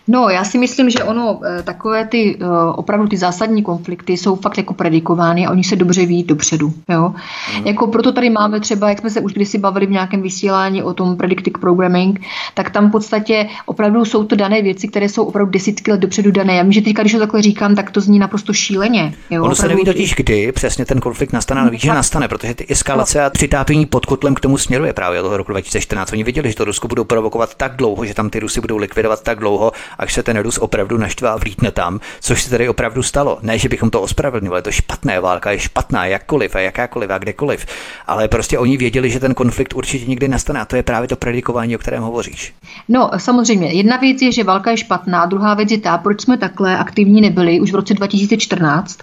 No, 0.08 0.28
já 0.28 0.44
si 0.44 0.58
myslím, 0.58 0.90
že 0.90 1.04
ono, 1.04 1.40
eh, 1.44 1.62
takové 1.62 2.06
ty 2.06 2.38
eh, 2.40 2.46
opravdu 2.74 3.08
ty 3.08 3.16
zásadní 3.16 3.62
konflikty 3.62 4.16
jsou 4.16 4.36
fakt 4.36 4.58
jako 4.58 4.74
predikovány 4.74 5.46
a 5.46 5.50
oni 5.50 5.64
se 5.64 5.76
dobře 5.76 6.06
ví 6.06 6.22
dopředu. 6.22 6.72
Jo? 6.88 7.14
Mm. 7.58 7.66
Jako 7.66 7.86
proto 7.86 8.12
tady 8.12 8.30
máme 8.30 8.60
třeba, 8.60 8.88
jak 8.88 8.98
jsme 8.98 9.10
se 9.10 9.20
už 9.20 9.32
kdysi 9.32 9.58
bavili 9.58 9.86
v 9.86 9.90
nějakém 9.90 10.22
vysílání 10.22 10.82
o 10.82 10.94
tom 10.94 11.16
predictive 11.16 11.60
programming, 11.60 12.20
tak 12.54 12.70
tam 12.70 12.88
v 12.88 12.92
podstatě 12.92 13.48
opravdu 13.66 14.04
jsou 14.04 14.24
to 14.24 14.36
dané 14.36 14.62
věci, 14.62 14.88
které 14.88 15.08
jsou 15.08 15.24
opravdu 15.24 15.50
desítky 15.50 15.90
let 15.90 16.00
dopředu 16.00 16.30
dané. 16.30 16.54
Já 16.54 16.62
vím, 16.62 16.72
že 16.72 16.80
teďka, 16.80 17.02
když 17.02 17.12
to 17.12 17.18
takhle 17.18 17.42
říkám, 17.42 17.74
tak 17.74 17.90
to 17.90 18.00
zní 18.00 18.18
naprosto 18.18 18.52
šíleně. 18.52 19.14
Jo? 19.30 19.44
Ono 19.44 19.54
se 19.54 19.68
neví 19.68 19.84
totiž 19.84 20.14
kdy 20.14 20.52
přesně 20.52 20.84
ten 20.84 21.00
konflikt 21.00 21.32
nastane, 21.32 21.60
ale 21.60 21.70
ví, 21.70 21.78
že 21.78 21.88
nastane, 21.88 22.28
protože 22.28 22.54
ty 22.54 22.66
eskalace 22.68 23.24
a 23.24 23.30
přitápění 23.30 23.86
pod 23.86 24.06
kotlem 24.06 24.34
k 24.34 24.40
tomu 24.40 24.58
směruje 24.58 24.92
právě 24.92 25.20
od 25.20 25.22
toho 25.22 25.36
roku 25.36 25.52
2014. 25.52 26.12
Oni 26.12 26.24
viděli, 26.24 26.48
že 26.48 26.56
to 26.56 26.64
Rusko 26.64 26.88
budou 26.88 27.04
provokovat 27.04 27.54
tak 27.54 27.76
dlouho, 27.76 28.04
že 28.04 28.14
tam 28.14 28.30
ty 28.30 28.40
Rusy 28.40 28.60
budou 28.60 28.76
likvidovat 28.76 29.22
tak 29.22 29.38
dlouho, 29.38 29.72
až 29.98 30.12
se 30.12 30.22
ten 30.22 30.38
Rus 30.38 30.58
opravdu 30.58 30.98
naštve 30.98 31.28
a 31.28 31.36
vlítne 31.36 31.70
tam, 31.70 32.00
což 32.20 32.42
se 32.42 32.50
tady 32.50 32.68
opravdu 32.68 33.02
stalo. 33.02 33.38
Ne, 33.42 33.58
že 33.58 33.68
bychom 33.68 33.90
to 33.90 34.02
ospravedlňovali, 34.02 34.62
to 34.62 34.70
špatné, 34.70 35.20
válka 35.20 35.50
je 35.50 35.58
špatná, 35.58 36.06
jakkoliv 36.06 36.54
a 36.54 36.60
jakákoliv 36.60 37.10
a 37.10 37.18
kdekoliv. 37.18 37.66
Ale 38.06 38.28
prostě 38.28 38.58
oni 38.58 38.76
věděli, 38.76 39.10
že 39.10 39.20
ten 39.20 39.34
konflikt 39.34 39.74
určitě 39.74 40.06
někdy 40.06 40.28
nastane 40.28 40.60
a 40.60 40.64
to 40.64 40.76
je 40.76 40.82
právě 40.82 41.08
to 41.08 41.16
predikování, 41.16 41.76
o 41.76 41.78
kterém 41.78 42.02
hovoříš. 42.02 42.54
No, 42.88 43.10
samozřejmě. 43.16 43.72
Jedna 43.72 43.96
věc 43.96 44.22
je, 44.22 44.32
že 44.32 44.44
válka 44.44 44.70
je 44.70 44.76
špatná, 44.76 45.26
druhá 45.26 45.54
věc 45.54 45.70
je 45.70 45.78
ta, 45.78 45.98
proč 45.98 46.20
jsme 46.20 46.38
takhle 46.38 46.78
aktivní 46.78 47.20
nebyli 47.20 47.60
už 47.60 47.72
v 47.72 47.74
roce 47.74 47.94
2014 47.94 48.98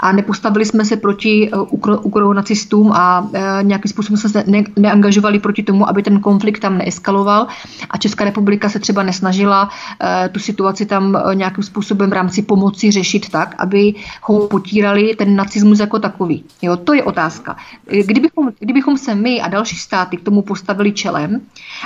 a 0.00 0.12
nepostavili 0.12 0.64
jsme 0.64 0.84
se 0.84 0.96
proti 0.96 1.50
eh, 1.52 1.56
ukronacistům 2.02 2.92
a 2.92 3.28
eh, 3.32 3.62
nějakým 3.62 3.88
způsobem 3.88 4.16
jsme 4.16 4.28
se 4.28 4.44
ne, 4.46 4.64
neangažovali 4.76 5.38
proti 5.38 5.62
tomu, 5.62 5.88
aby 5.88 6.02
ten 6.02 6.20
konflikt 6.20 6.60
tam 6.60 6.78
neeskaloval 6.78 7.46
a 7.90 7.98
Česká 7.98 8.24
republika 8.24 8.68
se 8.68 8.78
třeba 8.78 9.02
nesnažila 9.02 9.68
eh, 10.00 10.28
tu 10.28 10.40
situaci 10.40 10.86
tam 10.86 11.18
nějakým 11.34 11.64
způsobem 11.64 12.10
v 12.10 12.12
rámci 12.12 12.42
pomoci 12.42 12.90
řešit 12.90 13.28
tak, 13.28 13.54
aby 13.58 13.94
ho 14.22 14.48
potírali 14.48 15.14
ten 15.18 15.36
nacismus 15.36 15.80
jako 15.80 15.98
takový. 15.98 16.44
Jo, 16.62 16.76
to 16.76 16.94
je 16.94 17.02
otázka. 17.02 17.56
Kdybychom, 18.06 18.50
kdybychom 18.58 18.98
se 18.98 19.14
my 19.14 19.40
a 19.40 19.48
další 19.48 19.76
státy 19.76 20.16
k 20.16 20.22
tomu 20.22 20.42
postavili 20.42 20.92
čelem 20.92 21.40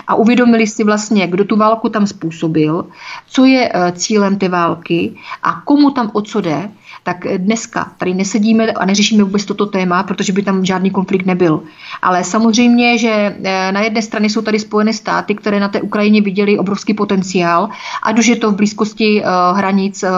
a 0.06 0.14
uvědomili 0.14 0.66
si 0.66 0.84
vlastně, 0.84 1.26
kdo 1.26 1.44
tu 1.44 1.56
válku 1.56 1.88
tam 1.88 2.06
způsobil, 2.06 2.86
co 3.26 3.44
je 3.44 3.72
cílem 3.92 4.38
té 4.38 4.48
války 4.48 5.14
a 5.42 5.60
komu 5.60 5.90
tam 5.90 6.10
o 6.12 6.22
co 6.22 6.40
jde, 6.40 6.70
tak 7.02 7.26
dneska 7.36 7.92
tady 7.98 8.14
nesedíme 8.14 8.66
a 8.66 8.84
neřešíme 8.84 9.24
vůbec 9.24 9.44
toto 9.44 9.66
téma, 9.66 10.02
protože 10.02 10.32
by 10.32 10.42
tam 10.42 10.64
žádný 10.64 10.90
konflikt 10.90 11.26
nebyl. 11.26 11.60
Ale 12.02 12.24
samozřejmě, 12.24 12.98
že 12.98 13.36
eh, 13.44 13.72
na 13.72 13.80
jedné 13.80 14.02
straně 14.02 14.30
jsou 14.30 14.42
tady 14.42 14.58
Spojené 14.58 14.92
státy, 14.92 15.34
které 15.34 15.60
na 15.60 15.68
té 15.68 15.80
Ukrajině 15.80 16.20
viděli 16.20 16.58
obrovský 16.58 16.94
potenciál, 16.94 17.68
ať 18.02 18.18
už 18.18 18.26
je 18.26 18.36
to 18.36 18.50
v 18.50 18.56
blízkosti 18.56 19.22
eh, 19.22 19.26
hranic 19.54 20.02
eh, 20.02 20.10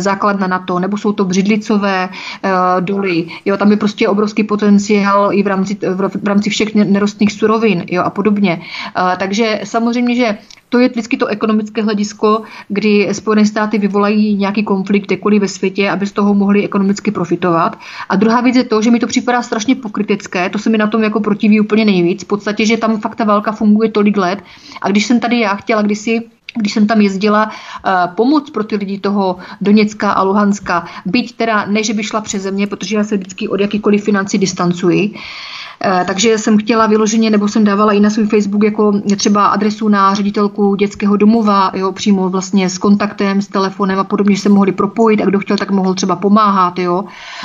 základna 0.00 0.46
NATO, 0.46 0.78
nebo 0.78 0.96
jsou 0.96 1.12
to 1.12 1.24
břidlicové 1.24 2.08
doly. 2.80 3.26
Jo, 3.44 3.56
tam 3.56 3.70
je 3.70 3.76
prostě 3.76 4.08
obrovský 4.08 4.44
potenciál 4.44 5.32
i 5.32 5.42
v 5.42 5.46
rámci, 5.46 5.78
v 6.20 6.28
rámci 6.28 6.50
všech 6.50 6.74
nerostných 6.74 7.32
surovin 7.32 7.84
jo, 7.90 8.02
a 8.02 8.10
podobně. 8.10 8.60
Takže 9.18 9.60
samozřejmě, 9.64 10.14
že 10.16 10.38
to 10.68 10.78
je 10.78 10.88
vždycky 10.88 11.16
to 11.16 11.26
ekonomické 11.26 11.82
hledisko, 11.82 12.42
kdy 12.68 13.08
Spojené 13.12 13.46
státy 13.46 13.78
vyvolají 13.78 14.36
nějaký 14.36 14.64
konflikt 14.64 15.06
kdekoliv 15.06 15.40
ve 15.40 15.48
světě, 15.48 15.90
aby 15.90 16.06
z 16.06 16.12
toho 16.12 16.34
mohli 16.34 16.64
ekonomicky 16.64 17.10
profitovat. 17.10 17.78
A 18.08 18.16
druhá 18.16 18.40
věc 18.40 18.56
je 18.56 18.64
to, 18.64 18.82
že 18.82 18.90
mi 18.90 18.98
to 18.98 19.06
připadá 19.06 19.42
strašně 19.42 19.74
pokrytecké, 19.74 20.50
to 20.50 20.58
se 20.58 20.70
mi 20.70 20.78
na 20.78 20.86
tom 20.86 21.02
jako 21.02 21.20
protiví 21.20 21.60
úplně 21.60 21.84
nejvíc. 21.84 22.24
V 22.24 22.26
podstatě, 22.26 22.66
že 22.66 22.76
tam 22.76 23.00
fakt 23.00 23.14
ta 23.14 23.24
válka 23.24 23.52
funguje 23.52 23.90
tolik 23.90 24.16
let. 24.16 24.38
A 24.82 24.88
když 24.88 25.06
jsem 25.06 25.20
tady 25.20 25.40
já 25.40 25.54
chtěla 25.54 25.82
kdysi 25.82 26.22
když 26.56 26.72
jsem 26.72 26.86
tam 26.86 27.00
jezdila 27.00 27.46
uh, 27.46 28.14
pomoc 28.14 28.50
pro 28.50 28.64
ty 28.64 28.76
lidi 28.76 28.98
toho 28.98 29.36
Doněcka 29.60 30.12
a 30.12 30.22
Luhanska, 30.22 30.84
byť 31.06 31.36
teda 31.36 31.66
ne, 31.66 31.82
že 31.82 31.94
by 31.94 32.02
šla 32.02 32.20
přes 32.20 32.42
země, 32.42 32.66
protože 32.66 32.96
já 32.96 33.04
se 33.04 33.16
vždycky 33.16 33.48
od 33.48 33.60
jakýkoliv 33.60 34.04
financí 34.04 34.38
distancuji, 34.38 35.14
Eh, 35.14 35.57
takže 36.06 36.38
jsem 36.38 36.58
chtěla 36.58 36.86
vyloženě, 36.86 37.30
nebo 37.30 37.48
jsem 37.48 37.64
dávala 37.64 37.92
i 37.92 38.00
na 38.00 38.10
svůj 38.10 38.26
Facebook 38.26 38.64
jako 38.64 38.92
třeba 39.16 39.46
adresu 39.46 39.88
na 39.88 40.14
ředitelku 40.14 40.74
dětského 40.74 41.16
domova, 41.16 41.70
jo, 41.74 41.92
přímo 41.92 42.28
vlastně 42.28 42.70
s 42.70 42.78
kontaktem, 42.78 43.42
s 43.42 43.48
telefonem 43.48 43.98
a 43.98 44.04
podobně, 44.04 44.36
že 44.36 44.42
se 44.42 44.48
mohli 44.48 44.72
propojit 44.72 45.20
a 45.20 45.24
kdo 45.24 45.38
chtěl, 45.38 45.56
tak 45.56 45.70
mohl 45.70 45.94
třeba 45.94 46.16
pomáhat, 46.16 46.78
jo, 46.78 47.04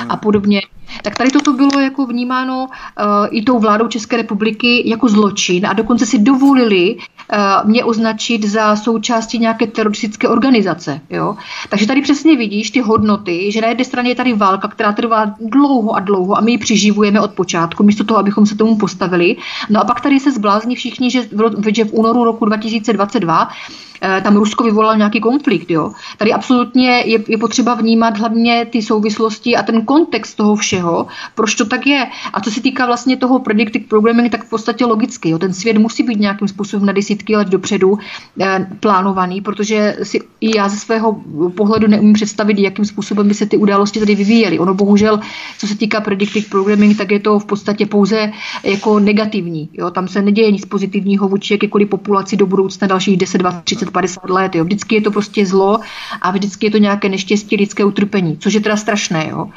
a 0.10 0.18
podobně. 0.18 0.62
Tak 1.02 1.16
tady 1.16 1.32
toto 1.32 1.54
bylo 1.54 1.80
jako 1.80 2.06
vnímáno 2.06 2.66
uh, 2.66 3.28
i 3.32 3.42
tou 3.42 3.60
vládou 3.60 3.88
České 3.88 4.18
republiky 4.18 4.90
jako 4.90 5.10
zločin 5.10 5.66
a 5.66 5.74
dokonce 5.74 6.06
si 6.06 6.20
dovolili 6.20 6.96
uh, 6.96 7.70
mě 7.70 7.84
označit 7.84 8.46
za 8.46 8.76
součástí 8.76 9.40
nějaké 9.40 9.68
teroristické 9.68 10.28
organizace. 10.28 11.02
Jo? 11.10 11.36
Takže 11.70 11.88
tady 11.88 12.02
přesně 12.02 12.38
vidíš 12.38 12.72
ty 12.72 12.82
hodnoty, 12.82 13.52
že 13.52 13.62
na 13.62 13.68
jedné 13.68 13.86
straně 13.86 14.10
je 14.10 14.16
tady 14.16 14.34
válka, 14.34 14.68
která 14.68 14.92
trvá 14.92 15.26
dlouho 15.40 15.96
a 15.96 16.00
dlouho 16.00 16.38
a 16.38 16.42
my 16.42 16.52
ji 16.52 16.58
přiživujeme 16.58 17.22
od 17.22 17.32
počátku, 17.32 17.84
místo 17.84 18.04
toho, 18.04 18.20
abychom 18.20 18.46
se 18.46 18.56
tomu 18.56 18.78
postavili. 18.78 19.36
No 19.70 19.82
a 19.82 19.84
pak 19.84 20.02
tady 20.02 20.20
se 20.20 20.32
zblázní 20.32 20.76
všichni, 20.76 21.12
že 21.12 21.22
v, 21.22 21.76
že 21.76 21.86
v 21.86 21.94
únoru 21.94 22.24
roku 22.24 22.46
2022 22.46 23.50
Eh, 23.93 23.93
tam 24.24 24.36
Rusko 24.36 24.64
vyvolalo 24.64 24.98
nějaký 24.98 25.20
konflikt. 25.20 25.72
Jo. 25.72 25.92
Tady 26.18 26.34
absolutně 26.34 26.90
je, 26.90 27.20
je 27.28 27.38
potřeba 27.38 27.74
vnímat 27.74 28.18
hlavně 28.18 28.66
ty 28.66 28.82
souvislosti 28.82 29.56
a 29.56 29.64
ten 29.64 29.82
kontext 29.82 30.38
toho 30.38 30.56
všeho, 30.56 31.08
proč 31.36 31.56
to 31.56 31.66
tak 31.66 31.88
je. 31.88 32.08
A 32.34 32.42
co 32.42 32.52
se 32.52 32.62
týká 32.62 32.86
vlastně 32.86 33.18
toho 33.18 33.40
predictive 33.40 33.86
programming, 33.86 34.32
tak 34.32 34.44
v 34.44 34.50
podstatě 34.50 34.86
logicky. 34.86 35.30
Jo. 35.30 35.40
Ten 35.40 35.54
svět 35.54 35.78
musí 35.78 36.04
být 36.04 36.20
nějakým 36.20 36.48
způsobem 36.48 36.86
na 36.86 36.94
desítky 36.94 37.36
let 37.36 37.48
dopředu 37.48 37.98
eh, 38.42 38.68
plánovaný, 38.80 39.42
protože 39.42 39.98
si 40.04 40.22
i 40.42 40.58
já 40.58 40.70
ze 40.70 40.78
svého 40.78 41.22
pohledu 41.56 41.88
neumím 41.88 42.14
představit, 42.14 42.60
jakým 42.60 42.86
způsobem 42.86 43.28
by 43.28 43.34
se 43.34 43.46
ty 43.46 43.58
události 43.58 44.00
tady 44.00 44.16
vyvíjely. 44.16 44.60
Ono 44.60 44.74
bohužel, 44.74 45.20
co 45.58 45.68
se 45.68 45.78
týká 45.78 46.02
predictive 46.02 46.46
programming, 46.50 46.98
tak 46.98 47.12
je 47.12 47.20
to 47.20 47.40
v 47.40 47.46
podstatě 47.46 47.86
pouze 47.86 48.32
jako 48.64 49.00
negativní. 49.00 49.70
Jo. 49.74 49.92
Tam 49.92 50.08
se 50.08 50.22
neděje 50.22 50.52
nic 50.52 50.66
pozitivního 50.66 51.28
vůči 51.28 51.54
jakékoliv 51.54 51.90
populaci 51.90 52.38
do 52.38 52.46
budoucna 52.46 52.88
dalších 52.88 53.18
10, 53.18 53.38
20, 53.38 53.64
30, 53.64 53.93
50 53.94 54.30
let. 54.30 54.56
Jo. 54.56 54.64
Vždycky 54.64 54.96
je 54.96 55.02
to 55.02 55.12
prostě 55.12 55.46
zlo 55.46 55.80
a 56.22 56.32
vždycky 56.32 56.68
je 56.68 56.72
to 56.72 56.78
nějaké 56.78 57.10
neštěstí, 57.10 57.56
lidské 57.56 57.86
utrpení, 57.86 58.38
což 58.38 58.54
je 58.54 58.62
teda 58.62 58.78
strašné. 58.78 59.28
Jo. 59.30 59.50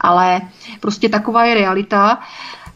Ale 0.00 0.40
prostě 0.80 1.08
taková 1.08 1.44
je 1.44 1.54
realita 1.54 2.18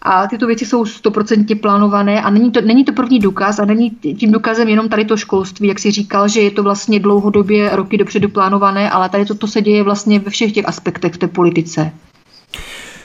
a 0.02 0.26
tyto 0.26 0.46
věci 0.46 0.66
jsou 0.66 0.84
stoprocentně 0.84 1.56
plánované 1.56 2.22
a 2.22 2.30
není 2.30 2.50
to, 2.50 2.60
není 2.60 2.84
to 2.84 2.92
první 2.92 3.18
důkaz 3.18 3.58
a 3.58 3.64
není 3.64 3.90
tím 3.90 4.32
důkazem 4.32 4.68
jenom 4.68 4.88
tady 4.88 5.04
to 5.04 5.16
školství, 5.16 5.68
jak 5.68 5.78
si 5.78 5.90
říkal, 5.90 6.28
že 6.28 6.40
je 6.40 6.50
to 6.50 6.62
vlastně 6.62 7.00
dlouhodobě 7.00 7.76
roky 7.76 7.98
dopředu 7.98 8.28
plánované, 8.28 8.90
ale 8.90 9.08
tady 9.08 9.24
toto 9.24 9.46
se 9.46 9.62
děje 9.62 9.82
vlastně 9.82 10.18
ve 10.18 10.30
všech 10.30 10.52
těch 10.52 10.68
aspektech 10.68 11.12
v 11.14 11.18
té 11.18 11.28
politice. 11.28 11.92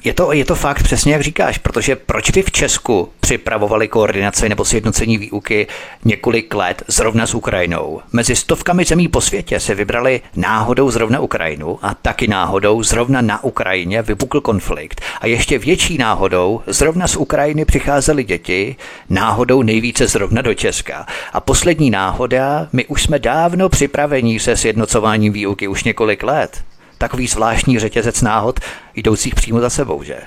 Je 0.04 0.14
to, 0.14 0.34
je 0.34 0.46
to 0.46 0.56
fakt 0.56 0.84
přesně, 0.84 1.14
jak 1.14 1.22
říkáš, 1.22 1.58
protože 1.58 1.96
proč 1.96 2.32
by 2.32 2.42
v 2.42 2.52
Česku 2.52 3.10
připravovali 3.20 3.88
koordinaci 3.88 4.50
nebo 4.50 4.66
sjednocení 4.66 5.18
výuky 5.18 5.68
několik 6.06 6.54
let 6.54 6.84
zrovna 6.88 7.28
s 7.28 7.34
Ukrajinou? 7.34 8.02
Mezi 8.14 8.36
stovkami 8.36 8.86
zemí 8.86 9.08
po 9.08 9.22
světě 9.22 9.60
se 9.60 9.76
vybrali 9.76 10.22
náhodou 10.36 10.92
zrovna 10.92 11.20
Ukrajinu 11.20 11.80
a 11.82 11.94
taky 11.94 12.28
náhodou 12.28 12.84
zrovna 12.84 13.22
na 13.22 13.44
Ukrajině 13.44 14.02
vypukl 14.02 14.42
konflikt. 14.42 15.02
A 15.22 15.28
ještě 15.28 15.58
větší 15.58 15.98
náhodou 15.98 16.62
zrovna 16.68 17.08
z 17.08 17.16
Ukrajiny 17.16 17.66
přicházely 17.66 18.24
děti, 18.24 18.76
náhodou 19.10 19.62
nejvíce 19.62 20.08
zrovna 20.08 20.42
do 20.42 20.54
Česka. 20.54 21.06
A 21.34 21.40
poslední 21.40 21.90
náhoda, 21.90 22.68
my 22.74 22.86
už 22.86 23.04
jsme 23.04 23.20
dávno 23.20 23.70
připraveni 23.70 24.40
se 24.40 24.58
sjednocováním 24.58 25.34
výuky 25.34 25.68
už 25.68 25.84
několik 25.84 26.24
let 26.24 26.64
takový 27.04 27.28
zvláštní 27.28 27.80
řetězec 27.80 28.22
náhod 28.22 28.60
jdoucích 28.96 29.36
přímo 29.36 29.60
za 29.60 29.70
sebou, 29.70 30.04
že? 30.04 30.18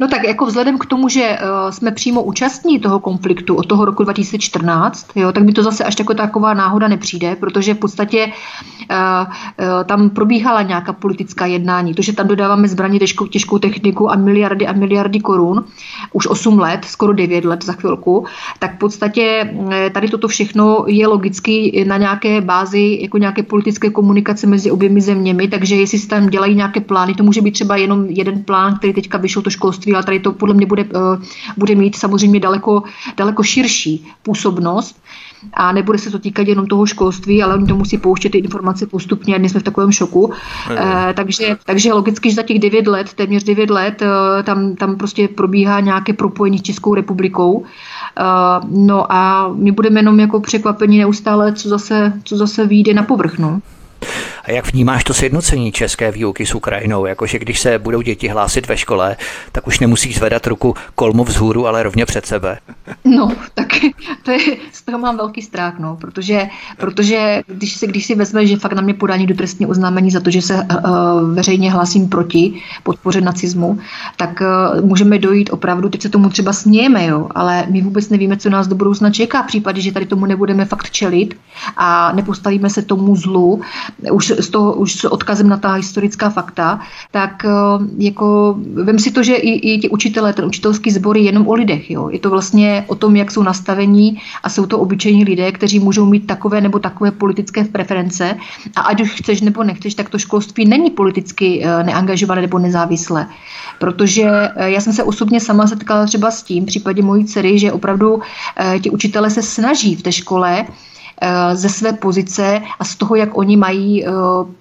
No 0.00 0.08
tak 0.08 0.24
jako 0.24 0.46
vzhledem 0.46 0.78
k 0.78 0.86
tomu, 0.86 1.08
že 1.08 1.38
uh, 1.42 1.70
jsme 1.70 1.90
přímo 1.90 2.22
účastní 2.22 2.80
toho 2.80 3.00
konfliktu 3.00 3.54
od 3.54 3.66
toho 3.66 3.84
roku 3.84 4.04
2014, 4.04 5.06
jo, 5.14 5.32
tak 5.32 5.42
mi 5.42 5.52
to 5.52 5.62
zase 5.62 5.84
až 5.84 5.94
jako 5.98 6.14
taková 6.14 6.54
náhoda 6.54 6.88
nepřijde, 6.88 7.36
protože 7.36 7.74
v 7.74 7.78
podstatě 7.78 8.26
uh, 8.26 9.84
tam 9.84 10.10
probíhala 10.10 10.62
nějaká 10.62 10.92
politická 10.92 11.46
jednání. 11.46 11.94
To, 11.94 12.02
že 12.02 12.12
tam 12.12 12.28
dodáváme 12.28 12.68
zbraně, 12.68 12.98
těžkou, 12.98 13.26
těžkou 13.26 13.58
techniku 13.58 14.10
a 14.10 14.16
miliardy 14.16 14.66
a 14.66 14.72
miliardy 14.72 15.20
korun, 15.20 15.64
už 16.12 16.26
8 16.26 16.58
let, 16.58 16.84
skoro 16.84 17.12
9 17.12 17.44
let 17.44 17.64
za 17.64 17.72
chvilku, 17.72 18.24
tak 18.58 18.74
v 18.74 18.78
podstatě 18.78 19.54
tady 19.92 20.08
toto 20.08 20.28
všechno 20.28 20.84
je 20.86 21.06
logicky 21.06 21.84
na 21.88 21.96
nějaké 21.96 22.40
bázi 22.40 22.98
jako 23.02 23.18
nějaké 23.18 23.42
politické 23.42 23.90
komunikace 23.90 24.46
mezi 24.46 24.70
oběmi 24.70 25.00
zeměmi, 25.00 25.48
takže 25.48 25.76
jestli 25.76 25.98
se 25.98 26.08
tam 26.08 26.28
dělají 26.28 26.54
nějaké 26.54 26.80
plány, 26.80 27.14
to 27.14 27.24
může 27.24 27.42
být 27.42 27.52
třeba 27.52 27.76
jenom 27.76 28.06
jeden 28.08 28.44
plán, 28.44 28.78
který 28.78 28.92
teďka 28.92 29.18
vyšel 29.18 29.42
to 29.42 29.50
školství, 29.66 29.94
ale 29.94 30.04
tady 30.04 30.20
to 30.20 30.32
podle 30.32 30.54
mě 30.54 30.66
bude, 30.66 30.82
eh, 30.82 31.26
bude 31.56 31.74
mít 31.74 31.96
samozřejmě 31.96 32.40
daleko, 32.40 32.82
daleko 33.16 33.42
širší 33.42 34.06
působnost 34.22 34.96
a 35.54 35.72
nebude 35.72 35.98
se 35.98 36.10
to 36.10 36.18
týkat 36.18 36.48
jenom 36.48 36.66
toho 36.66 36.86
školství, 36.86 37.42
ale 37.42 37.54
oni 37.54 37.66
to 37.66 37.76
musí 37.76 37.98
pouštět 37.98 38.30
ty 38.30 38.38
informace 38.38 38.86
postupně 38.86 39.34
a 39.34 39.38
dnes 39.38 39.52
jsme 39.52 39.60
v 39.60 39.68
takovém 39.70 39.92
šoku. 39.92 40.32
E, 40.70 41.14
takže, 41.14 41.56
takže 41.64 41.92
logicky, 41.92 42.30
že 42.30 42.34
za 42.34 42.42
těch 42.42 42.58
9 42.58 42.86
let, 42.86 43.14
téměř 43.14 43.44
9 43.44 43.70
let, 43.70 44.02
e, 44.02 44.42
tam, 44.42 44.76
tam 44.76 44.96
prostě 44.96 45.28
probíhá 45.28 45.80
nějaké 45.80 46.12
propojení 46.12 46.58
s 46.58 46.62
Českou 46.62 46.94
republikou. 46.94 47.64
E, 47.64 48.22
no 48.70 49.12
a 49.12 49.48
my 49.54 49.72
budeme 49.72 50.00
jenom 50.00 50.20
jako 50.20 50.40
překvapení 50.40 50.98
neustále, 50.98 51.52
co 51.52 51.68
zase, 51.68 52.12
co 52.24 52.36
zase 52.36 52.66
vyjde 52.66 52.94
na 52.94 53.02
povrch. 53.02 53.38
A 54.46 54.52
jak 54.52 54.72
vnímáš 54.72 55.04
to 55.04 55.14
sjednocení 55.14 55.72
české 55.72 56.12
výuky 56.12 56.46
s 56.46 56.54
Ukrajinou? 56.54 57.06
Jakože 57.06 57.38
když 57.38 57.60
se 57.60 57.78
budou 57.78 58.00
děti 58.00 58.28
hlásit 58.28 58.68
ve 58.68 58.76
škole, 58.76 59.16
tak 59.52 59.66
už 59.66 59.80
nemusíš 59.80 60.16
zvedat 60.16 60.46
ruku 60.46 60.74
kolmu 60.94 61.24
vzhůru, 61.24 61.66
ale 61.66 61.82
rovně 61.82 62.06
před 62.06 62.26
sebe. 62.26 62.58
No, 63.04 63.32
tak 63.54 63.68
to 64.22 64.30
je, 64.30 64.38
z 64.72 64.82
toho 64.82 64.98
mám 64.98 65.16
velký 65.16 65.42
strach, 65.42 65.78
no, 65.78 65.96
protože, 65.96 66.48
protože 66.76 67.42
když, 67.46 67.76
si, 67.76 67.86
když 67.86 68.06
si 68.06 68.14
vezme, 68.14 68.46
že 68.46 68.56
fakt 68.56 68.72
na 68.72 68.82
mě 68.82 68.94
podání 68.94 69.26
do 69.26 69.34
trestní 69.34 69.66
oznámení 69.66 70.10
za 70.10 70.20
to, 70.20 70.30
že 70.30 70.42
se 70.42 70.54
uh, 70.54 71.34
veřejně 71.34 71.72
hlásím 71.72 72.08
proti 72.08 72.62
podpoře 72.82 73.20
nacismu, 73.20 73.78
tak 74.16 74.40
uh, 74.40 74.84
můžeme 74.84 75.18
dojít 75.18 75.50
opravdu, 75.52 75.88
teď 75.88 76.02
se 76.02 76.08
tomu 76.08 76.28
třeba 76.28 76.52
smějeme, 76.52 77.06
jo, 77.06 77.28
ale 77.34 77.64
my 77.70 77.82
vůbec 77.82 78.08
nevíme, 78.08 78.36
co 78.36 78.50
nás 78.50 78.66
do 78.66 78.74
budoucna 78.74 79.10
čeká 79.10 79.42
v 79.42 79.46
případě, 79.46 79.80
že 79.80 79.92
tady 79.92 80.06
tomu 80.06 80.26
nebudeme 80.26 80.64
fakt 80.64 80.90
čelit 80.90 81.36
a 81.76 82.12
nepostavíme 82.12 82.70
se 82.70 82.82
tomu 82.82 83.16
zlu, 83.16 83.60
už 84.12 84.35
s, 84.38 84.48
toho, 84.50 84.72
už 84.74 84.92
s 84.92 85.04
odkazem 85.04 85.48
na 85.48 85.56
ta 85.56 85.72
historická 85.72 86.30
fakta, 86.30 86.80
tak 87.10 87.44
eh, 87.44 87.50
jako 87.98 88.56
vem 88.84 88.98
si 88.98 89.10
to, 89.10 89.22
že 89.22 89.34
i, 89.34 89.74
i 89.74 89.78
ti 89.78 89.88
učitelé, 89.88 90.32
ten 90.32 90.44
učitelský 90.44 90.90
sbor 90.90 91.16
je 91.16 91.22
jenom 91.22 91.48
o 91.48 91.54
lidech. 91.54 91.90
Jo. 91.90 92.08
Je 92.08 92.18
to 92.18 92.30
vlastně 92.30 92.84
o 92.86 92.94
tom, 92.94 93.16
jak 93.16 93.30
jsou 93.30 93.42
nastavení 93.42 94.20
a 94.42 94.48
jsou 94.48 94.66
to 94.66 94.78
obyčejní 94.78 95.24
lidé, 95.24 95.52
kteří 95.52 95.78
můžou 95.78 96.06
mít 96.06 96.26
takové 96.26 96.60
nebo 96.60 96.78
takové 96.78 97.10
politické 97.10 97.64
preference 97.64 98.36
a 98.76 98.80
ať 98.80 99.02
už 99.02 99.10
chceš 99.10 99.40
nebo 99.40 99.64
nechceš, 99.64 99.94
tak 99.94 100.08
to 100.08 100.18
školství 100.18 100.64
není 100.64 100.90
politicky 100.90 101.64
eh, 101.64 101.84
neangažované 101.84 102.40
nebo 102.40 102.58
nezávislé. 102.58 103.26
Protože 103.78 104.22
eh, 104.22 104.70
já 104.70 104.80
jsem 104.80 104.92
se 104.92 105.04
osobně 105.04 105.40
sama 105.40 105.66
setkala 105.66 106.06
třeba 106.06 106.30
s 106.30 106.42
tím 106.42 106.64
v 106.64 106.66
případě 106.66 107.02
mojí 107.02 107.24
dcery, 107.24 107.58
že 107.58 107.72
opravdu 107.72 108.20
ti 108.80 108.90
učitelé 108.90 109.30
se 109.30 109.42
snaží 109.42 109.94
v 109.96 110.02
té 110.02 110.12
škole 110.12 110.66
ze 111.52 111.68
své 111.68 111.92
pozice 111.92 112.62
a 112.78 112.84
z 112.84 112.96
toho, 112.96 113.16
jak 113.16 113.38
oni 113.38 113.56
mají 113.56 114.06
eh, 114.06 114.10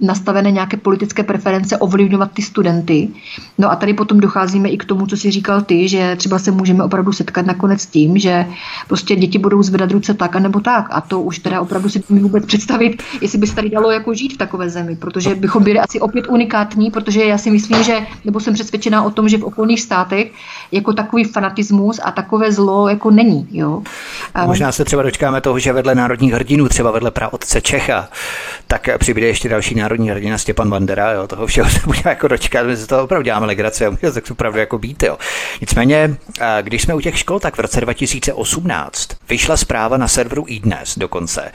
nastavené 0.01 0.51
nějaké 0.51 0.78
politické 0.78 1.24
preference 1.24 1.78
ovlivňovat 1.78 2.32
ty 2.32 2.41
studenty. 2.41 3.10
No 3.58 3.72
a 3.72 3.76
tady 3.76 3.93
potom 3.93 4.20
docházíme 4.20 4.70
i 4.70 4.78
k 4.78 4.86
tomu, 4.86 5.08
co 5.08 5.18
si 5.18 5.32
říkal 5.32 5.62
ty, 5.62 5.88
že 5.88 6.16
třeba 6.16 6.39
se 6.39 6.51
můžeme 6.51 6.84
opravdu 6.84 7.12
setkat 7.12 7.45
nakonec 7.45 7.82
s 7.82 7.86
tím, 7.86 8.18
že 8.18 8.45
prostě 8.88 9.16
děti 9.16 9.39
budou 9.39 9.64
zvedat 9.64 9.91
ruce 9.91 10.14
tak 10.14 10.36
a 10.36 10.39
nebo 10.39 10.60
tak. 10.60 10.88
A 10.91 11.01
to 11.01 11.22
už 11.22 11.39
teda 11.39 11.62
opravdu 11.62 11.89
si 11.89 12.03
mi 12.10 12.20
vůbec 12.20 12.45
představit, 12.45 13.03
jestli 13.22 13.38
by 13.38 13.47
se 13.47 13.56
tady 13.56 13.70
dalo 13.70 13.91
jako 13.91 14.14
žít 14.14 14.34
v 14.34 14.38
takové 14.38 14.70
zemi, 14.70 14.95
protože 14.95 15.36
bychom 15.36 15.64
byli 15.64 15.80
asi 15.80 15.99
opět 15.99 16.28
unikátní, 16.30 16.91
protože 16.91 17.26
já 17.26 17.38
si 17.38 17.51
myslím, 17.51 17.84
že, 17.84 17.99
nebo 18.26 18.39
jsem 18.39 18.53
přesvědčená 18.53 19.03
o 19.03 19.10
tom, 19.10 19.30
že 19.30 19.38
v 19.38 19.43
okolních 19.43 19.82
státech 19.82 20.32
jako 20.72 20.93
takový 20.93 21.24
fanatismus 21.24 21.99
a 22.03 22.12
takové 22.12 22.51
zlo 22.51 22.89
jako 22.89 23.12
není. 23.12 23.47
Jo. 23.51 23.82
Možná 24.45 24.72
se 24.72 24.86
třeba 24.86 25.03
dočkáme 25.03 25.41
toho, 25.41 25.60
že 25.60 25.74
vedle 25.74 25.95
národních 25.95 26.34
hrdinů, 26.46 26.70
třeba 26.70 26.91
vedle 26.91 27.12
praotce 27.12 27.62
Čecha, 27.62 28.10
tak 28.68 28.89
přibude 28.98 29.28
ještě 29.28 29.50
další 29.50 29.76
národní 29.76 30.10
hrdina 30.10 30.38
Stěpan 30.38 30.70
Bandera, 30.70 31.12
jo, 31.12 31.28
toho 31.28 31.48
všeho 31.48 31.70
se 31.70 31.80
bude 31.86 32.02
jako 32.06 32.28
dočkat, 32.28 32.68
my 32.68 32.78
se 32.78 32.88
to 32.88 33.04
opravdu 33.04 33.24
děláme 33.24 33.46
legraci 33.46 33.86
a 33.86 33.91
tak 34.14 34.32
opravdu 34.32 34.60
jako 34.60 34.78
být, 34.78 35.04
jo. 35.04 35.18
Nicméně, 35.62 36.16
když 36.62 36.82
jsme 36.82 36.93
u 36.93 37.02
těch 37.02 37.20
škol, 37.20 37.39
tak 37.39 37.56
v 37.58 37.60
roce 37.60 37.82
2018 37.82 39.10
vyšla 39.30 39.58
zpráva 39.58 39.98
na 39.98 40.08
serveru 40.08 40.46
iDnes 40.48 40.98
dokonce. 40.98 41.52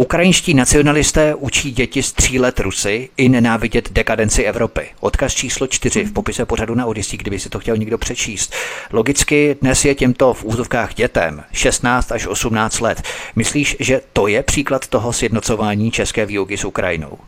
Ukrajinští 0.00 0.54
nacionalisté 0.54 1.34
učí 1.34 1.70
děti 1.70 2.02
z 2.02 2.12
tří 2.12 2.38
let 2.38 2.60
Rusy 2.60 3.08
i 3.16 3.28
nenávidět 3.28 3.92
dekadenci 3.92 4.44
Evropy. 4.44 4.88
Odkaz 5.00 5.34
číslo 5.34 5.66
čtyři 5.66 6.04
v 6.04 6.12
popise 6.12 6.46
pořadu 6.46 6.74
na 6.74 6.86
Odyssey, 6.86 7.18
kdyby 7.18 7.38
si 7.38 7.48
to 7.48 7.58
chtěl 7.58 7.76
někdo 7.76 7.98
přečíst. 7.98 8.54
Logicky 8.92 9.56
dnes 9.62 9.84
je 9.84 9.94
těmto 9.94 10.34
v 10.34 10.44
úzovkách 10.44 10.94
dětem 10.94 11.44
16 11.52 12.12
až 12.12 12.26
18 12.26 12.80
let. 12.80 13.02
Myslíš, 13.36 13.76
že 13.80 14.00
to 14.12 14.26
je 14.26 14.42
příklad 14.42 14.88
toho 14.88 15.12
sjednocování 15.12 15.90
české 15.90 16.26
výuky 16.26 16.58
s 16.58 16.64
Ukrajinou? 16.64 17.18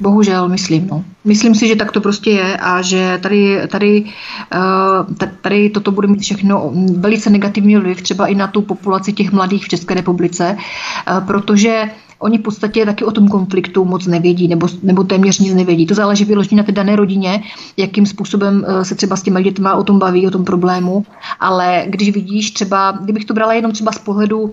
Bohužel, 0.00 0.48
myslím. 0.48 0.86
No. 0.86 1.04
Myslím 1.24 1.54
si, 1.54 1.68
že 1.68 1.76
tak 1.76 1.92
to 1.92 2.00
prostě 2.00 2.30
je 2.30 2.56
a 2.56 2.82
že 2.82 3.18
tady, 3.22 3.60
tady, 3.68 4.04
eh, 4.52 5.26
tady 5.40 5.70
toto 5.70 5.90
bude 5.90 6.08
mít 6.08 6.20
všechno 6.20 6.72
velice 6.98 7.30
negativní 7.30 7.76
vliv 7.76 8.02
třeba 8.02 8.26
i 8.26 8.34
na 8.34 8.46
tu 8.46 8.62
populaci 8.62 9.12
těch 9.12 9.32
mladých 9.32 9.64
v 9.64 9.68
České 9.68 9.94
republice, 9.94 10.56
eh, 10.58 11.20
protože 11.26 11.90
oni 12.18 12.38
v 12.38 12.42
podstatě 12.42 12.86
taky 12.86 13.04
o 13.04 13.10
tom 13.10 13.28
konfliktu 13.28 13.84
moc 13.84 14.06
nevědí, 14.06 14.48
nebo, 14.48 14.68
nebo 14.82 15.04
téměř 15.04 15.38
nic 15.38 15.54
nevědí. 15.54 15.86
To 15.86 15.94
záleží 15.94 16.24
vyloženě 16.24 16.56
na 16.56 16.66
té 16.66 16.72
dané 16.72 16.96
rodině, 16.96 17.42
jakým 17.76 18.06
způsobem 18.06 18.64
eh, 18.68 18.84
se 18.84 18.94
třeba 18.94 19.16
s 19.16 19.22
těmi 19.22 19.42
dětmi 19.42 19.68
o 19.76 19.84
tom 19.84 19.98
baví, 19.98 20.26
o 20.26 20.30
tom 20.30 20.44
problému. 20.44 21.04
Ale 21.40 21.84
když 21.86 22.10
vidíš 22.10 22.50
třeba, 22.50 22.98
kdybych 23.02 23.24
to 23.24 23.34
brala 23.34 23.52
jenom 23.52 23.72
třeba 23.72 23.92
z 23.92 23.98
pohledu 23.98 24.40
uh, 24.42 24.50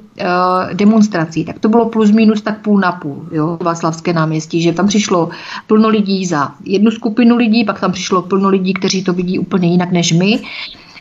demonstrací, 0.73 1.45
tak 1.45 1.59
to 1.59 1.69
bylo 1.69 1.89
plus 1.89 2.11
minus 2.11 2.41
tak 2.41 2.61
půl 2.61 2.79
na 2.79 2.91
půl, 2.91 3.25
jo, 3.31 3.57
Václavské 3.61 4.13
náměstí, 4.13 4.61
že 4.61 4.73
tam 4.73 4.87
přišlo 4.87 5.29
plno 5.67 5.89
lidí 5.89 6.25
za 6.25 6.51
jednu 6.63 6.91
skupinu 6.91 7.35
lidí, 7.35 7.65
pak 7.65 7.79
tam 7.79 7.91
přišlo 7.91 8.21
plno 8.21 8.49
lidí, 8.49 8.73
kteří 8.73 9.03
to 9.03 9.13
vidí 9.13 9.39
úplně 9.39 9.67
jinak 9.67 9.91
než 9.91 10.11
my 10.11 10.39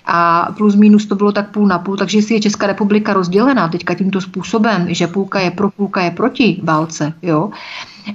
a 0.07 0.49
plus 0.57 0.75
minus 0.75 1.07
to 1.07 1.15
bylo 1.15 1.33
tak 1.33 1.51
půl 1.51 1.67
na 1.67 1.79
půl, 1.79 1.97
takže 1.97 2.23
si 2.23 2.35
je 2.35 2.41
Česká 2.41 2.67
republika 2.67 3.13
rozdělená 3.13 3.69
teďka 3.69 3.95
tímto 3.95 4.21
způsobem, 4.21 4.87
že 4.95 5.07
půlka 5.07 5.41
je 5.41 5.51
pro, 5.51 5.71
půlka 5.71 6.03
je 6.03 6.11
proti 6.11 6.61
válce, 6.63 7.13
jo, 7.23 7.51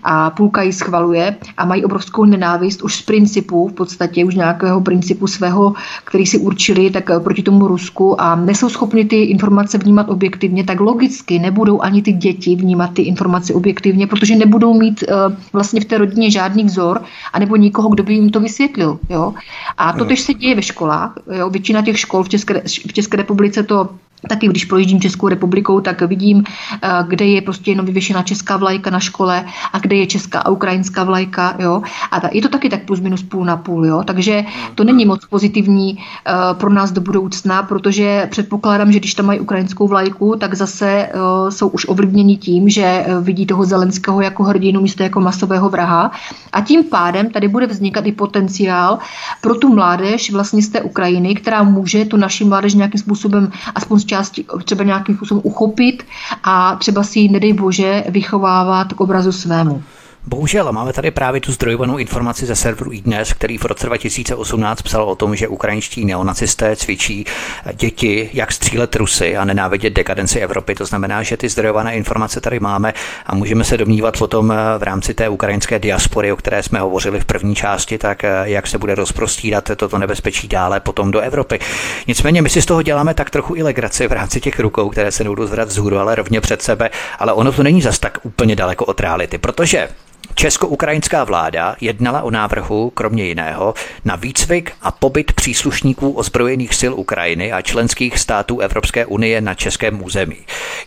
a 0.03 0.29
půlka 0.29 0.61
ji 0.61 0.73
schvaluje 0.73 1.35
a 1.57 1.65
mají 1.65 1.85
obrovskou 1.85 2.25
nenávist 2.25 2.81
už 2.81 2.95
z 2.95 3.01
principu, 3.01 3.67
v 3.67 3.73
podstatě 3.73 4.25
už 4.25 4.35
nějakého 4.35 4.81
principu 4.81 5.27
svého, 5.27 5.73
který 6.03 6.25
si 6.25 6.37
určili, 6.37 6.89
tak 6.89 7.09
eh, 7.09 7.19
proti 7.19 7.43
tomu 7.43 7.67
Rusku 7.67 8.21
a 8.21 8.35
nejsou 8.35 8.69
schopni 8.69 9.05
ty 9.05 9.23
informace 9.23 9.77
vnímat 9.77 10.09
objektivně, 10.09 10.63
tak 10.63 10.79
logicky 10.79 11.39
nebudou 11.39 11.81
ani 11.81 12.01
ty 12.01 12.11
děti 12.11 12.55
vnímat 12.55 12.93
ty 12.93 13.01
informace 13.01 13.53
objektivně, 13.53 14.07
protože 14.07 14.35
nebudou 14.35 14.73
mít 14.73 15.03
uh, 15.03 15.35
vlastně 15.53 15.81
v 15.81 15.85
té 15.85 15.97
rodině 15.97 16.31
žádný 16.31 16.63
vzor, 16.63 17.01
anebo 17.33 17.55
nikoho, 17.55 17.89
kdo 17.89 18.03
by 18.03 18.13
jim 18.13 18.29
to 18.29 18.39
vysvětlil. 18.39 18.99
Jo? 19.09 19.33
A 19.77 19.93
to 19.93 20.05
tež 20.05 20.21
se 20.21 20.33
děje 20.33 20.55
ve 20.55 20.61
školách. 20.61 21.13
Jo? 21.31 21.49
Většina 21.49 21.81
těch 21.81 21.99
škol 21.99 22.23
v 22.23 22.29
České, 22.29 22.61
v 22.65 22.93
České 22.93 23.17
republice 23.17 23.63
to 23.63 23.89
Taky 24.29 24.47
když 24.47 24.65
projíždím 24.65 25.01
Českou 25.01 25.27
republikou, 25.27 25.81
tak 25.81 26.01
vidím, 26.01 26.43
eh, 26.43 26.89
kde 27.07 27.25
je 27.25 27.41
prostě 27.41 27.71
jenom 27.71 27.85
vyvěšená 27.85 28.23
česká 28.23 28.57
vlajka 28.57 28.89
na 28.89 28.99
škole 28.99 29.45
a 29.73 29.79
kde 29.79 29.95
je 29.95 30.07
česká 30.07 30.39
a 30.39 30.49
ukrajinská 30.49 31.03
vlajka. 31.03 31.55
Jo? 31.59 31.81
A 32.11 32.21
je 32.31 32.41
to 32.41 32.49
taky 32.49 32.69
tak 32.69 32.85
plus 32.85 32.99
minus 32.99 33.23
půl 33.23 33.45
na 33.45 33.57
půl. 33.57 33.85
Jo? 33.85 34.03
Takže 34.05 34.45
to 34.75 34.83
není 34.83 35.05
moc 35.05 35.25
pozitivní 35.25 35.93
uh, 35.93 36.57
pro 36.57 36.73
nás 36.73 36.91
do 36.91 37.01
budoucna, 37.01 37.63
protože 37.63 38.27
předpokládám, 38.31 38.91
že 38.91 38.99
když 38.99 39.13
tam 39.13 39.25
mají 39.25 39.39
ukrajinskou 39.39 39.87
vlajku, 39.87 40.35
tak 40.39 40.53
zase 40.53 41.09
uh, 41.13 41.49
jsou 41.49 41.67
už 41.67 41.85
ovlivněni 41.89 42.37
tím, 42.37 42.69
že 42.69 43.05
vidí 43.21 43.45
toho 43.45 43.65
Zelenského 43.65 44.21
jako 44.21 44.43
hrdinu 44.43 44.81
místo 44.81 45.03
jako 45.03 45.21
masového 45.21 45.69
vraha. 45.69 46.11
A 46.53 46.61
tím 46.61 46.83
pádem 46.83 47.29
tady 47.29 47.47
bude 47.47 47.67
vznikat 47.67 48.05
i 48.05 48.11
potenciál 48.11 48.97
pro 49.41 49.55
tu 49.55 49.75
mládež 49.75 50.31
vlastně 50.31 50.61
z 50.61 50.69
té 50.69 50.81
Ukrajiny, 50.81 51.35
která 51.35 51.63
může 51.63 52.05
tu 52.05 52.17
naši 52.17 52.45
mládež 52.45 52.73
nějakým 52.73 52.99
způsobem 52.99 53.51
aspoň 53.75 53.99
části 54.07 54.45
třeba 54.63 54.83
nějakým 54.83 55.15
způsobem 55.15 55.41
uchopit 55.45 56.03
a 56.43 56.75
třeba 56.75 57.03
si 57.03 57.29
nedej 57.29 57.53
bože 57.53 58.03
vychovávat 58.09 58.93
k 58.93 59.01
obrazu 59.01 59.31
svému. 59.31 59.83
Bohužel 60.29 60.73
máme 60.73 60.93
tady 60.93 61.11
právě 61.11 61.41
tu 61.41 61.51
zdrojovanou 61.51 61.97
informaci 61.97 62.45
ze 62.45 62.55
serveru 62.55 62.91
iDnes, 62.91 63.33
který 63.33 63.57
v 63.57 63.65
roce 63.65 63.85
2018 63.85 64.81
psal 64.81 65.03
o 65.03 65.15
tom, 65.15 65.35
že 65.35 65.47
ukrajinští 65.47 66.05
neonacisté 66.05 66.75
cvičí 66.75 67.25
děti, 67.73 68.29
jak 68.33 68.51
střílet 68.51 68.95
Rusy 68.95 69.37
a 69.37 69.45
nenávidět 69.45 69.93
dekadenci 69.93 70.39
Evropy. 70.39 70.75
To 70.75 70.85
znamená, 70.85 71.23
že 71.23 71.37
ty 71.37 71.49
zdrojované 71.49 71.95
informace 71.95 72.41
tady 72.41 72.59
máme 72.59 72.93
a 73.25 73.35
můžeme 73.35 73.63
se 73.63 73.77
domnívat 73.77 74.17
potom 74.17 74.53
v 74.77 74.83
rámci 74.83 75.13
té 75.13 75.29
ukrajinské 75.29 75.79
diaspory, 75.79 76.31
o 76.31 76.35
které 76.35 76.63
jsme 76.63 76.79
hovořili 76.79 77.19
v 77.19 77.25
první 77.25 77.55
části, 77.55 77.97
tak 77.97 78.23
jak 78.43 78.67
se 78.67 78.77
bude 78.77 78.95
rozprostírat 78.95 79.71
toto 79.75 79.97
nebezpečí 79.97 80.47
dále 80.47 80.79
potom 80.79 81.11
do 81.11 81.19
Evropy. 81.19 81.59
Nicméně 82.07 82.41
my 82.41 82.49
si 82.49 82.61
z 82.61 82.65
toho 82.65 82.81
děláme 82.81 83.13
tak 83.13 83.29
trochu 83.29 83.55
i 83.55 83.63
legraci 83.63 84.07
v 84.07 84.11
rámci 84.11 84.41
těch 84.41 84.59
rukou, 84.59 84.89
které 84.89 85.11
se 85.11 85.23
nebudou 85.23 85.45
zvedat 85.45 85.67
vzhůru, 85.67 85.97
ale 85.97 86.15
rovně 86.15 86.41
před 86.41 86.61
sebe, 86.61 86.89
ale 87.19 87.33
ono 87.33 87.51
to 87.51 87.63
není 87.63 87.81
zas 87.81 87.99
tak 87.99 88.17
úplně 88.23 88.55
daleko 88.55 88.85
od 88.85 88.99
reality, 88.99 89.37
protože 89.37 89.89
Česko-ukrajinská 90.37 91.23
vláda 91.23 91.75
jednala 91.81 92.21
o 92.21 92.31
návrhu, 92.31 92.89
kromě 92.89 93.23
jiného, 93.25 93.73
na 94.05 94.15
výcvik 94.15 94.71
a 94.81 94.91
pobyt 94.91 95.31
příslušníků 95.31 96.11
ozbrojených 96.11 96.75
sil 96.79 96.93
Ukrajiny 96.95 97.51
a 97.51 97.61
členských 97.61 98.19
států 98.19 98.59
Evropské 98.59 99.05
unie 99.05 99.41
na 99.41 99.53
českém 99.53 100.03
území. 100.03 100.37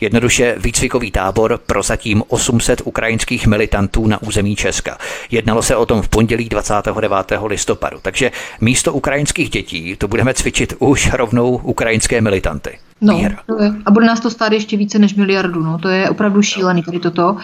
Jednoduše 0.01 0.55
výcvikový 0.59 1.11
tábor 1.11 1.61
pro 1.67 1.83
zatím 1.83 2.23
800 2.29 2.83
ukrajinských 2.85 3.47
militantů 3.47 4.07
na 4.07 4.23
území 4.23 4.57
Česka. 4.57 4.99
Jednalo 5.31 5.63
se 5.63 5.77
o 5.77 5.87
tom 5.87 6.03
v 6.03 6.09
pondělí 6.09 6.49
29. 6.49 7.13
listopadu, 7.47 7.99
takže 8.03 8.31
místo 8.61 8.93
ukrajinských 8.93 9.51
dětí 9.51 9.97
to 9.97 10.09
budeme 10.09 10.35
cvičit 10.35 10.75
už 10.79 11.13
rovnou 11.13 11.61
ukrajinské 11.63 12.21
militanty. 12.21 12.79
No, 13.01 13.21
to 13.47 13.63
je. 13.63 13.73
a 13.87 13.91
bude 13.91 14.07
nás 14.07 14.21
to 14.21 14.31
stát 14.31 14.53
ještě 14.53 14.77
více 14.77 14.99
než 14.99 15.15
miliardu, 15.15 15.63
no, 15.63 15.79
to 15.79 15.89
je 15.89 16.11
opravdu 16.11 16.43
šílený 16.43 16.83
tady 16.83 16.99
toto. 16.99 17.37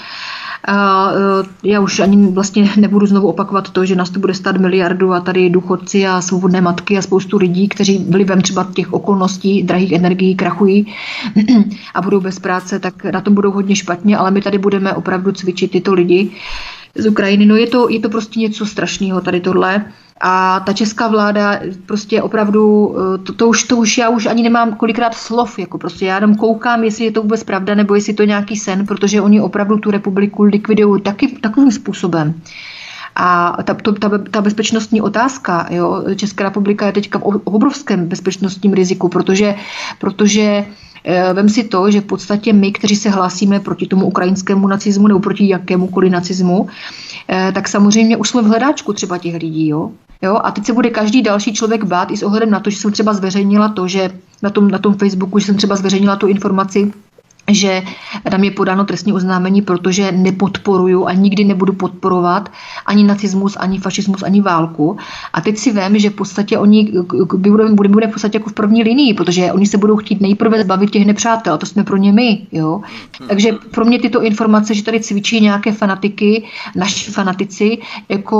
E, 0.68 1.68
já 1.68 1.80
už 1.80 2.00
ani 2.00 2.26
vlastně 2.26 2.70
nebudu 2.76 3.06
znovu 3.06 3.28
opakovat 3.28 3.70
to, 3.70 3.84
že 3.84 3.96
nás 3.96 4.10
to 4.10 4.20
bude 4.20 4.34
stát 4.34 4.56
miliardu 4.56 5.12
a 5.12 5.20
tady 5.20 5.50
důchodci 5.50 6.06
a 6.06 6.20
svobodné 6.20 6.60
matky 6.60 6.98
a 6.98 7.02
spoustu 7.02 7.36
lidí, 7.36 7.68
kteří 7.68 8.06
vlivem 8.08 8.40
třeba 8.40 8.68
těch 8.74 8.92
okolností 8.92 9.62
drahých 9.62 9.92
energií 9.92 10.34
krachují 10.36 10.86
a 11.94 12.02
budou 12.02 12.20
bez 12.20 12.38
práce, 12.38 12.78
tak 12.78 13.04
na 13.04 13.20
tom 13.20 13.34
budou 13.34 13.50
hodně 13.50 13.76
špatně, 13.76 14.16
ale 14.16 14.30
my 14.30 14.42
tady 14.42 14.58
budeme 14.58 14.92
opravdu 14.92 15.32
cvičit 15.32 15.70
tyto 15.70 15.94
lidi 15.94 16.30
z 16.94 17.06
Ukrajiny. 17.06 17.46
No 17.46 17.56
je 17.56 17.66
to, 17.66 17.88
je 17.88 18.00
to 18.00 18.08
prostě 18.08 18.40
něco 18.40 18.66
strašného 18.66 19.20
tady 19.20 19.40
tohle. 19.40 19.84
A 20.20 20.60
ta 20.60 20.72
česká 20.72 21.08
vláda 21.08 21.60
prostě 21.86 22.22
opravdu, 22.22 22.96
eh, 22.98 23.18
to, 23.18 23.32
to, 23.32 23.48
už, 23.48 23.62
to 23.62 23.76
už 23.76 23.98
já 23.98 24.08
už 24.08 24.26
ani 24.26 24.42
nemám 24.42 24.74
kolikrát 24.74 25.14
slov, 25.14 25.58
jako 25.58 25.78
prostě 25.78 26.06
já 26.06 26.14
jenom 26.14 26.34
koukám, 26.34 26.84
jestli 26.84 27.04
je 27.04 27.12
to 27.12 27.22
vůbec 27.22 27.44
pravda, 27.44 27.74
nebo 27.74 27.94
jestli 27.94 28.14
to 28.14 28.24
nějaký 28.24 28.56
sen, 28.56 28.86
protože 28.86 29.20
oni 29.20 29.40
opravdu 29.40 29.78
tu 29.78 29.90
republiku 29.90 30.42
likvidují 30.42 31.02
taky, 31.02 31.28
takovým 31.28 31.72
způsobem. 31.72 32.40
A 33.16 33.56
ta, 33.62 33.74
to, 33.74 33.92
ta, 33.92 34.10
ta 34.30 34.40
bezpečnostní 34.40 35.00
otázka, 35.00 35.66
jo, 35.70 36.04
Česká 36.16 36.44
republika 36.44 36.86
je 36.86 36.92
teďka 36.92 37.18
v 37.18 37.22
obrovském 37.44 38.06
bezpečnostním 38.08 38.72
riziku, 38.72 39.08
protože, 39.08 39.54
protože 39.98 40.64
Eh, 41.08 41.32
vem 41.32 41.48
si 41.48 41.64
to, 41.64 41.90
že 41.90 42.00
v 42.00 42.04
podstatě 42.04 42.52
my, 42.52 42.72
kteří 42.72 42.96
se 42.96 43.10
hlásíme 43.10 43.60
proti 43.60 43.86
tomu 43.86 44.06
ukrajinskému 44.06 44.66
nacismu 44.66 45.08
nebo 45.08 45.20
proti 45.20 45.48
jakémukoliv 45.48 46.12
nacismu, 46.12 46.68
eh, 47.28 47.52
tak 47.54 47.68
samozřejmě 47.68 48.16
už 48.16 48.28
jsme 48.28 48.42
v 48.42 48.46
hledáčku 48.46 48.92
třeba 48.92 49.18
těch 49.18 49.34
lidí. 49.34 49.68
Jo? 49.68 49.90
Jo, 50.22 50.40
a 50.44 50.50
teď 50.50 50.64
se 50.64 50.72
bude 50.72 50.90
každý 50.90 51.22
další 51.22 51.54
člověk 51.54 51.84
bát 51.84 52.10
i 52.10 52.16
s 52.16 52.22
ohledem 52.22 52.50
na 52.50 52.60
to, 52.60 52.70
že 52.70 52.76
jsem 52.76 52.92
třeba 52.92 53.14
zveřejnila 53.14 53.68
to, 53.68 53.88
že 53.88 54.10
na 54.42 54.50
tom, 54.50 54.70
na 54.70 54.78
tom 54.78 54.94
Facebooku, 54.94 55.38
že 55.38 55.46
jsem 55.46 55.56
třeba 55.56 55.76
zveřejnila 55.76 56.16
tu 56.16 56.26
informaci, 56.26 56.92
že 57.50 57.82
tam 58.30 58.44
je 58.44 58.50
podáno 58.50 58.84
trestní 58.84 59.12
oznámení, 59.12 59.62
protože 59.62 60.12
nepodporuju 60.12 61.06
a 61.06 61.12
nikdy 61.12 61.44
nebudu 61.44 61.72
podporovat 61.72 62.52
ani 62.86 63.04
nacismus, 63.04 63.56
ani 63.56 63.78
fašismus, 63.78 64.22
ani 64.22 64.40
válku. 64.40 64.96
A 65.32 65.40
teď 65.40 65.58
si 65.58 65.72
vím, 65.72 65.98
že 65.98 66.10
v 66.10 66.14
podstatě 66.14 66.58
oni 66.58 66.92
budeme, 67.36 67.74
budeme 67.74 68.06
v 68.06 68.12
podstatě 68.12 68.36
jako 68.38 68.50
v 68.50 68.52
první 68.52 68.82
linii, 68.82 69.14
protože 69.14 69.52
oni 69.52 69.66
se 69.66 69.78
budou 69.78 69.96
chtít 69.96 70.20
nejprve 70.20 70.62
zbavit 70.62 70.90
těch 70.90 71.06
nepřátel, 71.06 71.54
a 71.54 71.58
to 71.58 71.66
jsme 71.66 71.84
pro 71.84 71.96
ně 71.96 72.12
my. 72.12 72.46
Jo? 72.52 72.80
Takže 73.28 73.52
pro 73.70 73.84
mě 73.84 73.98
tyto 73.98 74.22
informace, 74.22 74.74
že 74.74 74.84
tady 74.84 75.00
cvičí 75.00 75.40
nějaké 75.40 75.72
fanatiky, 75.72 76.44
naši 76.76 77.10
fanatici, 77.10 77.78
jako, 78.08 78.38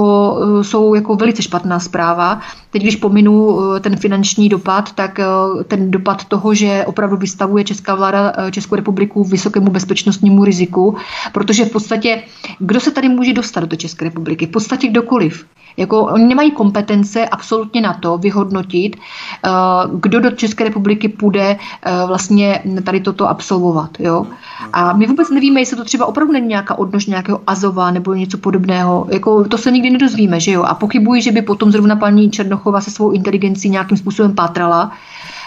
eh, 0.61 0.65
jsou 0.65 0.95
jako 0.95 1.17
velice 1.17 1.43
špatná 1.43 1.81
zpráva. 1.81 2.41
Teď, 2.77 2.83
když 2.83 2.97
pominu 2.97 3.61
eh, 3.61 3.81
ten 3.81 3.97
finanční 3.97 4.49
dopad, 4.49 4.93
tak 4.93 5.21
eh, 5.21 5.25
ten 5.65 5.91
dopad 5.91 6.25
toho, 6.25 6.55
že 6.55 6.85
opravdu 6.87 7.17
vystavuje 7.17 7.65
Česká 7.65 7.95
vláda 7.95 8.33
Českou 8.51 8.75
republiku 8.75 9.25
vysokému 9.25 9.71
bezpečnostnímu 9.71 10.45
riziku, 10.45 10.97
protože 11.33 11.65
v 11.65 11.71
podstatě, 11.71 12.23
kdo 12.59 12.81
se 12.81 12.91
tady 12.91 13.09
může 13.09 13.33
dostat 13.33 13.65
do 13.65 13.77
České 13.77 14.05
republiky? 14.05 14.47
V 14.47 14.51
podstatě 14.51 14.89
kdokoliv. 14.89 15.47
Jako, 15.77 16.01
oni 16.01 16.25
nemají 16.25 16.51
kompetence 16.51 17.29
absolutně 17.29 17.81
na 17.81 17.95
to 17.95 18.19
vyhodnotit, 18.19 18.97
eh, 18.97 19.51
kdo 19.95 20.21
do 20.21 20.31
České 20.31 20.65
republiky 20.65 21.09
půjde 21.09 21.57
eh, 21.83 21.93
vlastně 22.07 22.63
tady 22.85 23.01
toto 23.01 23.29
absolvovat. 23.29 23.91
Jo? 23.99 24.27
A 24.73 24.93
my 24.93 25.07
vůbec 25.07 25.31
nevíme, 25.31 25.61
jestli 25.61 25.77
to 25.77 25.85
třeba 25.85 26.07
opravdu 26.07 26.33
není 26.33 26.47
nějaká 26.47 26.79
odnož 26.79 27.07
nějakého 27.07 27.41
Azova 27.47 27.91
nebo 27.91 28.15
něco 28.15 28.39
podobného. 28.39 29.07
Jako, 29.11 29.45
to 29.45 29.59
se 29.59 29.71
nikdy 29.71 29.91
nedozvíme, 29.91 30.41
že 30.41 30.51
jo? 30.51 30.63
A 30.63 30.75
pochybuji, 30.75 31.23
že 31.23 31.33
by 31.33 31.43
potom 31.43 31.73
zrovna 31.73 31.97
paní 31.97 32.31
Černochová 32.31 32.81
se 32.81 32.91
svou 32.91 33.11
inteligencí 33.11 33.71
nějakým 33.71 33.97
způsobem 33.97 34.35
pátrala. 34.35 34.93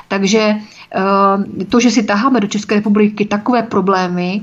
Takže 0.07 0.55
Eh, 0.95 1.65
to, 1.65 1.79
že 1.79 1.91
si 1.91 2.03
taháme 2.03 2.39
do 2.39 2.47
České 2.47 2.75
republiky 2.75 3.25
takové 3.25 3.63
problémy, 3.63 4.41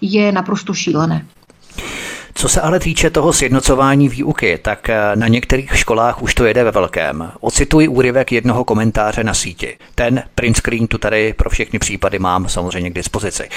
je 0.00 0.32
naprosto 0.32 0.74
šílené. 0.74 1.26
Co 2.36 2.48
se 2.48 2.60
ale 2.60 2.80
týče 2.80 3.10
toho 3.10 3.32
sjednocování 3.32 4.08
výuky, 4.08 4.58
tak 4.62 4.88
eh, 4.88 4.96
na 5.14 5.28
některých 5.28 5.76
školách 5.76 6.22
už 6.22 6.34
to 6.34 6.44
jede 6.44 6.64
ve 6.64 6.70
velkém. 6.70 7.32
Ocituji 7.40 7.88
úryvek 7.88 8.32
jednoho 8.32 8.64
komentáře 8.64 9.24
na 9.24 9.34
síti. 9.34 9.76
Ten 9.94 10.22
print 10.34 10.56
screen 10.56 10.86
tu 10.86 10.98
tady 10.98 11.32
pro 11.32 11.50
všechny 11.50 11.78
případy 11.78 12.18
mám 12.18 12.48
samozřejmě 12.48 12.90
k 12.90 12.94
dispozici. 12.94 13.48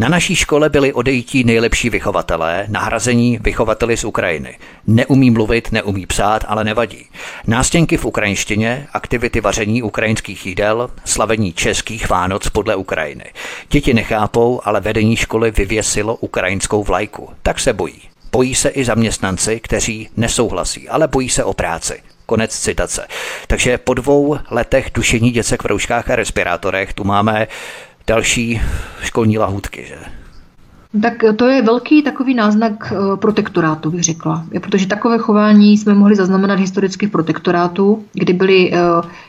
Na 0.00 0.08
naší 0.08 0.36
škole 0.36 0.68
byli 0.68 0.92
odejítí 0.92 1.44
nejlepší 1.44 1.90
vychovatelé, 1.90 2.66
nahrazení 2.68 3.38
vychovateli 3.42 3.96
z 3.96 4.04
Ukrajiny. 4.04 4.58
Neumí 4.86 5.30
mluvit, 5.30 5.72
neumí 5.72 6.06
psát, 6.06 6.44
ale 6.48 6.64
nevadí. 6.64 7.06
Nástěnky 7.46 7.96
v 7.96 8.04
ukrajinštině, 8.04 8.86
aktivity 8.92 9.40
vaření 9.40 9.82
ukrajinských 9.82 10.46
jídel, 10.46 10.90
slavení 11.04 11.52
českých 11.52 12.08
Vánoc 12.08 12.48
podle 12.48 12.76
Ukrajiny. 12.76 13.24
Děti 13.70 13.94
nechápou, 13.94 14.60
ale 14.64 14.80
vedení 14.80 15.16
školy 15.16 15.50
vyvěsilo 15.50 16.16
ukrajinskou 16.16 16.84
vlajku. 16.84 17.30
Tak 17.42 17.60
se 17.60 17.72
bojí. 17.72 18.00
Bojí 18.32 18.54
se 18.54 18.68
i 18.68 18.84
zaměstnanci, 18.84 19.60
kteří 19.60 20.08
nesouhlasí, 20.16 20.88
ale 20.88 21.08
bojí 21.08 21.28
se 21.28 21.44
o 21.44 21.54
práci. 21.54 22.02
Konec 22.26 22.58
citace. 22.58 23.06
Takže 23.46 23.78
po 23.78 23.94
dvou 23.94 24.38
letech 24.50 24.90
dušení 24.94 25.30
děcek 25.30 25.62
v 25.62 25.66
rouškách 25.66 26.10
a 26.10 26.16
respirátorech 26.16 26.92
tu 26.92 27.04
máme 27.04 27.46
další 28.08 28.60
školní 29.02 29.38
lahůdky, 29.38 29.84
že? 29.88 29.96
Tak 31.02 31.12
to 31.36 31.46
je 31.46 31.62
velký 31.62 32.02
takový 32.02 32.34
náznak 32.34 32.92
eh, 32.92 33.16
protektorátu, 33.16 33.90
bych 33.90 34.02
řekla. 34.02 34.44
Protože 34.60 34.86
takové 34.86 35.18
chování 35.18 35.78
jsme 35.78 35.94
mohli 35.94 36.16
zaznamenat 36.16 36.58
historicky 36.58 37.06
v 37.06 37.10
protektorátu, 37.10 38.04
kdy 38.12 38.32
byli 38.32 38.72
eh, 38.72 38.78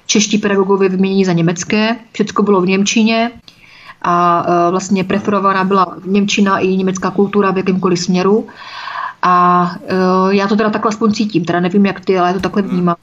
čeští 0.06 0.38
pedagogové 0.38 0.90
vyměněni 0.90 1.26
za 1.26 1.34
německé, 1.34 1.96
všechno 2.12 2.44
bylo 2.44 2.62
v 2.62 2.68
Němčině 2.68 3.32
a 4.02 4.46
eh, 4.48 4.72
vlastně 4.72 5.04
preferovaná 5.04 5.64
byla 5.64 5.98
Němčina 6.06 6.58
i 6.58 6.68
německá 6.68 7.12
kultura 7.12 7.52
v 7.52 7.58
jakémkoliv 7.58 8.00
směru. 8.00 8.48
A 9.22 9.72
uh, 10.24 10.34
já 10.34 10.48
to 10.48 10.56
teda 10.56 10.70
takhle 10.70 10.90
aspoň 10.90 11.14
cítím, 11.14 11.46
teda 11.46 11.60
nevím 11.60 11.86
jak 11.86 12.00
ty, 12.00 12.20
ale 12.20 12.28
já 12.28 12.34
to 12.34 12.40
takhle 12.40 12.62
vnímám, 12.62 12.96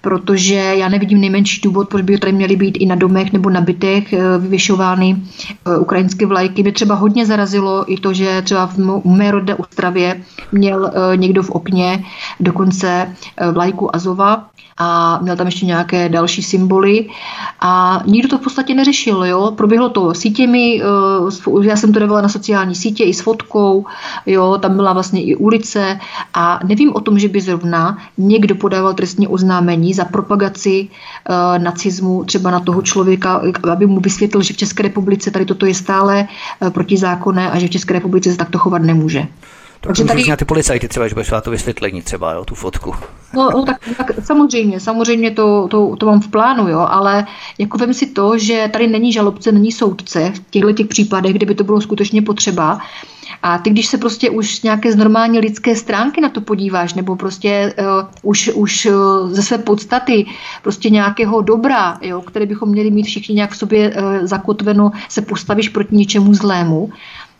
protože 0.00 0.54
já 0.54 0.88
nevidím 0.88 1.20
nejmenší 1.20 1.60
důvod, 1.60 1.88
proč 1.88 2.02
by 2.02 2.18
tady 2.18 2.32
měly 2.32 2.56
být 2.56 2.76
i 2.76 2.86
na 2.86 2.94
domech 2.94 3.32
nebo 3.32 3.50
na 3.50 3.60
bytech 3.60 4.12
uh, 4.12 4.42
vyvěšovány 4.42 5.16
uh, 5.66 5.82
ukrajinské 5.82 6.26
vlajky. 6.26 6.62
Mě 6.62 6.72
třeba 6.72 6.94
hodně 6.94 7.26
zarazilo 7.26 7.92
i 7.92 7.96
to, 7.96 8.12
že 8.12 8.42
třeba 8.42 8.66
v 8.66 9.04
mé 9.04 9.30
rodné 9.30 9.54
Ostravě 9.54 10.22
měl 10.52 10.82
uh, 10.82 11.16
někdo 11.16 11.42
v 11.42 11.50
okně 11.50 12.04
dokonce 12.40 13.14
uh, 13.40 13.52
vlajku 13.52 13.96
Azova, 13.96 14.48
a 14.78 15.18
měl 15.22 15.36
tam 15.36 15.46
ještě 15.46 15.66
nějaké 15.66 16.08
další 16.08 16.42
symboly 16.42 17.08
a 17.60 18.02
nikdo 18.06 18.28
to 18.28 18.38
v 18.38 18.40
podstatě 18.40 18.74
neřešil. 18.74 19.24
Jo? 19.24 19.52
Proběhlo 19.56 19.88
to 19.88 20.14
sítěmi, 20.14 20.82
eh, 20.82 21.66
já 21.66 21.76
jsem 21.76 21.92
to 21.92 22.00
dávala 22.00 22.20
na 22.20 22.28
sociální 22.28 22.74
sítě 22.74 23.04
i 23.04 23.14
s 23.14 23.20
fotkou, 23.20 23.86
jo? 24.26 24.58
tam 24.58 24.76
byla 24.76 24.92
vlastně 24.92 25.22
i 25.22 25.36
ulice 25.48 25.98
a 26.34 26.60
nevím 26.64 26.92
o 26.92 27.00
tom, 27.00 27.18
že 27.18 27.28
by 27.28 27.40
zrovna 27.40 27.98
někdo 28.18 28.54
podával 28.54 28.94
trestní 28.94 29.24
oznámení 29.28 29.94
za 29.94 30.04
propagaci 30.04 30.88
uh, 30.88 31.62
nacismu 31.62 32.24
třeba 32.24 32.50
na 32.50 32.60
toho 32.60 32.82
člověka, 32.82 33.40
aby 33.72 33.86
mu 33.86 34.00
vysvětlil, 34.00 34.42
že 34.42 34.54
v 34.54 34.56
České 34.56 34.82
republice 34.82 35.30
tady 35.30 35.44
toto 35.44 35.66
je 35.66 35.74
stále 35.74 36.28
uh, 36.28 36.70
protizákonné 36.70 37.50
a 37.50 37.58
že 37.58 37.66
v 37.66 37.70
České 37.80 37.94
republice 37.94 38.30
se 38.30 38.36
takto 38.36 38.58
chovat 38.58 38.82
nemůže. 38.82 39.26
To 39.80 39.86
Takže 39.86 40.04
tady... 40.04 40.28
na 40.28 40.36
ty 40.36 40.44
policajty 40.44 40.88
třeba, 40.88 41.08
že 41.08 41.14
budeš 41.14 41.32
to 41.42 41.50
vysvětlení 41.50 42.02
třeba, 42.02 42.32
jo, 42.32 42.44
tu 42.44 42.54
fotku. 42.54 42.94
No, 43.34 43.50
no 43.50 43.62
tak, 43.62 43.76
tak, 43.96 44.10
samozřejmě, 44.24 44.80
samozřejmě 44.80 45.30
to, 45.30 45.68
to, 45.70 45.96
to 45.96 46.06
mám 46.06 46.20
v 46.20 46.28
plánu, 46.28 46.68
jo, 46.68 46.86
ale 46.90 47.26
jako 47.58 47.78
vem 47.78 47.94
si 47.94 48.06
to, 48.06 48.38
že 48.38 48.68
tady 48.72 48.86
není 48.86 49.12
žalobce, 49.12 49.52
není 49.52 49.72
soudce 49.72 50.32
v 50.34 50.50
těchto 50.50 50.72
těch 50.72 50.86
případech, 50.86 51.34
kdyby 51.34 51.54
to 51.54 51.64
bylo 51.64 51.80
skutečně 51.80 52.22
potřeba. 52.22 52.80
A 53.42 53.58
ty, 53.58 53.70
když 53.70 53.86
se 53.86 53.98
prostě 53.98 54.30
už 54.30 54.62
nějaké 54.62 54.92
z 54.92 54.96
normální 54.96 55.38
lidské 55.38 55.76
stránky 55.76 56.20
na 56.20 56.28
to 56.28 56.40
podíváš, 56.40 56.94
nebo 56.94 57.16
prostě 57.16 57.74
uh, 57.78 58.08
už, 58.22 58.50
už 58.54 58.86
uh, 58.86 59.30
ze 59.30 59.42
své 59.42 59.58
podstaty 59.58 60.26
prostě 60.62 60.90
nějakého 60.90 61.40
dobra, 61.40 61.98
jo, 62.02 62.20
které 62.20 62.46
bychom 62.46 62.68
měli 62.68 62.90
mít 62.90 63.06
všichni 63.06 63.34
nějak 63.34 63.50
v 63.50 63.56
sobě 63.56 63.90
uh, 63.90 64.26
zakotveno, 64.26 64.92
se 65.08 65.22
postavíš 65.22 65.68
proti 65.68 65.96
něčemu 65.96 66.34
zlému, 66.34 66.90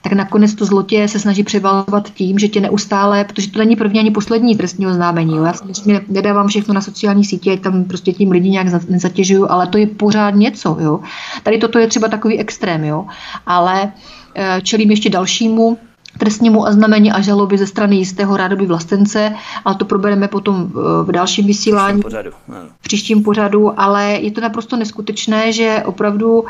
tak 0.03 0.13
nakonec 0.13 0.55
to 0.55 0.65
zlotě 0.65 1.09
se 1.09 1.19
snaží 1.19 1.43
převalovat 1.43 2.11
tím, 2.11 2.39
že 2.39 2.49
tě 2.49 2.61
neustále, 2.61 3.25
protože 3.25 3.51
to 3.51 3.59
není 3.59 3.77
první 3.77 4.01
ani 4.01 4.11
poslední 4.11 4.57
trestní 4.57 4.87
oznámení. 4.87 5.37
Jo. 5.37 5.45
Já 5.45 5.53
samozřejmě 5.53 6.01
nedávám 6.09 6.49
všechno 6.49 6.75
na 6.75 6.81
sociální 6.81 7.25
sítě, 7.25 7.57
tam 7.57 7.85
prostě 7.85 8.13
tím 8.13 8.31
lidi 8.31 8.51
nějak 8.51 8.89
nezatěžuju, 8.89 9.47
ale 9.51 9.67
to 9.67 9.79
je 9.79 9.87
pořád 9.87 10.31
něco. 10.35 10.77
Jo. 10.81 11.01
Tady 11.43 11.59
toto 11.59 11.79
je 11.79 11.87
třeba 11.87 12.09
takový 12.09 12.39
extrém, 12.39 12.85
jo. 12.85 13.07
ale 13.47 13.93
eh, 14.35 14.61
čelím 14.63 14.91
ještě 14.91 15.11
dalšímu 15.11 15.79
trestnímu 16.19 16.63
oznámení 16.63 17.13
a 17.13 17.21
žaloby 17.21 17.59
ze 17.59 17.67
strany 17.67 17.97
jistého 17.97 18.37
rádoby 18.37 18.67
vlastence, 18.67 19.35
ale 19.65 19.75
to 19.75 19.85
probereme 19.85 20.29
potom 20.29 20.71
v 21.03 21.13
dalším 21.13 21.47
vysílání, 21.47 22.03
pořadu, 22.03 22.31
v 22.81 22.83
příštím 22.83 23.23
pořadu, 23.23 23.81
ale 23.81 24.11
je 24.13 24.31
to 24.31 24.41
naprosto 24.41 24.77
neskutečné, 24.77 25.53
že 25.53 25.83
opravdu 25.87 26.41
uh, 26.41 26.47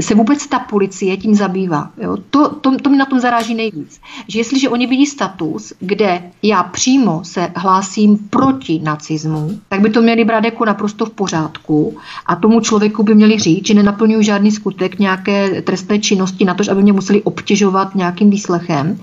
se 0.00 0.14
vůbec 0.14 0.46
ta 0.46 0.58
policie 0.58 1.16
tím 1.16 1.34
zabývá. 1.34 1.90
Jo? 2.02 2.16
To, 2.30 2.48
to, 2.48 2.76
to 2.76 2.90
mi 2.90 2.96
na 2.96 3.04
tom 3.04 3.20
zaráží 3.20 3.54
nejvíc. 3.54 4.00
Že 4.28 4.38
jestliže 4.38 4.68
oni 4.68 4.86
vidí 4.86 5.06
status, 5.06 5.72
kde 5.80 6.22
já 6.42 6.62
přímo 6.62 7.24
se 7.24 7.50
hlásím 7.56 8.18
proti 8.30 8.80
nacismu, 8.82 9.50
tak 9.68 9.80
by 9.80 9.90
to 9.90 10.02
měli 10.02 10.24
brát 10.24 10.44
jako 10.44 10.64
naprosto 10.64 11.06
v 11.06 11.10
pořádku 11.10 11.96
a 12.26 12.36
tomu 12.36 12.60
člověku 12.60 13.02
by 13.02 13.14
měli 13.14 13.38
říct, 13.38 13.66
že 13.66 13.74
nenaplňují 13.74 14.24
žádný 14.24 14.50
skutek 14.50 14.98
nějaké 14.98 15.62
trestné 15.62 15.98
činnosti 15.98 16.44
na 16.44 16.54
to, 16.54 16.62
aby 16.70 16.82
mě 16.82 16.92
museli 16.92 17.22
obtěžovat 17.22 17.94
nějakým 17.94 18.27
nějakým 18.28 18.30
výslechem. 18.30 19.00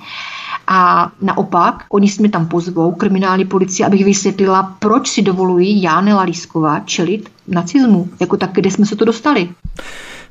A 0.67 1.11
naopak, 1.21 1.84
oni 1.89 2.09
jsme 2.09 2.30
tam 2.30 2.47
pozvou, 2.47 2.91
kriminální 2.91 3.45
policie, 3.45 3.86
abych 3.86 4.05
vysvětlila, 4.05 4.76
proč 4.80 5.09
si 5.09 5.21
dovolují 5.21 5.82
já, 5.82 6.01
Nela 6.01 6.23
Lísková, 6.23 6.80
čelit 6.80 7.30
nacismu. 7.47 8.09
Jako 8.19 8.38
tak, 8.38 8.51
kde 8.53 8.71
jsme 8.71 8.86
se 8.86 8.95
to 8.95 9.05
dostali. 9.05 9.49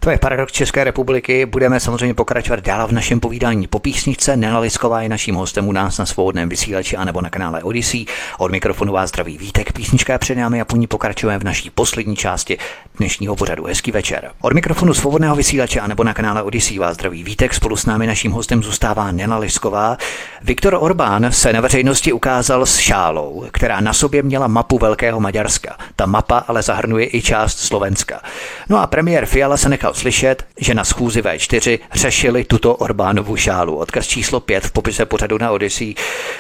To 0.01 0.11
je 0.11 0.18
paradox 0.18 0.53
České 0.53 0.84
republiky. 0.84 1.47
Budeme 1.47 1.80
samozřejmě 1.80 2.14
pokračovat 2.14 2.61
dál 2.61 2.88
v 2.88 2.92
našem 2.92 3.20
povídání 3.20 3.66
po 3.66 3.78
písničce. 3.78 4.36
Nela 4.36 4.59
Lisková 4.59 5.03
je 5.03 5.09
naším 5.09 5.34
hostem 5.34 5.68
u 5.68 5.72
nás 5.72 5.99
na 5.99 6.07
svobodném 6.07 6.49
vysílači 6.49 6.97
anebo 6.97 7.20
na 7.20 7.30
kanále 7.30 7.62
Odyssey. 7.62 8.05
Od 8.38 8.51
mikrofonu 8.51 8.92
vás 8.92 9.09
zdraví 9.09 9.38
Vítek. 9.38 9.72
Písnička 9.72 10.18
před 10.18 10.34
námi 10.34 10.61
a 10.61 10.64
po 10.64 10.76
ní 10.76 10.86
pokračujeme 10.86 11.38
v 11.38 11.45
naší 11.45 11.70
poslední 11.70 12.16
části 12.16 12.59
dnešního 12.99 13.36
pořadu. 13.36 13.64
Hezký 13.64 13.92
večer. 13.92 14.30
Od 14.40 14.53
mikrofonu 14.53 14.95
svobodného 14.95 15.36
vysílače 15.36 15.80
anebo 15.80 16.05
na 16.05 16.14
kanále 16.14 16.42
Odyssey 16.42 16.78
vás 16.78 16.95
zdraví 16.95 17.24
Vítek. 17.24 17.55
Spolu 17.55 17.76
s 17.76 17.86
námi 17.86 18.07
naším 18.07 18.32
hostem 18.32 18.62
zůstává 18.62 19.12
Nela 19.12 19.38
Lisková. 19.38 19.97
Viktor 20.42 20.76
Orbán 20.80 21.26
se 21.30 21.53
na 21.53 21.61
veřejnosti 21.61 22.12
ukázal 22.12 22.66
s 22.66 22.78
šálou, 22.78 23.45
která 23.53 23.80
na 23.80 23.92
sobě 23.92 24.22
měla 24.22 24.47
mapu 24.47 24.78
Velkého 24.78 25.20
Maďarska. 25.20 25.76
Ta 25.97 26.07
mapa 26.07 26.38
ale 26.38 26.62
zahrnuje 26.62 27.16
i 27.16 27.22
část 27.22 27.59
Slovenska. 27.59 28.20
No 28.68 28.78
a 28.78 28.86
premiér 28.86 29.26
Fiala 29.26 29.57
se 29.57 29.68
nechal 29.68 29.93
slyšet, 29.95 30.45
že 30.61 30.74
na 30.74 30.84
schůzi 30.84 31.22
V4 31.22 31.78
řešili 31.95 32.45
tuto 32.45 32.74
Orbánovu 32.76 33.36
šálu. 33.36 33.76
Odkaz 33.76 34.07
číslo 34.07 34.40
5 34.40 34.64
v 34.64 34.72
popise 34.72 35.07
pořadu 35.07 35.38
na 35.38 35.51
Odyssey. 35.51 35.95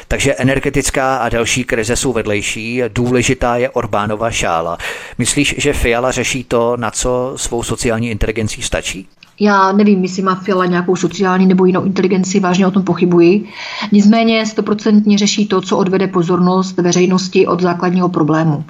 Takže 0.08 0.34
energetická 0.34 1.16
a 1.16 1.28
další 1.28 1.64
krize 1.64 1.96
jsou 1.96 2.12
vedlejší. 2.12 2.82
Důležitá 2.88 3.56
je 3.56 3.70
Orbánova 3.70 4.30
šála. 4.30 4.78
Myslíš, 5.18 5.54
že 5.58 5.72
Fiala 5.72 6.10
řeší 6.10 6.44
to, 6.44 6.76
na 6.76 6.90
co 6.90 7.32
svou 7.36 7.62
sociální 7.62 8.10
inteligencí 8.10 8.62
stačí? 8.62 9.08
Já 9.40 9.72
nevím, 9.72 10.02
jestli 10.02 10.22
má 10.22 10.34
Fiala 10.34 10.66
nějakou 10.66 10.96
sociální 10.96 11.46
nebo 11.46 11.64
jinou 11.64 11.84
inteligenci, 11.84 12.40
vážně 12.40 12.66
o 12.66 12.70
tom 12.70 12.82
pochybuji. 12.82 13.48
Nicméně 13.92 14.46
stoprocentně 14.46 15.18
řeší 15.18 15.46
to, 15.46 15.60
co 15.60 15.78
odvede 15.78 16.06
pozornost 16.06 16.78
veřejnosti 16.78 17.46
od 17.46 17.60
základního 17.60 18.08
problému. 18.08 18.64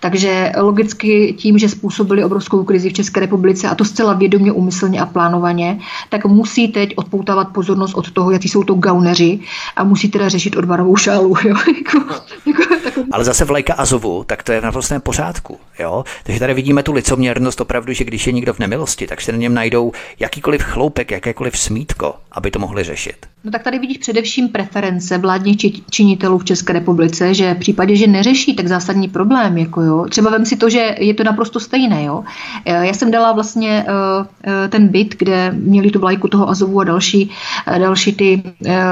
Takže 0.00 0.52
logicky 0.58 1.34
tím, 1.38 1.58
že 1.58 1.68
způsobili 1.68 2.24
obrovskou 2.24 2.64
krizi 2.64 2.90
v 2.90 2.92
České 2.92 3.20
republice, 3.20 3.68
a 3.68 3.74
to 3.74 3.84
zcela 3.84 4.12
vědomě, 4.12 4.52
umyslně 4.52 5.00
a 5.00 5.06
plánovaně, 5.06 5.78
tak 6.08 6.24
musí 6.24 6.68
teď 6.68 6.92
odpoutávat 6.96 7.48
pozornost 7.48 7.94
od 7.94 8.10
toho, 8.10 8.30
jaký 8.30 8.48
jsou 8.48 8.64
to 8.64 8.74
gauneři 8.74 9.40
a 9.76 9.84
musí 9.84 10.08
teda 10.08 10.28
řešit 10.28 10.56
odvarovou 10.56 10.96
šálu. 10.96 11.34
Jo? 11.46 11.56
jako, 11.76 12.14
jako. 12.46 13.02
Ale 13.12 13.24
zase 13.24 13.44
vlajka 13.44 13.74
Azovu, 13.74 14.24
tak 14.24 14.42
to 14.42 14.52
je 14.52 14.60
v 14.60 14.64
naprostém 14.64 15.00
pořádku. 15.00 15.58
Jo? 15.78 16.04
Takže 16.24 16.40
tady 16.40 16.54
vidíme 16.54 16.82
tu 16.82 16.92
licoměrnost 16.92 17.60
opravdu, 17.60 17.92
že 17.92 18.04
když 18.04 18.26
je 18.26 18.32
někdo 18.32 18.54
v 18.54 18.58
nemilosti, 18.58 19.06
tak 19.06 19.20
se 19.20 19.32
na 19.32 19.38
něm 19.38 19.54
najdou 19.54 19.92
jakýkoliv 20.20 20.62
chloupek, 20.62 21.10
jakékoliv 21.10 21.58
smítko, 21.58 22.14
aby 22.32 22.50
to 22.50 22.58
mohli 22.58 22.84
řešit. 22.84 23.26
No 23.46 23.52
tak 23.52 23.62
tady 23.62 23.78
vidíš 23.78 23.98
především 23.98 24.48
preference 24.48 25.18
vládních 25.18 25.56
činitelů 25.90 26.38
v 26.38 26.44
České 26.44 26.72
republice, 26.72 27.34
že 27.34 27.54
v 27.54 27.58
případě, 27.58 27.96
že 27.96 28.06
neřeší 28.06 28.54
tak 28.56 28.68
zásadní 28.68 29.08
problém, 29.08 29.58
jako 29.58 29.82
jo, 29.82 30.06
třeba 30.10 30.30
vem 30.30 30.46
si 30.46 30.56
to, 30.56 30.70
že 30.70 30.94
je 30.98 31.14
to 31.14 31.24
naprosto 31.24 31.60
stejné, 31.60 32.04
jo. 32.04 32.24
Já 32.64 32.94
jsem 32.94 33.10
dala 33.10 33.32
vlastně 33.32 33.84
uh, 33.88 34.26
ten 34.68 34.88
byt, 34.88 35.14
kde 35.18 35.52
měli 35.54 35.90
tu 35.90 35.98
vlajku 35.98 36.28
toho 36.28 36.48
Azovu 36.48 36.80
a 36.80 36.84
další, 36.84 37.30
další 37.78 38.12
ty 38.12 38.42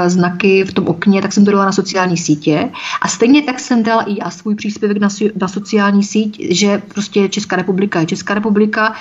znaky 0.07 0.63
v 0.63 0.73
tom 0.73 0.87
okně, 0.87 1.21
tak 1.21 1.33
jsem 1.33 1.45
to 1.45 1.51
dala 1.51 1.65
na 1.65 1.71
sociální 1.71 2.17
sítě 2.17 2.69
a 3.01 3.07
stejně 3.07 3.41
tak 3.41 3.59
jsem 3.59 3.83
dala 3.83 4.03
i 4.03 4.19
já 4.19 4.29
svůj 4.29 4.55
příspěvek 4.55 4.97
na, 4.97 5.09
na 5.41 5.47
sociální 5.47 6.03
síť, 6.03 6.47
že 6.51 6.81
prostě 6.93 7.29
Česká 7.29 7.55
republika 7.55 7.99
je 7.99 8.05
Česká 8.05 8.33
republika 8.33 8.93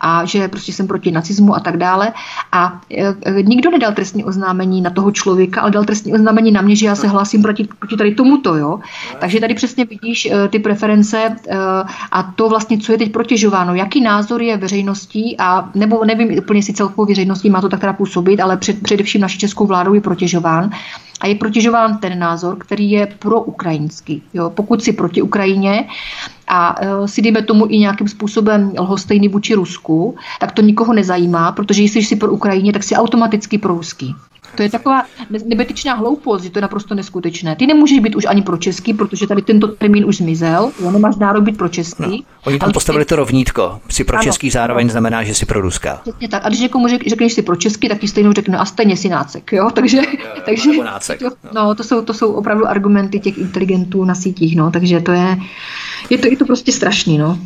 a 0.00 0.24
že 0.24 0.48
prostě 0.48 0.72
jsem 0.72 0.86
proti 0.86 1.10
nacismu 1.10 1.54
a 1.54 1.60
tak 1.60 1.76
dále. 1.76 2.12
A 2.52 2.80
nikdo 3.42 3.70
nedal 3.70 3.92
trestní 3.92 4.24
oznámení 4.24 4.80
na 4.80 4.90
toho 4.98 5.10
člověka, 5.10 5.60
ale 5.60 5.70
dal 5.70 5.84
trestní 5.84 6.14
oznámení 6.14 6.50
na 6.50 6.62
mě, 6.62 6.76
že 6.76 6.86
já 6.86 6.94
se 6.94 7.08
hlásím 7.08 7.42
proti, 7.42 7.68
proti 7.78 7.96
tady 7.96 8.14
tomuto. 8.14 8.56
Jo? 8.56 8.80
Takže 9.18 9.40
tady 9.40 9.54
přesně 9.54 9.84
vidíš 9.84 10.26
uh, 10.26 10.48
ty 10.48 10.58
preference 10.58 11.28
uh, 11.28 11.54
a 12.12 12.22
to 12.22 12.48
vlastně, 12.48 12.78
co 12.78 12.92
je 12.92 12.98
teď 12.98 13.12
protěžováno, 13.12 13.74
jaký 13.74 14.00
názor 14.00 14.42
je 14.42 14.56
veřejností 14.56 15.36
a 15.38 15.70
nebo 15.74 16.04
nevím 16.04 16.38
úplně, 16.38 16.62
si 16.62 16.72
celkovou 16.72 17.06
veřejností 17.06 17.50
má 17.50 17.60
to 17.60 17.68
tak 17.68 17.80
teda 17.80 17.92
působit, 17.92 18.40
ale 18.40 18.56
před, 18.56 18.82
především 18.82 19.20
naší 19.20 19.38
českou 19.38 19.66
vládou 19.66 19.94
je 19.94 20.00
protěžován 20.00 20.70
a 21.20 21.26
je 21.26 21.34
protěžován 21.34 21.98
ten 21.98 22.18
názor, 22.18 22.56
který 22.58 22.90
je 22.90 23.06
pro 23.18 23.40
ukrajinský. 23.40 24.22
Jo? 24.34 24.50
Pokud 24.50 24.82
si 24.82 24.92
proti 24.92 25.22
Ukrajině 25.22 25.86
a 26.48 26.82
uh, 26.82 27.06
si 27.06 27.22
dejme 27.22 27.42
tomu 27.42 27.66
i 27.70 27.78
nějakým 27.78 28.08
způsobem 28.08 28.72
lhostejný 28.78 29.28
vůči 29.28 29.54
Rusku, 29.54 30.16
tak 30.40 30.52
to 30.52 30.62
nikoho 30.62 30.92
nezajímá, 30.92 31.52
protože 31.52 31.82
jestli 31.82 32.02
jsi 32.02 32.16
pro 32.16 32.30
Ukrajině, 32.30 32.72
tak 32.72 32.82
si 32.82 32.94
automaticky 32.94 33.58
pro 33.58 33.74
ruský. 33.74 34.14
To 34.54 34.62
je 34.62 34.70
taková 34.70 35.04
nebetyčná 35.44 35.94
hloupost, 35.94 36.42
že 36.42 36.50
to 36.50 36.58
je 36.58 36.62
naprosto 36.62 36.94
neskutečné. 36.94 37.56
Ty 37.56 37.66
nemůžeš 37.66 37.98
být 37.98 38.16
už 38.16 38.24
ani 38.24 38.42
pro 38.42 38.56
český, 38.56 38.94
protože 38.94 39.26
tady 39.26 39.42
tento 39.42 39.68
termín 39.68 40.04
už 40.04 40.16
zmizel, 40.16 40.72
jo, 40.82 40.90
nemáš 40.90 41.16
nárok 41.16 41.44
být 41.44 41.58
pro 41.58 41.68
český. 41.68 42.02
No, 42.02 42.18
oni 42.44 42.58
tam 42.58 42.72
postavili 42.72 43.04
to 43.04 43.16
rovnítko. 43.16 43.80
Si 43.90 44.04
pro 44.04 44.18
český 44.18 44.50
zároveň 44.50 44.84
ano. 44.84 44.90
znamená, 44.90 45.22
že 45.22 45.34
si 45.34 45.46
pro 45.46 45.60
ruská. 45.60 46.00
Přesně 46.02 46.28
tak. 46.28 46.44
A 46.44 46.48
když 46.48 46.60
někomu 46.60 46.88
řek, 46.88 47.08
řekneš 47.08 47.32
si 47.32 47.42
pro 47.42 47.56
český, 47.56 47.88
tak 47.88 47.98
ti 47.98 48.08
stejnou 48.08 48.32
řekne 48.32 48.58
a 48.58 48.64
stejně 48.64 48.96
si 48.96 49.08
nácek. 49.08 49.52
Jo? 49.52 49.70
Takže, 49.74 49.96
jo, 49.96 50.02
takže 50.44 50.70
nácek. 50.84 51.18
To, 51.18 51.30
no, 51.54 51.74
to 51.74 51.84
jsou, 51.84 52.02
to 52.02 52.14
jsou 52.14 52.32
opravdu 52.32 52.66
argumenty 52.66 53.20
těch 53.20 53.38
inteligentů 53.38 54.04
na 54.04 54.14
sítích. 54.14 54.56
No, 54.56 54.70
takže 54.70 55.00
to 55.00 55.12
je, 55.12 55.36
je 56.10 56.18
to, 56.18 56.26
je 56.26 56.36
to 56.36 56.44
prostě 56.44 56.72
strašný. 56.72 57.18
No. 57.18 57.38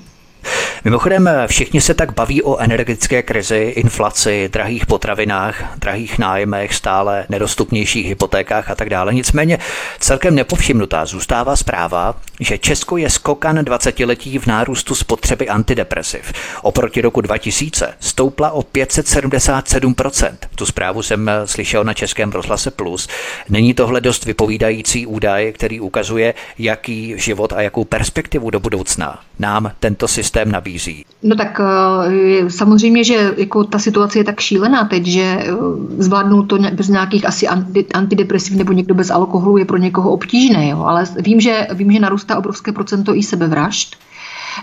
Mimochodem, 0.85 1.31
všichni 1.47 1.81
se 1.81 1.95
tak 1.95 2.15
baví 2.15 2.43
o 2.43 2.59
energetické 2.59 3.23
krizi, 3.23 3.73
inflaci, 3.77 4.49
drahých 4.53 4.87
potravinách, 4.87 5.79
drahých 5.79 6.19
nájmech, 6.19 6.75
stále 6.75 7.27
nedostupnějších 7.29 8.07
hypotékách 8.07 8.71
a 8.71 8.75
tak 8.75 8.91
dále. 8.91 9.15
Nicméně 9.15 9.59
celkem 10.01 10.35
nepovšimnutá 10.35 11.07
zůstává 11.07 11.57
zpráva, 11.57 12.15
že 12.41 12.59
Česko 12.59 12.97
je 12.97 13.11
skokan 13.11 13.59
20-letí 13.59 14.39
v 14.39 14.47
nárůstu 14.47 14.95
spotřeby 14.95 15.49
antidepresiv. 15.49 16.33
Oproti 16.63 17.01
roku 17.01 17.21
2000 17.21 17.95
stoupla 18.01 18.51
o 18.51 18.63
577%. 18.63 20.35
Tu 20.55 20.67
zprávu 20.67 21.03
jsem 21.03 21.31
slyšel 21.45 21.85
na 21.85 21.95
Českém 21.95 22.33
rozhlase 22.33 22.71
Plus. 22.71 23.09
Není 23.49 23.75
tohle 23.75 24.01
dost 24.01 24.25
vypovídající 24.25 25.07
údaj, 25.07 25.53
který 25.53 25.81
ukazuje, 25.81 26.35
jaký 26.59 27.15
život 27.17 27.53
a 27.53 27.63
jakou 27.63 27.85
perspektivu 27.85 28.51
do 28.51 28.61
budoucna 28.61 29.21
nám 29.39 29.73
tento 29.81 30.09
systém 30.09 30.53
nabízí? 30.53 30.72
Nabízí? 30.73 31.05
No 31.23 31.37
tak 31.37 31.61
eh, 31.61 32.51
samozřejmě, 32.51 33.05
že 33.05 33.35
jako 33.37 33.65
ta 33.65 33.79
situace 33.79 34.19
je 34.19 34.25
tak 34.25 34.41
šílená 34.41 34.85
teď, 34.85 35.07
že 35.07 35.23
eh, 35.23 35.53
zvládnout 35.99 36.43
to 36.43 36.59
bez 36.59 36.89
nějakých 36.89 37.27
asi 37.27 37.49
antidepresiv 37.95 38.57
nebo 38.57 38.73
někdo 38.73 38.95
bez 38.95 39.11
alkoholu 39.11 39.57
je 39.57 39.65
pro 39.65 39.77
někoho 39.77 40.11
obtížné, 40.11 40.69
jo? 40.69 40.85
ale 40.85 41.05
vím 41.19 41.41
že, 41.41 41.67
vím, 41.75 41.93
že 41.93 42.01
narůstá 42.01 42.39
obrovské 42.39 42.73
procento 42.73 43.15
i 43.15 43.23
sebevražd 43.23 43.97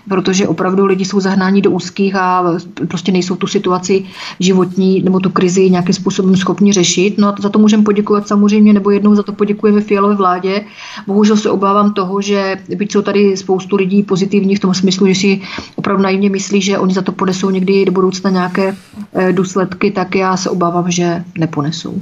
protože 0.10 0.48
opravdu 0.48 0.86
lidi 0.86 1.06
jsou 1.06 1.20
zahnáni 1.20 1.62
do 1.62 1.72
úzkých 1.72 2.16
a 2.16 2.44
prostě 2.88 3.12
nejsou 3.12 3.36
tu 3.36 3.48
situaci 3.48 4.06
životní 4.40 5.02
nebo 5.02 5.20
tu 5.20 5.30
krizi 5.30 5.70
nějakým 5.70 5.94
způsobem 5.94 6.36
schopni 6.36 6.74
řešit. 6.74 7.18
No 7.18 7.28
a 7.28 7.36
za 7.40 7.50
to 7.50 7.60
můžeme 7.60 7.84
poděkovat 7.84 8.28
samozřejmě, 8.28 8.74
nebo 8.74 8.92
jednou 8.92 9.16
za 9.16 9.24
to 9.24 9.34
poděkujeme 9.34 9.82
Fialové 9.82 10.16
vládě. 10.16 10.62
Bohužel 11.08 11.38
se 11.38 11.50
obávám 11.50 11.94
toho, 11.94 12.22
že 12.22 12.58
byť 12.76 12.92
jsou 12.92 13.02
tady 13.02 13.38
spoustu 13.38 13.76
lidí 13.76 14.04
pozitivní 14.04 14.56
v 14.56 14.60
tom 14.60 14.74
smyslu, 14.74 15.08
že 15.08 15.16
si 15.16 15.42
opravdu 15.76 16.04
naivně 16.04 16.30
myslí, 16.30 16.62
že 16.62 16.78
oni 16.78 16.94
za 16.94 17.02
to 17.02 17.12
ponesou 17.12 17.50
někdy 17.50 17.86
do 17.86 17.92
budoucna 17.92 18.30
nějaké 18.30 18.76
eh, 19.14 19.34
důsledky, 19.34 19.92
tak 19.92 20.16
já 20.16 20.38
se 20.38 20.50
obávám, 20.50 20.92
že 20.92 21.24
neponesou. 21.38 22.02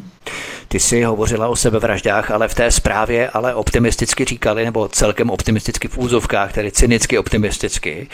Ty 0.68 0.80
jsi 0.80 1.04
hovořila 1.04 1.48
o 1.48 1.56
sebevraždách, 1.56 2.32
ale 2.32 2.48
v 2.48 2.54
té 2.54 2.72
zprávě 2.72 3.30
ale 3.30 3.56
optimisticky 3.56 4.26
říkali, 4.26 4.66
nebo 4.66 4.88
celkem 4.88 5.30
optimisticky 5.30 5.88
v 5.88 5.98
úzovkách, 5.98 6.54
tedy 6.54 6.72
cynicky 6.72 7.18
optimisticky, 7.18 8.08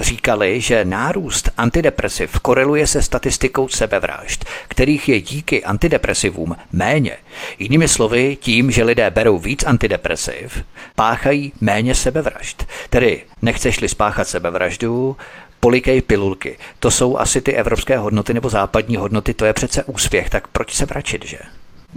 říkali, 0.00 0.60
že 0.60 0.84
nárůst 0.84 1.50
antidepresiv 1.56 2.40
koreluje 2.40 2.86
se 2.86 3.02
statistikou 3.02 3.68
sebevražd, 3.68 4.44
kterých 4.68 5.08
je 5.08 5.20
díky 5.20 5.64
antidepresivům 5.64 6.56
méně. 6.72 7.16
Jinými 7.58 7.88
slovy, 7.88 8.36
tím, 8.40 8.70
že 8.70 8.84
lidé 8.84 9.10
berou 9.10 9.38
víc 9.38 9.64
antidepresiv, 9.64 10.64
páchají 10.94 11.52
méně 11.60 11.94
sebevražd. 11.94 12.66
Tedy 12.90 13.22
nechceš-li 13.42 13.88
spáchat 13.88 14.28
sebevraždu, 14.28 15.16
polikej 15.60 16.02
pilulky. 16.02 16.58
To 16.78 16.90
jsou 16.90 17.16
asi 17.16 17.40
ty 17.40 17.52
evropské 17.52 17.98
hodnoty 17.98 18.34
nebo 18.34 18.48
západní 18.48 18.96
hodnoty, 18.96 19.34
to 19.34 19.44
je 19.44 19.52
přece 19.52 19.84
úspěch, 19.84 20.30
tak 20.30 20.48
proč 20.48 20.74
se 20.74 20.86
vračit, 20.86 21.24
že? 21.24 21.38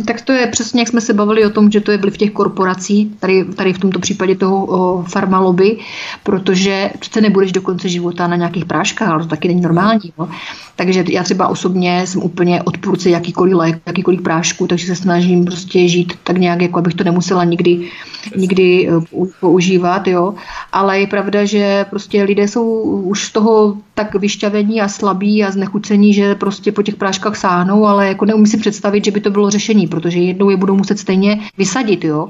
Tak 0.06 0.22
to 0.22 0.32
je 0.32 0.48
přesně, 0.48 0.82
jak 0.82 0.88
jsme 0.88 1.02
se 1.02 1.14
bavili 1.14 1.46
o 1.46 1.50
tom, 1.50 1.72
že 1.72 1.82
to 1.82 1.92
je 1.92 1.98
vliv 1.98 2.18
těch 2.18 2.32
korporací, 2.32 3.16
tady, 3.20 3.46
tady 3.46 3.74
v 3.74 3.80
tomto 3.80 4.00
případě 4.00 4.36
toho 4.36 5.06
farmaloby, 5.08 5.78
protože 6.24 6.92
přece 7.00 7.22
nebudeš 7.22 7.52
do 7.52 7.62
konce 7.62 7.90
života 7.90 8.28
na 8.28 8.36
nějakých 8.36 8.66
práškách, 8.66 9.10
ale 9.10 9.24
to 9.24 9.30
taky 9.30 9.48
není 9.48 9.62
normální. 9.62 10.14
No. 10.18 10.30
Takže 10.76 11.04
já 11.10 11.24
třeba 11.24 11.48
osobně 11.48 12.08
jsem 12.08 12.24
úplně 12.24 12.64
odpůrce 12.64 13.10
jakýkoliv 13.10 13.54
lék, 13.54 13.82
jakýkoliv 13.86 14.22
prášku, 14.22 14.68
takže 14.68 14.88
se 14.88 14.96
snažím 14.96 15.46
prostě 15.46 15.88
žít 15.88 16.14
tak 16.24 16.38
nějak, 16.38 16.62
jako 16.62 16.80
abych 16.80 16.94
to 16.94 17.04
nemusela 17.04 17.44
nikdy, 17.44 17.90
nikdy 18.36 18.90
eh, 18.90 19.26
používat, 19.40 20.08
jo. 20.08 20.34
Ale 20.72 21.00
je 21.00 21.08
pravda, 21.08 21.46
že 21.46 21.86
prostě 21.90 22.24
lidé 22.24 22.48
jsou 22.48 22.82
už 22.82 23.26
z 23.26 23.32
toho 23.32 23.78
tak 23.94 24.16
vyšťavení 24.16 24.82
a 24.82 24.88
slabí 24.88 25.44
a 25.44 25.52
znechucení, 25.52 26.14
že 26.14 26.36
prostě 26.36 26.72
po 26.72 26.84
těch 26.84 26.96
práškách 26.96 27.36
sáhnou, 27.38 27.86
ale 27.86 28.08
jako 28.08 28.26
neumí 28.26 28.48
si 28.48 28.58
představit, 28.58 29.06
že 29.06 29.12
by 29.12 29.22
to 29.22 29.30
bylo 29.30 29.50
řešení, 29.50 29.81
protože 29.88 30.20
jednou 30.20 30.50
je 30.50 30.58
budou 30.58 30.76
muset 30.76 31.00
stejně 31.00 31.40
vysadit, 31.58 32.04
jo. 32.04 32.30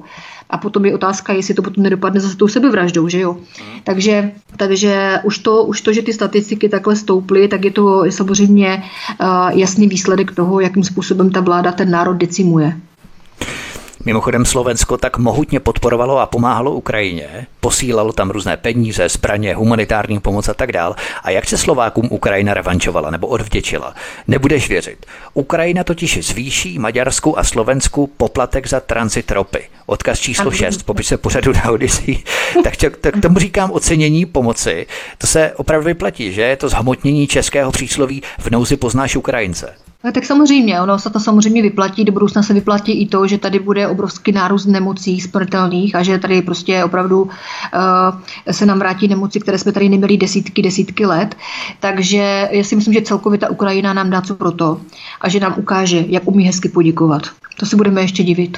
A 0.50 0.58
potom 0.58 0.86
je 0.86 0.96
otázka, 0.96 1.34
jestli 1.34 1.54
to 1.54 1.62
potom 1.62 1.84
nedopadne 1.84 2.20
zase 2.20 2.38
tou 2.38 2.48
sebevraždou, 2.48 3.08
že 3.08 3.20
jo. 3.20 3.34
Mm. 3.34 3.80
Takže, 3.84 4.32
takže 4.58 5.20
už, 5.24 5.38
to, 5.38 5.64
už 5.64 5.82
to, 5.82 5.94
že 5.94 6.02
ty 6.02 6.14
statistiky 6.14 6.70
takhle 6.70 6.96
stouply, 6.96 7.48
tak 7.48 7.66
je 7.66 7.72
to 7.72 8.04
samozřejmě 8.10 8.84
uh, 9.22 9.28
jasný 9.50 9.88
výsledek 9.88 10.36
toho, 10.36 10.60
jakým 10.60 10.84
způsobem 10.84 11.30
ta 11.30 11.40
vláda 11.40 11.72
ten 11.72 11.92
národ 11.92 12.14
decimuje. 12.14 12.78
Mimochodem 14.06 14.46
Slovensko 14.46 14.98
tak 14.98 15.18
mohutně 15.18 15.60
podporovalo 15.60 16.20
a 16.20 16.26
pomáhalo 16.26 16.72
Ukrajině, 16.72 17.48
posílalo 17.60 18.14
tam 18.14 18.30
různé 18.30 18.58
peníze, 18.58 19.10
zbraně, 19.10 19.56
humanitární 19.56 20.20
pomoc 20.20 20.50
a 20.50 20.54
tak 20.54 20.72
dál. 20.72 20.96
A 21.24 21.30
jak 21.30 21.50
se 21.50 21.58
Slovákům 21.58 22.08
Ukrajina 22.12 22.54
revančovala 22.54 23.12
nebo 23.12 23.28
odvděčila? 23.28 23.96
Nebudeš 24.28 24.70
věřit. 24.70 25.06
Ukrajina 25.34 25.84
totiž 25.84 26.28
zvýší 26.28 26.80
Maďarsku 26.80 27.40
a 27.40 27.44
Slovensku 27.44 28.08
poplatek 28.08 28.68
za 28.68 28.80
transit 28.80 29.32
ropy. 29.32 29.70
Odkaz 29.86 30.20
číslo 30.20 30.52
6 30.52 30.84
popise 30.84 31.18
pořadu 31.18 31.54
na 31.54 31.72
Odyssey. 31.72 32.24
tak, 32.64 32.74
tak 33.02 33.22
tomu 33.22 33.40
říkám 33.40 33.72
ocenění 33.72 34.26
pomoci. 34.26 34.88
To 35.18 35.28
se 35.28 35.54
opravdu 35.56 35.86
vyplatí, 35.86 36.34
že? 36.34 36.42
Je 36.42 36.58
to 36.58 36.70
zhmotnění 36.70 37.28
českého 37.28 37.72
přísloví 37.72 38.24
v 38.40 38.50
nouzi 38.50 38.78
poznáš 38.78 39.16
Ukrajince. 39.16 39.74
No, 40.04 40.12
tak 40.12 40.26
samozřejmě, 40.26 40.82
ono 40.82 41.00
se 41.00 41.10
to 41.10 41.20
samozřejmě 41.20 41.62
vyplatí, 41.62 42.06
do 42.06 42.12
budoucna 42.12 42.44
se 42.44 42.54
vyplatí 42.54 43.02
i 43.02 43.08
to, 43.08 43.28
že 43.28 43.38
tady 43.38 43.60
bude 43.60 43.88
obrovský 43.88 44.32
nárůst 44.32 44.66
nemocí 44.66 45.22
smrtelných 45.22 45.96
a 45.96 46.04
že 46.04 46.18
tady 46.18 46.42
prostě 46.42 46.84
opravdu 46.84 47.22
uh, 47.22 47.30
se 48.52 48.66
nám 48.66 48.80
vrátí 48.80 49.08
nemoci, 49.08 49.40
které 49.40 49.58
jsme 49.58 49.72
tady 49.72 49.90
neměli 49.90 50.18
desítky, 50.18 50.62
desítky 50.62 51.06
let. 51.06 51.36
Takže 51.80 52.50
já 52.52 52.64
si 52.64 52.76
myslím, 52.76 52.94
že 52.94 53.02
celkově 53.02 53.40
ta 53.40 53.50
Ukrajina 53.50 53.94
nám 53.94 54.10
dá 54.10 54.22
co 54.22 54.36
pro 54.36 54.52
to 54.52 54.82
a 55.22 55.30
že 55.30 55.40
nám 55.40 55.54
ukáže, 55.58 56.06
jak 56.08 56.28
umí 56.28 56.44
hezky 56.44 56.70
poděkovat. 56.70 57.22
To 57.60 57.66
si 57.66 57.76
budeme 57.76 58.02
ještě 58.02 58.24
divit. 58.24 58.58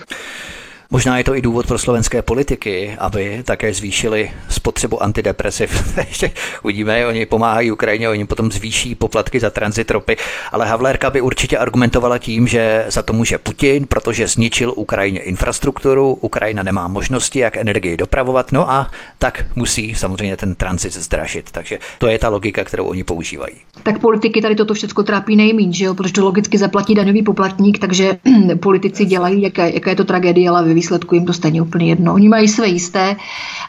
Možná 0.92 1.18
je 1.18 1.24
to 1.24 1.36
i 1.36 1.42
důvod 1.42 1.68
pro 1.68 1.78
slovenské 1.78 2.22
politiky, 2.22 2.96
aby 3.00 3.44
také 3.46 3.74
zvýšili 3.74 4.32
spotřebu 4.50 5.04
antidepresiv. 5.04 5.98
Ještě 6.08 6.32
uvidíme, 6.64 7.08
oni 7.08 7.26
pomáhají 7.26 7.72
Ukrajině, 7.72 8.10
oni 8.10 8.26
potom 8.26 8.52
zvýší 8.52 8.96
poplatky 8.96 9.40
za 9.40 9.50
tranzit 9.50 9.92
ropy, 9.92 10.18
ale 10.52 10.68
Havlérka 10.68 11.10
by 11.10 11.22
určitě 11.22 11.58
argumentovala 11.58 12.18
tím, 12.18 12.48
že 12.48 12.86
za 12.88 13.02
to 13.02 13.14
může 13.14 13.38
Putin, 13.38 13.88
protože 13.88 14.28
zničil 14.28 14.74
Ukrajině 14.76 15.20
infrastrukturu, 15.20 16.14
Ukrajina 16.14 16.64
nemá 16.64 16.88
možnosti, 16.88 17.40
jak 17.40 17.58
energii 17.58 17.98
dopravovat, 17.98 18.52
no 18.52 18.72
a 18.72 18.92
tak 19.18 19.46
musí 19.56 19.96
samozřejmě 19.96 20.38
ten 20.38 20.56
tranzit 20.56 20.94
zdražit. 20.94 21.52
Takže 21.52 21.80
to 21.98 22.08
je 22.08 22.20
ta 22.20 22.30
logika, 22.30 22.64
kterou 22.64 22.86
oni 22.86 23.04
používají. 23.04 23.56
Tak 23.84 24.00
politiky 24.00 24.42
tady 24.42 24.56
toto 24.56 24.74
všechno 24.74 25.04
trápí 25.04 25.36
nejméně, 25.36 25.74
že 25.74 25.86
jo? 25.86 25.94
protože 25.94 26.14
to 26.14 26.24
logicky 26.24 26.58
zaplatí 26.58 26.96
daňový 26.96 27.24
poplatník, 27.24 27.80
takže 27.80 28.18
politici 28.60 29.06
dělají, 29.06 29.42
jaká, 29.42 29.66
jaká 29.66 29.90
je 29.90 29.96
to 29.96 30.04
tragédie, 30.04 30.50
ale 30.50 30.64
výsledku 30.84 31.16
jim 31.16 31.26
to 31.26 31.34
stejně 31.34 31.62
úplně 31.62 31.86
jedno. 31.86 32.14
Oni 32.14 32.30
mají 32.30 32.48
své 32.48 32.68
jisté 32.68 33.16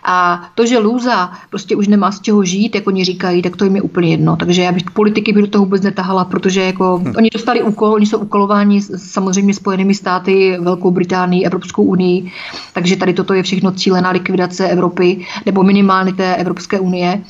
a 0.05 0.43
to, 0.55 0.67
že 0.67 0.79
lůza 0.79 1.31
prostě 1.51 1.77
už 1.77 1.89
nemá 1.89 2.13
z 2.13 2.21
čeho 2.21 2.45
žít, 2.45 2.75
jak 2.75 2.87
oni 2.87 3.05
říkají, 3.05 3.43
tak 3.43 3.57
to 3.57 3.65
jim 3.65 3.77
je 3.77 3.83
úplně 3.83 4.11
jedno. 4.11 4.37
Takže 4.37 4.63
já 4.63 4.73
bych 4.73 4.91
politiky 4.91 5.33
by 5.33 5.41
do 5.41 5.47
toho 5.47 5.65
vůbec 5.65 5.83
netahala, 5.83 6.25
protože 6.25 6.63
jako 6.63 6.99
hmm. 6.99 7.15
oni 7.17 7.31
dostali 7.31 7.63
úkol, 7.63 7.95
oni 7.95 8.07
jsou 8.07 8.19
úkolováni 8.19 8.83
samozřejmě 8.83 9.55
Spojenými 9.55 9.95
státy, 9.95 10.59
Velkou 10.61 10.91
Británií, 10.91 11.47
Evropskou 11.47 11.83
unii, 11.83 12.33
takže 12.73 12.97
tady 12.97 13.15
toto 13.15 13.35
je 13.35 13.43
všechno 13.43 13.73
cílená 13.73 14.11
likvidace 14.11 14.69
Evropy 14.69 15.27
nebo 15.47 15.63
minimálně 15.63 16.13
té 16.13 16.35
Evropské 16.37 16.81
unie. 16.81 17.23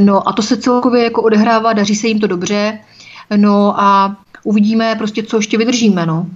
No 0.00 0.28
a 0.28 0.32
to 0.32 0.42
se 0.42 0.56
celkově 0.56 1.04
jako 1.04 1.22
odehrává, 1.22 1.72
daří 1.72 1.94
se 1.94 2.08
jim 2.08 2.20
to 2.20 2.26
dobře. 2.26 2.78
No 3.36 3.80
a 3.80 4.16
uvidíme 4.44 4.94
prostě, 4.94 5.22
co 5.22 5.36
ještě 5.36 5.58
vydržíme. 5.58 6.06
No. 6.06 6.26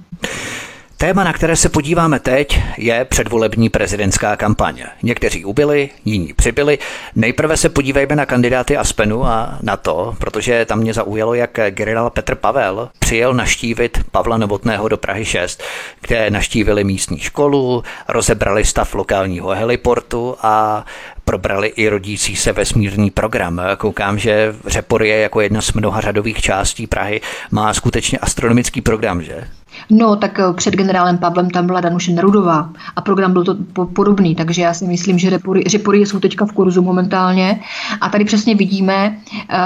Téma, 1.01 1.25
na 1.25 1.33
které 1.33 1.57
se 1.57 1.69
podíváme 1.69 2.21
teď, 2.21 2.61
je 2.79 3.05
předvolební 3.05 3.69
prezidentská 3.69 4.37
kampaň. 4.37 4.83
Někteří 5.03 5.45
ubyli, 5.45 5.91
jiní 6.05 6.33
přibyli. 6.33 6.79
Nejprve 7.17 7.57
se 7.57 7.69
podívejme 7.69 8.17
na 8.17 8.27
kandidáty 8.27 8.77
Aspenu 8.77 9.25
a 9.25 9.59
na 9.63 9.77
to, 9.77 10.15
protože 10.19 10.65
tam 10.65 10.79
mě 10.79 10.95
zaujalo, 10.95 11.35
jak 11.35 11.59
generál 11.71 12.11
Petr 12.11 12.35
Pavel 12.35 12.89
přijel 12.99 13.35
naštívit 13.35 13.99
Pavla 14.11 14.37
Novotného 14.37 14.89
do 14.89 14.97
Prahy 14.97 15.25
6, 15.25 15.63
kde 16.01 16.31
naštívili 16.31 16.85
místní 16.85 17.19
školu, 17.19 17.85
rozebrali 18.09 18.65
stav 18.65 18.95
lokálního 18.95 19.49
heliportu 19.49 20.37
a 20.43 20.85
probrali 21.25 21.69
i 21.69 21.89
rodící 21.89 22.37
se 22.37 22.53
vesmírný 22.53 23.11
program. 23.11 23.61
Koukám, 23.79 24.19
že 24.19 24.55
Řeporie 24.67 25.19
jako 25.19 25.41
jedna 25.41 25.61
z 25.61 25.73
mnoha 25.73 26.01
řadových 26.01 26.41
částí 26.41 26.87
Prahy 26.87 27.21
má 27.51 27.75
skutečně 27.75 28.19
astronomický 28.19 28.81
program, 28.81 29.23
že? 29.23 29.49
No, 29.91 30.17
tak 30.17 30.39
eh, 30.39 30.53
před 30.53 30.75
generálem 30.75 31.19
Pavlem 31.19 31.51
tam 31.51 31.67
byla 31.67 31.81
Danuše 31.81 32.13
Nerudová 32.13 32.71
a 32.97 33.01
program 33.01 33.33
byl 33.33 33.45
to 33.45 33.57
podobný, 33.93 34.35
takže 34.35 34.63
já 34.63 34.75
si 34.75 34.87
myslím, 34.87 35.19
že 35.19 35.39
Řepory 35.67 36.07
jsou 36.07 36.21
teďka 36.21 36.47
v 36.47 36.53
kurzu 36.53 36.83
momentálně 36.83 37.61
a 38.01 38.09
tady 38.09 38.25
přesně 38.25 38.55
vidíme, 38.55 39.19
eh, 39.51 39.57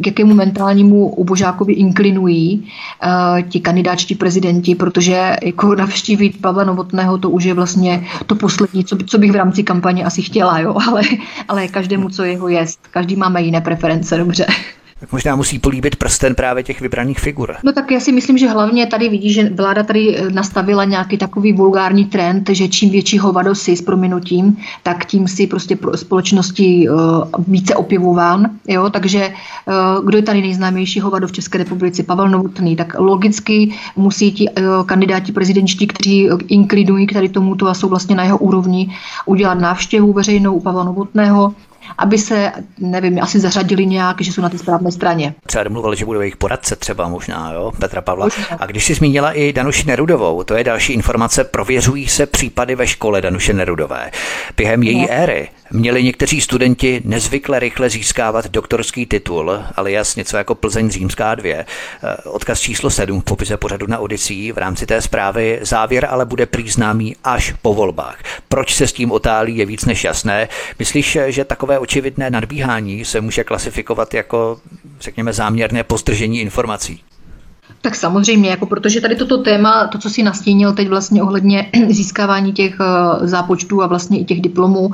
k 0.00 0.06
jakému 0.06 0.34
mentálnímu 0.34 1.08
ubožákovi 1.08 1.72
inklinují 1.72 2.68
eh, 3.02 3.42
ti 3.42 3.60
kandidáčtí 3.60 4.14
prezidenti, 4.14 4.74
protože 4.74 5.36
jako 5.42 5.74
navštívit 5.86 6.40
Pavla 6.40 6.64
Novotného 6.64 7.18
to 7.18 7.30
už 7.30 7.44
je 7.44 7.54
vlastně 7.54 8.06
to 8.26 8.34
poslední, 8.34 8.84
co, 8.84 8.96
co 9.06 9.18
bych 9.18 9.32
v 9.32 9.36
rámci 9.36 9.62
kampaně 9.62 10.04
asi 10.04 10.22
chtěla, 10.22 10.58
jo, 10.58 10.76
ale, 10.88 11.02
ale 11.48 11.68
každému, 11.68 12.08
co 12.08 12.22
jeho 12.22 12.48
jest. 12.48 12.80
Každý 12.90 13.16
máme 13.16 13.42
jiné 13.42 13.60
preference, 13.60 14.16
dobře 14.16 14.46
tak 15.00 15.12
možná 15.12 15.36
musí 15.36 15.58
políbit 15.58 15.96
prsten 15.96 16.34
právě 16.34 16.62
těch 16.62 16.80
vybraných 16.80 17.20
figur. 17.20 17.56
No 17.62 17.72
tak 17.72 17.90
já 17.90 18.00
si 18.00 18.12
myslím, 18.12 18.38
že 18.38 18.48
hlavně 18.48 18.86
tady 18.86 19.08
vidí, 19.08 19.32
že 19.32 19.50
vláda 19.50 19.82
tady 19.82 20.16
eh, 20.16 20.30
nastavila 20.30 20.84
nějaký 20.84 21.18
takový 21.18 21.52
vulgární 21.52 22.04
trend, 22.04 22.50
že 22.50 22.68
čím 22.68 22.90
větší 22.90 23.18
hovadosy 23.18 23.76
s 23.76 23.82
prominutím, 23.82 24.56
tak 24.82 25.04
tím 25.04 25.28
si 25.28 25.46
prostě 25.46 25.78
společnosti 25.94 26.88
uh, 26.88 27.24
více 27.48 27.74
opěvován. 27.74 28.50
Jo? 28.68 28.90
Takže 28.90 29.28
uh, 29.28 30.06
kdo 30.06 30.18
je 30.18 30.22
tady 30.22 30.40
nejznámější 30.40 31.00
hovado 31.00 31.26
v 31.26 31.32
České 31.32 31.58
republice? 31.58 32.02
Pavel 32.02 32.28
Novotný. 32.28 32.76
Tak 32.76 32.98
logicky 32.98 33.74
musí 33.96 34.32
ti 34.32 34.48
uh, 34.48 34.86
kandidáti 34.86 35.32
prezidentští, 35.32 35.86
kteří 35.86 36.28
inklinují 36.48 37.06
k 37.06 37.12
tady 37.12 37.28
tomuto 37.28 37.66
a 37.66 37.74
jsou 37.74 37.88
vlastně 37.88 38.16
na 38.16 38.24
jeho 38.24 38.38
úrovni, 38.38 38.96
udělat 39.26 39.54
návštěvu 39.54 40.12
veřejnou 40.12 40.54
u 40.54 40.60
Pavla 40.60 40.84
Novotného, 40.84 41.54
aby 41.98 42.18
se, 42.18 42.52
nevím, 42.78 43.22
asi 43.22 43.40
zařadili 43.40 43.86
nějak, 43.86 44.20
že 44.20 44.32
jsou 44.32 44.42
na 44.42 44.48
té 44.48 44.58
správné 44.58 44.92
straně. 44.92 45.34
Třeba 45.46 45.64
domluvili, 45.64 45.96
že 45.96 46.04
budou 46.04 46.20
jejich 46.20 46.36
poradce 46.36 46.76
třeba 46.76 47.08
možná, 47.08 47.52
jo, 47.52 47.72
Petra 47.80 48.00
Pavla. 48.00 48.28
A 48.58 48.66
když 48.66 48.84
si 48.84 48.94
zmínila 48.94 49.32
i 49.32 49.52
Danuši 49.52 49.86
Nerudovou, 49.86 50.42
to 50.42 50.54
je 50.54 50.64
další 50.64 50.92
informace, 50.92 51.44
prověřují 51.44 52.08
se 52.08 52.26
případy 52.26 52.74
ve 52.74 52.86
škole 52.86 53.20
Danuše 53.20 53.52
Nerudové. 53.52 54.10
Během 54.56 54.82
její 54.82 55.02
no. 55.02 55.08
éry 55.10 55.48
měli 55.70 56.04
někteří 56.04 56.40
studenti 56.40 57.02
nezvykle 57.04 57.58
rychle 57.58 57.90
získávat 57.90 58.48
doktorský 58.48 59.06
titul, 59.06 59.62
ale 59.76 59.92
jas 59.92 60.16
něco 60.16 60.36
jako 60.36 60.54
Plzeň 60.54 60.90
římská 60.90 61.34
2. 61.34 61.48
Eh, 61.54 61.66
odkaz 62.24 62.60
číslo 62.60 62.90
7 62.90 63.20
v 63.20 63.24
popise 63.24 63.56
pořadu 63.56 63.86
na 63.86 63.98
Odisí 63.98 64.52
v 64.52 64.58
rámci 64.58 64.86
té 64.86 65.02
zprávy. 65.02 65.58
Závěr 65.62 66.06
ale 66.10 66.24
bude 66.24 66.46
příznámý 66.46 67.16
až 67.24 67.54
po 67.62 67.74
volbách. 67.74 68.18
Proč 68.48 68.74
se 68.74 68.86
s 68.86 68.92
tím 68.92 69.12
otálí 69.12 69.56
je 69.56 69.66
víc 69.66 69.84
než 69.84 70.04
jasné. 70.04 70.48
Myslíš, 70.78 71.18
že 71.26 71.44
takové 71.44 71.75
očividné 71.78 72.30
nadbíhání 72.30 73.04
se 73.04 73.20
může 73.20 73.44
klasifikovat 73.44 74.14
jako, 74.14 74.60
řekněme, 75.00 75.32
záměrné 75.32 75.84
pozdržení 75.84 76.40
informací? 76.40 77.02
Tak 77.86 77.94
samozřejmě, 77.94 78.50
jako 78.50 78.66
protože 78.66 79.00
tady 79.00 79.16
toto 79.16 79.38
téma, 79.38 79.86
to, 79.86 79.98
co 79.98 80.10
si 80.10 80.22
nastínil 80.22 80.72
teď 80.72 80.88
vlastně 80.88 81.22
ohledně 81.22 81.70
získávání 81.88 82.52
těch 82.52 82.76
eh, 82.80 83.26
zápočtů 83.26 83.82
a 83.82 83.86
vlastně 83.86 84.18
i 84.18 84.24
těch 84.24 84.40
diplomů 84.40 84.90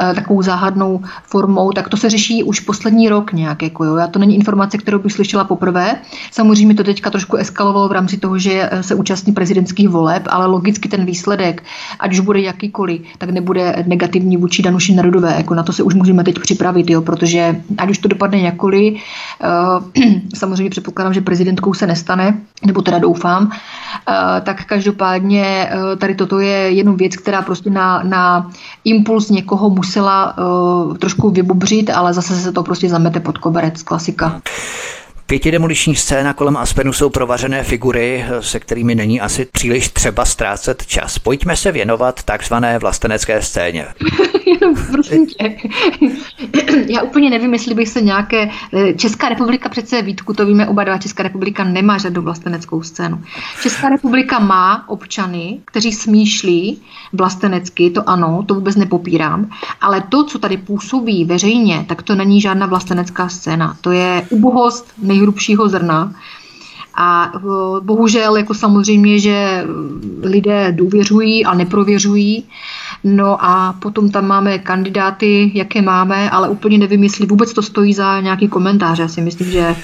eh, 0.00 0.14
takovou 0.14 0.42
záhadnou 0.42 1.00
formou, 1.24 1.72
tak 1.72 1.88
to 1.88 1.96
se 1.96 2.10
řeší 2.10 2.42
už 2.44 2.60
poslední 2.60 3.08
rok 3.08 3.32
nějak. 3.32 3.62
Jako 3.62 3.84
jo. 3.84 3.96
Já 3.96 4.06
to 4.06 4.18
není 4.18 4.34
informace, 4.34 4.78
kterou 4.78 4.98
bych 4.98 5.12
slyšela 5.12 5.44
poprvé. 5.44 5.96
Samozřejmě 6.30 6.74
to 6.74 6.84
teďka 6.84 7.10
trošku 7.10 7.36
eskalovalo 7.36 7.88
v 7.88 7.92
rámci 7.92 8.16
toho, 8.16 8.38
že 8.38 8.68
eh, 8.70 8.82
se 8.82 8.94
účastní 8.94 9.32
prezidentských 9.32 9.88
voleb, 9.88 10.22
ale 10.30 10.46
logicky 10.46 10.88
ten 10.88 11.04
výsledek, 11.04 11.62
ať 12.00 12.12
už 12.12 12.20
bude 12.20 12.40
jakýkoliv, 12.40 13.00
tak 13.18 13.30
nebude 13.30 13.84
negativní 13.86 14.36
vůči 14.36 14.62
Danuši 14.62 14.94
Narodové. 14.94 15.34
Jako 15.36 15.54
na 15.54 15.62
to 15.62 15.72
se 15.72 15.82
už 15.82 15.94
můžeme 15.94 16.24
teď 16.24 16.38
připravit, 16.38 16.90
jo, 16.90 17.02
protože 17.02 17.60
ať 17.78 17.90
už 17.90 17.98
to 17.98 18.08
dopadne 18.08 18.38
jakkoliv, 18.38 18.94
samozřejmě 20.34 20.70
předpokládám, 20.70 21.14
že 21.14 21.20
prezidentkou 21.20 21.74
se 21.74 21.86
nestane, 21.86 22.35
nebo 22.66 22.82
teda 22.82 22.98
doufám, 22.98 23.50
eh, 23.52 24.40
tak 24.40 24.64
každopádně 24.64 25.70
eh, 25.70 25.96
tady 25.96 26.14
toto 26.14 26.40
je 26.40 26.70
jenom 26.70 26.96
věc, 26.96 27.16
která 27.16 27.42
prostě 27.42 27.70
na, 27.70 28.02
na 28.02 28.50
impuls 28.84 29.30
někoho 29.30 29.70
musela 29.70 30.38
uh, 30.38 30.96
trošku 30.96 31.30
vybubřit, 31.30 31.90
ale 31.90 32.14
zase 32.14 32.36
se 32.36 32.52
to 32.52 32.62
prostě 32.62 32.88
zamete 32.88 33.20
pod 33.20 33.38
koberec, 33.38 33.82
klasika. 33.82 34.40
Pětidemoliční 35.26 35.96
scéna 35.96 36.32
kolem 36.32 36.56
Aspenu 36.56 36.92
jsou 36.92 37.10
provařené 37.10 37.62
figury, 37.62 38.24
se 38.40 38.60
kterými 38.60 38.94
není 38.94 39.20
asi 39.20 39.44
příliš 39.52 39.88
třeba 39.88 40.24
ztrácet 40.24 40.86
čas. 40.86 41.18
Pojďme 41.18 41.56
se 41.56 41.72
věnovat 41.72 42.22
takzvané 42.22 42.78
vlastenecké 42.78 43.42
scéně. 43.42 43.86
prosím 44.92 45.26
tě. 45.26 45.56
Já 46.88 47.02
úplně 47.02 47.30
nevím, 47.30 47.52
jestli 47.52 47.74
bych 47.74 47.88
se 47.88 48.00
nějaké... 48.00 48.50
Eh, 48.72 48.94
Česká 48.94 49.28
republika 49.28 49.68
přece 49.68 50.02
Vítku, 50.02 50.32
to 50.32 50.46
víme 50.46 50.68
oba 50.68 50.84
dva, 50.84 50.98
Česká 50.98 51.22
republika 51.22 51.64
nemá 51.64 51.98
žádnou 51.98 52.22
vlasteneckou 52.22 52.82
scénu. 52.82 53.22
Česká 53.62 53.88
republika 53.88 54.38
má 54.38 54.88
občany, 54.88 55.60
kteří 55.64 55.92
smýšlí 55.92 56.82
vlastenecky, 57.12 57.90
to 57.90 58.08
ano, 58.08 58.44
to 58.46 58.54
vůbec 58.54 58.76
nepopírám, 58.76 59.50
ale 59.80 60.02
to, 60.08 60.24
co 60.24 60.38
tady 60.38 60.56
působí 60.56 61.24
veřejně, 61.24 61.84
tak 61.88 62.02
to 62.02 62.14
není 62.14 62.40
žádná 62.40 62.66
vlastenecká 62.66 63.28
scéna. 63.28 63.76
To 63.80 63.90
je 63.90 64.26
ubohost 64.30 64.92
nejhrubšího 65.16 65.68
zrna. 65.68 66.12
A 66.94 67.32
eh, 67.36 67.40
bohužel, 67.80 68.36
jako 68.36 68.54
samozřejmě, 68.54 69.18
že 69.18 69.64
lidé 70.22 70.72
důvěřují 70.72 71.44
a 71.44 71.54
neprověřují. 71.54 72.44
No 73.04 73.44
a 73.44 73.72
potom 73.72 74.10
tam 74.10 74.26
máme 74.26 74.58
kandidáty, 74.58 75.50
jaké 75.54 75.82
máme, 75.82 76.30
ale 76.30 76.48
úplně 76.48 76.78
nevím, 76.78 77.04
jestli 77.04 77.26
vůbec 77.26 77.52
to 77.52 77.62
stojí 77.62 77.94
za 77.94 78.20
nějaký 78.20 78.48
komentář. 78.48 78.98
Já 78.98 79.08
si 79.08 79.20
myslím, 79.20 79.50
že 79.50 79.76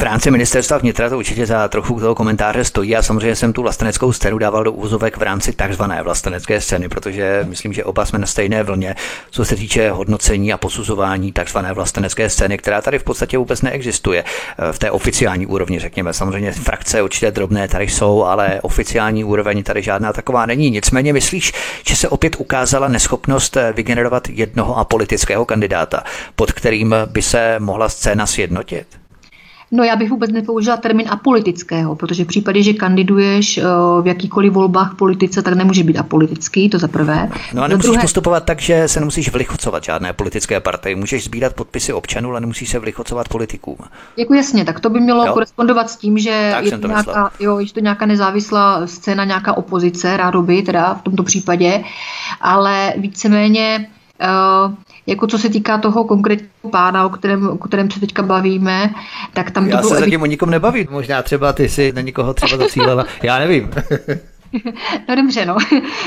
v 0.00 0.02
rámci 0.02 0.30
ministerstva 0.30 0.78
vnitra 0.78 1.08
to 1.08 1.18
určitě 1.18 1.46
za 1.46 1.68
trochu 1.68 2.00
toho 2.00 2.14
komentáře 2.14 2.64
stojí 2.64 2.96
a 2.96 3.02
samozřejmě 3.02 3.36
jsem 3.36 3.52
tu 3.52 3.62
vlasteneckou 3.62 4.12
scénu 4.12 4.38
dával 4.38 4.64
do 4.64 4.72
úzovek 4.72 5.16
v 5.16 5.22
rámci 5.22 5.52
takzvané 5.52 6.02
vlastenecké 6.02 6.60
scény, 6.60 6.88
protože 6.88 7.44
myslím, 7.48 7.72
že 7.72 7.84
oba 7.84 8.06
jsme 8.06 8.18
na 8.18 8.26
stejné 8.26 8.62
vlně, 8.62 8.94
co 9.30 9.44
se 9.44 9.56
týče 9.56 9.90
hodnocení 9.90 10.52
a 10.52 10.56
posuzování 10.56 11.32
takzvané 11.32 11.72
vlastenecké 11.72 12.30
scény, 12.30 12.58
která 12.58 12.82
tady 12.82 12.98
v 12.98 13.04
podstatě 13.04 13.38
vůbec 13.38 13.62
neexistuje 13.62 14.24
v 14.72 14.78
té 14.78 14.90
oficiální 14.90 15.46
úrovni, 15.46 15.78
řekněme. 15.80 16.12
Samozřejmě 16.12 16.52
frakce 16.52 17.02
určitě 17.02 17.30
drobné 17.30 17.68
tady 17.68 17.88
jsou, 17.88 18.24
ale 18.24 18.60
oficiální 18.62 19.24
úroveň 19.24 19.62
tady 19.62 19.82
žádná 19.82 20.12
taková 20.12 20.46
není. 20.46 20.70
Nicméně 20.70 21.12
myslíš, 21.12 21.52
že 21.88 21.96
se 21.96 22.08
opět 22.08 22.36
ukázala 22.38 22.88
neschopnost 22.88 23.56
vygenerovat 23.74 24.28
jednoho 24.28 24.78
a 24.78 24.84
politického 24.84 25.44
kandidáta, 25.44 26.02
pod 26.36 26.52
kterým 26.52 26.94
by 27.06 27.22
se 27.22 27.56
mohla 27.58 27.88
scéna 27.88 28.26
sjednotit? 28.26 28.99
No 29.72 29.84
já 29.84 29.96
bych 29.96 30.10
vůbec 30.10 30.30
nepoužila 30.30 30.76
termín 30.76 31.06
apolitického, 31.10 31.96
protože 31.96 32.24
v 32.24 32.26
případě, 32.26 32.62
že 32.62 32.72
kandiduješ 32.72 33.58
eh, 33.58 33.62
v 34.02 34.06
jakýkoliv 34.06 34.52
volbách 34.52 34.94
politice, 34.94 35.42
tak 35.42 35.54
nemůže 35.54 35.84
být 35.84 35.98
apolitický, 35.98 36.68
to 36.68 36.78
za 36.78 36.88
prvé. 36.88 37.30
No 37.54 37.62
a 37.62 37.68
nemusíš 37.68 37.90
druhé... 37.90 38.02
postupovat 38.02 38.44
tak, 38.44 38.60
že 38.60 38.88
se 38.88 39.00
nemusíš 39.00 39.32
vlichocovat 39.32 39.84
žádné 39.84 40.12
politické 40.12 40.60
partii. 40.60 40.94
Můžeš 40.94 41.24
sbírat 41.24 41.54
podpisy 41.54 41.92
občanů, 41.92 42.30
ale 42.30 42.40
nemusíš 42.40 42.70
se 42.70 42.78
vlichocovat 42.78 43.28
politikům. 43.28 43.76
Jako 44.16 44.34
jasně, 44.34 44.64
tak 44.64 44.80
to 44.80 44.90
by 44.90 45.00
mělo 45.00 45.26
jo? 45.26 45.32
korespondovat 45.32 45.90
s 45.90 45.96
tím, 45.96 46.18
že 46.18 46.54
je 46.60 46.78
to, 46.78 46.86
nějaká, 46.86 47.30
jo, 47.40 47.58
je 47.58 47.72
to 47.72 47.80
nějaká 47.80 48.06
nezávislá 48.06 48.86
scéna, 48.86 49.24
nějaká 49.24 49.56
opozice, 49.56 50.16
rádoby 50.16 50.62
teda 50.62 50.94
v 50.94 51.02
tomto 51.02 51.22
případě, 51.22 51.84
ale 52.40 52.94
víceméně 52.96 53.88
jako 55.06 55.26
co 55.26 55.38
se 55.38 55.48
týká 55.48 55.78
toho 55.78 56.04
konkrétního 56.04 56.70
pána, 56.70 57.06
o 57.06 57.08
kterém, 57.08 57.48
o 57.48 57.58
kterém 57.58 57.90
se 57.90 58.00
teďka 58.00 58.22
bavíme, 58.22 58.90
tak 59.32 59.50
tam 59.50 59.68
Já 59.68 59.80
to 59.80 59.88
se 59.88 59.98
zatím 59.98 60.22
o 60.22 60.26
nikom 60.26 60.50
nebavím. 60.50 60.86
Možná 60.90 61.22
třeba 61.22 61.52
ty 61.52 61.68
si 61.68 61.92
na 61.92 62.00
někoho 62.00 62.34
třeba 62.34 62.56
zacílela. 62.56 63.04
Já 63.22 63.38
nevím. 63.38 63.70
No 65.08 65.16
dobře, 65.16 65.46
no. 65.46 65.56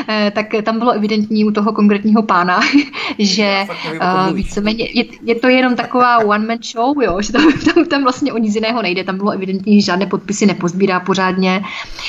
Eh, 0.08 0.32
tak 0.36 0.46
tam 0.64 0.80
bylo 0.80 0.92
evidentní 0.92 1.46
u 1.46 1.52
toho 1.52 1.74
konkrétního 1.74 2.24
pána, 2.24 2.60
že 3.20 3.66
uh, 3.94 4.36
víceméně 4.36 4.88
je, 4.94 5.06
je 5.24 5.36
to 5.36 5.48
jenom 5.48 5.76
taková 5.76 6.18
one-man 6.18 6.58
show, 6.72 7.02
jo, 7.02 7.22
že 7.22 7.34
tam, 7.34 7.44
tam, 7.74 7.86
tam 7.86 8.04
vlastně 8.04 8.34
o 8.34 8.38
nic 8.38 8.56
jiného 8.56 8.82
nejde. 8.82 9.04
Tam 9.04 9.18
bylo 9.18 9.32
evidentní, 9.32 9.82
že 9.82 9.86
žádné 9.86 10.06
podpisy 10.06 10.46
nepozbírá 10.46 11.00
pořádně. 11.00 11.64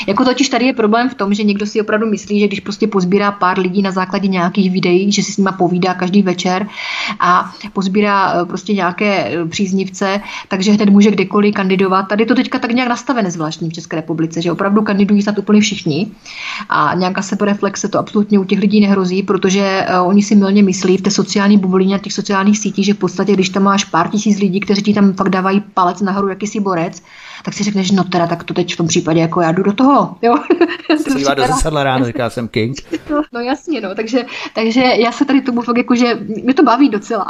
Jako 0.06 0.24
totiž 0.24 0.48
tady 0.48 0.66
je 0.66 0.72
problém 0.72 1.08
v 1.08 1.14
tom, 1.14 1.34
že 1.34 1.42
někdo 1.42 1.66
si 1.66 1.80
opravdu 1.80 2.06
myslí, 2.06 2.40
že 2.40 2.46
když 2.46 2.60
prostě 2.60 2.86
pozbírá 2.86 3.32
pár 3.32 3.58
lidí 3.58 3.82
na 3.82 3.90
základě 3.90 4.28
nějakých 4.28 4.70
videí, 4.70 5.12
že 5.12 5.22
si 5.22 5.32
s 5.32 5.36
nima 5.36 5.52
povídá 5.52 5.94
každý 5.94 6.22
večer 6.22 6.66
a 7.20 7.54
pozbírá 7.72 8.32
eh, 8.42 8.44
prostě 8.44 8.72
nějaké 8.72 9.32
příznivce, 9.50 10.20
takže 10.48 10.72
hned 10.72 10.90
může 10.90 11.10
kdekoliv 11.10 11.54
kandidovat. 11.54 12.02
Tady 12.02 12.26
to 12.26 12.34
teďka 12.34 12.58
tak 12.58 12.70
nějak 12.70 12.88
nastavené 12.88 13.30
zvláštní 13.30 13.70
v 13.70 13.72
České 13.72 13.96
republice, 13.96 14.42
že 14.42 14.52
opravdu 14.52 14.82
kandidují 14.82 15.22
snad 15.22 15.38
úplně 15.38 15.60
všichni 15.60 16.10
a 16.68 16.94
nějaká 16.94 17.22
sebereflexe 17.22 17.88
to 17.88 17.98
absolutně 17.98 18.38
u 18.38 18.44
těch 18.44 18.58
lidí 18.58 18.80
nehrozí, 18.80 19.22
protože 19.22 19.86
uh, 20.00 20.08
oni 20.08 20.22
si 20.22 20.36
milně 20.36 20.62
myslí 20.62 20.96
v 20.96 21.02
té 21.02 21.10
sociální 21.10 21.58
bublině, 21.58 21.98
těch 21.98 22.12
sociálních 22.12 22.58
sítích, 22.58 22.86
že 22.86 22.94
v 22.94 22.98
podstatě, 22.98 23.32
když 23.32 23.48
tam 23.48 23.62
máš 23.62 23.84
pár 23.84 24.08
tisíc 24.08 24.38
lidí, 24.38 24.60
kteří 24.60 24.82
ti 24.82 24.94
tam 24.94 25.12
fakt 25.12 25.28
dávají 25.28 25.60
palec 25.74 26.00
nahoru, 26.00 26.28
jakýsi 26.28 26.60
borec, 26.60 27.02
tak 27.44 27.54
si 27.54 27.64
řekneš, 27.64 27.90
no 27.90 28.04
teda, 28.04 28.26
tak 28.26 28.44
to 28.44 28.54
teď 28.54 28.74
v 28.74 28.76
tom 28.76 28.86
případě 28.86 29.20
jako 29.20 29.40
já 29.40 29.52
jdu 29.52 29.62
do 29.62 29.72
toho. 29.72 30.16
Jo? 30.22 30.34
Dívá 31.16 31.34
do 31.34 31.46
zrcadla 31.46 31.84
ráno, 31.84 32.04
říká 32.04 32.30
jsem 32.30 32.48
King. 32.48 32.76
No, 33.10 33.22
no 33.32 33.40
jasně, 33.40 33.80
no, 33.80 33.94
takže, 33.94 34.24
takže 34.54 34.80
já 34.80 35.12
se 35.12 35.24
tady 35.24 35.40
tomu 35.40 35.62
fakt 35.62 35.76
jako, 35.76 35.94
že 35.94 36.18
mě 36.44 36.54
to 36.54 36.62
baví 36.62 36.88
docela. 36.88 37.26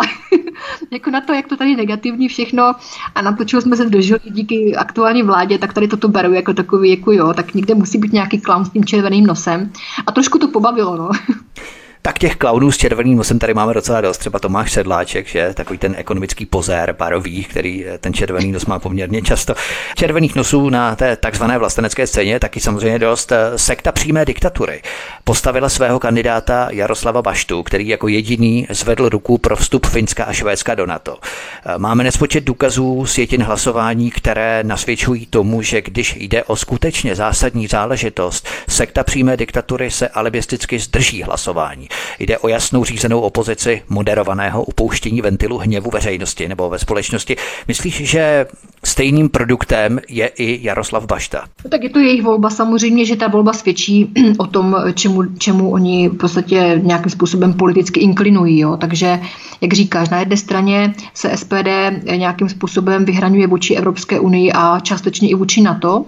Jako 0.95 1.11
na 1.11 1.21
to, 1.21 1.33
jak 1.33 1.49
to 1.49 1.57
tady 1.57 1.77
negativní 1.77 2.29
všechno 2.29 2.73
a 3.15 3.23
na 3.23 3.33
to, 3.33 3.45
čeho 3.45 3.63
jsme 3.63 3.77
se 3.77 3.91
dožili 3.91 4.21
díky 4.25 4.77
aktuální 4.77 5.23
vládě, 5.23 5.59
tak 5.59 5.73
tady 5.73 5.89
toto 5.89 6.09
beru 6.09 6.33
jako 6.33 6.55
takový, 6.55 6.91
jako 6.91 7.13
jo, 7.13 7.35
tak 7.35 7.55
někde 7.55 7.75
musí 7.75 7.99
být 7.99 8.13
nějaký 8.13 8.41
clown 8.41 8.65
s 8.65 8.71
tím 8.71 8.85
červeným 8.85 9.27
nosem. 9.27 9.73
A 10.07 10.13
trošku 10.13 10.39
to 10.39 10.49
pobavilo, 10.49 10.97
no. 10.97 11.11
Tak 12.06 12.18
těch 12.18 12.36
klaunů 12.36 12.72
s 12.72 12.76
červeným 12.76 13.18
nosem 13.18 13.39
tady 13.39 13.55
máme 13.55 13.74
docela 13.74 14.01
dost. 14.01 14.18
Třeba 14.18 14.39
Tomáš 14.39 14.72
Sedláček, 14.72 15.26
že 15.26 15.55
takový 15.55 15.78
ten 15.78 15.94
ekonomický 15.98 16.47
pozér 16.47 16.93
parový, 16.93 17.44
který 17.44 17.86
eh, 17.86 17.98
ten 17.98 18.14
červený 18.14 18.52
nos 18.52 18.66
má 18.66 18.78
poměrně 18.78 19.22
často. 19.22 19.55
Červených 19.97 20.35
nosů 20.35 20.70
na 20.70 20.97
té 20.97 21.16
takzvané 21.16 21.59
vlastenecké 21.59 22.06
scéně 22.06 22.40
taky 22.40 22.60
samozřejmě 22.60 22.98
dost. 22.98 23.32
Eh, 23.32 23.59
sekta 23.59 23.93
přímé 23.93 24.24
diktatury 24.24 24.82
postavila 25.24 25.68
svého 25.68 26.01
kandidáta 26.01 26.68
Jaroslava 26.70 27.22
Baštu, 27.22 27.62
který 27.62 27.89
jako 27.89 28.09
jediný 28.09 28.66
zvedl 28.70 29.09
ruku 29.09 29.39
pro 29.39 29.56
vstup 29.56 29.86
Finska 29.86 30.24
a 30.24 30.32
Švédska 30.32 30.74
do 30.74 30.86
NATO. 30.86 31.18
Eh, 31.66 31.78
máme 31.78 32.05
nespočet 32.05 32.44
důkazů 32.44 33.06
sjetin 33.06 33.43
hlasování, 33.43 34.10
které 34.10 34.64
nasvědčují 34.64 35.26
tomu, 35.26 35.62
že 35.62 35.82
když 35.82 36.16
jde 36.16 36.44
o 36.44 36.56
skutečně 36.56 37.14
zásadní 37.14 37.66
záležitost, 37.66 38.48
sekta 38.68 39.05
přímé 39.05 39.36
diktatury 39.36 39.90
se 39.90 40.09
alibisticky 40.09 40.78
zdrží 40.78 41.22
hlasování. 41.22 41.89
Jde 42.19 42.39
o 42.39 42.49
jasnou 42.49 42.85
řízenou 42.85 43.21
opozici 43.21 43.83
moderovaného 43.89 44.65
upouštění 44.65 45.21
ventilu 45.21 45.59
hněvu 45.59 45.91
veřejnosti 45.91 46.49
nebo 46.49 46.71
ve 46.71 46.79
společnosti. 46.79 47.37
Myslíš, 47.69 47.95
že 47.95 48.47
stejným 48.85 49.28
produktem 49.28 50.01
je 50.09 50.27
i 50.27 50.66
Jaroslav 50.66 51.06
Bašta? 51.06 51.44
No, 51.65 51.70
tak 51.70 51.82
je 51.82 51.90
to 51.90 51.98
jejich 51.98 52.23
volba 52.23 52.51
samozřejmě, 52.51 53.05
že 53.05 53.16
ta 53.16 53.28
volba 53.28 53.52
svědčí 53.52 54.12
o 54.39 54.47
tom, 54.47 54.77
čemu, 54.94 55.23
čemu 55.39 55.70
oni 55.70 56.09
v 56.09 56.16
podstatě 56.16 56.81
nějakým 56.82 57.11
způsobem 57.11 57.52
politicky 57.52 58.01
inklinují. 58.01 58.59
Jo. 58.59 58.77
Takže, 58.77 59.20
jak 59.61 59.73
říkáš, 59.73 60.09
na 60.09 60.19
jedné 60.19 60.36
straně 60.36 60.94
se 61.15 61.36
SPD 61.36 61.69
nějakým 62.16 62.48
způsobem 62.48 63.05
vyhraňuje 63.05 63.47
vůči 63.47 63.74
Evropské 63.74 64.20
unii 64.20 64.52
a 64.52 64.81
částečně 64.81 65.28
i 65.28 65.35
vůči 65.35 65.61
NATO. 65.61 66.05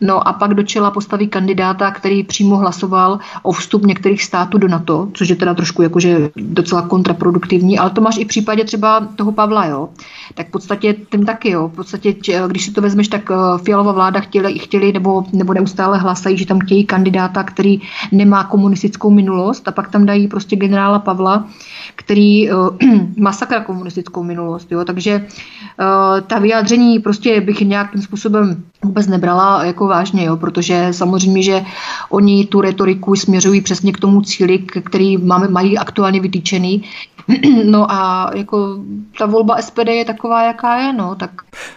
No 0.00 0.28
a 0.28 0.32
pak 0.32 0.54
do 0.54 0.62
čela 0.62 0.90
postaví 0.90 1.28
kandidáta, 1.28 1.90
který 1.90 2.22
přímo 2.22 2.56
hlasoval 2.56 3.18
o 3.42 3.52
vstup 3.52 3.86
některých 3.86 4.22
států 4.22 4.58
do 4.58 4.68
NATO, 4.68 5.08
což 5.14 5.28
je 5.28 5.36
teda 5.36 5.54
trošku 5.54 5.82
jakože 5.82 6.30
docela 6.36 6.82
kontraproduktivní, 6.82 7.78
ale 7.78 7.90
to 7.90 8.00
máš 8.00 8.16
i 8.18 8.24
v 8.24 8.28
případě 8.28 8.64
třeba 8.64 9.08
toho 9.16 9.32
Pavla, 9.32 9.66
jo. 9.66 9.88
Tak 10.34 10.48
v 10.48 10.50
podstatě 10.50 10.94
ten 11.08 11.24
taky, 11.24 11.50
jo. 11.50 11.68
V 11.68 11.72
podstatě, 11.72 12.14
když 12.48 12.64
si 12.64 12.72
to 12.72 12.80
vezmeš, 12.80 13.08
tak 13.08 13.30
eh, 13.30 13.34
Fialová 13.64 13.92
vláda 13.92 14.20
chtěli, 14.20 14.58
chtěli 14.58 14.92
nebo, 14.92 15.24
nebo 15.32 15.54
neustále 15.54 15.98
hlasají, 15.98 16.36
že 16.36 16.46
tam 16.46 16.58
chtějí 16.58 16.84
kandidáta, 16.84 17.42
který 17.42 17.80
nemá 18.12 18.44
komunistickou 18.44 19.10
minulost 19.10 19.68
a 19.68 19.72
pak 19.72 19.90
tam 19.90 20.06
dají 20.06 20.28
prostě 20.28 20.56
generála 20.56 20.98
Pavla, 20.98 21.46
který 21.96 22.52
uh, 22.52 22.68
masakra 23.16 23.60
komunistickou 23.60 24.22
minulost, 24.22 24.72
jo. 24.72 24.84
Takže 24.84 25.26
uh, 25.26 26.20
ta 26.26 26.38
vyjádření 26.38 26.98
prostě 26.98 27.40
bych 27.40 27.60
nějakým 27.60 28.02
způsobem 28.02 28.62
vůbec 28.84 29.06
nebrala 29.06 29.64
jako 29.64 29.86
vážně, 29.86 30.24
jo, 30.24 30.36
protože 30.36 30.88
samozřejmě, 30.90 31.42
že 31.42 31.64
oni 32.10 32.46
tu 32.46 32.60
retoriku 32.60 33.16
směřují 33.16 33.60
přesně 33.60 33.92
k 33.92 34.00
tomu 34.00 34.20
cíli, 34.22 34.58
který 34.58 35.16
máme, 35.16 35.48
mají 35.48 35.78
aktuálně 35.78 36.20
vytýčený. 36.20 36.84
No 37.64 37.92
a 37.92 38.30
jako 38.34 38.78
ta 39.18 39.26
volba 39.26 39.62
SPD 39.62 39.88
je 39.88 40.04
taková, 40.04 40.42
jaká 40.42 40.76
je, 40.76 40.92
no, 40.92 41.14
tak... 41.14 41.30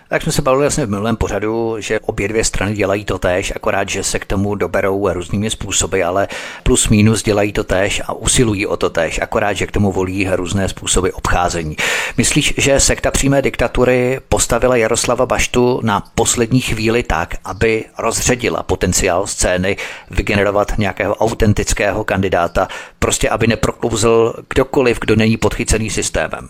Tak 0.10 0.22
jsme 0.22 0.32
se 0.34 0.42
bavili 0.42 0.64
vlastně 0.64 0.86
v 0.86 0.90
minulém 0.90 1.16
pořadu, 1.16 1.76
že 1.80 2.00
obě 2.00 2.28
dvě 2.28 2.44
strany 2.44 2.74
dělají 2.74 3.06
to 3.06 3.20
též, 3.20 3.54
akorát, 3.56 3.90
že 3.90 4.04
se 4.04 4.20
k 4.20 4.26
tomu 4.26 4.56
doberou 4.56 5.14
různými 5.14 5.50
způsoby, 5.50 6.04
ale 6.04 6.28
plus 6.64 6.90
minus 6.90 7.24
dělají 7.24 7.54
to 7.54 7.64
též 7.64 8.02
a 8.08 8.14
usilují 8.14 8.68
o 8.68 8.78
to 8.78 8.90
též, 8.90 9.20
akorát, 9.22 9.54
že 9.54 9.68
k 9.68 9.72
tomu 9.72 9.92
volí 9.92 10.28
různé 10.32 10.70
způsoby 10.70 11.10
obcházení. 11.14 11.76
Myslíš, 12.18 12.54
že 12.58 12.80
sekta 12.80 13.12
přímé 13.12 13.42
diktatury 13.42 14.20
postavila 14.30 14.76
Jaroslava 14.76 15.26
Baštu 15.26 15.80
na 15.84 16.04
poslední 16.16 16.62
chvíli 16.62 17.04
tak, 17.04 17.36
aby 17.46 17.86
rozředila 17.98 18.64
potenciál 18.64 19.28
scény 19.28 19.78
vygenerovat 20.12 20.78
nějakého 20.78 21.16
autentického 21.16 22.04
kandidáta, 22.04 22.68
prostě 23.00 23.30
aby 23.30 23.48
neproklouzl 23.48 24.34
kdokoliv, 24.50 25.00
kdo 25.00 25.16
není 25.16 25.38
podchycený 25.38 25.90
systémem. 25.90 26.50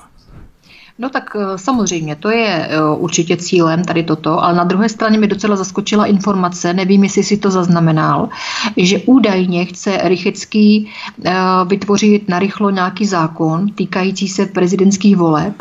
No 1.00 1.10
tak 1.10 1.36
eh, 1.36 1.58
samozřejmě, 1.58 2.16
to 2.16 2.30
je 2.30 2.68
eh, 2.70 2.82
určitě 2.82 3.38
cílem 3.38 3.84
tady 3.84 4.04
toto, 4.04 4.44
ale 4.44 4.54
na 4.54 4.64
druhé 4.64 4.90
straně 4.90 5.18
mi 5.18 5.28
docela 5.28 5.56
zaskočila 5.56 6.06
informace, 6.06 6.74
nevím, 6.74 7.04
jestli 7.04 7.24
si 7.24 7.38
to 7.38 7.52
zaznamenal, 7.52 8.30
že 8.78 9.00
údajně 9.06 9.66
chce 9.66 9.98
Rychecký 10.04 10.92
eh, 11.26 11.34
vytvořit 11.68 12.30
narychlo 12.30 12.70
nějaký 12.70 13.06
zákon 13.06 13.70
týkající 13.70 14.28
se 14.28 14.46
prezidentských 14.46 15.18
voleb, 15.18 15.54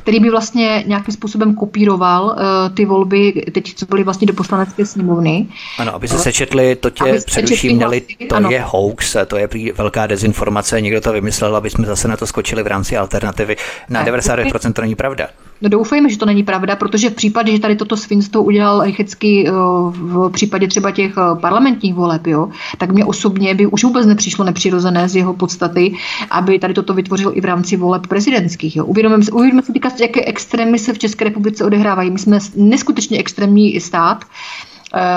který 0.00 0.20
by 0.20 0.30
vlastně 0.30 0.84
nějakým 0.86 1.14
způsobem 1.14 1.54
kopíroval 1.54 2.24
uh, 2.24 2.74
ty 2.74 2.84
volby, 2.84 3.32
teď 3.52 3.74
co 3.74 3.86
byly 3.86 4.04
vlastně 4.04 4.26
do 4.26 4.32
poslanecké 4.32 4.86
sněmovny. 4.86 5.46
Ano, 5.78 5.94
aby 5.94 6.08
se 6.08 6.18
sečetli, 6.18 6.76
to 6.76 6.90
tě 6.90 7.20
především 7.26 7.76
měli, 7.76 8.02
to 8.28 8.36
ano. 8.36 8.50
je 8.50 8.64
hoax, 8.66 9.16
to 9.26 9.36
je 9.36 9.48
prý 9.48 9.72
velká 9.72 10.06
dezinformace, 10.06 10.80
někdo 10.80 11.00
to 11.00 11.12
vymyslel, 11.12 11.56
aby 11.56 11.70
jsme 11.70 11.86
zase 11.86 12.08
na 12.08 12.16
to 12.16 12.26
skočili 12.26 12.62
v 12.62 12.66
rámci 12.66 12.96
alternativy. 12.96 13.56
Na 13.88 14.04
99% 14.04 14.72
to 14.72 14.82
není 14.82 14.94
pravda. 14.94 15.26
No 15.62 15.68
doufejme, 15.68 16.08
že 16.10 16.18
to 16.18 16.26
není 16.26 16.42
pravda, 16.42 16.76
protože 16.76 17.10
v 17.10 17.14
případě, 17.14 17.52
že 17.52 17.58
tady 17.58 17.76
toto 17.76 17.96
svinstvo 17.96 18.42
udělal 18.42 18.84
Rychecký 18.84 19.48
eh, 19.48 19.52
v 19.90 20.30
případě 20.32 20.68
třeba 20.68 20.90
těch 20.90 21.14
eh, 21.18 21.40
parlamentních 21.40 21.94
voleb, 21.94 22.26
jo, 22.26 22.48
tak 22.78 22.92
mě 22.92 23.04
osobně 23.04 23.54
by 23.54 23.66
už 23.66 23.84
vůbec 23.84 24.06
nepřišlo 24.06 24.44
nepřirozené 24.44 25.08
z 25.08 25.16
jeho 25.16 25.34
podstaty, 25.34 25.94
aby 26.30 26.58
tady 26.58 26.74
toto 26.74 26.94
vytvořil 26.94 27.32
i 27.34 27.40
v 27.40 27.44
rámci 27.44 27.76
voleb 27.76 28.06
prezidentských. 28.06 28.76
Jo. 28.76 28.84
Uvědomíme 28.84 29.22
si, 29.22 29.30
uvědomíme 29.30 29.62
si 29.62 29.72
jaké 30.00 30.24
extrémy 30.24 30.78
se 30.78 30.92
v 30.92 30.98
České 30.98 31.24
republice 31.24 31.64
odehrávají. 31.64 32.10
My 32.10 32.18
jsme 32.18 32.38
neskutečně 32.56 33.18
extrémní 33.18 33.80
stát, 33.80 34.24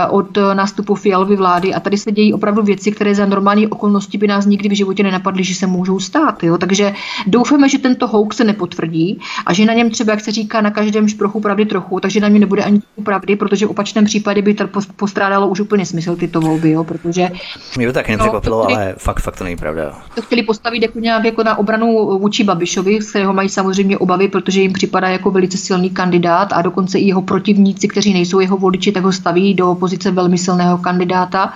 od 0.10 0.38
nástupu 0.54 0.96
Fialovy 0.96 1.36
vlády 1.36 1.74
a 1.74 1.80
tady 1.80 1.98
se 1.98 2.12
dějí 2.12 2.34
opravdu 2.34 2.64
věci, 2.64 2.92
které 2.92 3.16
za 3.16 3.26
normální 3.26 3.68
okolnosti 3.68 4.18
by 4.18 4.28
nás 4.28 4.46
nikdy 4.46 4.70
v 4.70 4.78
životě 4.78 5.04
nenapadly, 5.04 5.44
že 5.44 5.56
se 5.56 5.68
můžou 5.68 6.00
stát. 6.00 6.44
Jo? 6.44 6.58
Takže 6.58 6.94
doufáme, 7.28 7.70
že 7.70 7.78
tento 7.78 8.08
hoax 8.08 8.38
se 8.38 8.44
nepotvrdí 8.44 9.20
a 9.46 9.54
že 9.54 9.66
na 9.66 9.74
něm 9.74 9.90
třeba, 9.90 10.12
jak 10.14 10.22
se 10.22 10.32
říká, 10.32 10.62
na 10.62 10.72
každém 10.72 11.08
šprochu 11.08 11.40
pravdy 11.40 11.66
trochu, 11.66 12.00
takže 12.00 12.20
na 12.20 12.28
něm 12.28 12.40
nebude 12.40 12.64
ani 12.64 12.82
pravdy, 13.04 13.36
protože 13.36 13.66
v 13.66 13.70
opačném 13.70 14.06
případě 14.06 14.42
by 14.42 14.54
to 14.54 14.68
postrádalo 14.96 15.48
už 15.48 15.60
úplně 15.60 15.86
smysl 15.86 16.16
tyto 16.16 16.42
volby, 16.42 16.72
jo? 16.72 16.84
protože... 16.84 17.30
Mě 17.78 17.88
to 17.88 17.94
tak 17.94 18.10
nepřekvapilo, 18.10 18.58
no, 18.58 18.76
ale 18.76 18.96
fakt, 18.98 19.20
fakt 19.20 19.38
to 19.38 19.44
není 19.44 19.56
pravda. 19.56 19.94
To 20.16 20.22
chtěli 20.22 20.44
postavit 20.44 20.82
jako 20.82 21.00
nějak 21.00 21.26
jako 21.26 21.44
na 21.44 21.58
obranu 21.58 22.18
vůči 22.20 22.44
Babišovi, 22.44 23.02
z 23.02 23.10
kterého 23.10 23.34
mají 23.34 23.50
samozřejmě 23.50 23.98
obavy, 23.98 24.28
protože 24.28 24.62
jim 24.62 24.74
připadá 24.74 25.08
jako 25.08 25.32
velice 25.32 25.58
silný 25.58 25.90
kandidát 25.90 26.54
a 26.54 26.62
dokonce 26.62 27.00
i 27.00 27.08
jeho 27.08 27.22
protivníci, 27.22 27.88
kteří 27.88 28.14
nejsou 28.14 28.40
jeho 28.40 28.58
voliči, 28.58 28.92
tak 28.92 29.04
ho 29.04 29.12
staví 29.12 29.54
do 29.54 29.63
pozice 29.76 30.12
velmi 30.12 30.38
silného 30.38 30.78
kandidáta. 30.78 31.54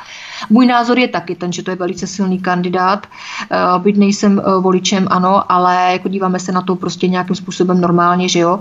Můj 0.49 0.65
názor 0.65 0.99
je 0.99 1.07
taky 1.07 1.35
ten, 1.35 1.51
že 1.51 1.63
to 1.63 1.71
je 1.71 1.75
velice 1.75 2.07
silný 2.07 2.39
kandidát. 2.39 3.07
Eh, 3.51 3.79
byť 3.79 3.97
nejsem 3.97 4.39
eh, 4.39 4.61
voličem, 4.61 5.07
ano, 5.09 5.51
ale 5.51 5.89
jako 5.91 6.09
díváme 6.09 6.39
se 6.39 6.51
na 6.51 6.61
to 6.61 6.75
prostě 6.75 7.07
nějakým 7.07 7.35
způsobem 7.35 7.81
normálně, 7.81 8.29
že 8.29 8.39
jo. 8.39 8.59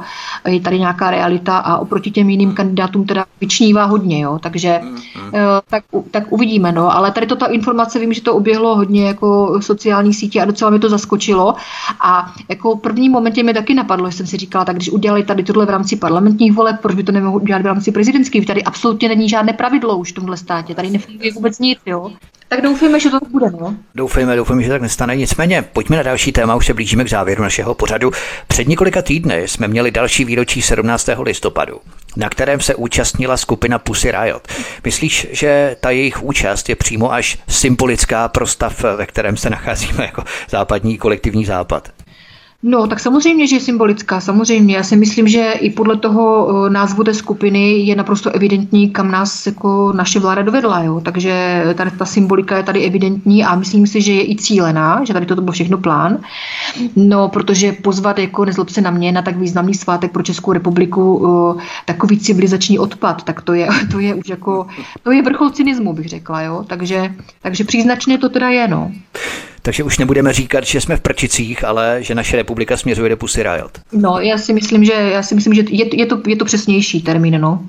Je 0.48 0.60
tady 0.60 0.78
nějaká 0.78 1.10
realita 1.10 1.58
a 1.58 1.78
oproti 1.78 2.10
těm 2.10 2.30
jiným 2.30 2.52
kandidátům 2.52 3.04
teda 3.04 3.24
vyčnívá 3.40 3.84
hodně, 3.84 4.20
jo. 4.20 4.38
Takže 4.42 4.80
mm-hmm. 4.82 5.60
tak, 5.70 5.84
tak 6.10 6.32
uvidíme, 6.32 6.72
no. 6.72 6.96
Ale 6.96 7.10
tady 7.10 7.26
to 7.26 7.36
ta 7.36 7.46
informace, 7.46 7.98
vím, 7.98 8.12
že 8.12 8.22
to 8.22 8.34
oběhlo 8.34 8.76
hodně 8.76 9.06
jako 9.06 9.58
sociální 9.62 10.14
sítě 10.14 10.42
a 10.42 10.44
docela 10.44 10.70
mi 10.70 10.78
to 10.78 10.88
zaskočilo. 10.88 11.54
A 12.00 12.32
jako 12.48 12.76
první 12.76 13.08
momentě 13.08 13.42
mi 13.42 13.54
taky 13.54 13.74
napadlo, 13.74 14.10
že 14.10 14.16
jsem 14.16 14.26
si 14.26 14.36
říkala, 14.36 14.64
tak 14.64 14.76
když 14.76 14.90
udělali 14.90 15.24
tady 15.24 15.42
tohle 15.42 15.66
v 15.66 15.70
rámci 15.70 15.96
parlamentních 15.96 16.52
voleb, 16.52 16.76
proč 16.82 16.94
by 16.94 17.02
to 17.02 17.12
nemohli 17.12 17.42
udělat 17.42 17.62
v 17.62 17.66
rámci 17.66 17.92
prezidentských? 17.92 18.46
Tady 18.46 18.64
absolutně 18.64 19.08
není 19.08 19.28
žádný 19.28 19.35
žádné 19.36 19.52
pravidlo 19.52 19.96
už 19.96 20.12
v 20.12 20.14
tomhle 20.14 20.36
státě. 20.36 20.74
Tady 20.74 20.90
nefunguje 20.90 21.32
vůbec 21.32 21.58
nic, 21.58 21.78
jo. 21.86 22.10
Tak 22.48 22.60
doufejme, 22.60 23.00
že 23.00 23.10
to 23.10 23.20
tak 23.20 23.30
bude, 23.30 23.50
no. 23.50 23.76
Doufejme, 23.94 24.36
doufejme, 24.36 24.62
že 24.62 24.68
tak 24.68 24.82
nestane. 24.82 25.16
Nicméně, 25.16 25.62
pojďme 25.62 25.96
na 25.96 26.02
další 26.02 26.32
téma, 26.32 26.54
už 26.54 26.66
se 26.66 26.74
blížíme 26.74 27.04
k 27.04 27.08
závěru 27.08 27.42
našeho 27.42 27.74
pořadu. 27.74 28.10
Před 28.48 28.68
několika 28.68 29.02
týdny 29.02 29.48
jsme 29.48 29.68
měli 29.68 29.90
další 29.90 30.24
výročí 30.24 30.62
17. 30.62 31.08
listopadu, 31.22 31.80
na 32.16 32.28
kterém 32.28 32.60
se 32.60 32.74
účastnila 32.74 33.36
skupina 33.36 33.78
Pussy 33.78 34.10
Riot. 34.10 34.48
Myslíš, 34.84 35.26
že 35.30 35.76
ta 35.80 35.90
jejich 35.90 36.22
účast 36.22 36.68
je 36.68 36.76
přímo 36.76 37.12
až 37.12 37.38
symbolická 37.48 38.28
pro 38.28 38.46
stav, 38.46 38.84
ve 38.96 39.06
kterém 39.06 39.36
se 39.36 39.50
nacházíme 39.50 40.04
jako 40.04 40.22
západní 40.50 40.98
kolektivní 40.98 41.44
západ? 41.44 41.95
No, 42.62 42.86
tak 42.86 43.00
samozřejmě, 43.00 43.46
že 43.46 43.56
je 43.56 43.60
symbolická, 43.60 44.20
samozřejmě. 44.20 44.76
Já 44.76 44.82
si 44.82 44.96
myslím, 44.96 45.28
že 45.28 45.52
i 45.52 45.70
podle 45.70 45.96
toho 45.96 46.48
eh, 46.66 46.70
názvu 46.70 47.04
té 47.04 47.14
skupiny 47.14 47.72
je 47.72 47.96
naprosto 47.96 48.30
evidentní, 48.30 48.90
kam 48.90 49.10
nás 49.10 49.46
jako 49.46 49.92
naše 49.92 50.20
vláda 50.20 50.42
dovedla. 50.42 50.82
Jo? 50.82 51.00
Takže 51.00 51.64
tady 51.74 51.90
ta 51.90 52.04
symbolika 52.04 52.56
je 52.56 52.62
tady 52.62 52.84
evidentní 52.84 53.44
a 53.44 53.54
myslím 53.56 53.86
si, 53.86 54.02
že 54.02 54.12
je 54.12 54.30
i 54.30 54.36
cílená, 54.36 55.04
že 55.04 55.12
tady 55.12 55.26
toto 55.26 55.42
byl 55.42 55.52
všechno 55.52 55.78
plán. 55.78 56.18
No, 56.96 57.28
protože 57.28 57.72
pozvat, 57.72 58.18
jako 58.18 58.44
nezlob 58.44 58.68
se 58.68 58.80
na 58.80 58.90
mě, 58.90 59.12
na 59.12 59.22
tak 59.22 59.36
významný 59.36 59.74
svátek 59.74 60.12
pro 60.12 60.22
Českou 60.22 60.52
republiku 60.52 61.26
eh, 61.58 61.62
takový 61.84 62.18
civilizační 62.18 62.78
odpad, 62.78 63.22
tak 63.22 63.42
to 63.42 63.54
je, 63.54 63.68
to 63.90 63.98
je 63.98 64.14
už 64.14 64.28
jako, 64.28 64.66
to 65.02 65.10
je 65.12 65.22
vrchol 65.22 65.50
cynismu, 65.50 65.92
bych 65.92 66.08
řekla. 66.08 66.42
Jo? 66.42 66.64
Takže, 66.66 67.14
takže 67.42 67.64
příznačně 67.64 68.18
to 68.18 68.28
teda 68.28 68.48
je, 68.48 68.68
no. 68.68 68.92
Takže 69.66 69.82
už 69.82 69.98
nebudeme 69.98 70.32
říkat, 70.32 70.64
že 70.64 70.80
jsme 70.80 70.96
v 70.96 71.00
prčicích, 71.00 71.64
ale 71.64 71.98
že 72.00 72.14
naše 72.14 72.36
republika 72.36 72.76
směřuje 72.76 73.10
do 73.10 73.16
Pussy 73.16 73.42
Riot. 73.42 73.78
No, 73.92 74.20
já 74.20 74.38
si 74.38 74.52
myslím, 74.52 74.84
že, 74.84 74.92
já 74.92 75.22
si 75.22 75.34
myslím, 75.34 75.54
že 75.54 75.62
je, 75.68 75.98
je, 75.98 76.06
to, 76.06 76.22
je 76.26 76.36
to 76.36 76.44
přesnější 76.44 77.02
termín, 77.02 77.40
no. 77.40 77.64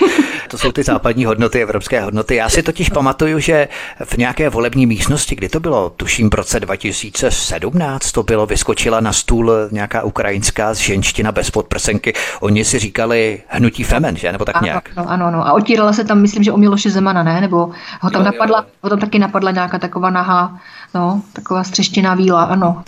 To 0.48 0.58
jsou 0.58 0.72
ty 0.72 0.82
západní 0.82 1.24
hodnoty, 1.24 1.62
evropské 1.62 2.00
hodnoty. 2.00 2.34
Já 2.34 2.48
si 2.48 2.62
totiž 2.62 2.88
pamatuju, 2.88 3.38
že 3.38 3.68
v 4.04 4.16
nějaké 4.16 4.48
volební 4.48 4.86
místnosti, 4.86 5.36
kdy 5.36 5.48
to 5.48 5.60
bylo, 5.60 5.90
tuším 5.90 6.30
v 6.30 6.34
roce 6.34 6.60
2017, 6.60 8.12
to 8.12 8.22
bylo, 8.22 8.46
vyskočila 8.46 9.00
na 9.00 9.12
stůl 9.12 9.52
nějaká 9.70 10.02
ukrajinská 10.02 10.74
ženština 10.74 11.32
bez 11.32 11.50
podprsenky. 11.50 12.12
Oni 12.40 12.64
si 12.64 12.78
říkali 12.78 13.42
hnutí 13.48 13.84
femen, 13.84 14.16
že? 14.16 14.32
Nebo 14.32 14.44
tak 14.44 14.56
ano, 14.56 14.64
nějak. 14.64 14.88
Ano, 14.96 15.10
ano, 15.10 15.26
ano. 15.26 15.46
A 15.46 15.52
otírala 15.52 15.92
se 15.92 16.04
tam, 16.04 16.20
myslím, 16.20 16.42
že 16.42 16.52
o 16.52 16.56
Miloše 16.56 16.90
Zemana, 16.90 17.22
ne? 17.22 17.40
Nebo 17.40 17.70
ho 18.00 18.10
tam, 18.10 18.22
jo, 18.22 18.24
napadla, 18.24 18.58
jo. 18.58 18.66
Ho 18.82 18.90
tam 18.90 18.98
taky 18.98 19.18
napadla 19.18 19.50
nějaká 19.50 19.78
taková 19.78 20.10
nahá 20.10 20.60
No, 20.94 21.22
taková 21.32 21.64
střeštěná 21.64 22.14
víla, 22.14 22.44
ano. 22.44 22.82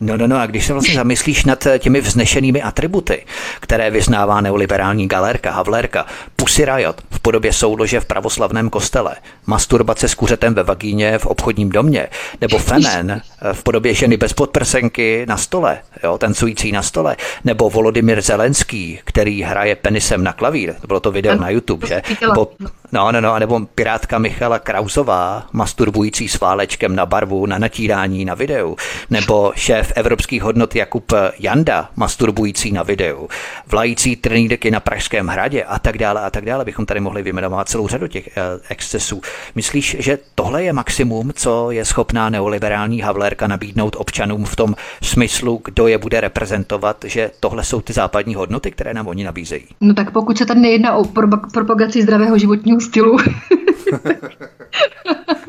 No, 0.00 0.16
no, 0.16 0.26
no, 0.26 0.38
a 0.38 0.46
když 0.46 0.66
se 0.66 0.72
vlastně 0.72 0.94
zamyslíš 0.94 1.44
nad 1.44 1.66
těmi 1.78 2.00
vznešenými 2.00 2.62
atributy, 2.62 3.26
které 3.60 3.90
vyznává 3.90 4.40
neoliberální 4.40 5.08
galerka, 5.08 5.50
Havlerka, 5.50 6.06
Pussy 6.36 6.64
Riot 6.64 7.02
v 7.10 7.20
podobě 7.20 7.52
soulože 7.52 8.00
v 8.00 8.04
pravoslavném 8.04 8.70
kostele, 8.70 9.16
masturbace 9.46 10.08
s 10.08 10.14
kuřetem 10.14 10.54
ve 10.54 10.62
vagíně 10.62 11.18
v 11.18 11.26
obchodním 11.26 11.70
domě, 11.70 12.08
nebo 12.40 12.58
femen 12.58 13.22
v 13.52 13.62
podobě 13.62 13.94
ženy 13.94 14.16
bez 14.16 14.32
podprsenky 14.32 15.24
na 15.28 15.36
stole, 15.36 15.78
jo, 16.04 16.18
tancující 16.18 16.72
na 16.72 16.82
stole, 16.82 17.16
nebo 17.44 17.70
Volodymyr 17.70 18.20
Zelenský, 18.20 18.98
který 19.04 19.42
hraje 19.42 19.76
penisem 19.76 20.24
na 20.24 20.32
klavír, 20.32 20.74
to 20.80 20.86
bylo 20.86 21.00
to 21.00 21.10
video 21.10 21.34
na 21.34 21.50
YouTube, 21.50 21.86
že? 21.86 22.02
Nebo, 22.28 22.52
no, 22.92 23.12
no, 23.12 23.20
no, 23.20 23.38
nebo 23.38 23.60
pirátka 23.74 24.18
Michala 24.18 24.58
Krausová, 24.58 25.46
masturbující 25.52 26.28
s 26.28 26.40
válečkem 26.40 26.96
na 26.96 27.06
barvu 27.06 27.39
na 27.46 27.58
natírání 27.58 28.24
na 28.24 28.34
videu, 28.34 28.76
nebo 29.10 29.52
šéf 29.54 29.92
evropských 29.96 30.42
hodnot 30.42 30.76
Jakub 30.76 31.12
Janda, 31.38 31.88
masturbující 31.96 32.72
na 32.72 32.82
videu, 32.82 33.28
vlající 33.66 34.16
trnýdeky 34.16 34.70
na 34.70 34.80
Pražském 34.80 35.26
hradě 35.26 35.64
a 35.64 35.78
tak 35.78 35.98
dále 35.98 36.20
a 36.20 36.30
tak 36.30 36.44
dále, 36.44 36.64
bychom 36.64 36.86
tady 36.86 37.00
mohli 37.00 37.22
vyjmenovat 37.22 37.68
celou 37.68 37.88
řadu 37.88 38.06
těch 38.06 38.28
eh, 38.28 38.40
excesů. 38.68 39.20
Myslíš, 39.54 39.96
že 39.98 40.18
tohle 40.34 40.64
je 40.64 40.72
maximum, 40.72 41.32
co 41.34 41.70
je 41.70 41.84
schopná 41.84 42.30
neoliberální 42.30 43.00
Havlerka 43.00 43.46
nabídnout 43.46 43.96
občanům 43.98 44.44
v 44.44 44.56
tom 44.56 44.74
smyslu, 45.02 45.60
kdo 45.64 45.86
je 45.86 45.98
bude 45.98 46.20
reprezentovat, 46.20 47.04
že 47.04 47.30
tohle 47.40 47.64
jsou 47.64 47.80
ty 47.80 47.92
západní 47.92 48.34
hodnoty, 48.34 48.70
které 48.70 48.94
nám 48.94 49.06
oni 49.06 49.24
nabízejí? 49.24 49.64
No 49.80 49.94
tak 49.94 50.10
pokud 50.10 50.38
se 50.38 50.46
tady 50.46 50.60
nejedná 50.60 50.94
o 50.94 51.04
propagaci 51.52 52.02
zdravého 52.02 52.38
životního 52.38 52.80
stylu, 52.80 53.16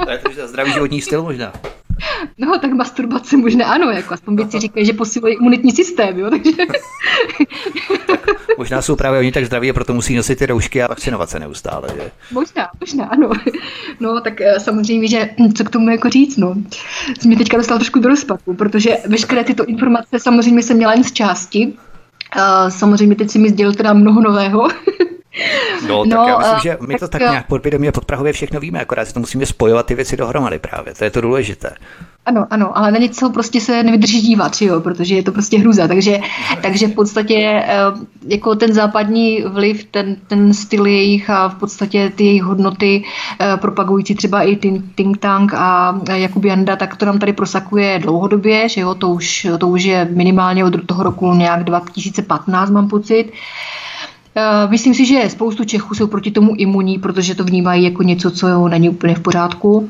to 0.04 0.10
je 0.10 0.18
to 0.18 0.48
zdravý 0.48 0.74
životní 0.74 1.02
styl 1.02 1.24
možná. 1.24 1.54
No, 2.38 2.60
tak 2.60 2.74
masturbace 2.74 3.38
možná 3.38 3.66
ano, 3.66 3.92
jako 3.92 4.14
aspoň 4.14 4.36
věci 4.36 4.60
říkají, 4.60 4.86
že 4.86 4.94
posiluje 4.94 5.34
imunitní 5.34 5.72
systém, 5.72 6.20
jo, 6.20 6.30
takže... 6.30 6.52
možná 8.58 8.82
jsou 8.82 8.96
právě 8.96 9.20
oni 9.20 9.32
tak 9.32 9.46
zdraví 9.46 9.70
a 9.70 9.74
proto 9.74 9.94
musí 9.94 10.16
nosit 10.16 10.40
ty 10.40 10.46
roušky 10.46 10.84
a 10.84 10.88
vakcinovat 10.88 11.30
se 11.30 11.40
neustále, 11.40 11.88
že? 11.96 12.12
Možná, 12.32 12.68
možná, 12.80 13.06
ano. 13.06 13.30
No, 14.00 14.22
tak 14.22 14.42
eh, 14.42 14.60
samozřejmě, 14.60 15.08
že 15.08 15.30
hm, 15.40 15.54
co 15.54 15.64
k 15.64 15.70
tomu 15.70 15.90
jako 15.90 16.10
říct, 16.10 16.38
no. 16.38 16.56
Jsi 17.20 17.28
mě 17.28 17.38
teďka 17.38 17.58
dostal 17.58 17.78
trošku 17.78 18.00
do 18.00 18.10
rozpadu, 18.10 18.54
protože 18.58 18.98
veškeré 19.08 19.44
tyto 19.44 19.66
informace 19.66 20.20
samozřejmě 20.20 20.64
jsem 20.64 20.78
měla 20.78 20.94
jen 20.94 21.04
z 21.04 21.12
části. 21.12 21.74
Samozřejmě 22.70 23.16
teď 23.16 23.32
si 23.32 23.40
mi 23.40 23.50
sdělil 23.50 23.74
teda 23.74 23.94
mnoho 23.94 24.22
nového. 24.22 24.68
No, 25.88 26.06
tak 26.06 26.14
no, 26.14 26.28
já 26.28 26.38
myslím, 26.38 26.60
že 26.64 26.78
my 26.88 26.96
to 26.96 27.08
tak, 27.08 27.22
tak 27.22 27.32
nějak 27.32 27.48
podvědomě 27.48 27.92
podprahově 27.92 28.34
všechno 28.34 28.60
víme, 28.60 28.80
akorát 28.80 29.06
si 29.06 29.14
to 29.14 29.20
musíme 29.20 29.46
spojovat 29.46 29.86
ty 29.86 29.96
věci 29.96 30.18
dohromady 30.18 30.60
právě, 30.60 30.94
to 30.94 31.04
je 31.04 31.12
to 31.12 31.22
důležité. 31.22 31.76
Ano, 32.26 32.48
ano, 32.50 32.78
ale 32.78 32.92
na 32.92 32.98
něco 32.98 33.30
prostě 33.30 33.62
se 33.62 33.84
nevydrží 33.84 34.22
dívat, 34.22 34.62
jo, 34.62 34.80
protože 34.80 35.16
je 35.16 35.24
to 35.24 35.32
prostě 35.32 35.60
hruza, 35.60 35.88
takže, 35.88 36.20
takže 36.62 36.88
v 36.88 36.94
podstatě 36.94 37.64
eh, 37.66 37.78
jako 38.28 38.56
ten 38.56 38.74
západní 38.74 39.42
vliv, 39.42 39.84
ten, 39.92 40.16
ten 40.28 40.54
styl 40.54 40.86
jejich 40.86 41.30
a 41.30 41.48
v 41.50 41.56
podstatě 41.56 42.12
ty 42.16 42.26
jejich 42.26 42.44
hodnoty 42.44 43.04
eh, 43.40 43.58
propagující 43.58 44.16
třeba 44.16 44.42
i 44.44 44.56
Think 44.96 45.18
Tank 45.20 45.54
a 45.54 46.00
Jakub 46.14 46.46
Janda, 46.46 46.76
tak 46.76 46.96
to 46.96 47.06
nám 47.06 47.20
tady 47.20 47.34
prosakuje 47.34 48.00
dlouhodobě, 48.00 48.70
že 48.70 48.82
jo, 48.82 48.96
to 48.96 49.10
už, 49.10 49.48
to 49.58 49.68
už 49.68 49.84
je 49.84 50.08
minimálně 50.12 50.66
od 50.66 50.86
toho 50.86 51.04
roku 51.04 51.34
nějak 51.34 51.64
2015, 51.64 52.70
mám 52.70 52.88
pocit. 52.88 53.32
Eh, 54.36 54.68
myslím 54.68 54.94
si, 54.94 55.06
že 55.06 55.30
spoustu 55.30 55.66
Čechů 55.66 55.96
jsou 55.96 56.08
proti 56.08 56.32
tomu 56.32 56.56
imunní, 56.58 57.00
protože 57.00 57.36
to 57.36 57.44
vnímají 57.44 57.84
jako 57.84 58.04
něco, 58.04 58.32
co 58.32 58.68
není 58.68 58.90
úplně 58.90 59.16
v 59.16 59.20
pořádku. 59.20 59.90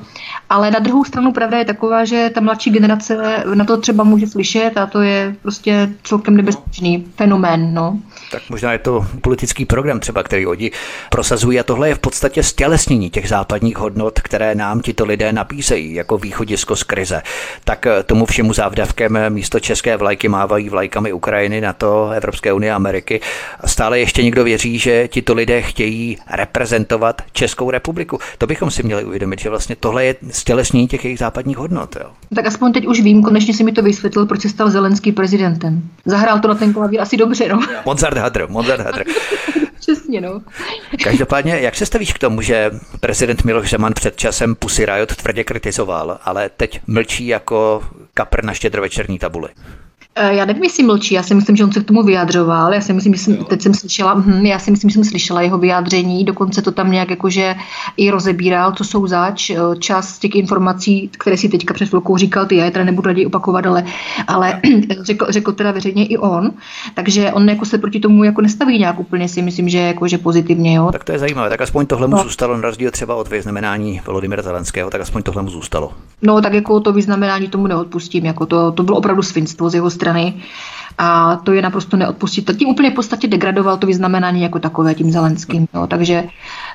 Ale 0.50 0.72
na 0.72 0.80
druhou 0.80 1.04
stranu 1.04 1.32
pravda 1.32 1.58
je 1.58 1.66
taková, 1.66 2.06
že 2.06 2.30
ta 2.34 2.42
mladší 2.42 2.70
generace 2.72 3.44
na 3.54 3.66
to 3.66 3.78
třeba 3.78 4.04
může 4.04 4.28
slyšet 4.28 4.72
a 4.78 4.86
to 4.86 5.02
je 5.02 5.36
prostě 5.42 5.90
celkem 6.04 6.38
nebezpečný 6.38 7.06
fenomén. 7.16 7.74
No. 7.74 8.00
Tak 8.32 8.42
možná 8.50 8.72
je 8.74 8.80
to 8.80 9.06
politický 9.22 9.66
program 9.66 10.00
třeba, 10.00 10.24
který 10.24 10.48
oni 10.48 10.72
prosazují 11.10 11.60
a 11.60 11.64
tohle 11.64 11.90
je 11.90 11.96
v 11.96 12.00
podstatě 12.00 12.44
stělesnění 12.44 13.10
těch 13.10 13.30
západních 13.30 13.78
hodnot, 13.78 14.20
které 14.20 14.56
nám 14.56 14.82
tito 14.82 15.06
lidé 15.06 15.34
nabízejí 15.34 15.94
jako 15.94 16.18
východisko 16.18 16.76
z 16.76 16.84
krize. 16.84 17.22
Tak 17.64 17.86
eh, 17.88 18.04
tomu 18.04 18.26
všemu 18.26 18.54
závdavkem 18.54 19.20
místo 19.30 19.60
české 19.60 19.98
vlajky 19.98 20.28
mávají 20.28 20.70
vlajkami 20.70 21.14
Ukrajiny, 21.14 21.62
na 21.62 21.74
to 21.74 22.10
Evropské 22.10 22.54
unie 22.54 22.72
a 22.72 22.76
Ameriky. 22.76 23.22
Stále 23.66 24.00
ještě 24.00 24.22
někdo 24.32 24.44
věří, 24.44 24.80
že 24.80 25.08
tito 25.08 25.34
lidé 25.34 25.62
chtějí 25.62 26.18
reprezentovat 26.30 27.22
Českou 27.32 27.72
republiku. 27.72 28.20
To 28.38 28.48
bychom 28.48 28.72
si 28.72 28.84
měli 28.84 29.04
uvědomit, 29.06 29.40
že 29.40 29.50
vlastně 29.50 29.76
tohle 29.76 30.06
je 30.06 30.16
stělesnění 30.30 30.88
těch 30.88 31.06
jejich 31.06 31.20
západních 31.20 31.58
hodnot. 31.58 31.96
Jo. 31.96 32.12
Tak 32.36 32.46
aspoň 32.46 32.74
teď 32.74 32.88
už 32.88 33.02
vím, 33.02 33.24
konečně 33.24 33.54
si 33.54 33.64
mi 33.64 33.72
to 33.72 33.82
vysvětlil, 33.82 34.26
proč 34.26 34.42
se 34.42 34.50
stal 34.50 34.70
Zelenský 34.70 35.12
prezidentem. 35.12 35.82
Zahrál 36.06 36.40
to 36.40 36.48
na 36.48 36.56
ten 36.56 36.74
klavír 36.74 37.02
asi 37.02 37.18
dobře, 37.18 37.50
no. 37.50 37.60
Mozart 37.86 38.18
Hadr, 38.18 38.48
Mozart 38.50 38.86
Hadr. 38.86 39.04
Přesně, 39.80 40.22
no. 40.22 40.42
Každopádně, 41.04 41.60
jak 41.60 41.76
se 41.76 41.86
stavíš 41.86 42.14
k 42.14 42.20
tomu, 42.20 42.42
že 42.42 42.72
prezident 43.00 43.44
Miloš 43.44 43.70
Zeman 43.70 43.94
před 43.94 44.16
časem 44.16 44.56
Pussy 44.56 44.86
Riot 44.86 45.16
tvrdě 45.16 45.44
kritizoval, 45.44 46.20
ale 46.24 46.50
teď 46.50 46.82
mlčí 46.88 47.28
jako 47.28 47.84
kapr 48.14 48.44
na 48.44 48.54
štědrovečerní 48.54 49.20
tabuli? 49.20 49.50
Eh, 50.16 50.36
já 50.36 50.46
nevím, 50.46 50.64
jestli 50.64 50.84
mlčí, 50.84 51.14
já 51.14 51.24
si 51.24 51.36
myslím, 51.36 51.56
že 51.56 51.64
on 51.64 51.72
se 51.72 51.80
k 51.80 51.84
tomu 51.84 52.04
vyjadřoval. 52.04 52.74
Já 52.74 52.82
si 52.82 52.94
myslím, 52.94 53.14
že 53.14 53.20
jsem, 53.20 53.38
teď 53.38 53.62
jsem 53.62 53.74
slyšela, 53.74 54.14
hm, 54.14 54.46
já 54.46 54.60
si 54.60 54.72
myslím, 54.72 54.90
že 54.90 54.94
jsem 54.94 55.04
slyšela 55.04 55.42
jeho 55.42 55.58
vyjádření, 55.58 56.26
dokonce 56.26 56.62
to 56.62 56.72
tam 56.72 56.92
nějak 56.92 57.10
jakože 57.10 57.56
i 57.98 58.10
rozebíral, 58.10 58.72
co 58.72 58.84
jsou 58.84 59.08
zač. 59.08 59.50
Eh, 59.50 59.56
část 59.80 60.20
těch 60.20 60.36
informací, 60.36 61.10
které 61.18 61.38
si 61.38 61.50
teďka 61.50 61.74
před 61.74 61.90
chvilkou 61.90 62.18
říkal, 62.18 62.46
ty 62.46 62.56
já 62.56 62.66
je 62.66 62.72
teda 62.72 62.86
nebudu 62.86 63.08
raději 63.08 63.26
opakovat, 63.26 63.66
ale, 63.66 63.84
ale 64.28 64.62
řekl, 65.02 65.26
řekl 65.30 65.52
teda 65.52 65.72
veřejně 65.72 66.06
i 66.06 66.18
on. 66.18 66.52
Takže 66.94 67.32
on 67.32 67.50
jako 67.50 67.66
se 67.66 67.78
proti 67.78 68.00
tomu 68.00 68.24
jako 68.24 68.42
nestaví 68.42 68.80
nějak 68.80 69.00
úplně, 69.00 69.30
si 69.30 69.42
myslím, 69.42 69.70
že 69.70 69.78
jako, 69.78 70.08
že 70.08 70.18
pozitivně. 70.18 70.76
Jo. 70.76 70.90
Tak 70.92 71.04
to 71.04 71.12
je 71.12 71.20
zajímavé, 71.20 71.50
tak 71.50 71.62
aspoň 71.62 71.86
tohle 71.86 72.08
mu 72.08 72.16
no. 72.16 72.24
zůstalo, 72.24 72.56
na 72.56 72.62
rozdíl 72.62 72.92
třeba 72.92 73.16
od 73.16 73.28
vyznamenání 73.28 74.02
Volodymyra 74.06 74.42
Zelenského, 74.42 74.90
tak 74.90 75.02
aspoň 75.02 75.24
tohle 75.24 75.42
mu 75.42 75.50
zůstalo. 75.50 75.94
No, 76.22 76.42
tak 76.42 76.54
jako 76.54 76.80
to 76.80 76.94
vyznamenání 76.94 77.48
tomu 77.48 77.68
neodpustím, 77.68 78.26
jako 78.26 78.46
to, 78.46 78.72
to 78.72 78.84
bylo 78.84 78.98
opravdu 78.98 79.22
svinstvo 79.24 79.70
z 79.70 79.76
jeho 79.76 79.90
strany. 80.02 80.34
A 80.98 81.36
to 81.36 81.54
je 81.54 81.62
naprosto 81.62 81.98
neodpustit. 81.98 82.58
Tím 82.58 82.70
úplně 82.70 82.92
v 82.92 82.94
podstatě 82.94 83.28
degradoval 83.28 83.78
to 83.78 83.88
vyznamenání 83.88 84.42
jako 84.42 84.60
takové 84.60 84.94
tím 84.94 85.12
Zelenským. 85.12 85.68
Jo. 85.74 85.88
Takže 85.88 86.24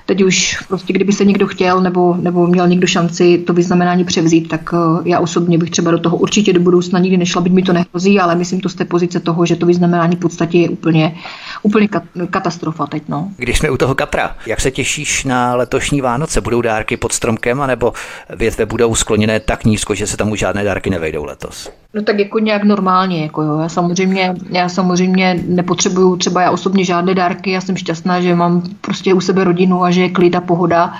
teď 0.06 0.22
už 0.22 0.58
prostě, 0.68 0.92
kdyby 0.92 1.12
se 1.12 1.24
někdo 1.24 1.46
chtěl 1.46 1.80
nebo, 1.80 2.16
nebo 2.18 2.46
měl 2.46 2.68
někdo 2.68 2.86
šanci 2.86 3.38
to 3.38 3.52
vyznamenání 3.52 4.04
převzít, 4.04 4.48
tak 4.48 4.72
uh, 4.72 5.06
já 5.06 5.20
osobně 5.20 5.58
bych 5.58 5.70
třeba 5.70 5.90
do 5.90 5.98
toho 5.98 6.16
určitě 6.16 6.52
do 6.52 6.60
budoucna 6.60 6.98
nikdy 6.98 7.16
nešla, 7.16 7.42
byť 7.42 7.52
mi 7.52 7.62
to 7.62 7.72
nehrozí, 7.72 8.20
ale 8.20 8.34
myslím 8.34 8.60
to 8.60 8.68
z 8.68 8.74
té 8.74 8.84
pozice 8.84 9.20
toho, 9.20 9.46
že 9.46 9.56
to 9.56 9.66
vyznamenání 9.66 10.16
v 10.16 10.20
podstatě 10.20 10.58
je 10.58 10.68
úplně, 10.68 11.14
úplně 11.62 11.88
katastrofa 12.30 12.86
teď. 12.86 13.02
No. 13.08 13.28
Když 13.36 13.58
jsme 13.58 13.70
u 13.70 13.76
toho 13.76 13.94
kapra, 13.94 14.36
jak 14.46 14.60
se 14.60 14.70
těšíš 14.70 15.24
na 15.24 15.54
letošní 15.54 16.00
Vánoce? 16.00 16.40
Budou 16.40 16.60
dárky 16.60 16.96
pod 16.96 17.12
stromkem, 17.12 17.60
anebo 17.60 17.92
větve 18.36 18.66
budou 18.66 18.94
skloněné 18.94 19.40
tak 19.40 19.64
nízko, 19.64 19.94
že 19.94 20.06
se 20.06 20.16
tam 20.16 20.30
už 20.30 20.38
žádné 20.38 20.64
dárky 20.64 20.90
nevejdou 20.90 21.24
letos? 21.24 21.70
No 21.96 22.02
tak 22.02 22.18
jako 22.18 22.38
nějak 22.38 22.64
normálně, 22.64 23.22
jako 23.22 23.42
jo. 23.42 23.58
Já 23.58 23.68
samozřejmě, 23.68 24.34
já 24.50 24.68
samozřejmě 24.68 25.44
nepotřebuju 25.48 26.16
třeba 26.16 26.42
já 26.42 26.50
osobně 26.50 26.84
žádné 26.84 27.14
dárky, 27.14 27.50
já 27.50 27.60
jsem 27.60 27.76
šťastná, 27.76 28.20
že 28.20 28.34
mám 28.34 28.62
prostě 28.80 29.14
u 29.14 29.20
sebe 29.20 29.44
rodinu 29.44 29.84
a 29.84 29.90
že 29.90 30.00
je 30.02 30.10
klid 30.10 30.34
a 30.34 30.40
pohoda. 30.40 30.92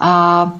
A 0.00 0.52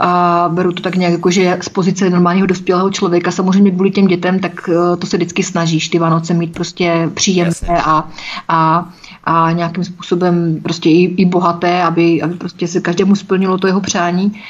a 0.00 0.48
beru 0.52 0.72
to 0.72 0.82
tak 0.82 0.96
nějak 0.96 1.12
jako, 1.12 1.30
že 1.30 1.58
z 1.62 1.68
pozice 1.68 2.10
normálního 2.10 2.46
dospělého 2.46 2.90
člověka, 2.90 3.30
samozřejmě 3.30 3.70
kvůli 3.70 3.90
těm 3.90 4.06
dětem, 4.06 4.38
tak 4.38 4.68
eh, 4.68 4.96
to 4.96 5.06
se 5.06 5.16
vždycky 5.16 5.42
snažíš 5.42 5.88
ty 5.88 5.98
Vánoce 5.98 6.34
mít 6.34 6.54
prostě 6.54 7.10
příjemné 7.14 7.82
a, 7.84 8.08
a, 8.48 8.88
a 9.24 9.52
nějakým 9.52 9.84
způsobem 9.84 10.60
prostě 10.62 10.90
i, 10.90 11.02
i 11.02 11.24
bohaté, 11.24 11.82
aby, 11.82 12.22
aby 12.22 12.34
prostě 12.34 12.68
se 12.68 12.80
každému 12.80 13.16
splnilo 13.16 13.58
to 13.58 13.66
jeho 13.66 13.80
přání. 13.80 14.40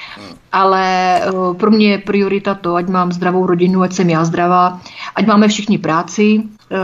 Ale 0.55 1.21
eh, 1.21 1.31
pro 1.57 1.71
mě 1.71 1.91
je 1.91 1.99
priorita 1.99 2.55
to, 2.55 2.75
ať 2.75 2.89
mám 2.89 3.13
zdravou 3.13 3.47
rodinu, 3.47 3.83
ať 3.83 3.93
jsem 3.93 4.11
já 4.11 4.25
zdravá, 4.25 4.81
ať 5.15 5.27
máme 5.27 5.49
všichni 5.49 5.79
práci 5.79 6.43
eh, 6.43 6.77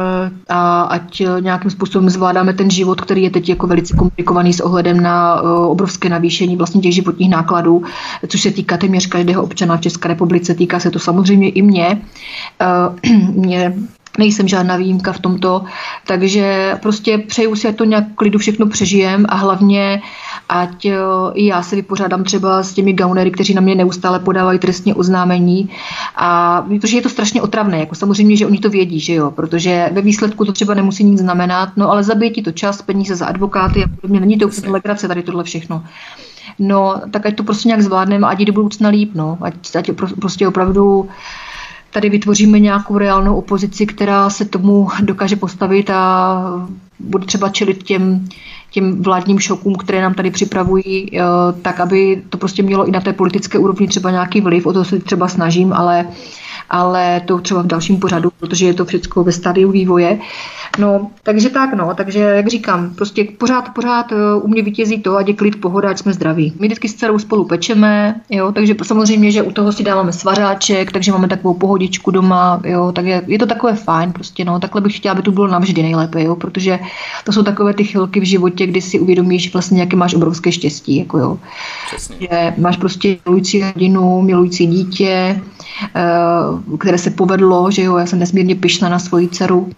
a 0.49 0.83
ať 0.83 1.23
nějakým 1.41 1.71
způsobem 1.71 2.11
zvládáme 2.11 2.53
ten 2.53 2.71
život, 2.71 3.01
který 3.01 3.23
je 3.23 3.31
teď 3.31 3.49
jako 3.49 3.67
velice 3.67 3.97
komplikovaný 3.97 4.53
s 4.53 4.61
ohledem 4.61 5.01
na 5.01 5.39
eh, 5.39 5.47
obrovské 5.47 6.09
navýšení 6.09 6.57
vlastně 6.57 6.81
těch 6.81 6.95
životních 6.95 7.31
nákladů, 7.31 7.83
což 8.29 8.41
se 8.43 8.51
týká 8.51 8.77
téměř 8.77 9.07
každého 9.07 9.43
občana 9.43 9.77
v 9.77 9.81
České 9.81 10.09
republice, 10.09 10.55
týká 10.55 10.81
se 10.81 10.91
to 10.91 10.99
samozřejmě 10.99 11.49
i 11.49 11.63
mě. 11.63 12.03
mě 13.35 13.75
nejsem 14.19 14.49
žádná 14.49 14.77
výjimka 14.77 15.13
v 15.13 15.21
tomto, 15.21 15.65
takže 16.07 16.75
prostě 16.83 17.19
přeju 17.19 17.57
si, 17.57 17.69
ať 17.69 17.77
to 17.77 17.85
nějak 17.85 18.05
klidu 18.15 18.39
všechno 18.39 18.67
přežijem 18.67 19.27
a 19.29 19.35
hlavně 19.35 20.03
ať 20.51 20.85
eh, 20.85 20.99
i 21.35 21.47
já 21.47 21.63
se 21.63 21.77
vypořádám 21.77 22.25
třeba 22.25 22.63
s 22.63 22.73
těmi 22.73 22.93
gaunery, 22.93 23.31
kteří 23.31 23.55
na 23.55 23.61
mě 23.61 23.75
neustále 23.75 24.19
podávají 24.19 24.59
trestně 24.59 24.95
oznámení. 24.95 25.71
A 26.17 26.63
protože 26.63 26.97
je 26.97 27.03
to 27.03 27.09
strašně 27.09 27.43
otravné, 27.43 27.79
jako 27.79 27.95
samozřejmě, 27.95 28.37
že 28.37 28.47
oni 28.47 28.59
to 28.59 28.71
vědí, 28.71 29.01
že 29.01 29.15
jo, 29.15 29.31
protože 29.31 29.91
ve 29.93 30.01
výsledku 30.01 30.45
to 30.45 30.53
třeba 30.53 30.75
nemusí 30.75 31.05
nic 31.05 31.21
znamenat, 31.21 31.69
no 31.77 31.91
ale 31.91 32.05
zabije 32.05 32.31
ti 32.31 32.43
to 32.43 32.53
čas, 32.53 32.83
peníze 32.83 33.17
za 33.17 33.27
advokáty 33.27 33.85
a 33.85 33.89
podobně. 33.89 34.21
Není 34.21 34.39
to 34.39 34.49
úplně 34.49 34.73
legrace 34.73 35.09
tady 35.09 35.23
tohle 35.23 35.45
všechno. 35.45 35.85
No, 36.59 37.01
tak 37.11 37.27
ať 37.27 37.37
to 37.37 37.43
prostě 37.43 37.69
nějak 37.69 37.83
zvládneme, 37.83 38.27
ať 38.27 38.39
do 38.39 38.53
budoucna 38.53 38.89
líp, 38.89 39.11
no. 39.15 39.39
Ať, 39.41 39.77
ať 39.77 39.91
prostě 40.21 40.49
opravdu 40.49 41.09
tady 41.91 42.11
vytvoříme 42.11 42.59
nějakou 42.59 42.99
reálnou 42.99 43.37
opozici, 43.37 43.87
která 43.87 44.31
se 44.31 44.45
tomu 44.45 44.89
dokáže 45.03 45.37
postavit 45.37 45.91
a 45.91 46.69
bude 46.99 47.27
třeba 47.27 47.49
čelit 47.49 47.83
těm, 47.83 48.29
těm 48.71 49.03
vládním 49.03 49.39
šokům, 49.39 49.75
které 49.75 50.03
nám 50.03 50.15
tady 50.15 50.31
připravují, 50.31 51.19
eh, 51.19 51.23
tak 51.63 51.81
aby 51.81 52.23
to 52.29 52.39
prostě 52.39 52.63
mělo 52.63 52.87
i 52.87 52.91
na 52.91 53.01
té 53.01 53.13
politické 53.13 53.59
úrovni 53.59 53.89
třeba 53.89 54.11
nějaký 54.11 54.41
vliv, 54.41 54.67
o 54.67 54.73
to 54.73 54.85
se 54.85 54.99
třeba 54.99 55.29
snažím, 55.29 55.73
ale 55.73 56.07
ale 56.71 57.21
to 57.25 57.39
třeba 57.39 57.63
v 57.63 57.67
dalším 57.67 58.01
pořadu, 58.01 58.31
protože 58.41 58.67
je 58.67 58.75
to 58.75 58.85
všechno 58.85 59.25
ve 59.25 59.33
stádiu 59.33 59.71
vývoje. 59.71 60.19
No, 60.79 61.11
takže 61.23 61.51
tak, 61.51 61.75
no, 61.75 61.95
takže 61.95 62.19
jak 62.19 62.49
říkám, 62.49 62.95
prostě 62.95 63.25
pořád, 63.39 63.69
pořád 63.75 64.13
eh, 64.13 64.17
u 64.43 64.49
mě 64.49 64.63
vítězí 64.63 65.03
to, 65.03 65.17
ať 65.17 65.29
je 65.29 65.35
klid, 65.35 65.61
pohoda, 65.61 65.91
ať 65.91 65.99
jsme 65.99 66.13
zdraví. 66.13 66.53
My 66.59 66.67
vždycky 66.67 66.89
s 66.89 66.95
dcerou 66.95 67.19
spolu 67.19 67.45
pečeme, 67.45 68.21
jo, 68.31 68.53
takže 68.53 68.75
samozřejmě, 68.83 69.31
že 69.31 69.43
u 69.43 69.53
toho 69.53 69.73
si 69.73 69.83
dáváme 69.83 70.13
svařáček, 70.13 70.93
takže 70.93 71.13
máme 71.13 71.29
takovou 71.29 71.55
pohodičku 71.55 72.11
doma, 72.11 72.61
jo, 72.65 72.93
tak 72.93 73.05
je, 73.05 73.23
je 73.27 73.39
to 73.39 73.47
takové 73.47 73.75
fajn, 73.75 74.13
prostě, 74.13 74.45
no, 74.45 74.61
takhle 74.61 74.81
bych 74.81 74.97
chtěla, 74.97 75.13
aby 75.13 75.23
to 75.23 75.33
bylo 75.33 75.49
navždy 75.49 75.83
nejlépe, 75.83 76.23
jo, 76.23 76.37
protože 76.37 76.79
to 77.25 77.33
jsou 77.33 77.43
takové 77.43 77.75
ty 77.75 77.85
chvilky 77.85 78.21
v 78.21 78.25
životě, 78.25 78.67
kdy 78.67 78.81
si 78.81 79.01
uvědomíš 79.01 79.53
vlastně, 79.53 79.81
jaké 79.81 79.97
máš 79.97 80.15
obrovské 80.15 80.53
štěstí, 80.53 80.97
jako 80.97 81.19
jo. 81.19 81.39
Přesně. 81.87 82.17
Že 82.21 82.55
máš 82.59 82.77
prostě 82.77 83.17
milující 83.27 83.61
rodinu, 83.61 84.23
milující 84.23 84.67
dítě, 84.67 85.41
které 86.79 86.99
se 86.99 87.11
povedlo, 87.11 87.71
že 87.71 87.83
jo, 87.83 87.97
já 87.97 88.07
jsem 88.07 88.19
nesmírně 88.19 88.55
pyšná 88.55 88.89
na 88.89 88.99
svoji 88.99 89.29
dceru 89.29 89.71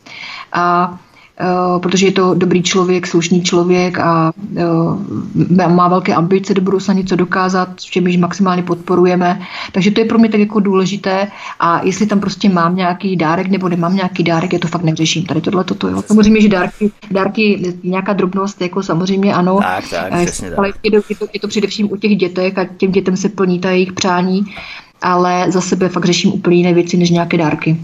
a 0.53 0.99
Uh, 1.41 1.81
protože 1.81 2.07
je 2.07 2.12
to 2.12 2.35
dobrý 2.35 2.62
člověk, 2.62 3.07
slušný 3.07 3.43
člověk 3.43 3.99
a 3.99 4.33
uh, 4.37 5.69
má 5.69 5.89
velké 5.89 6.15
ambice 6.15 6.55
do 6.55 6.62
budoucna 6.62 6.95
něco 6.95 7.16
dokázat, 7.16 7.69
s 7.77 7.85
čím 7.85 8.07
již 8.07 8.16
maximálně 8.16 8.62
podporujeme. 8.62 9.41
Takže 9.73 9.91
to 9.91 10.01
je 10.01 10.07
pro 10.07 10.19
mě 10.19 10.29
tak 10.29 10.41
jako 10.41 10.61
důležité 10.61 11.29
a 11.61 11.81
jestli 11.85 12.07
tam 12.07 12.20
prostě 12.20 12.49
mám 12.49 12.77
nějaký 12.77 13.16
dárek 13.16 13.49
nebo 13.49 13.69
nemám 13.69 13.97
nějaký 13.97 14.23
dárek, 14.23 14.53
je 14.53 14.59
to 14.59 14.69
fakt 14.69 14.83
neřeším. 14.83 15.27
Tady 15.27 15.41
tohle 15.41 15.65
toto, 15.65 15.89
jo. 15.89 16.03
Samozřejmě, 16.07 16.41
že 16.41 16.49
dárky, 16.49 16.91
dárky 17.11 17.74
nějaká 17.83 18.12
drobnost, 18.12 18.61
jako 18.61 18.83
samozřejmě 18.83 19.35
ano, 19.35 19.59
tak, 19.62 19.85
tak, 19.91 20.12
ale 20.57 20.73
je 20.83 20.91
to, 20.91 20.97
je, 21.09 21.16
to, 21.16 21.27
je 21.33 21.41
to 21.41 21.49
především 21.49 21.93
u 21.93 21.97
těch 21.97 22.16
dětek 22.16 22.59
a 22.59 22.65
těm 22.65 22.93
dětem 22.93 23.16
se 23.16 23.29
plní 23.29 23.59
ta 23.59 23.70
jejich 23.70 23.93
přání 23.93 24.45
ale 25.03 25.53
za 25.53 25.61
sebe 25.61 25.89
fakt 25.89 26.05
řeším 26.05 26.33
úplně 26.33 26.57
jiné 26.57 26.74
věci 26.74 26.97
než 26.97 27.11
nějaké 27.11 27.39
dárky. 27.39 27.77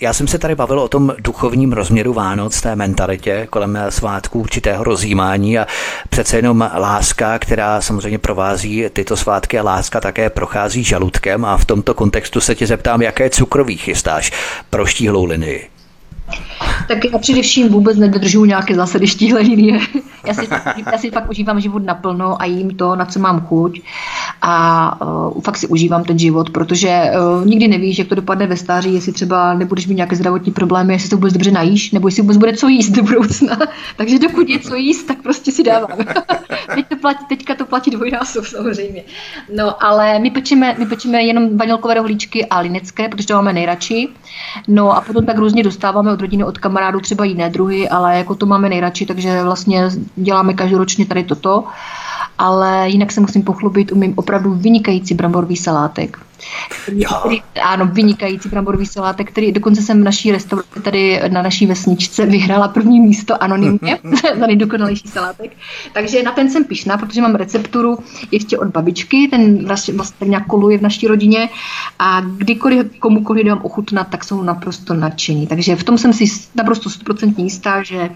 Já 0.00 0.12
jsem 0.12 0.28
se 0.28 0.38
tady 0.38 0.54
bavil 0.54 0.80
o 0.80 0.88
tom 0.88 1.14
duchovním 1.18 1.72
rozměru 1.72 2.12
Vánoc, 2.12 2.60
té 2.60 2.76
mentalitě 2.76 3.46
kolem 3.50 3.78
svátků 3.88 4.40
určitého 4.40 4.84
rozjímání 4.84 5.58
a 5.58 5.66
přece 6.08 6.36
jenom 6.36 6.70
láska, 6.74 7.38
která 7.38 7.80
samozřejmě 7.80 8.18
provází 8.18 8.84
tyto 8.92 9.16
svátky 9.16 9.58
a 9.58 9.62
láska 9.62 10.00
také 10.00 10.30
prochází 10.30 10.84
žaludkem 10.84 11.44
a 11.44 11.56
v 11.56 11.64
tomto 11.64 11.94
kontextu 11.94 12.40
se 12.40 12.54
tě 12.54 12.66
zeptám, 12.66 13.02
jaké 13.02 13.30
cukroví 13.30 13.76
chystáš 13.76 14.32
pro 14.70 14.86
štíhlou 14.86 15.24
linii. 15.24 15.79
Tak 16.88 17.04
já 17.12 17.18
především 17.18 17.68
vůbec 17.68 17.96
nedržu 17.96 18.44
nějaké 18.44 18.74
zásady 18.74 19.06
štíhlé 19.06 19.40
linie. 19.40 19.80
Já 20.26 20.34
si, 20.34 20.48
já 20.92 20.98
si 20.98 21.10
fakt 21.10 21.30
užívám 21.30 21.60
život 21.60 21.84
naplno 21.84 22.42
a 22.42 22.44
jím 22.44 22.76
to, 22.76 22.96
na 22.96 23.04
co 23.04 23.18
mám 23.18 23.40
chuť. 23.40 23.80
A 24.42 25.06
uh, 25.06 25.40
fakt 25.40 25.56
si 25.56 25.66
užívám 25.66 26.04
ten 26.04 26.18
život, 26.18 26.50
protože 26.50 27.04
uh, 27.38 27.46
nikdy 27.46 27.68
nevíš, 27.68 27.98
jak 27.98 28.08
to 28.08 28.14
dopadne 28.14 28.46
ve 28.46 28.56
stáří, 28.56 28.94
jestli 28.94 29.12
třeba 29.12 29.54
nebudeš 29.54 29.86
mít 29.86 29.94
nějaké 29.94 30.16
zdravotní 30.16 30.52
problémy, 30.52 30.92
jestli 30.92 31.08
to 31.08 31.16
vůbec 31.16 31.32
dobře 31.32 31.50
najíš, 31.50 31.90
nebo 31.90 32.08
jestli 32.08 32.22
vůbec 32.22 32.36
bude 32.36 32.52
co 32.52 32.68
jíst 32.68 32.90
do 32.90 33.02
budoucna. 33.02 33.58
Takže 33.96 34.18
dokud 34.18 34.48
je 34.48 34.58
co 34.58 34.74
jíst, 34.74 35.02
tak 35.02 35.22
prostě 35.22 35.52
si 35.52 35.62
dávám. 35.62 35.98
Teď 36.74 36.88
to 36.88 36.96
platí, 36.96 37.24
teďka 37.28 37.54
to 37.54 37.64
platí 37.64 37.90
dvojnásob 37.90 38.44
samozřejmě. 38.44 39.02
No, 39.56 39.84
ale 39.84 40.18
my 40.18 40.30
pečeme, 40.30 40.74
my 40.78 40.86
pečeme 40.86 41.22
jenom 41.22 41.56
vanilkové 41.56 41.94
rohlíčky 41.94 42.46
a 42.46 42.60
linecké, 42.60 43.08
protože 43.08 43.26
to 43.26 43.34
máme 43.34 43.52
nejradši. 43.52 44.08
No 44.68 44.96
a 44.96 45.00
potom 45.00 45.26
tak 45.26 45.38
různě 45.38 45.62
dostáváme 45.62 46.12
od 46.12 46.19
rodiny, 46.20 46.44
od 46.44 46.58
kamarádů 46.58 47.00
třeba 47.00 47.24
jiné 47.24 47.50
druhy, 47.50 47.88
ale 47.88 48.18
jako 48.18 48.34
to 48.34 48.46
máme 48.46 48.68
nejradši, 48.68 49.06
takže 49.06 49.42
vlastně 49.42 49.90
děláme 50.16 50.54
každoročně 50.54 51.06
tady 51.06 51.24
toto. 51.24 51.64
Ale 52.38 52.88
jinak 52.88 53.12
se 53.12 53.20
musím 53.20 53.42
pochlubit, 53.42 53.92
umím 53.92 54.12
opravdu 54.16 54.54
vynikající 54.54 55.14
bramborový 55.14 55.56
salátek. 55.56 56.18
Který, 56.82 57.04
ano, 57.62 57.86
vynikající 57.92 58.48
bramborový 58.48 58.86
salátek, 58.86 59.30
který 59.30 59.52
dokonce 59.52 59.82
jsem 59.82 60.00
v 60.00 60.04
naší 60.04 60.32
restauraci 60.32 60.80
tady 60.80 61.20
na 61.28 61.42
naší 61.42 61.66
vesničce 61.66 62.26
vyhrála 62.26 62.68
první 62.68 63.00
místo 63.00 63.42
anonymně 63.42 63.98
za 64.38 64.46
nejdokonalejší 64.46 65.08
salátek. 65.08 65.50
Takže 65.92 66.22
na 66.22 66.32
ten 66.32 66.50
jsem 66.50 66.64
pišná, 66.64 66.98
protože 66.98 67.22
mám 67.22 67.34
recepturu 67.34 67.98
ještě 68.30 68.58
od 68.58 68.68
babičky, 68.68 69.28
ten 69.28 69.66
vlastně, 69.66 69.94
vlastně 69.94 70.28
nějak 70.28 70.46
koluje 70.46 70.78
v 70.78 70.82
naší 70.82 71.06
rodině 71.06 71.48
a 71.98 72.20
kdykoliv 72.20 72.98
komukoliv 72.98 73.46
dám 73.46 73.60
ochutnat, 73.62 74.08
tak 74.08 74.24
jsou 74.24 74.42
naprosto 74.42 74.94
nadšení. 74.94 75.46
Takže 75.46 75.76
v 75.76 75.84
tom 75.84 75.98
jsem 75.98 76.12
si 76.12 76.24
naprosto 76.54 76.88
100% 76.88 77.34
jistá, 77.36 77.82
že 77.82 78.10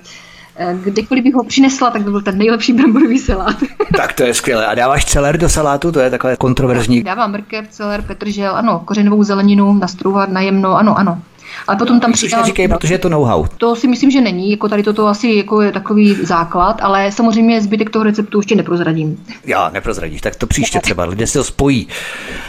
Eh, 0.56 0.76
kdykoliv 0.85 1.24
bych 1.24 1.35
ho 1.35 1.44
přinesla, 1.44 1.90
tak 1.90 2.02
by 2.02 2.10
byl 2.10 2.22
ten 2.22 2.39
nejlepší 2.39 2.72
bramborový 2.72 3.18
salát. 3.18 3.56
tak 3.97 4.12
to 4.12 4.22
je 4.22 4.35
skvělé. 4.35 4.66
A 4.66 4.74
dáváš 4.74 5.05
celer 5.05 5.39
do 5.39 5.48
salátu? 5.48 5.93
To 5.93 6.01
je 6.01 6.10
takové 6.10 6.36
kontroverzní. 6.36 7.02
Dávám 7.02 7.32
mrkev, 7.32 7.68
celer, 7.68 8.02
petržel, 8.02 8.56
ano, 8.56 8.82
kořenovou 8.85 9.22
zeleninu, 9.22 9.74
nastrouhat 9.74 10.28
najemno, 10.28 10.76
ano, 10.76 10.98
ano. 10.98 11.22
Ale 11.66 11.76
potom 11.76 12.01
tam 12.01 12.12
přidám... 12.12 12.40
Neříkej, 12.40 12.68
protože 12.68 12.94
je 12.94 12.98
to 12.98 13.09
know-how. 13.09 13.47
To 13.59 13.76
si 13.76 13.89
myslím, 13.89 14.10
že 14.10 14.20
není. 14.20 14.51
Jako 14.51 14.68
tady 14.68 14.82
toto 14.82 15.06
asi 15.06 15.28
jako 15.28 15.60
je 15.62 15.72
takový 15.72 16.14
základ, 16.14 16.78
ale 16.82 17.12
samozřejmě 17.12 17.62
zbytek 17.62 17.90
toho 17.90 18.02
receptu 18.02 18.39
ještě 18.39 18.55
neprozradím. 18.55 19.24
Já, 19.44 19.70
neprozradíš, 19.70 20.20
tak 20.20 20.36
to 20.36 20.47
příště 20.47 20.81
třeba, 20.81 21.05
lidé 21.05 21.26
si 21.26 21.32
to 21.32 21.44
spojí. 21.44 21.89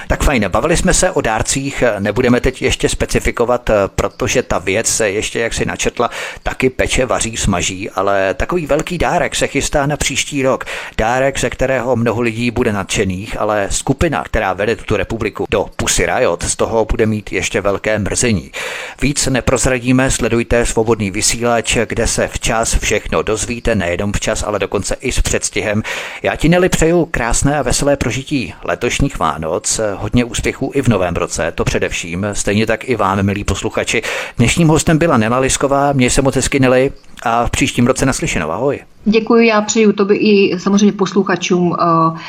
Tak 0.07 0.23
fajn, 0.23 0.45
bavili 0.49 0.77
jsme 0.77 0.94
se 0.94 1.11
o 1.11 1.22
dárcích, 1.22 1.84
nebudeme 1.99 2.41
teď 2.41 2.61
ještě 2.61 2.90
specifikovat, 2.90 3.69
protože 3.95 4.44
ta 4.44 4.60
věc 4.60 4.88
se 4.88 5.10
ještě, 5.10 5.40
jak 5.40 5.53
si 5.53 5.65
načetla, 5.65 6.10
taky 6.44 6.69
peče, 6.69 7.06
vaří, 7.06 7.38
smaží, 7.38 7.90
ale 7.90 8.34
takový 8.34 8.65
velký 8.65 8.98
dárek 8.98 9.36
se 9.36 9.48
chystá 9.48 9.86
na 9.86 9.98
příští 9.98 10.44
rok. 10.44 10.65
Dárek, 10.98 11.40
ze 11.40 11.49
kterého 11.49 11.95
mnoho 11.95 12.22
lidí 12.22 12.52
bude 12.52 12.73
nadšených, 12.73 13.41
ale 13.41 13.68
skupina, 13.72 14.23
která 14.23 14.53
vede 14.53 14.76
tuto 14.76 14.98
republiku 14.98 15.45
do 15.52 15.65
Pussy 15.76 16.06
Riot, 16.06 16.44
z 16.44 16.56
toho 16.56 16.86
bude 16.86 17.06
mít 17.06 17.32
ještě 17.32 17.61
velké 17.61 17.99
mrzení. 17.99 18.52
Víc 19.01 19.27
neprozradíme, 19.27 20.11
sledujte 20.11 20.65
svobodný 20.65 21.11
vysílač, 21.11 21.77
kde 21.88 22.07
se 22.07 22.27
včas 22.27 22.76
všechno 22.76 23.22
dozvíte, 23.22 23.76
nejenom 23.76 24.11
včas, 24.13 24.43
ale 24.43 24.59
dokonce 24.59 24.95
i 25.01 25.11
s 25.11 25.22
předstihem. 25.22 25.84
Já 26.23 26.35
ti 26.35 26.49
Neli 26.49 26.69
přeju 26.69 27.05
krásné 27.05 27.59
a 27.59 27.61
veselé 27.61 27.97
prožití 27.97 28.53
letošních 28.63 29.19
Vánoc, 29.19 29.80
hodně 29.95 30.26
úspěchů 30.26 30.72
i 30.76 30.81
v 30.81 30.88
novém 30.88 31.15
roce, 31.15 31.51
to 31.55 31.63
především, 31.63 32.27
stejně 32.34 32.65
tak 32.67 32.89
i 32.89 32.95
vám, 32.95 33.23
milí 33.23 33.43
posluchači. 33.43 34.01
Dnešním 34.38 34.67
hostem 34.67 34.97
byla 34.97 35.17
Nela 35.17 35.39
Lisková, 35.39 35.93
měj 35.93 36.09
se 36.09 36.22
moc 36.22 36.35
hezky 36.35 36.59
Neli 36.59 36.91
a 37.24 37.46
v 37.46 37.52
příštím 37.52 37.88
roce 37.88 38.06
naslyšenou. 38.06 38.52
Ahoj. 38.52 38.80
Děkuji, 39.08 39.48
já 39.48 39.62
přeju 39.62 39.92
tobě 39.92 40.18
i 40.18 40.60
samozřejmě 40.60 40.92
posluchačům 40.92 41.76
eh, 41.80 41.86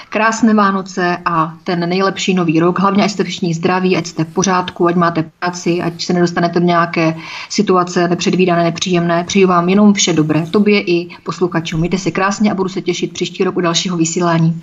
krásné 0.08 0.54
Vánoce 0.54 1.18
a 1.24 1.54
ten 1.64 1.88
nejlepší 1.88 2.34
nový 2.34 2.60
rok. 2.60 2.78
Hlavně, 2.78 3.04
ať 3.04 3.10
jste 3.10 3.24
všichni 3.24 3.54
zdraví, 3.54 3.96
ať 3.96 4.06
jste 4.06 4.24
v 4.24 4.34
pořádku, 4.34 4.86
ať 4.86 4.94
máte 4.94 5.30
práci, 5.38 5.82
ať 5.82 6.04
se 6.04 6.12
nedostanete 6.12 6.60
do 6.60 6.66
nějaké 6.66 7.16
situace 7.48 8.08
nepředvídané, 8.08 8.64
nepříjemné. 8.64 9.24
Přeju 9.24 9.48
vám 9.48 9.68
jenom 9.68 9.94
vše 9.94 10.12
dobré, 10.12 10.46
tobě 10.46 10.80
i 10.80 11.08
posluchačům. 11.24 11.80
Mějte 11.80 11.98
se 11.98 12.10
krásně 12.10 12.50
a 12.50 12.54
budu 12.54 12.68
se 12.68 12.82
těšit 12.82 13.12
příští 13.12 13.44
rok 13.44 13.56
u 13.56 13.60
dalšího 13.60 13.96
vysílání. 13.96 14.62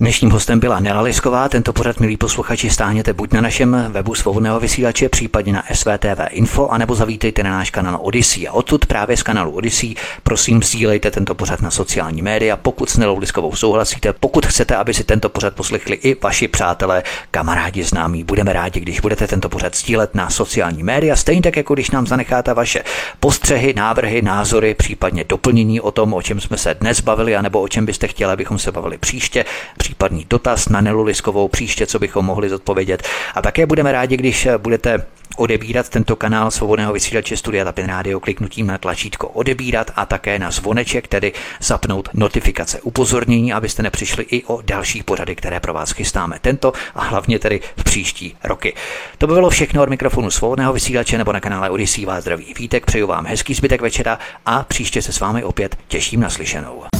Dnešním 0.00 0.30
hostem 0.30 0.60
byla 0.60 0.80
Nela 0.80 1.00
Lisková. 1.00 1.48
Tento 1.48 1.72
pořad, 1.72 2.00
milí 2.00 2.16
posluchači, 2.16 2.70
stáhněte 2.70 3.12
buď 3.12 3.32
na 3.32 3.40
našem 3.40 3.86
webu 3.88 4.14
svobodného 4.14 4.60
vysílače, 4.60 5.08
případně 5.08 5.52
na 5.52 5.64
SVTV 5.72 6.20
Info, 6.30 6.68
anebo 6.68 6.94
zavítejte 6.94 7.42
na 7.42 7.50
náš 7.50 7.70
kanál 7.70 7.98
Odyssey. 8.02 8.48
A 8.48 8.52
odtud 8.52 8.86
právě 8.86 9.16
z 9.16 9.22
kanálu 9.22 9.50
Odyssey, 9.52 9.94
prosím, 10.22 10.62
sdílejte 10.62 11.10
tento 11.10 11.34
pořad 11.34 11.62
na 11.62 11.70
sociální 11.70 12.22
média, 12.22 12.56
pokud 12.56 12.90
s 12.90 12.96
Nelou 12.96 13.18
Liskovou 13.18 13.56
souhlasíte, 13.56 14.12
pokud 14.12 14.46
chcete, 14.46 14.76
aby 14.76 14.94
si 14.94 15.04
tento 15.04 15.28
pořad 15.28 15.54
poslechli 15.54 15.96
i 15.96 16.16
vaši 16.22 16.48
přátelé, 16.48 17.02
kamarádi, 17.30 17.82
známí. 17.82 18.24
Budeme 18.24 18.52
rádi, 18.52 18.80
když 18.80 19.00
budete 19.00 19.26
tento 19.26 19.48
pořad 19.48 19.76
sdílet 19.76 20.14
na 20.14 20.30
sociální 20.30 20.82
média, 20.82 21.16
stejně 21.16 21.42
tak, 21.42 21.56
jako 21.56 21.74
když 21.74 21.90
nám 21.90 22.06
zanecháte 22.06 22.54
vaše 22.54 22.82
postřehy, 23.20 23.74
návrhy, 23.76 24.22
názory, 24.22 24.74
případně 24.74 25.24
doplnění 25.24 25.80
o 25.80 25.90
tom, 25.90 26.14
o 26.14 26.22
čem 26.22 26.40
jsme 26.40 26.58
se 26.58 26.74
dnes 26.74 27.00
bavili, 27.00 27.36
anebo 27.36 27.60
o 27.60 27.68
čem 27.68 27.86
byste 27.86 28.08
chtěli, 28.08 28.32
abychom 28.32 28.58
se 28.58 28.72
bavili 28.72 28.98
příště 28.98 29.44
případný 29.90 30.26
dotaz 30.30 30.68
na 30.68 30.80
Nelu 30.80 31.02
Liskovou 31.02 31.48
příště, 31.48 31.86
co 31.86 31.98
bychom 31.98 32.24
mohli 32.24 32.48
zodpovědět. 32.48 33.02
A 33.34 33.42
také 33.42 33.66
budeme 33.66 33.92
rádi, 33.92 34.16
když 34.16 34.48
budete 34.58 35.06
odebírat 35.36 35.88
tento 35.88 36.16
kanál 36.16 36.50
svobodného 36.50 36.92
vysílače 36.92 37.36
Studia 37.36 37.64
Tapin 37.64 37.86
Radio 37.86 38.20
kliknutím 38.20 38.66
na 38.66 38.78
tlačítko 38.78 39.28
odebírat 39.28 39.90
a 39.96 40.06
také 40.06 40.38
na 40.38 40.50
zvoneček, 40.50 41.08
tedy 41.08 41.32
zapnout 41.60 42.08
notifikace 42.14 42.80
upozornění, 42.80 43.52
abyste 43.52 43.82
nepřišli 43.82 44.26
i 44.30 44.44
o 44.44 44.62
další 44.62 45.02
pořady, 45.02 45.36
které 45.36 45.60
pro 45.60 45.74
vás 45.74 45.90
chystáme 45.90 46.38
tento 46.40 46.72
a 46.94 47.04
hlavně 47.04 47.38
tedy 47.38 47.60
v 47.76 47.84
příští 47.84 48.36
roky. 48.44 48.74
To 49.18 49.26
by 49.26 49.34
bylo 49.34 49.50
všechno 49.50 49.82
od 49.82 49.88
mikrofonu 49.88 50.30
svobodného 50.30 50.72
vysílače 50.72 51.18
nebo 51.18 51.32
na 51.32 51.40
kanále 51.40 51.70
Odisí 51.70 52.06
vás 52.06 52.22
zdraví 52.22 52.54
vítek, 52.58 52.86
přeju 52.86 53.06
vám 53.06 53.26
hezký 53.26 53.54
zbytek 53.54 53.80
večera 53.80 54.18
a 54.46 54.62
příště 54.62 55.02
se 55.02 55.12
s 55.12 55.20
vámi 55.20 55.44
opět 55.44 55.78
těším 55.88 56.20
na 56.20 56.30
slyšenou. 56.30 56.99